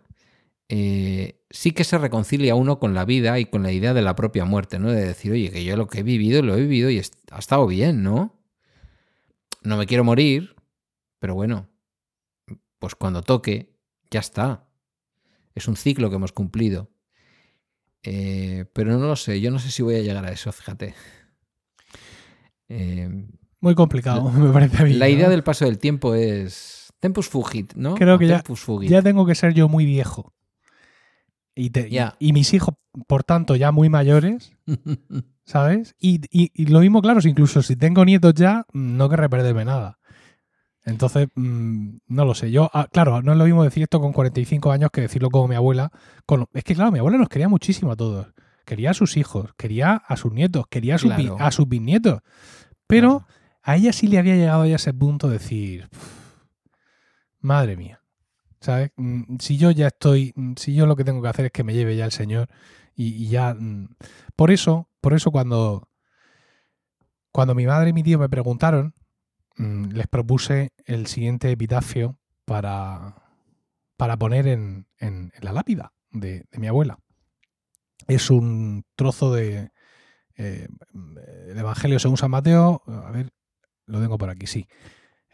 eh, 0.70 1.40
sí 1.52 1.72
que 1.72 1.84
se 1.84 2.00
reconcilia 2.00 2.56
uno 2.56 2.80
con 2.80 2.96
la 2.96 3.06
vida 3.06 3.40
y 3.40 3.46
con 3.46 3.62
la 3.62 3.72
idea 3.72 3.94
de 3.94 4.02
la 4.02 4.16
propia 4.16 4.44
muerte, 4.44 4.80
¿no? 4.80 4.92
De 4.92 5.06
decir, 5.06 5.32
oye, 5.32 5.52
que 5.52 5.64
yo 5.64 5.78
lo 5.78 5.88
que 5.88 6.00
he 6.00 6.04
vivido, 6.04 6.42
lo 6.42 6.56
he 6.56 6.62
vivido 6.62 6.90
y 6.90 7.00
ha 7.00 7.40
estado 7.40 7.68
bien, 7.68 8.02
¿no? 8.02 8.44
No 9.62 9.78
me 9.78 9.86
quiero 9.86 10.04
morir, 10.04 10.56
pero 11.20 11.36
bueno, 11.36 11.70
pues 12.80 12.96
cuando 12.96 13.22
toque, 13.22 13.78
ya 14.10 14.20
está. 14.20 14.68
Es 15.54 15.68
un 15.68 15.76
ciclo 15.76 16.10
que 16.10 16.16
hemos 16.16 16.32
cumplido. 16.32 16.90
Eh, 18.02 18.66
pero 18.74 18.98
no 18.98 19.08
lo 19.08 19.16
sé, 19.16 19.40
yo 19.40 19.52
no 19.52 19.60
sé 19.60 19.70
si 19.72 19.84
voy 19.84 19.96
a 19.96 20.02
llegar 20.02 20.26
a 20.26 20.32
eso, 20.32 20.52
fíjate. 20.52 20.96
Eh, 22.70 23.28
Muy 23.64 23.76
complicado, 23.76 24.30
me 24.30 24.52
parece 24.52 24.82
a 24.82 24.86
mí. 24.86 24.94
La 24.96 25.08
idea 25.08 25.30
del 25.30 25.42
paso 25.42 25.64
del 25.64 25.80
tiempo 25.80 26.16
es 26.16 26.92
tempus 27.00 27.30
fugit, 27.30 27.74
¿no? 27.76 27.96
Creo 27.96 28.20
que 28.20 28.28
ya, 28.28 28.44
ya, 28.82 29.02
tengo 29.02 29.26
que 29.26 29.36
ser 29.36 29.54
yo 29.54 29.70
muy 29.70 29.86
viejo. 29.86 30.34
Y, 31.56 31.72
y, 32.20 32.34
mis 32.34 32.54
hijos, 32.54 32.76
por 33.08 33.24
tanto, 33.24 33.56
ya 33.56 33.72
muy 33.72 33.88
mayores, 33.88 34.52
¿sabes? 35.46 35.96
Y, 35.98 36.20
y, 36.30 36.66
lo 36.66 36.82
mismo, 36.82 37.02
claro, 37.02 37.22
incluso 37.24 37.62
si 37.62 37.78
tengo 37.78 38.04
nietos 38.04 38.34
ya, 38.34 38.66
no 38.74 39.08
querré 39.08 39.30
perderme 39.30 39.64
nada. 39.64 39.98
Entonces, 40.84 41.30
mm, 41.34 42.00
no 42.08 42.26
lo 42.26 42.36
sé. 42.36 42.52
Yo, 42.52 42.70
ah, 42.74 42.90
claro, 42.92 43.22
no 43.22 43.32
es 43.32 43.38
lo 43.38 43.46
mismo 43.46 43.64
decir 43.64 43.84
esto 43.84 44.02
con 44.02 44.12
45 44.12 44.74
años 44.74 44.90
que 44.92 45.00
decirlo 45.00 45.30
como 45.30 45.48
mi 45.48 45.56
abuela. 45.56 45.90
es 46.54 46.64
que, 46.66 46.76
claro, 46.76 46.92
mi 46.92 47.00
abuela 47.00 47.18
nos 47.18 47.30
quería 47.30 47.48
muchísimo 47.48 47.94
a 47.94 47.96
todos. 47.96 48.28
Quería 48.66 48.92
a 48.92 48.94
sus 48.94 49.16
hijos, 49.16 49.54
quería 49.56 49.94
a 50.06 50.18
sus 50.18 50.34
nietos, 50.34 50.66
quería 50.70 50.96
a 50.96 50.98
sus, 50.98 51.14
a 51.40 51.52
sus 51.52 51.70
bisnietos. 51.70 52.20
Pero 52.88 53.26
a 53.64 53.76
ella 53.76 53.94
sí 53.94 54.08
le 54.08 54.20
había 54.20 54.36
llegado 54.36 54.66
ya 54.66 54.76
ese 54.76 54.94
punto 54.94 55.28
de 55.28 55.34
decir, 55.40 55.90
madre 57.40 57.78
mía, 57.78 58.02
¿sabes? 58.60 58.92
Mm, 58.98 59.38
si 59.40 59.58
yo 59.58 59.72
ya 59.72 59.88
estoy, 59.88 60.34
mm, 60.36 60.54
si 60.58 60.76
yo 60.76 60.86
lo 60.86 60.96
que 60.96 61.04
tengo 61.04 61.22
que 61.22 61.30
hacer 61.30 61.46
es 61.46 61.52
que 61.52 61.64
me 61.64 61.74
lleve 61.74 61.96
ya 61.96 62.06
el 62.06 62.12
Señor 62.12 62.50
y, 62.96 63.28
ya... 63.28 63.56
Por 64.36 64.52
eso, 64.52 64.90
por 65.02 65.14
eso 65.14 65.32
cuando, 65.32 65.90
cuando 67.32 67.56
mi 67.56 67.66
madre 67.66 67.90
y 67.90 67.94
mi 67.94 68.04
tío 68.04 68.20
me 68.20 68.30
preguntaron, 68.30 68.94
Mm, 69.58 69.92
les 69.92 70.08
propuse 70.08 70.74
el 70.86 71.06
siguiente 71.08 71.52
epitafio 71.52 72.18
para, 72.46 73.16
para 73.98 74.18
poner 74.18 74.48
en, 74.48 74.88
la 75.42 75.54
lápida 75.54 75.94
de, 76.12 76.46
mi 76.54 76.68
abuela. 76.68 76.98
Es 78.08 78.30
un 78.32 78.84
trozo 78.96 79.34
de 79.34 79.72
eh, 80.36 80.68
el 81.48 81.58
Evangelio 81.58 82.00
según 82.00 82.18
San 82.18 82.32
Mateo. 82.32 82.82
A 82.88 83.12
ver, 83.12 83.32
lo 83.86 84.02
tengo 84.02 84.18
por 84.18 84.30
aquí, 84.30 84.48
sí. 84.48 84.68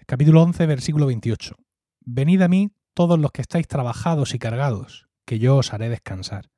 Capítulo 0.06 0.42
11, 0.44 0.66
versículo 0.66 1.06
28. 1.06 1.56
Venid 2.02 2.42
a 2.42 2.48
mí 2.48 2.72
todos 2.94 3.20
los 3.20 3.32
que 3.32 3.42
estáis 3.42 3.68
trabajados 3.68 4.34
y 4.34 4.40
cargados, 4.40 5.08
que 5.26 5.40
yo 5.40 5.58
os 5.58 5.74
haré 5.74 5.90
descansar. 5.90 6.50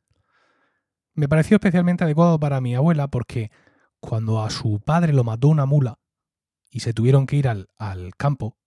Me 1.13 1.27
pareció 1.27 1.55
especialmente 1.55 2.03
adecuado 2.03 2.39
para 2.39 2.61
mi 2.61 2.76
abuela 2.76 3.09
porque 3.09 3.51
cuando 3.99 4.43
a 4.43 4.49
su 4.49 4.80
padre 4.80 5.13
lo 5.13 5.23
mató 5.23 5.49
una 5.49 5.65
mula, 5.65 5.99
y 6.72 6.80
se 6.80 6.93
tuvieron 6.93 7.27
que 7.27 7.35
ir 7.35 7.47
al, 7.49 7.68
campo 8.18 8.57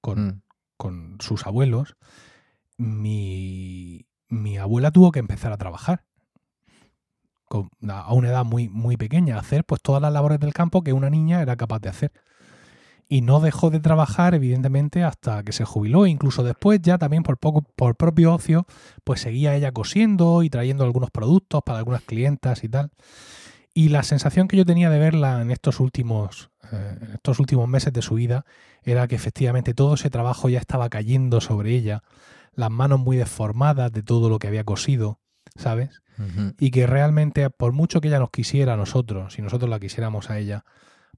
con, 0.00 0.26
mm. 0.26 0.42
con, 0.76 1.16
sus 1.20 1.46
abuelos, 1.46 1.96
mi, 2.78 4.06
mi, 4.28 4.56
abuela 4.56 4.90
tuvo 4.90 5.12
que 5.12 5.20
empezar 5.20 5.52
a 5.52 5.58
trabajar 5.58 6.04
con, 7.44 7.70
a 7.88 8.12
una 8.14 8.30
edad 8.30 8.44
muy, 8.44 8.68
muy 8.70 8.96
pequeña, 8.96 9.36
a 9.36 9.40
hacer 9.40 9.64
pues 9.64 9.82
todas 9.82 10.00
las 10.00 10.12
labores 10.12 10.40
del 10.40 10.54
campo 10.54 10.82
que 10.82 10.94
una 10.94 11.10
niña 11.10 11.42
era 11.42 11.54
capaz 11.56 11.80
de 11.80 11.90
hacer. 11.90 12.12
Y 13.08 13.20
no 13.20 13.40
dejó 13.40 13.70
de 13.70 13.80
trabajar, 13.80 14.34
evidentemente, 14.34 15.04
hasta 15.04 15.42
que 15.42 15.52
se 15.52 15.64
jubiló. 15.64 16.06
Incluso 16.06 16.42
después, 16.42 16.80
ya 16.82 16.98
también 16.98 17.22
por, 17.22 17.38
poco, 17.38 17.62
por 17.62 17.96
propio 17.96 18.34
ocio, 18.34 18.66
pues 19.04 19.20
seguía 19.20 19.54
ella 19.54 19.72
cosiendo 19.72 20.42
y 20.42 20.50
trayendo 20.50 20.84
algunos 20.84 21.10
productos 21.10 21.62
para 21.64 21.78
algunas 21.78 22.02
clientas 22.02 22.64
y 22.64 22.68
tal. 22.68 22.90
Y 23.74 23.88
la 23.88 24.04
sensación 24.04 24.46
que 24.46 24.56
yo 24.56 24.64
tenía 24.64 24.88
de 24.88 25.00
verla 25.00 25.42
en 25.42 25.50
estos 25.50 25.80
últimos, 25.80 26.50
eh, 26.70 26.96
estos 27.14 27.40
últimos 27.40 27.68
meses 27.68 27.92
de 27.92 28.02
su 28.02 28.14
vida 28.14 28.46
era 28.84 29.08
que 29.08 29.16
efectivamente 29.16 29.74
todo 29.74 29.94
ese 29.94 30.10
trabajo 30.10 30.48
ya 30.48 30.60
estaba 30.60 30.88
cayendo 30.88 31.40
sobre 31.40 31.72
ella, 31.72 32.04
las 32.54 32.70
manos 32.70 33.00
muy 33.00 33.16
deformadas 33.16 33.92
de 33.92 34.04
todo 34.04 34.30
lo 34.30 34.38
que 34.38 34.46
había 34.46 34.62
cosido, 34.62 35.18
¿sabes? 35.56 36.02
Y 36.60 36.70
que 36.70 36.86
realmente, 36.86 37.50
por 37.50 37.72
mucho 37.72 38.00
que 38.00 38.06
ella 38.06 38.20
nos 38.20 38.30
quisiera 38.30 38.74
a 38.74 38.76
nosotros, 38.76 39.34
si 39.34 39.42
nosotros 39.42 39.68
la 39.68 39.80
quisiéramos 39.80 40.30
a 40.30 40.38
ella, 40.38 40.64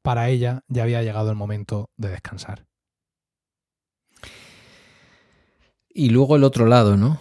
para 0.07 0.29
ella 0.29 0.63
ya 0.69 0.85
había 0.85 1.03
llegado 1.03 1.31
el 1.31 1.37
momento 1.37 1.91
de 1.97 2.11
descansar. 2.11 2.65
Y 5.93 6.11
luego 6.11 6.37
el 6.37 6.45
otro 6.45 6.67
lado, 6.67 6.97
¿no? 6.97 7.21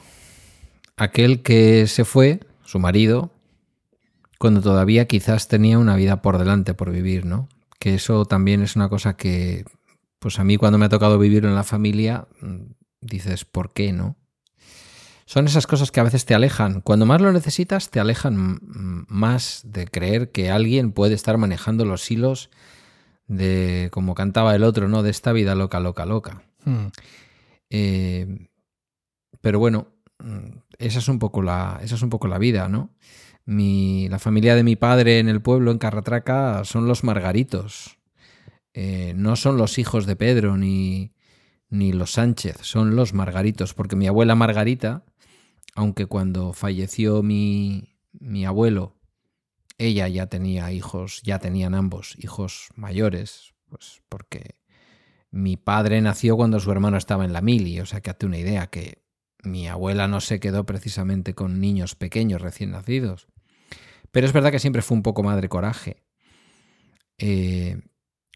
Aquel 0.96 1.42
que 1.42 1.88
se 1.88 2.06
fue, 2.06 2.42
su 2.64 2.78
marido, 2.78 3.32
cuando 4.38 4.62
todavía 4.62 5.08
quizás 5.08 5.48
tenía 5.48 5.80
una 5.80 5.96
vida 5.96 6.22
por 6.22 6.38
delante 6.38 6.76
por 6.76 6.92
vivir, 6.92 7.26
¿no? 7.26 7.50
Que 7.80 7.96
eso 7.96 8.26
también 8.26 8.62
es 8.62 8.76
una 8.76 8.88
cosa 8.88 9.18
que, 9.18 9.66
pues 10.20 10.38
a 10.38 10.44
mí 10.44 10.58
cuando 10.58 10.78
me 10.78 10.86
ha 10.86 10.90
tocado 10.90 11.18
vivir 11.18 11.44
en 11.44 11.56
la 11.56 11.64
familia, 11.64 12.28
mm, 12.42 12.66
dices, 13.02 13.46
¿por 13.46 13.74
qué 13.74 13.94
no? 13.94 14.16
Son 15.26 15.48
esas 15.48 15.66
cosas 15.66 15.90
que 15.90 16.02
a 16.02 16.04
veces 16.04 16.26
te 16.26 16.36
alejan. 16.36 16.82
Cuando 16.82 17.08
más 17.08 17.20
lo 17.20 17.34
necesitas, 17.34 17.90
te 17.90 18.00
alejan 18.00 18.60
más 18.62 19.62
de 19.64 19.88
creer 19.88 20.32
que 20.32 20.52
alguien 20.52 20.92
puede 20.92 21.16
estar 21.16 21.40
manejando 21.40 21.84
los 21.84 22.12
hilos 22.12 22.52
de, 23.28 23.90
como 23.92 24.16
cantaba 24.16 24.56
el 24.56 24.64
otro, 24.64 24.88
¿no? 24.88 25.04
De 25.04 25.12
esta 25.12 25.32
vida 25.32 25.56
loca, 25.56 25.80
loca, 25.80 26.06
loca. 26.06 26.44
Hmm. 26.64 26.88
Eh, 27.70 28.48
pero 29.42 29.60
bueno, 29.60 29.88
mm, 30.20 30.58
esa 30.78 31.00
es 31.00 31.08
un 31.08 31.20
poco 31.20 31.42
la, 31.42 31.80
esa 31.82 31.96
es 31.96 32.02
un 32.02 32.10
poco 32.10 32.28
la 32.28 32.38
vida, 32.38 32.68
¿no? 32.68 32.92
la 33.48 34.18
familia 34.18 34.56
de 34.56 34.64
mi 34.64 34.76
padre 34.76 35.20
en 35.20 35.30
el 35.30 35.40
pueblo, 35.40 35.72
en 35.72 35.78
Carratraca, 35.78 36.64
son 36.66 36.88
los 36.88 37.04
Margaritos. 37.04 38.00
Eh, 38.74 39.14
no 39.16 39.36
son 39.36 39.58
los 39.58 39.78
hijos 39.78 40.08
de 40.08 40.16
Pedro 40.16 40.58
ni, 40.58 41.14
ni 41.70 41.94
los 41.94 42.14
Sánchez, 42.14 42.58
son 42.62 42.96
los 42.96 43.14
Margaritos, 43.14 43.74
porque 43.74 43.96
mi 43.96 44.08
abuela 44.08 44.36
Margarita, 44.36 45.06
aunque 45.76 46.08
cuando 46.08 46.54
falleció 46.54 47.22
mi, 47.22 47.96
mi 48.14 48.46
abuelo, 48.46 48.96
ella 49.78 50.08
ya 50.08 50.28
tenía 50.28 50.72
hijos, 50.72 51.22
ya 51.24 51.40
tenían 51.40 51.76
ambos 51.76 52.16
hijos 52.20 52.70
mayores, 52.76 53.54
pues 53.70 54.02
porque 54.10 54.56
mi 55.32 55.58
padre 55.58 56.02
nació 56.02 56.38
cuando 56.38 56.60
su 56.60 56.72
hermano 56.72 56.98
estaba 56.98 57.26
en 57.26 57.34
la 57.34 57.42
mili, 57.42 57.80
o 57.80 57.86
sea 57.86 58.02
que 58.02 58.10
hazte 58.10 58.26
una 58.26 58.38
idea 58.38 58.68
que 58.68 59.04
mi 59.44 59.68
abuela 59.68 60.08
no 60.08 60.22
se 60.22 60.40
quedó 60.40 60.66
precisamente 60.66 61.34
con 61.34 61.60
niños 61.60 61.96
pequeños 61.96 62.42
recién 62.42 62.72
nacidos. 62.72 63.28
Pero 64.12 64.26
es 64.26 64.34
verdad 64.34 64.52
que 64.52 64.60
siempre 64.60 64.82
fue 64.82 64.96
un 64.96 65.04
poco 65.04 65.24
madre 65.24 65.50
coraje. 65.50 66.04
Eh, 67.18 67.82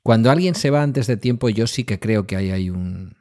cuando 0.03 0.29
alguien 0.29 0.55
se 0.55 0.69
va 0.69 0.83
antes 0.83 1.07
de 1.07 1.17
tiempo, 1.17 1.49
yo 1.49 1.67
sí 1.67 1.83
que 1.83 1.99
creo 1.99 2.27
que 2.27 2.35
hay, 2.35 2.51
hay 2.51 2.69
un... 2.69 3.15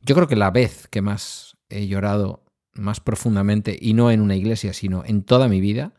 Yo 0.00 0.14
creo 0.14 0.26
que 0.26 0.36
la 0.36 0.50
vez 0.50 0.88
que 0.88 1.02
más 1.02 1.56
he 1.68 1.86
llorado 1.86 2.44
más 2.72 3.00
profundamente, 3.00 3.76
y 3.80 3.94
no 3.94 4.10
en 4.10 4.20
una 4.20 4.34
iglesia, 4.34 4.72
sino 4.72 5.04
en 5.04 5.22
toda 5.22 5.48
mi 5.48 5.60
vida, 5.60 5.92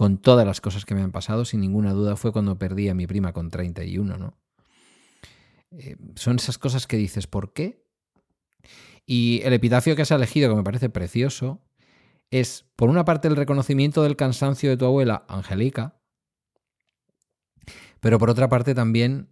con 0.00 0.16
todas 0.16 0.46
las 0.46 0.62
cosas 0.62 0.86
que 0.86 0.94
me 0.94 1.02
han 1.02 1.12
pasado, 1.12 1.44
sin 1.44 1.60
ninguna 1.60 1.92
duda, 1.92 2.16
fue 2.16 2.32
cuando 2.32 2.56
perdí 2.58 2.88
a 2.88 2.94
mi 2.94 3.06
prima 3.06 3.34
con 3.34 3.50
31, 3.50 4.16
¿no? 4.16 4.34
Eh, 5.72 5.98
son 6.14 6.36
esas 6.36 6.56
cosas 6.56 6.86
que 6.86 6.96
dices, 6.96 7.26
¿por 7.26 7.52
qué? 7.52 7.86
Y 9.04 9.42
el 9.44 9.52
epitafio 9.52 9.94
que 9.94 10.00
has 10.00 10.10
elegido, 10.10 10.48
que 10.48 10.56
me 10.56 10.62
parece 10.62 10.88
precioso, 10.88 11.60
es, 12.30 12.64
por 12.76 12.88
una 12.88 13.04
parte, 13.04 13.28
el 13.28 13.36
reconocimiento 13.36 14.02
del 14.02 14.16
cansancio 14.16 14.70
de 14.70 14.78
tu 14.78 14.86
abuela, 14.86 15.26
Angélica, 15.28 16.00
pero 18.00 18.18
por 18.18 18.30
otra 18.30 18.48
parte 18.48 18.74
también, 18.74 19.28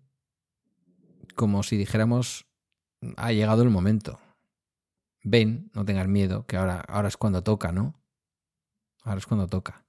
como 1.34 1.62
si 1.62 1.78
dijéramos, 1.78 2.46
ha 3.16 3.32
llegado 3.32 3.62
el 3.62 3.70
momento. 3.70 4.20
Ven, 5.22 5.70
no 5.72 5.86
tengas 5.86 6.08
miedo, 6.08 6.44
que 6.44 6.58
ahora, 6.58 6.80
ahora 6.80 7.08
es 7.08 7.16
cuando 7.16 7.42
toca, 7.42 7.72
¿no? 7.72 7.98
Ahora 9.02 9.16
es 9.16 9.24
cuando 9.24 9.46
toca. 9.46 9.87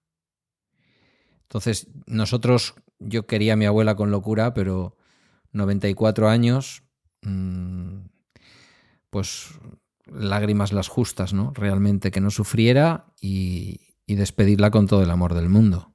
Entonces, 1.50 1.88
nosotros, 2.06 2.76
yo 3.00 3.26
quería 3.26 3.54
a 3.54 3.56
mi 3.56 3.66
abuela 3.66 3.96
con 3.96 4.12
locura, 4.12 4.54
pero 4.54 4.96
94 5.52 6.30
años, 6.30 6.84
mm, 7.24 8.02
pues 9.10 9.50
lágrimas 10.06 10.74
las 10.74 10.90
justas, 10.90 11.34
¿no? 11.34 11.52
Realmente 11.56 12.12
que 12.12 12.22
no 12.22 12.30
sufriera 12.30 13.08
y, 13.20 13.82
despedirla 14.08 14.72
con 14.72 14.88
todo 14.88 15.04
el 15.04 15.12
amor 15.12 15.36
del 15.36 15.50
mundo. 15.50 15.94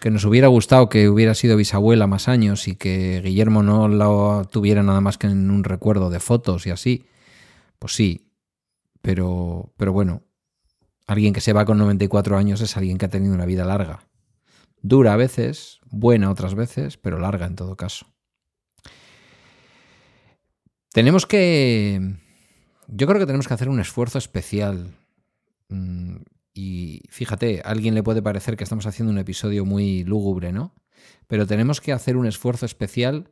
Que 0.00 0.10
nos 0.10 0.24
hubiera 0.26 0.48
gustado 0.48 0.90
que 0.90 1.08
hubiera 1.08 1.34
sido 1.34 1.56
bisabuela 1.56 2.06
más 2.06 2.28
años 2.28 2.68
y 2.68 2.76
que 2.76 3.22
Guillermo 3.22 3.62
no 3.62 3.88
la 3.88 4.44
tuviera 4.44 4.82
nada 4.82 5.00
más 5.00 5.16
que 5.16 5.28
en 5.28 5.50
un 5.50 5.64
recuerdo 5.64 6.10
de 6.10 6.20
fotos 6.20 6.66
y 6.66 6.70
así. 6.70 7.06
Pues 7.78 7.94
sí, 7.94 8.32
pero, 9.00 9.72
pero 9.78 9.92
bueno, 9.94 10.22
alguien 11.06 11.32
que 11.32 11.40
se 11.40 11.52
va 11.52 11.64
con 11.64 11.78
94 11.78 12.36
años 12.36 12.60
es 12.60 12.76
alguien 12.76 12.98
que 12.98 13.06
ha 13.06 13.10
tenido 13.10 13.34
una 13.34 13.46
vida 13.46 13.64
larga. 13.64 14.06
Dura 14.82 15.12
a 15.12 15.16
veces, 15.16 15.80
buena 15.90 16.30
otras 16.30 16.54
veces, 16.54 16.96
pero 16.96 17.18
larga 17.18 17.46
en 17.46 17.56
todo 17.56 17.76
caso. 17.76 18.06
Tenemos 20.92 21.26
que... 21.26 22.16
Yo 22.88 23.06
creo 23.06 23.18
que 23.18 23.26
tenemos 23.26 23.48
que 23.48 23.54
hacer 23.54 23.68
un 23.68 23.80
esfuerzo 23.80 24.18
especial. 24.18 24.94
Mm, 25.68 26.16
y 26.52 27.02
fíjate, 27.08 27.62
a 27.64 27.70
alguien 27.70 27.94
le 27.94 28.02
puede 28.02 28.22
parecer 28.22 28.56
que 28.56 28.64
estamos 28.64 28.86
haciendo 28.86 29.12
un 29.12 29.18
episodio 29.18 29.64
muy 29.64 30.04
lúgubre, 30.04 30.52
¿no? 30.52 30.74
Pero 31.26 31.46
tenemos 31.46 31.80
que 31.80 31.92
hacer 31.92 32.16
un 32.16 32.26
esfuerzo 32.26 32.66
especial 32.66 33.30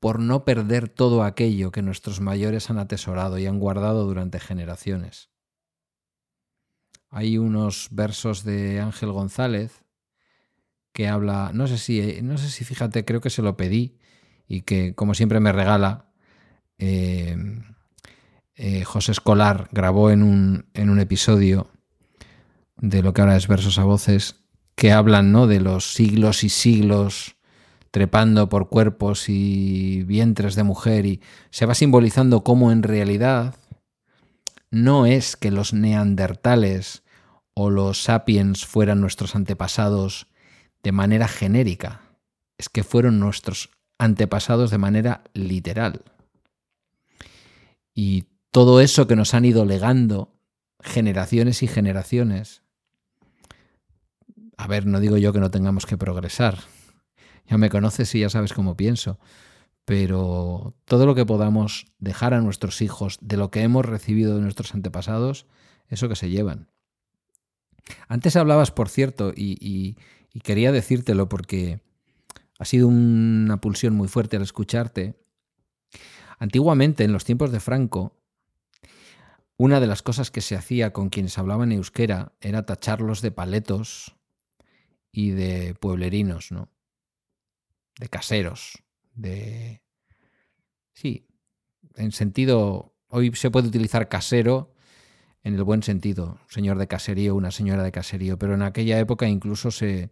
por 0.00 0.18
no 0.20 0.44
perder 0.44 0.88
todo 0.88 1.22
aquello 1.22 1.70
que 1.70 1.82
nuestros 1.82 2.20
mayores 2.20 2.70
han 2.70 2.78
atesorado 2.78 3.38
y 3.38 3.46
han 3.46 3.58
guardado 3.58 4.04
durante 4.04 4.40
generaciones. 4.40 5.30
Hay 7.10 7.38
unos 7.38 7.88
versos 7.90 8.44
de 8.44 8.80
Ángel 8.80 9.12
González 9.12 9.84
que 10.92 11.08
habla, 11.08 11.50
no 11.54 11.66
sé 11.66 11.78
si, 11.78 12.20
no 12.22 12.38
sé 12.38 12.50
si 12.50 12.64
fíjate, 12.64 13.04
creo 13.04 13.20
que 13.20 13.30
se 13.30 13.42
lo 13.42 13.56
pedí 13.56 13.98
y 14.46 14.62
que 14.62 14.94
como 14.94 15.14
siempre 15.14 15.40
me 15.40 15.52
regala, 15.52 16.10
eh, 16.78 17.36
eh, 18.56 18.84
José 18.84 19.12
Escolar 19.12 19.68
grabó 19.72 20.10
en 20.10 20.22
un, 20.22 20.66
en 20.74 20.90
un 20.90 20.98
episodio 20.98 21.70
de 22.76 23.02
lo 23.02 23.12
que 23.12 23.20
ahora 23.20 23.36
es 23.36 23.48
versos 23.48 23.78
a 23.78 23.84
voces 23.84 24.36
que 24.74 24.92
hablan 24.92 25.32
¿no? 25.32 25.46
de 25.46 25.60
los 25.60 25.92
siglos 25.92 26.44
y 26.44 26.48
siglos 26.48 27.36
trepando 27.90 28.48
por 28.48 28.68
cuerpos 28.68 29.28
y 29.28 30.02
vientres 30.04 30.54
de 30.54 30.62
mujer 30.62 31.06
y 31.06 31.20
se 31.50 31.66
va 31.66 31.74
simbolizando 31.74 32.44
cómo 32.44 32.70
en 32.70 32.82
realidad 32.82 33.54
no 34.70 35.06
es 35.06 35.36
que 35.36 35.50
los 35.50 35.72
neandertales 35.72 37.02
o 37.54 37.70
los 37.70 38.02
sapiens 38.02 38.66
fueran 38.66 39.00
nuestros 39.00 39.34
antepasados 39.34 40.28
de 40.82 40.92
manera 40.92 41.28
genérica, 41.28 42.02
es 42.56 42.68
que 42.68 42.84
fueron 42.84 43.18
nuestros 43.18 43.70
antepasados 43.98 44.70
de 44.70 44.78
manera 44.78 45.24
literal. 45.34 46.02
Y 47.94 48.26
todo 48.52 48.80
eso 48.80 49.06
que 49.06 49.16
nos 49.16 49.34
han 49.34 49.44
ido 49.44 49.64
legando 49.64 50.32
generaciones 50.80 51.62
y 51.62 51.66
generaciones, 51.66 52.62
a 54.56 54.66
ver, 54.68 54.86
no 54.86 55.00
digo 55.00 55.16
yo 55.16 55.32
que 55.32 55.40
no 55.40 55.50
tengamos 55.50 55.86
que 55.86 55.98
progresar, 55.98 56.58
ya 57.46 57.58
me 57.58 57.70
conoces 57.70 58.14
y 58.14 58.20
ya 58.20 58.30
sabes 58.30 58.52
cómo 58.52 58.76
pienso, 58.76 59.18
pero 59.88 60.74
todo 60.84 61.06
lo 61.06 61.14
que 61.14 61.24
podamos 61.24 61.86
dejar 61.98 62.34
a 62.34 62.42
nuestros 62.42 62.82
hijos 62.82 63.16
de 63.22 63.38
lo 63.38 63.50
que 63.50 63.62
hemos 63.62 63.86
recibido 63.86 64.34
de 64.34 64.42
nuestros 64.42 64.74
antepasados, 64.74 65.46
eso 65.88 66.10
que 66.10 66.14
se 66.14 66.28
llevan. 66.28 66.68
Antes 68.06 68.36
hablabas, 68.36 68.70
por 68.70 68.90
cierto, 68.90 69.32
y, 69.34 69.96
quería 70.42 70.72
decírtelo 70.72 71.30
porque 71.30 71.80
ha 72.58 72.66
sido 72.66 72.86
una 72.86 73.62
pulsión 73.62 73.94
muy 73.94 74.08
fuerte 74.08 74.36
al 74.36 74.42
escucharte. 74.42 75.14
Antiguamente, 76.38 77.04
en 77.04 77.14
los 77.14 77.24
tiempos 77.24 77.50
de 77.50 77.60
Franco, 77.60 78.14
una 79.56 79.80
de 79.80 79.86
las 79.86 80.02
cosas 80.02 80.30
que 80.30 80.42
se 80.42 80.54
hacía 80.54 80.92
con 80.92 81.08
quienes 81.08 81.38
hablaban 81.38 81.72
euskera 81.72 82.32
era 82.42 82.66
tacharlos 82.66 83.22
de 83.22 83.30
paletos 83.30 84.16
y 85.10 85.30
de 85.30 85.74
pueblerinos, 85.80 86.52
¿no? 86.52 86.68
De 87.98 88.10
caseros, 88.10 88.84
de... 89.18 89.82
Sí, 90.92 91.26
en 91.96 92.12
sentido, 92.12 92.94
hoy 93.08 93.32
se 93.34 93.50
puede 93.50 93.68
utilizar 93.68 94.08
casero 94.08 94.72
en 95.42 95.54
el 95.54 95.62
buen 95.62 95.82
sentido, 95.82 96.38
señor 96.48 96.78
de 96.78 96.88
caserío, 96.88 97.34
una 97.34 97.50
señora 97.50 97.82
de 97.82 97.92
caserío, 97.92 98.38
pero 98.38 98.54
en 98.54 98.62
aquella 98.62 98.98
época 98.98 99.28
incluso 99.28 99.70
se 99.70 100.10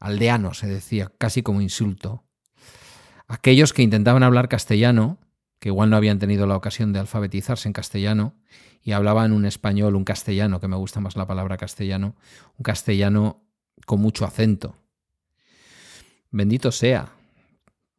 aldeano 0.00 0.54
se 0.54 0.66
decía, 0.66 1.12
casi 1.18 1.42
como 1.42 1.60
insulto. 1.60 2.24
Aquellos 3.28 3.72
que 3.72 3.82
intentaban 3.82 4.22
hablar 4.22 4.48
castellano, 4.48 5.18
que 5.58 5.68
igual 5.68 5.90
no 5.90 5.96
habían 5.96 6.18
tenido 6.18 6.46
la 6.46 6.56
ocasión 6.56 6.92
de 6.92 6.98
alfabetizarse 6.98 7.68
en 7.68 7.72
castellano, 7.72 8.34
y 8.82 8.92
hablaban 8.92 9.32
un 9.32 9.44
español, 9.44 9.94
un 9.94 10.04
castellano, 10.04 10.60
que 10.60 10.66
me 10.66 10.76
gusta 10.76 11.00
más 11.00 11.16
la 11.16 11.26
palabra 11.26 11.56
castellano, 11.56 12.16
un 12.58 12.64
castellano 12.64 13.44
con 13.86 14.00
mucho 14.00 14.24
acento. 14.24 14.76
Bendito 16.30 16.72
sea. 16.72 17.12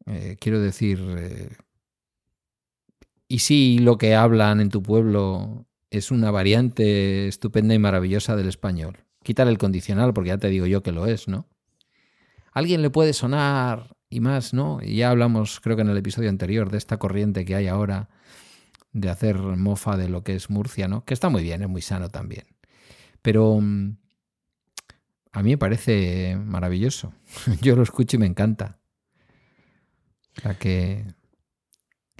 Eh, 0.05 0.37
quiero 0.39 0.59
decir, 0.59 0.99
eh, 1.17 1.49
y 3.27 3.39
si 3.39 3.79
lo 3.79 3.97
que 3.97 4.15
hablan 4.15 4.59
en 4.61 4.69
tu 4.69 4.83
pueblo 4.83 5.65
es 5.89 6.11
una 6.11 6.31
variante 6.31 7.27
estupenda 7.27 7.73
y 7.73 7.79
maravillosa 7.79 8.35
del 8.35 8.49
español. 8.49 9.05
Quítale 9.23 9.51
el 9.51 9.57
condicional 9.57 10.13
porque 10.13 10.29
ya 10.29 10.37
te 10.37 10.49
digo 10.49 10.65
yo 10.65 10.83
que 10.83 10.91
lo 10.91 11.05
es, 11.05 11.27
¿no? 11.27 11.47
alguien 12.53 12.81
le 12.81 12.89
puede 12.89 13.13
sonar 13.13 13.95
y 14.09 14.19
más, 14.19 14.53
¿no? 14.53 14.79
Ya 14.81 15.09
hablamos, 15.09 15.59
creo 15.59 15.75
que 15.75 15.81
en 15.81 15.89
el 15.89 15.97
episodio 15.97 16.29
anterior, 16.29 16.69
de 16.69 16.77
esta 16.77 16.97
corriente 16.97 17.45
que 17.45 17.55
hay 17.55 17.67
ahora 17.67 18.09
de 18.91 19.09
hacer 19.09 19.37
mofa 19.37 19.97
de 19.97 20.07
lo 20.07 20.23
que 20.23 20.35
es 20.35 20.49
Murcia, 20.51 20.87
¿no? 20.87 21.03
Que 21.03 21.15
está 21.15 21.29
muy 21.29 21.41
bien, 21.41 21.63
es 21.63 21.69
muy 21.69 21.81
sano 21.81 22.09
también. 22.09 22.45
Pero 23.23 23.59
mm, 23.59 23.97
a 25.31 25.43
mí 25.43 25.49
me 25.51 25.57
parece 25.57 26.37
maravilloso. 26.37 27.13
Yo 27.61 27.75
lo 27.75 27.81
escucho 27.81 28.17
y 28.17 28.19
me 28.19 28.27
encanta. 28.27 28.77
O 30.37 30.41
sea 30.41 30.53
que 30.55 31.05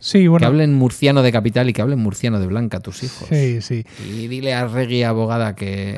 Sí, 0.03 0.27
bueno. 0.27 0.40
Que 0.40 0.48
hablen 0.48 0.73
murciano 0.73 1.22
de 1.22 1.31
capital 1.31 1.69
y 1.69 1.73
que 1.73 1.81
hablen 1.81 1.99
murciano 1.99 2.38
de 2.38 2.48
blanca 2.48 2.81
tus 2.81 3.03
hijos. 3.03 3.26
Sí, 3.30 3.61
sí. 3.61 3.85
Y 4.06 4.27
dile 4.27 4.53
a 4.53 4.68
Regui 4.68 5.03
abogada 5.03 5.56
que. 5.56 5.98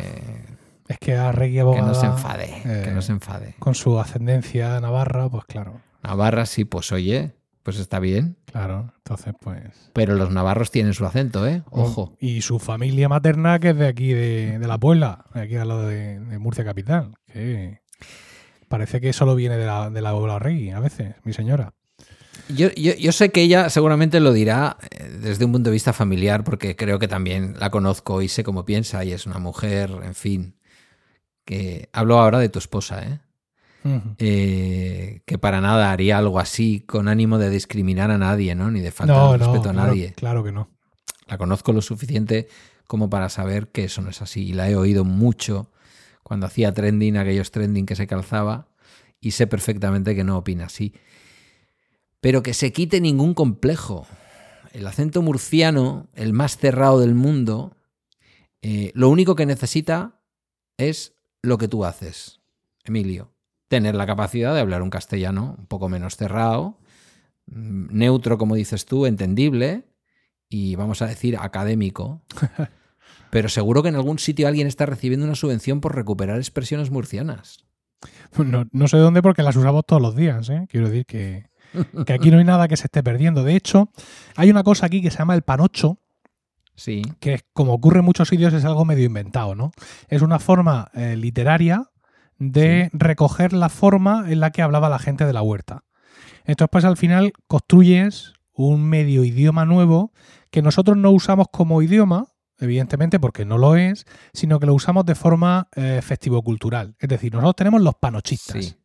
Es 0.87 0.99
que 0.99 1.15
a 1.15 1.31
Regui 1.31 1.57
abogada. 1.57 1.87
Que 1.87 1.87
no 1.87 1.99
se 1.99 2.05
enfade. 2.05 2.61
que 2.63 2.91
no 2.91 2.99
eh, 2.99 3.01
se 3.01 3.13
enfade. 3.13 3.55
Con 3.57 3.73
su 3.73 3.99
ascendencia 3.99 4.79
navarra, 4.79 5.27
pues 5.27 5.45
claro. 5.45 5.81
Navarra 6.03 6.45
sí, 6.45 6.65
pues 6.65 6.91
oye, 6.91 7.33
pues 7.63 7.79
está 7.79 7.99
bien. 7.99 8.37
Claro, 8.45 8.93
entonces 8.97 9.33
pues. 9.41 9.89
Pero 9.93 10.13
los 10.13 10.29
navarros 10.29 10.69
tienen 10.69 10.93
su 10.93 11.03
acento, 11.07 11.47
¿eh? 11.47 11.63
Ojo. 11.71 12.15
Y 12.19 12.41
su 12.41 12.59
familia 12.59 13.09
materna, 13.09 13.57
que 13.57 13.71
es 13.71 13.77
de 13.77 13.87
aquí, 13.87 14.13
de, 14.13 14.59
la 14.59 14.77
Puebla, 14.77 15.25
de 15.33 15.41
aquí 15.41 15.55
al 15.55 15.67
lado 15.67 15.87
de, 15.87 16.19
Murcia 16.37 16.63
Capital. 16.63 17.15
Que 17.25 17.79
parece 18.67 19.01
que 19.01 19.13
solo 19.13 19.33
viene 19.33 19.57
de 19.57 19.65
la, 19.65 19.89
de 19.89 20.01
la 20.01 20.37
Regui 20.37 20.69
a 20.69 20.79
veces, 20.79 21.15
mi 21.23 21.33
señora. 21.33 21.73
Yo, 22.49 22.69
yo, 22.71 23.11
sé 23.11 23.31
que 23.31 23.41
ella 23.41 23.69
seguramente 23.69 24.19
lo 24.19 24.31
dirá 24.31 24.77
eh, 24.91 25.09
desde 25.19 25.45
un 25.45 25.51
punto 25.51 25.69
de 25.69 25.73
vista 25.73 25.93
familiar, 25.93 26.43
porque 26.43 26.75
creo 26.75 26.99
que 26.99 27.07
también 27.07 27.55
la 27.59 27.71
conozco 27.71 28.21
y 28.21 28.27
sé 28.27 28.43
cómo 28.43 28.65
piensa, 28.65 29.03
y 29.03 29.13
es 29.13 29.25
una 29.25 29.39
mujer, 29.39 29.91
en 30.03 30.13
fin, 30.13 30.55
que 31.43 31.89
hablo 31.91 32.19
ahora 32.19 32.39
de 32.39 32.49
tu 32.49 32.59
esposa, 32.59 33.03
¿eh? 33.03 33.19
¿eh? 34.19 35.21
que 35.25 35.37
para 35.39 35.59
nada 35.59 35.91
haría 35.91 36.19
algo 36.19 36.39
así 36.39 36.81
con 36.81 37.07
ánimo 37.07 37.39
de 37.39 37.49
discriminar 37.49 38.11
a 38.11 38.17
nadie, 38.17 38.53
¿no? 38.53 38.69
Ni 38.69 38.81
de 38.81 38.91
faltar 38.91 39.39
respeto 39.39 39.69
a 39.69 39.73
nadie. 39.73 40.13
Claro 40.15 40.43
que 40.43 40.51
no. 40.51 40.69
La 41.27 41.39
conozco 41.39 41.73
lo 41.73 41.81
suficiente 41.81 42.47
como 42.85 43.09
para 43.09 43.29
saber 43.29 43.69
que 43.69 43.85
eso 43.85 44.03
no 44.03 44.11
es 44.11 44.21
así. 44.21 44.49
Y 44.49 44.53
la 44.53 44.69
he 44.69 44.75
oído 44.75 45.03
mucho 45.03 45.71
cuando 46.21 46.45
hacía 46.45 46.71
trending, 46.71 47.17
aquellos 47.17 47.49
trending 47.49 47.87
que 47.87 47.95
se 47.95 48.05
calzaba, 48.05 48.67
y 49.19 49.31
sé 49.31 49.47
perfectamente 49.47 50.15
que 50.15 50.23
no 50.23 50.37
opina 50.37 50.65
así 50.65 50.93
pero 52.25 52.41
que 52.41 52.55
se 52.55 52.73
quite 52.73 53.01
ningún 53.01 53.35
complejo. 53.35 54.07
El 54.73 54.87
acento 54.87 55.21
murciano, 55.21 56.07
el 56.15 56.33
más 56.33 56.57
cerrado 56.57 56.99
del 56.99 57.13
mundo, 57.13 57.77
eh, 58.63 58.91
lo 58.95 59.09
único 59.09 59.35
que 59.35 59.45
necesita 59.45 60.23
es 60.77 61.13
lo 61.43 61.59
que 61.59 61.67
tú 61.67 61.85
haces, 61.85 62.41
Emilio. 62.83 63.31
Tener 63.67 63.93
la 63.93 64.07
capacidad 64.07 64.55
de 64.55 64.59
hablar 64.59 64.81
un 64.81 64.89
castellano 64.89 65.55
un 65.59 65.67
poco 65.67 65.87
menos 65.87 66.15
cerrado, 66.15 66.79
mm, 67.45 67.95
neutro, 67.95 68.39
como 68.39 68.55
dices 68.55 68.85
tú, 68.85 69.05
entendible 69.05 69.83
y 70.49 70.75
vamos 70.75 71.03
a 71.03 71.05
decir 71.05 71.37
académico. 71.37 72.23
Pero 73.29 73.49
seguro 73.49 73.83
que 73.83 73.89
en 73.89 73.97
algún 73.97 74.17
sitio 74.17 74.47
alguien 74.47 74.65
está 74.65 74.87
recibiendo 74.87 75.27
una 75.27 75.35
subvención 75.35 75.79
por 75.79 75.93
recuperar 75.93 76.39
expresiones 76.39 76.89
murcianas. 76.89 77.65
No, 78.35 78.65
no 78.71 78.87
sé 78.87 78.97
dónde 78.97 79.21
porque 79.21 79.43
las 79.43 79.55
usamos 79.55 79.85
todos 79.85 80.01
los 80.01 80.15
días, 80.15 80.49
¿eh? 80.49 80.65
Quiero 80.71 80.89
decir 80.89 81.05
que 81.05 81.53
que 82.05 82.13
aquí 82.13 82.31
no 82.31 82.37
hay 82.37 82.43
nada 82.43 82.67
que 82.67 82.77
se 82.77 82.85
esté 82.85 83.03
perdiendo. 83.03 83.43
De 83.43 83.55
hecho, 83.55 83.89
hay 84.35 84.49
una 84.49 84.63
cosa 84.63 84.85
aquí 84.85 85.01
que 85.01 85.11
se 85.11 85.17
llama 85.19 85.35
el 85.35 85.41
panocho, 85.41 85.99
Sí. 86.75 87.03
Que 87.19 87.39
como 87.53 87.73
ocurre 87.73 87.99
en 87.99 88.05
muchos 88.05 88.27
sitios 88.27 88.53
es 88.53 88.65
algo 88.65 88.85
medio 88.85 89.05
inventado, 89.05 89.55
¿no? 89.55 89.71
Es 90.09 90.21
una 90.21 90.39
forma 90.39 90.91
eh, 90.93 91.15
literaria 91.15 91.89
de 92.37 92.89
recoger 92.91 93.53
la 93.53 93.69
forma 93.69 94.29
en 94.29 94.41
la 94.41 94.51
que 94.51 94.61
hablaba 94.61 94.89
la 94.89 94.99
gente 94.99 95.25
de 95.25 95.33
la 95.33 95.41
huerta. 95.41 95.83
Entonces, 96.43 96.69
pues 96.71 96.85
al 96.85 96.97
final 96.97 97.31
construyes 97.47 98.33
un 98.53 98.83
medio 98.83 99.23
idioma 99.23 99.65
nuevo 99.65 100.11
que 100.51 100.61
nosotros 100.61 100.97
no 100.97 101.11
usamos 101.11 101.47
como 101.51 101.81
idioma, 101.81 102.27
evidentemente 102.59 103.19
porque 103.19 103.45
no 103.45 103.57
lo 103.57 103.75
es, 103.75 104.05
sino 104.33 104.59
que 104.59 104.65
lo 104.65 104.73
usamos 104.73 105.05
de 105.05 105.15
forma 105.15 105.69
eh, 105.75 106.01
festivo-cultural. 106.03 106.95
Es 106.99 107.09
decir, 107.09 107.33
nosotros 107.33 107.55
tenemos 107.55 107.81
los 107.81 107.95
panochistas. 107.95 108.77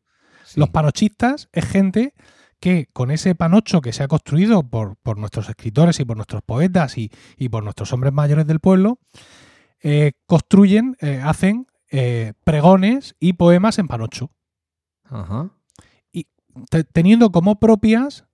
Los 0.56 0.70
panochistas 0.70 1.48
es 1.52 1.64
gente 1.64 2.14
que 2.60 2.88
con 2.92 3.10
ese 3.10 3.34
panocho 3.34 3.80
que 3.80 3.92
se 3.92 4.02
ha 4.02 4.08
construido 4.08 4.62
por, 4.62 4.96
nuestros 5.18 5.48
escritores 5.48 5.98
y 6.00 6.04
por 6.04 6.16
nuestros 6.16 6.42
poetas 6.42 6.96
y, 6.98 7.10
por 7.50 7.64
nuestros 7.64 7.92
hombres 7.92 8.12
mayores 8.12 8.46
del 8.46 8.60
pueblo, 8.60 8.98
eh, 9.82 10.12
construyen, 10.26 10.96
eh, 11.00 11.20
hacen 11.24 11.66
eh, 11.90 12.34
pregones 12.44 13.16
y 13.18 13.32
poemas 13.32 13.78
en 13.78 13.88
panocho. 13.88 14.30
Ajá. 15.04 15.50
te- 16.70 16.84
teniendo 16.84 17.32
como 17.32 17.58
propias, 17.58 18.24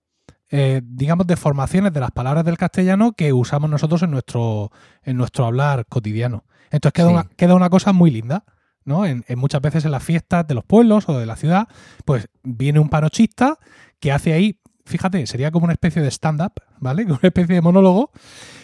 digamos, 0.49 1.27
deformaciones 1.27 1.91
de 1.93 1.99
las 1.99 2.11
palabras 2.11 2.45
del 2.45 2.57
castellano 2.57 3.11
que 3.13 3.33
usamos 3.33 3.69
nosotros 3.69 4.01
en 4.03 4.11
nuestro, 4.11 4.71
en 5.03 5.17
nuestro 5.17 5.45
hablar 5.45 5.85
cotidiano. 5.87 6.45
Entonces 6.71 6.93
queda, 6.93 7.07
Sí. 7.07 7.13
una, 7.13 7.23
queda 7.35 7.55
una 7.55 7.69
cosa 7.69 7.93
muy 7.93 8.11
linda. 8.11 8.43
¿no? 8.85 9.05
En, 9.05 9.25
en 9.27 9.37
muchas 9.37 9.61
veces 9.61 9.83
en 9.83 9.91
las 9.91 10.01
fiestas 10.01 10.47
de 10.47 10.53
los 10.55 10.63
pueblos 10.63 11.09
o 11.09 11.19
de 11.19 11.25
la 11.25 11.35
ciudad, 11.35 11.67
pues 12.05 12.29
viene 12.41 12.79
un 12.79 12.87
panochista 12.87 13.59
que 13.99 14.11
hace 14.11 14.33
ahí, 14.33 14.59
fíjate, 14.85 15.25
sería 15.27 15.51
como 15.51 15.65
una 15.65 15.73
especie 15.73 16.01
de 16.01 16.11
stand-up, 16.11 16.53
¿vale? 16.79 17.03
Una 17.05 17.19
especie 17.21 17.55
de 17.55 17.61
monólogo. 17.61 18.11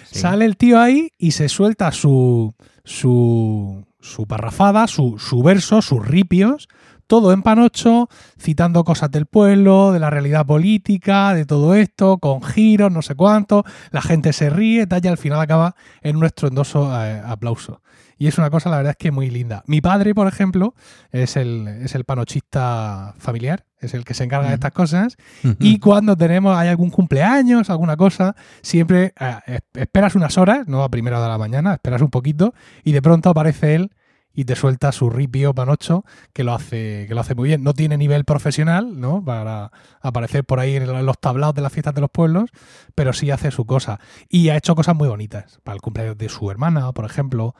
Sí. 0.05 0.19
Sale 0.19 0.45
el 0.45 0.57
tío 0.57 0.79
ahí 0.79 1.11
y 1.17 1.31
se 1.31 1.49
suelta 1.49 1.91
su, 1.91 2.53
su, 2.83 3.85
su 3.99 4.27
parrafada, 4.27 4.87
su, 4.87 5.17
su 5.17 5.41
verso, 5.41 5.81
sus 5.81 6.05
ripios, 6.05 6.67
todo 7.07 7.31
en 7.33 7.41
panocho, 7.41 8.09
citando 8.39 8.83
cosas 8.83 9.11
del 9.11 9.25
pueblo, 9.25 9.91
de 9.91 9.99
la 9.99 10.09
realidad 10.09 10.45
política, 10.45 11.33
de 11.33 11.45
todo 11.45 11.75
esto, 11.75 12.17
con 12.17 12.41
giros, 12.41 12.91
no 12.91 13.01
sé 13.01 13.15
cuánto, 13.15 13.63
la 13.91 14.01
gente 14.01 14.33
se 14.33 14.49
ríe, 14.49 14.87
tal, 14.87 15.01
y 15.03 15.07
al 15.07 15.17
final 15.17 15.39
acaba 15.39 15.75
en 16.01 16.15
un 16.17 16.25
estruendoso 16.25 16.91
eh, 17.03 17.21
aplauso. 17.25 17.81
Y 18.23 18.27
es 18.27 18.37
una 18.37 18.49
cosa, 18.49 18.69
la 18.69 18.77
verdad 18.77 18.91
es 18.91 18.97
que 18.97 19.11
muy 19.11 19.29
linda. 19.29 19.63
Mi 19.67 19.81
padre, 19.81 20.15
por 20.15 20.27
ejemplo, 20.29 20.75
es 21.11 21.35
el, 21.35 21.67
es 21.67 21.93
el 21.93 22.05
panochista 22.05 23.15
familiar, 23.17 23.65
es 23.79 23.93
el 23.93 24.05
que 24.05 24.13
se 24.13 24.23
encarga 24.23 24.47
de 24.47 24.53
estas 24.53 24.71
cosas. 24.71 25.17
Y 25.59 25.79
cuando 25.79 26.15
tenemos, 26.15 26.55
hay 26.57 26.69
algún 26.69 26.89
cumpleaños, 26.89 27.69
alguna 27.69 27.97
cosa, 27.97 28.35
siempre 28.61 29.13
eh, 29.19 29.35
es- 29.47 29.61
esperas 29.73 30.15
unas 30.15 30.37
horas, 30.37 30.67
no 30.69 30.83
a 30.85 30.89
primera 30.89 31.17
hora 31.17 31.25
de 31.25 31.31
la 31.33 31.37
mañana, 31.37 31.73
esperas 31.73 32.01
un 32.01 32.09
poquito 32.11 32.53
y 32.85 32.93
de 32.93 33.01
pronto 33.01 33.29
aparece 33.29 33.75
él 33.75 33.91
y 34.35 34.45
te 34.45 34.55
suelta 34.55 34.91
su 34.91 35.09
ripio 35.11 35.53
panocho 35.53 36.05
que 36.33 36.43
lo 36.43 36.55
hace 36.55 37.05
que 37.07 37.13
lo 37.13 37.21
hace 37.21 37.35
muy 37.35 37.49
bien. 37.49 37.61
No 37.61 37.73
tiene 37.73 37.97
nivel 37.97 38.23
profesional, 38.25 38.99
¿no? 38.99 39.23
Para 39.23 39.71
aparecer 40.01 40.43
por 40.45 40.59
ahí 40.61 40.75
en 40.77 41.05
los 41.05 41.19
tablaos 41.19 41.53
de 41.53 41.61
las 41.61 41.71
fiestas 41.73 41.93
de 41.93 42.01
los 42.01 42.09
pueblos, 42.09 42.49
pero 42.95 43.13
sí 43.13 43.29
hace 43.31 43.51
su 43.51 43.65
cosa. 43.65 43.99
Y 44.29 44.49
ha 44.49 44.55
hecho 44.57 44.73
cosas 44.75 44.95
muy 44.95 45.07
bonitas. 45.07 45.59
Para 45.63 45.75
el 45.75 45.81
cumpleaños 45.81 46.17
de 46.17 46.29
su 46.29 46.49
hermana, 46.49 46.91
por 46.93 47.05
ejemplo, 47.05 47.53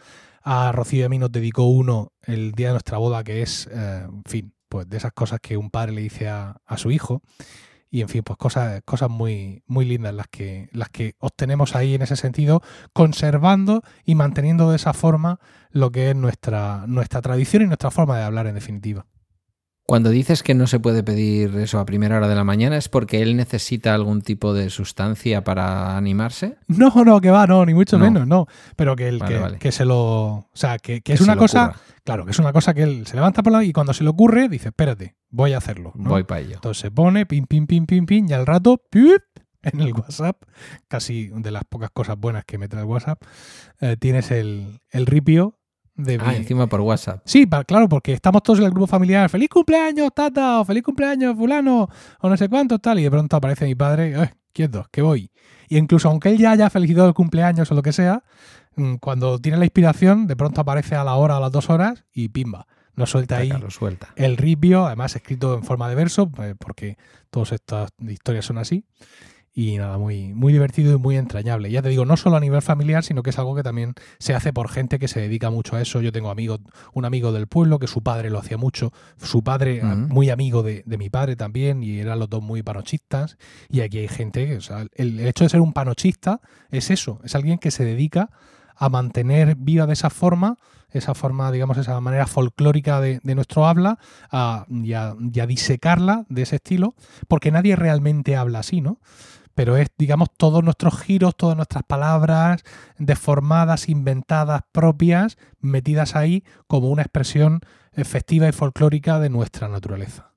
a 0.43 0.71
Rocío 0.71 1.01
y 1.01 1.03
a 1.03 1.09
mí 1.09 1.17
nos 1.17 1.31
dedicó 1.31 1.63
uno 1.63 2.11
el 2.21 2.51
día 2.51 2.67
de 2.67 2.73
nuestra 2.73 2.97
boda, 2.97 3.23
que 3.23 3.41
es, 3.41 3.67
eh, 3.71 4.03
en 4.05 4.23
fin, 4.25 4.53
pues 4.69 4.89
de 4.89 4.97
esas 4.97 5.13
cosas 5.13 5.39
que 5.39 5.57
un 5.57 5.69
padre 5.69 5.93
le 5.93 6.01
dice 6.01 6.29
a, 6.29 6.57
a 6.65 6.77
su 6.77 6.91
hijo. 6.91 7.21
Y 7.89 8.01
en 8.01 8.09
fin, 8.09 8.23
pues 8.23 8.37
cosas, 8.37 8.81
cosas 8.85 9.09
muy, 9.11 9.61
muy 9.67 9.85
lindas 9.85 10.15
las 10.15 10.27
que, 10.27 10.67
las 10.71 10.89
que 10.89 11.13
obtenemos 11.19 11.75
ahí 11.75 11.93
en 11.93 12.01
ese 12.01 12.15
sentido, 12.15 12.63
conservando 12.91 13.83
y 14.03 14.15
manteniendo 14.15 14.71
de 14.71 14.77
esa 14.77 14.93
forma 14.93 15.39
lo 15.69 15.91
que 15.91 16.09
es 16.09 16.15
nuestra, 16.15 16.85
nuestra 16.87 17.21
tradición 17.21 17.61
y 17.61 17.67
nuestra 17.67 17.91
forma 17.91 18.17
de 18.17 18.23
hablar 18.23 18.47
en 18.47 18.55
definitiva. 18.55 19.05
Cuando 19.85 20.09
dices 20.11 20.43
que 20.43 20.53
no 20.53 20.65
se 20.65 20.79
puede 20.79 21.03
pedir 21.03 21.55
eso 21.57 21.77
a 21.77 21.85
primera 21.85 22.15
hora 22.17 22.29
de 22.29 22.35
la 22.35 22.45
mañana, 22.45 22.77
¿es 22.77 22.87
porque 22.87 23.21
él 23.21 23.35
necesita 23.35 23.93
algún 23.93 24.21
tipo 24.21 24.53
de 24.53 24.69
sustancia 24.69 25.43
para 25.43 25.97
animarse? 25.97 26.57
No, 26.67 26.89
no, 27.03 27.19
que 27.19 27.29
va, 27.31 27.45
no, 27.47 27.65
ni 27.65 27.73
mucho 27.73 27.97
No. 27.97 28.05
menos, 28.05 28.25
no. 28.25 28.47
Pero 28.77 28.95
que, 28.95 29.09
el, 29.09 29.19
Vale, 29.19 29.33
que, 29.35 29.41
vale. 29.41 29.57
que 29.59 29.71
se 29.73 29.83
lo. 29.83 29.99
O 29.99 30.49
sea, 30.53 30.77
que, 30.79 31.01
que 31.01 31.13
es 31.13 31.21
una 31.21 31.35
cosa. 31.35 31.65
ocurra. 31.65 31.79
Claro, 32.05 32.25
que 32.25 32.31
es 32.31 32.39
una 32.39 32.53
cosa 32.53 32.73
que 32.73 32.83
él 32.83 33.05
se 33.07 33.15
levanta 33.15 33.43
por 33.43 33.51
la 33.53 33.63
y 33.63 33.73
cuando 33.73 33.93
se 33.93 34.03
le 34.03 34.09
ocurre, 34.09 34.47
dice, 34.49 34.69
espérate, 34.69 35.15
voy 35.29 35.53
a 35.53 35.57
hacerlo. 35.57 35.91
¿no? 35.95 36.09
Voy 36.11 36.23
para 36.23 36.41
ello. 36.41 36.55
Entonces 36.55 36.81
se 36.81 36.91
pone, 36.91 37.25
pim, 37.25 37.45
pim, 37.45 37.67
pim, 37.67 37.85
pim, 37.85 38.05
pim, 38.05 38.25
y 38.29 38.33
al 38.33 38.45
rato, 38.45 38.81
¡pip! 38.89 39.21
en 39.63 39.79
el 39.79 39.93
WhatsApp, 39.93 40.43
casi 40.89 41.29
de 41.33 41.49
las 41.51 41.63
pocas 41.63 41.89
cosas 41.89 42.17
buenas 42.17 42.43
que 42.43 42.57
me 42.57 42.67
trae 42.67 42.83
el 42.83 42.89
WhatsApp, 42.89 43.21
eh, 43.79 43.95
tienes 43.97 44.29
el, 44.31 44.81
el 44.91 45.05
ripio 45.05 45.57
de 45.95 46.17
Ah, 46.21 46.35
encima 46.35 46.67
por 46.67 46.81
WhatsApp. 46.81 47.21
Sí, 47.25 47.45
pa- 47.45 47.63
claro, 47.63 47.87
porque 47.87 48.13
estamos 48.13 48.41
todos 48.43 48.59
en 48.59 48.65
el 48.65 48.71
grupo 48.71 48.87
familiar. 48.87 49.29
¡Feliz 49.29 49.49
cumpleaños, 49.49 50.09
tata! 50.13 50.59
O 50.61 50.65
¡Feliz 50.65 50.83
cumpleaños, 50.83 51.35
fulano! 51.35 51.87
O 52.19 52.29
no 52.29 52.37
sé 52.37 52.49
cuánto, 52.49 52.79
tal. 52.79 52.99
Y 52.99 53.03
de 53.03 53.11
pronto 53.11 53.35
aparece 53.37 53.65
mi 53.65 53.75
padre, 53.75 54.13
¡eh, 54.21 54.33
quieto, 54.53 54.87
que 54.91 55.01
voy! 55.01 55.31
Y 55.69 55.77
incluso 55.77 56.09
aunque 56.09 56.29
él 56.29 56.37
ya 56.37 56.51
haya 56.51 56.69
felicitado 56.69 57.07
el 57.07 57.13
cumpleaños 57.13 57.71
o 57.71 57.75
lo 57.75 57.81
que 57.81 57.93
sea, 57.93 58.23
mm, 58.75 58.95
cuando 58.95 59.39
tiene 59.39 59.57
la 59.57 59.65
inspiración, 59.65 60.27
de 60.27 60.35
pronto 60.35 60.61
aparece 60.61 60.95
a 60.95 61.03
la 61.03 61.15
hora 61.15 61.35
o 61.35 61.37
a 61.37 61.41
las 61.41 61.51
dos 61.51 61.69
horas 61.69 62.03
y 62.13 62.29
pimba. 62.29 62.67
Nos 62.95 63.09
suelta 63.09 63.37
ahí 63.37 63.49
lo 63.49 63.71
suelta. 63.71 64.09
el 64.15 64.37
ripio, 64.37 64.85
además 64.85 65.15
escrito 65.15 65.55
en 65.55 65.63
forma 65.63 65.89
de 65.89 65.95
verso, 65.95 66.31
eh, 66.43 66.53
porque 66.59 66.97
todas 67.31 67.51
estas 67.53 67.89
historias 68.07 68.45
son 68.45 68.59
así. 68.59 68.85
Y 69.55 69.77
nada, 69.77 69.99
muy, 69.99 70.33
muy 70.33 70.51
divertido 70.51 70.95
y 70.95 70.97
muy 70.97 71.15
entrañable. 71.15 71.69
Ya 71.69 71.83
te 71.83 71.89
digo, 71.89 72.05
no 72.05 72.17
solo 72.17 72.37
a 72.37 72.39
nivel 72.39 72.63
familiar, 72.63 73.03
sino 73.03 73.21
que 73.21 73.29
es 73.29 73.37
algo 73.37 73.55
que 73.55 73.61
también 73.61 73.93
se 74.17 74.33
hace 74.33 74.51
por 74.51 74.67
gente 74.67 74.97
que 74.97 75.07
se 75.07 75.21
dedica 75.21 75.51
mucho 75.51 75.75
a 75.75 75.81
eso. 75.81 76.01
Yo 76.01 76.11
tengo 76.11 76.31
amigos, 76.31 76.59
un 76.93 77.05
amigo 77.05 77.31
del 77.31 77.45
pueblo 77.45 77.77
que 77.77 77.85
su 77.85 78.01
padre 78.01 78.31
lo 78.31 78.39
hacía 78.39 78.57
mucho, 78.57 78.91
su 79.17 79.43
padre 79.43 79.81
ah, 79.83 79.95
muy 79.95 80.31
amigo 80.31 80.63
de, 80.63 80.81
de 80.87 80.97
mi 80.97 81.11
padre 81.11 81.35
también, 81.35 81.83
y 81.83 81.99
eran 81.99 82.17
los 82.17 82.31
dos 82.31 82.41
muy 82.41 82.63
panochistas. 82.63 83.37
Y 83.69 83.81
aquí 83.81 83.99
hay 83.99 84.07
gente 84.07 84.47
que, 84.47 84.57
o 84.57 84.61
sea, 84.61 84.87
el, 84.95 85.19
el 85.19 85.27
hecho 85.27 85.43
de 85.43 85.51
ser 85.51 85.61
un 85.61 85.73
panochista 85.73 86.41
es 86.71 86.89
eso, 86.89 87.19
es 87.23 87.35
alguien 87.35 87.59
que 87.59 87.69
se 87.69 87.85
dedica 87.85 88.31
a 88.75 88.89
mantener 88.89 89.55
viva 89.55 89.85
de 89.85 89.93
esa 89.93 90.09
forma, 90.09 90.57
esa 90.89 91.13
forma, 91.13 91.51
digamos, 91.51 91.77
esa 91.77 91.99
manera 92.01 92.25
folclórica 92.25 92.99
de, 92.99 93.19
de 93.21 93.35
nuestro 93.35 93.67
habla, 93.67 93.99
a, 94.31 94.65
y, 94.69 94.93
a, 94.93 95.15
y 95.31 95.39
a 95.39 95.45
disecarla 95.45 96.25
de 96.29 96.41
ese 96.41 96.55
estilo, 96.55 96.95
porque 97.27 97.51
nadie 97.51 97.75
realmente 97.75 98.35
habla 98.35 98.59
así, 98.59 98.81
¿no? 98.81 98.99
Pero 99.55 99.77
es, 99.77 99.89
digamos, 99.97 100.29
todos 100.35 100.63
nuestros 100.63 100.99
giros, 100.99 101.35
todas 101.35 101.55
nuestras 101.55 101.83
palabras 101.83 102.63
deformadas, 102.97 103.89
inventadas, 103.89 104.61
propias, 104.71 105.37
metidas 105.59 106.15
ahí 106.15 106.43
como 106.67 106.89
una 106.89 107.03
expresión 107.03 107.61
efectiva 107.93 108.47
y 108.47 108.51
folclórica 108.51 109.19
de 109.19 109.29
nuestra 109.29 109.67
naturaleza. 109.67 110.31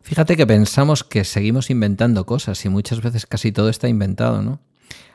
Fíjate 0.00 0.36
que 0.36 0.46
pensamos 0.46 1.04
que 1.04 1.24
seguimos 1.24 1.70
inventando 1.70 2.26
cosas 2.26 2.64
y 2.64 2.68
muchas 2.68 3.02
veces 3.02 3.26
casi 3.26 3.52
todo 3.52 3.68
está 3.68 3.88
inventado, 3.88 4.42
¿no? 4.42 4.60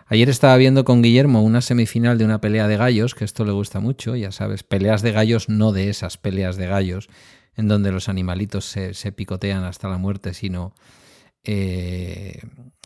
Ayer 0.07 0.30
estaba 0.30 0.55
viendo 0.57 0.84
con 0.84 1.01
Guillermo 1.01 1.41
una 1.41 1.61
semifinal 1.61 2.17
de 2.17 2.25
una 2.25 2.41
pelea 2.41 2.67
de 2.67 2.77
gallos, 2.77 3.15
que 3.15 3.25
esto 3.25 3.45
le 3.45 3.51
gusta 3.51 3.80
mucho, 3.80 4.15
ya 4.15 4.31
sabes, 4.31 4.63
peleas 4.63 5.01
de 5.01 5.11
gallos, 5.11 5.49
no 5.49 5.71
de 5.71 5.89
esas 5.89 6.17
peleas 6.17 6.57
de 6.57 6.67
gallos 6.67 7.09
en 7.55 7.67
donde 7.67 7.91
los 7.91 8.09
animalitos 8.09 8.65
se, 8.65 8.93
se 8.93 9.11
picotean 9.11 9.63
hasta 9.63 9.88
la 9.88 9.97
muerte, 9.97 10.34
sino, 10.34 10.73
eh, 11.44 12.41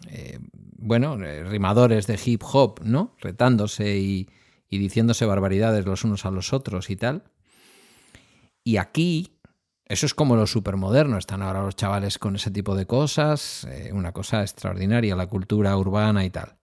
eh, 0.10 0.40
bueno, 0.80 1.22
eh, 1.24 1.44
rimadores 1.44 2.08
de 2.08 2.20
hip 2.24 2.44
hop, 2.52 2.82
¿no? 2.84 3.16
Retándose 3.20 3.98
y, 3.98 4.30
diciéndose 4.70 5.26
barbaridades 5.26 5.86
los 5.86 6.04
unos 6.04 6.26
a 6.26 6.32
los 6.32 6.54
otros 6.54 6.90
y 6.90 6.96
tal. 6.96 7.24
Y 8.64 8.78
aquí 8.78 9.40
eso 9.86 10.06
es 10.06 10.14
como 10.14 10.36
lo 10.36 10.46
supermoderno. 10.48 11.18
Están 11.18 11.42
ahora 11.42 11.64
los 11.64 11.76
chavales 11.76 12.20
con 12.20 12.36
ese 12.36 12.52
tipo 12.52 12.76
de 12.76 12.86
cosas. 12.86 13.68
una 13.94 14.12
cosa 14.12 14.42
extraordinaria, 14.42 15.16
la 15.16 15.28
cultura 15.28 15.78
urbana 15.78 16.26
y 16.26 16.30
tal. 16.30 16.58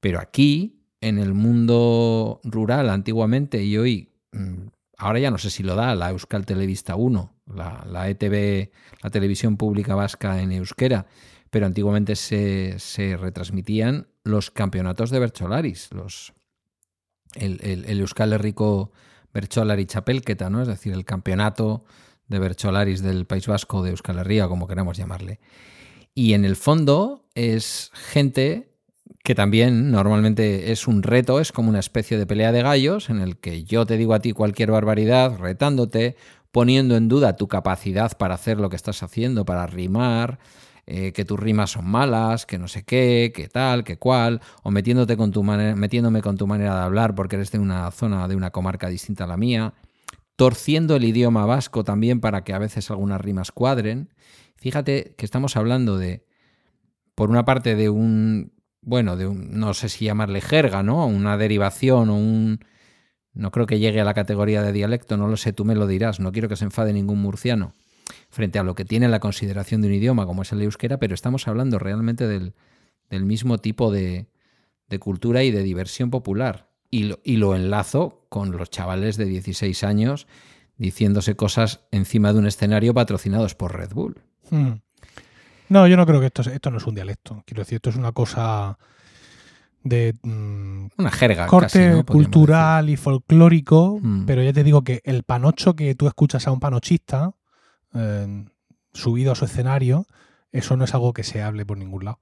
Pero 0.00 0.20
aquí, 0.20 0.82
en 1.00 1.18
el 1.18 1.34
mundo 1.34 2.40
rural, 2.44 2.88
antiguamente 2.88 3.62
y 3.62 3.76
hoy, 3.76 4.12
mm, 4.32 4.68
ahora 4.98 5.18
ya 5.18 5.30
no 5.30 5.38
sé 5.38 5.50
si 5.50 5.62
lo 5.62 5.74
da 5.74 5.94
la 5.94 6.10
Euskal 6.10 6.46
Televista 6.46 6.96
1, 6.96 7.35
la, 7.46 8.08
ETV, 8.08 8.70
la 9.02 9.10
televisión 9.10 9.56
pública 9.56 9.94
vasca 9.94 10.40
en 10.40 10.52
euskera, 10.52 11.06
pero 11.50 11.66
antiguamente 11.66 12.16
se, 12.16 12.78
se 12.78 13.16
retransmitían 13.16 14.08
los 14.24 14.50
campeonatos 14.50 15.10
de 15.10 15.20
Bercholaris, 15.20 15.90
los, 15.92 16.32
el, 17.34 17.60
el, 17.62 17.84
el 17.84 18.00
Euskal 18.00 18.32
Herriko 18.32 18.92
Bercholari 19.32 19.86
Chapelketa, 19.86 20.50
¿no? 20.50 20.62
Es 20.62 20.68
decir, 20.68 20.92
el 20.92 21.04
campeonato 21.04 21.84
de 22.28 22.38
Bercholaris 22.38 23.02
del 23.02 23.26
País 23.26 23.46
Vasco 23.46 23.82
de 23.82 23.90
Euskal 23.90 24.18
Herria, 24.18 24.48
como 24.48 24.66
queramos 24.66 24.96
llamarle. 24.96 25.40
Y 26.14 26.32
en 26.32 26.44
el 26.44 26.56
fondo 26.56 27.28
es 27.34 27.90
gente 27.92 28.72
que 29.22 29.34
también 29.34 29.90
normalmente 29.90 30.72
es 30.72 30.86
un 30.86 31.02
reto, 31.02 31.40
es 31.40 31.52
como 31.52 31.68
una 31.68 31.80
especie 31.80 32.16
de 32.16 32.26
pelea 32.26 32.52
de 32.52 32.62
gallos 32.62 33.10
en 33.10 33.20
el 33.20 33.36
que 33.36 33.64
yo 33.64 33.84
te 33.84 33.96
digo 33.96 34.14
a 34.14 34.20
ti 34.20 34.32
cualquier 34.32 34.70
barbaridad, 34.70 35.36
retándote, 35.36 36.16
poniendo 36.56 36.96
en 36.96 37.06
duda 37.06 37.36
tu 37.36 37.48
capacidad 37.48 38.16
para 38.16 38.32
hacer 38.32 38.58
lo 38.58 38.70
que 38.70 38.76
estás 38.76 39.02
haciendo, 39.02 39.44
para 39.44 39.66
rimar, 39.66 40.38
eh, 40.86 41.12
que 41.12 41.26
tus 41.26 41.38
rimas 41.38 41.72
son 41.72 41.84
malas, 41.84 42.46
que 42.46 42.56
no 42.56 42.66
sé 42.66 42.82
qué, 42.82 43.30
que 43.36 43.46
tal, 43.46 43.84
que 43.84 43.98
cual, 43.98 44.40
o 44.62 44.70
metiéndote 44.70 45.18
con 45.18 45.32
tu 45.32 45.42
metiéndome 45.42 46.22
con 46.22 46.38
tu 46.38 46.46
manera 46.46 46.74
de 46.76 46.80
hablar 46.80 47.14
porque 47.14 47.36
eres 47.36 47.52
de 47.52 47.58
una 47.58 47.90
zona, 47.90 48.26
de 48.26 48.36
una 48.36 48.52
comarca 48.52 48.88
distinta 48.88 49.24
a 49.24 49.26
la 49.26 49.36
mía, 49.36 49.74
torciendo 50.34 50.96
el 50.96 51.04
idioma 51.04 51.44
vasco 51.44 51.84
también 51.84 52.20
para 52.20 52.42
que 52.42 52.54
a 52.54 52.58
veces 52.58 52.90
algunas 52.90 53.20
rimas 53.20 53.52
cuadren. 53.52 54.08
Fíjate 54.54 55.14
que 55.18 55.26
estamos 55.26 55.58
hablando 55.58 55.98
de, 55.98 56.24
por 57.14 57.28
una 57.28 57.44
parte, 57.44 57.76
de 57.76 57.90
un, 57.90 58.54
bueno, 58.80 59.18
de 59.18 59.26
un, 59.26 59.60
no 59.60 59.74
sé 59.74 59.90
si 59.90 60.06
llamarle 60.06 60.40
jerga, 60.40 60.82
¿no? 60.82 61.06
Una 61.06 61.36
derivación 61.36 62.08
o 62.08 62.16
un... 62.16 62.60
No 63.36 63.50
creo 63.50 63.66
que 63.66 63.78
llegue 63.78 64.00
a 64.00 64.04
la 64.04 64.14
categoría 64.14 64.62
de 64.62 64.72
dialecto, 64.72 65.16
no 65.16 65.28
lo 65.28 65.36
sé, 65.36 65.52
tú 65.52 65.64
me 65.64 65.74
lo 65.74 65.86
dirás, 65.86 66.20
no 66.20 66.32
quiero 66.32 66.48
que 66.48 66.56
se 66.56 66.64
enfade 66.64 66.92
ningún 66.92 67.20
murciano 67.20 67.74
frente 68.30 68.58
a 68.58 68.62
lo 68.62 68.74
que 68.74 68.84
tiene 68.84 69.08
la 69.08 69.20
consideración 69.20 69.82
de 69.82 69.88
un 69.88 69.94
idioma 69.94 70.26
como 70.26 70.42
es 70.42 70.52
el 70.52 70.62
euskera, 70.62 70.98
pero 70.98 71.14
estamos 71.14 71.46
hablando 71.46 71.78
realmente 71.78 72.26
del, 72.26 72.54
del 73.10 73.24
mismo 73.24 73.58
tipo 73.58 73.90
de, 73.90 74.26
de, 74.88 74.98
cultura 74.98 75.42
y 75.42 75.50
de 75.50 75.62
diversión 75.62 76.10
popular. 76.10 76.70
Y 76.90 77.04
lo, 77.04 77.18
y 77.24 77.36
lo, 77.36 77.54
enlazo 77.54 78.26
con 78.28 78.56
los 78.56 78.70
chavales 78.70 79.16
de 79.16 79.26
16 79.26 79.84
años 79.84 80.26
diciéndose 80.78 81.36
cosas 81.36 81.80
encima 81.90 82.32
de 82.32 82.38
un 82.38 82.46
escenario 82.46 82.94
patrocinados 82.94 83.54
por 83.54 83.76
Red 83.76 83.92
Bull. 83.92 84.22
Mm. 84.50 84.72
No, 85.68 85.88
yo 85.88 85.96
no 85.96 86.06
creo 86.06 86.20
que 86.20 86.26
esto, 86.26 86.42
esto 86.42 86.70
no 86.70 86.78
es 86.78 86.86
un 86.86 86.94
dialecto. 86.94 87.42
Quiero 87.44 87.62
decir, 87.62 87.76
esto 87.76 87.90
es 87.90 87.96
una 87.96 88.12
cosa 88.12 88.78
de 89.88 90.14
mm, 90.22 90.86
Una 90.98 91.10
jerga. 91.10 91.46
corte 91.46 91.66
casi, 91.66 91.78
¿no? 91.78 91.84
Podríamos 92.04 92.06
cultural 92.12 92.88
y 92.90 92.96
folclórico, 92.96 93.98
Mm. 94.02 94.24
pero 94.26 94.42
ya 94.42 94.52
te 94.52 94.64
digo 94.64 94.82
que 94.82 95.00
el 95.04 95.22
panocho 95.22 95.74
que 95.74 95.94
tú 95.94 96.06
escuchas 96.08 96.46
a 96.46 96.52
un 96.52 96.60
panochista 96.60 97.32
eh, 97.94 98.44
subido 98.92 99.32
a 99.32 99.34
su 99.34 99.44
escenario, 99.44 100.06
eso 100.52 100.76
no 100.76 100.84
es 100.84 100.94
algo 100.94 101.12
que 101.12 101.22
se 101.22 101.42
hable 101.42 101.64
por 101.64 101.78
ningún 101.78 102.04
lado. 102.04 102.18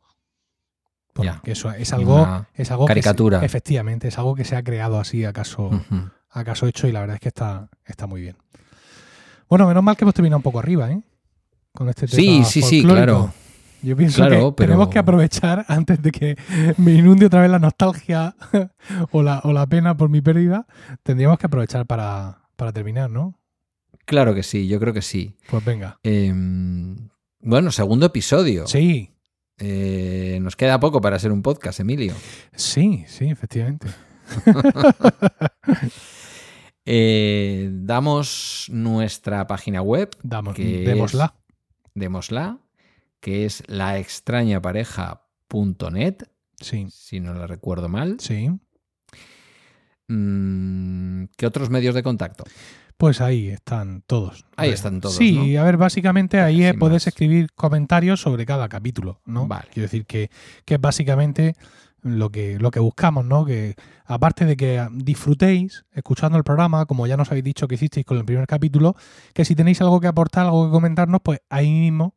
Porque 1.13 1.31
Ya. 1.47 1.53
eso 1.53 1.71
es 1.73 1.93
algo, 1.93 2.23
Una 2.23 2.49
es 2.55 2.71
algo 2.71 2.87
que 2.87 2.91
se- 2.91 2.95
caricatura. 3.01 3.45
efectivamente, 3.45 4.09
es 4.09 4.19
algo 4.19 4.35
que 4.35 4.45
se 4.45 4.57
ha 4.57 4.63
creado 4.63 4.99
así 4.99 5.25
acaso, 5.25 5.71
acaso 6.31 6.67
hecho 6.67 6.89
y 6.89 6.93
la 6.93 7.01
verdad 7.01 7.15
es 7.15 7.21
que 7.21 7.29
está, 7.29 7.69
está 7.85 8.07
muy 8.07 8.21
bien. 8.21 8.37
Bueno, 9.49 9.67
menos 9.69 9.83
mal 9.85 9.97
que 9.97 10.05
hemos 10.05 10.15
terminado 10.15 10.39
un 10.39 10.43
poco 10.43 10.59
arriba, 10.59 10.91
¿eh? 10.91 11.01
Con 11.73 11.89
este 11.89 12.07
tema 12.07 12.21
Sí, 12.21 12.45
sí, 12.45 12.63
sí, 12.63 12.83
claro. 12.83 13.33
Yo 13.85 13.97
pienso 13.97 14.17
Claro, 14.19 14.55
que 14.55 14.65
tenemos 14.65 14.89
que 14.89 14.99
aprovechar 14.99 15.65
antes 15.69 16.01
de 16.01 16.11
que 16.11 16.37
me 16.79 16.93
inunde 16.95 17.27
otra 17.27 17.43
vez 17.43 17.51
la 17.51 17.59
nostalgia 17.59 18.35
o, 19.13 19.23
la, 19.23 19.41
o 19.45 19.53
la 19.53 19.67
pena 19.67 19.97
por 19.97 20.09
mi 20.09 20.21
pérdida. 20.21 20.67
Tendríamos 21.03 21.39
que 21.39 21.47
aprovechar 21.47 21.87
para, 21.87 22.39
para 22.57 22.73
terminar, 22.73 23.11
¿no? 23.11 23.39
Claro 24.07 24.35
que 24.35 24.43
sí, 24.43 24.67
yo 24.69 24.79
creo 24.81 24.93
que 24.95 25.03
sí. 25.03 25.37
Pues 25.51 25.65
venga. 25.65 25.99
Em, 26.03 26.97
bueno, 27.41 27.71
segundo 27.71 28.07
episodio. 28.07 28.67
Sí, 28.67 29.11
Eh, 29.59 30.39
nos 30.43 30.57
queda 30.57 30.81
poco 30.81 31.01
para 31.01 31.19
ser 31.19 31.31
un 31.31 31.41
podcast, 31.43 31.79
Emilio. 31.81 32.13
sí, 32.55 33.05
sí, 33.07 33.27
efectivamente. 33.31 33.87
Eh, 36.87 37.71
damos 37.73 38.67
nuestra 38.71 39.47
página 39.47 39.81
web, 39.81 40.11
Damos, 40.23 40.55
Que 40.55 40.85
démosla. 40.85 41.35
démosla, 41.95 42.59
que 43.25 43.47
es 43.47 43.63
laextrañapareja.net, 43.69 46.17
Sí, 46.61 46.87
si 46.91 47.21
no 47.21 47.33
la 47.33 47.47
recuerdo 47.47 47.89
mal. 47.89 48.19
sí. 48.21 48.51
Mm, 50.09 51.25
¿Qué 51.39 51.47
otros 51.47 51.71
medios 51.71 51.95
de 51.95 52.03
contacto? 52.03 52.45
Pues 52.99 53.23
ahí 53.23 53.49
están 53.49 54.03
todos. 54.07 54.45
Ahí 54.57 54.69
están 54.71 55.01
todos, 55.01 55.17
Sí, 55.17 55.55
¿no? 55.55 55.63
a 55.63 55.65
ver, 55.65 55.79
básicamente 55.79 56.39
ahí 56.41 56.63
Sin 56.63 56.79
puedes 56.79 57.07
escribir 57.07 57.51
comentarios 57.55 58.21
sobre 58.21 58.45
cada 58.45 58.69
capítulo, 58.69 59.23
¿no? 59.25 59.47
Vale. 59.49 59.69
Quiero 59.73 59.85
decir 59.87 60.05
que, 60.05 60.31
que 60.67 60.75
es 60.75 60.81
básicamente 60.81 61.55
lo 62.03 62.29
que, 62.31 62.59
lo 62.59 62.71
que 62.71 62.81
buscamos, 62.81 63.25
¿no? 63.25 63.47
Que 63.47 63.75
aparte 64.05 64.45
de 64.45 64.59
que 64.59 64.87
disfrutéis 64.93 65.87
escuchando 65.93 66.37
el 66.37 66.45
programa, 66.45 66.85
como 66.85 67.07
ya 67.07 67.17
nos 67.17 67.31
habéis 67.31 67.45
dicho 67.45 67.67
que 67.67 67.77
hicisteis 67.77 68.05
con 68.05 68.19
el 68.19 68.27
primer 68.27 68.47
capítulo, 68.47 68.95
que 69.33 69.47
si 69.47 69.55
tenéis 69.57 69.81
algo 69.81 69.99
que 70.01 70.09
aportar, 70.09 70.45
algo 70.45 70.67
que 70.67 70.73
comentarnos, 70.73 71.23
pues 71.25 71.41
ahí 71.49 71.71
mismo 71.73 72.15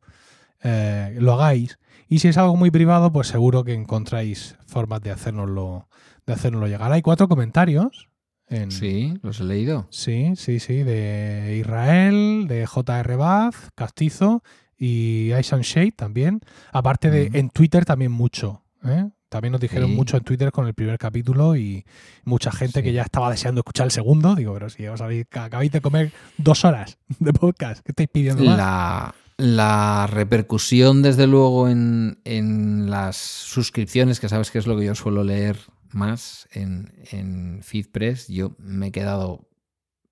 eh, 0.62 1.16
lo 1.18 1.34
hagáis. 1.34 1.78
Y 2.08 2.20
si 2.20 2.28
es 2.28 2.38
algo 2.38 2.56
muy 2.56 2.70
privado, 2.70 3.12
pues 3.12 3.28
seguro 3.28 3.64
que 3.64 3.74
encontráis 3.74 4.56
formas 4.66 5.00
de 5.02 5.10
hacérnoslo, 5.10 5.88
de 6.26 6.32
hacérnoslo 6.32 6.66
llegar. 6.68 6.90
Hay 6.92 7.02
cuatro 7.02 7.28
comentarios. 7.28 8.08
En, 8.50 8.70
Sí, 8.70 9.18
los 9.22 9.40
he 9.40 9.44
leído. 9.44 9.86
Sí, 9.90 10.32
sí, 10.36 10.58
sí, 10.58 10.82
de 10.82 11.56
Israel, 11.60 12.46
de 12.48 12.64
J.R. 12.64 13.16
Bath, 13.16 13.54
Castizo 13.74 14.42
y 14.78 15.32
Ice 15.38 15.54
and 15.54 15.64
Shade 15.64 15.92
también. 15.92 16.40
Aparte 16.72 17.10
de 17.10 17.30
en 17.34 17.50
Twitter 17.50 17.84
también 17.84 18.10
mucho. 18.10 18.62
¿eh? 18.86 19.10
También 19.28 19.52
nos 19.52 19.60
dijeron 19.60 19.90
Sí. 19.90 19.94
mucho 19.96 20.16
en 20.16 20.24
Twitter 20.24 20.50
con 20.50 20.66
el 20.66 20.72
primer 20.72 20.96
capítulo 20.96 21.56
y 21.56 21.84
mucha 22.24 22.50
gente 22.50 22.82
que 22.82 22.94
ya 22.94 23.02
estaba 23.02 23.30
deseando 23.30 23.60
escuchar 23.60 23.84
el 23.84 23.90
segundo. 23.90 24.34
Digo, 24.34 24.54
pero 24.54 24.70
si 24.70 24.86
os 24.86 25.02
habéis, 25.02 25.26
acabáis 25.30 25.70
de 25.70 25.82
comer 25.82 26.12
dos 26.38 26.64
horas 26.64 26.96
de 27.18 27.34
podcast, 27.34 27.84
¿qué 27.84 27.92
estáis 27.92 28.08
pidiendo 28.10 28.42
más? 28.44 28.56
La, 28.56 29.14
la 29.38 30.06
repercusión, 30.08 31.00
desde 31.02 31.26
luego, 31.26 31.68
en, 31.68 32.20
en 32.24 32.90
las 32.90 33.16
suscripciones, 33.16 34.20
que 34.20 34.28
sabes 34.28 34.50
que 34.50 34.58
es 34.58 34.66
lo 34.66 34.76
que 34.76 34.84
yo 34.84 34.94
suelo 34.94 35.24
leer 35.24 35.58
más 35.90 36.48
en, 36.52 36.92
en 37.12 37.60
FeedPress, 37.62 38.28
yo 38.28 38.54
me 38.58 38.88
he 38.88 38.92
quedado, 38.92 39.48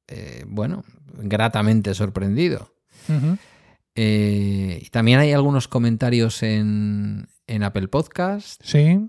eh, 0.08 0.44
bueno, 0.46 0.84
gratamente 1.18 1.92
sorprendido. 1.94 2.72
Eh, 3.94 4.80
y 4.82 4.88
también 4.90 5.18
hay 5.20 5.32
algunos 5.32 5.68
comentarios 5.68 6.42
en, 6.42 7.28
en 7.46 7.62
Apple 7.62 7.88
Podcast, 7.88 8.62
Sí, 8.64 9.08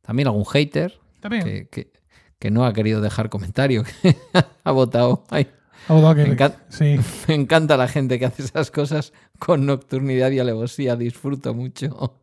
también 0.00 0.28
algún 0.28 0.44
hater 0.46 0.98
también. 1.20 1.44
que, 1.44 1.68
que- 1.68 1.92
que 2.38 2.50
no 2.50 2.64
ha 2.66 2.72
querido 2.72 3.00
dejar 3.00 3.28
comentario, 3.30 3.84
que 4.02 4.16
ha 4.64 4.70
votado. 4.72 5.24
Ay, 5.30 5.46
me 5.88 6.22
encanta. 6.22 6.58
sí, 6.68 6.96
Me 7.28 7.34
encanta 7.34 7.76
la 7.76 7.88
gente 7.88 8.18
que 8.18 8.26
hace 8.26 8.42
esas 8.42 8.70
cosas 8.70 9.12
con 9.38 9.66
nocturnidad 9.66 10.30
y 10.30 10.38
alevosía, 10.38 10.96
disfruto 10.96 11.54
mucho. 11.54 12.20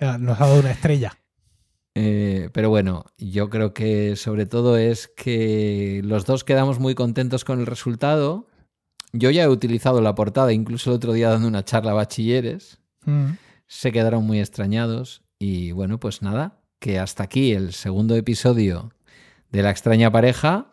ya 0.00 0.18
nos 0.18 0.40
ha 0.40 0.46
dado 0.46 0.60
una 0.60 0.70
estrella. 0.70 1.18
Eh, 1.94 2.50
pero 2.52 2.70
bueno, 2.70 3.04
yo 3.18 3.50
creo 3.50 3.74
que 3.74 4.16
sobre 4.16 4.46
todo 4.46 4.76
es 4.76 5.08
que 5.08 6.00
los 6.04 6.24
dos 6.24 6.44
quedamos 6.44 6.78
muy 6.78 6.94
contentos 6.94 7.44
con 7.44 7.60
el 7.60 7.66
resultado. 7.66 8.46
Yo 9.12 9.30
ya 9.30 9.42
he 9.42 9.48
utilizado 9.48 10.00
la 10.00 10.14
portada, 10.14 10.52
incluso 10.52 10.90
el 10.90 10.96
otro 10.96 11.12
día 11.12 11.30
dando 11.30 11.48
una 11.48 11.64
charla 11.64 11.90
a 11.90 11.94
bachilleres. 11.94 12.78
Mm. 13.04 13.32
Se 13.66 13.92
quedaron 13.92 14.24
muy 14.24 14.38
extrañados. 14.38 15.22
Y 15.38 15.72
bueno, 15.72 15.98
pues 15.98 16.22
nada, 16.22 16.60
que 16.78 16.98
hasta 16.98 17.24
aquí 17.24 17.52
el 17.52 17.72
segundo 17.72 18.14
episodio 18.14 18.92
de 19.50 19.62
La 19.62 19.70
extraña 19.70 20.12
pareja. 20.12 20.69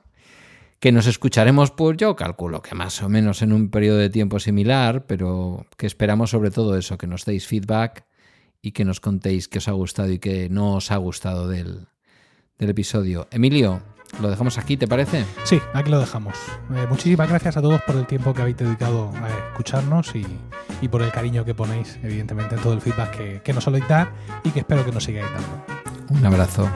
Que 0.79 0.91
nos 0.91 1.07
escucharemos, 1.07 1.71
pues 1.71 1.97
yo 1.97 2.15
calculo 2.15 2.61
que 2.61 2.75
más 2.75 3.01
o 3.01 3.09
menos 3.09 3.41
en 3.41 3.51
un 3.51 3.69
periodo 3.69 3.97
de 3.97 4.11
tiempo 4.11 4.39
similar, 4.39 5.07
pero 5.07 5.65
que 5.75 5.87
esperamos 5.87 6.29
sobre 6.29 6.51
todo 6.51 6.77
eso, 6.77 6.99
que 6.99 7.07
nos 7.07 7.25
deis 7.25 7.47
feedback 7.47 8.05
y 8.61 8.73
que 8.73 8.85
nos 8.85 8.99
contéis 8.99 9.47
qué 9.47 9.57
os 9.57 9.67
ha 9.67 9.71
gustado 9.71 10.11
y 10.11 10.19
qué 10.19 10.49
no 10.49 10.75
os 10.75 10.91
ha 10.91 10.97
gustado 10.97 11.47
del, 11.47 11.87
del 12.59 12.69
episodio. 12.69 13.27
Emilio, 13.31 13.81
lo 14.21 14.29
dejamos 14.29 14.59
aquí, 14.59 14.77
¿te 14.77 14.87
parece? 14.87 15.25
Sí, 15.45 15.59
aquí 15.73 15.89
lo 15.89 15.99
dejamos. 15.99 16.35
Eh, 16.75 16.85
muchísimas 16.87 17.27
gracias 17.27 17.57
a 17.57 17.61
todos 17.61 17.81
por 17.81 17.95
el 17.95 18.05
tiempo 18.05 18.33
que 18.35 18.41
habéis 18.41 18.57
dedicado 18.57 19.11
a 19.15 19.29
escucharnos 19.49 20.15
y, 20.15 20.25
y 20.81 20.87
por 20.87 21.01
el 21.01 21.11
cariño 21.11 21.43
que 21.43 21.55
ponéis, 21.55 21.97
evidentemente, 22.03 22.53
en 22.53 22.61
todo 22.61 22.73
el 22.73 22.81
feedback 22.81 23.17
que, 23.17 23.41
que 23.41 23.53
nos 23.53 23.63
soléis 23.63 23.87
dar 23.87 24.11
y 24.43 24.51
que 24.51 24.59
espero 24.59 24.85
que 24.85 24.91
nos 24.91 25.03
sigáis 25.03 25.27
dando. 25.31 26.19
Un 26.19 26.25
abrazo. 26.25 26.69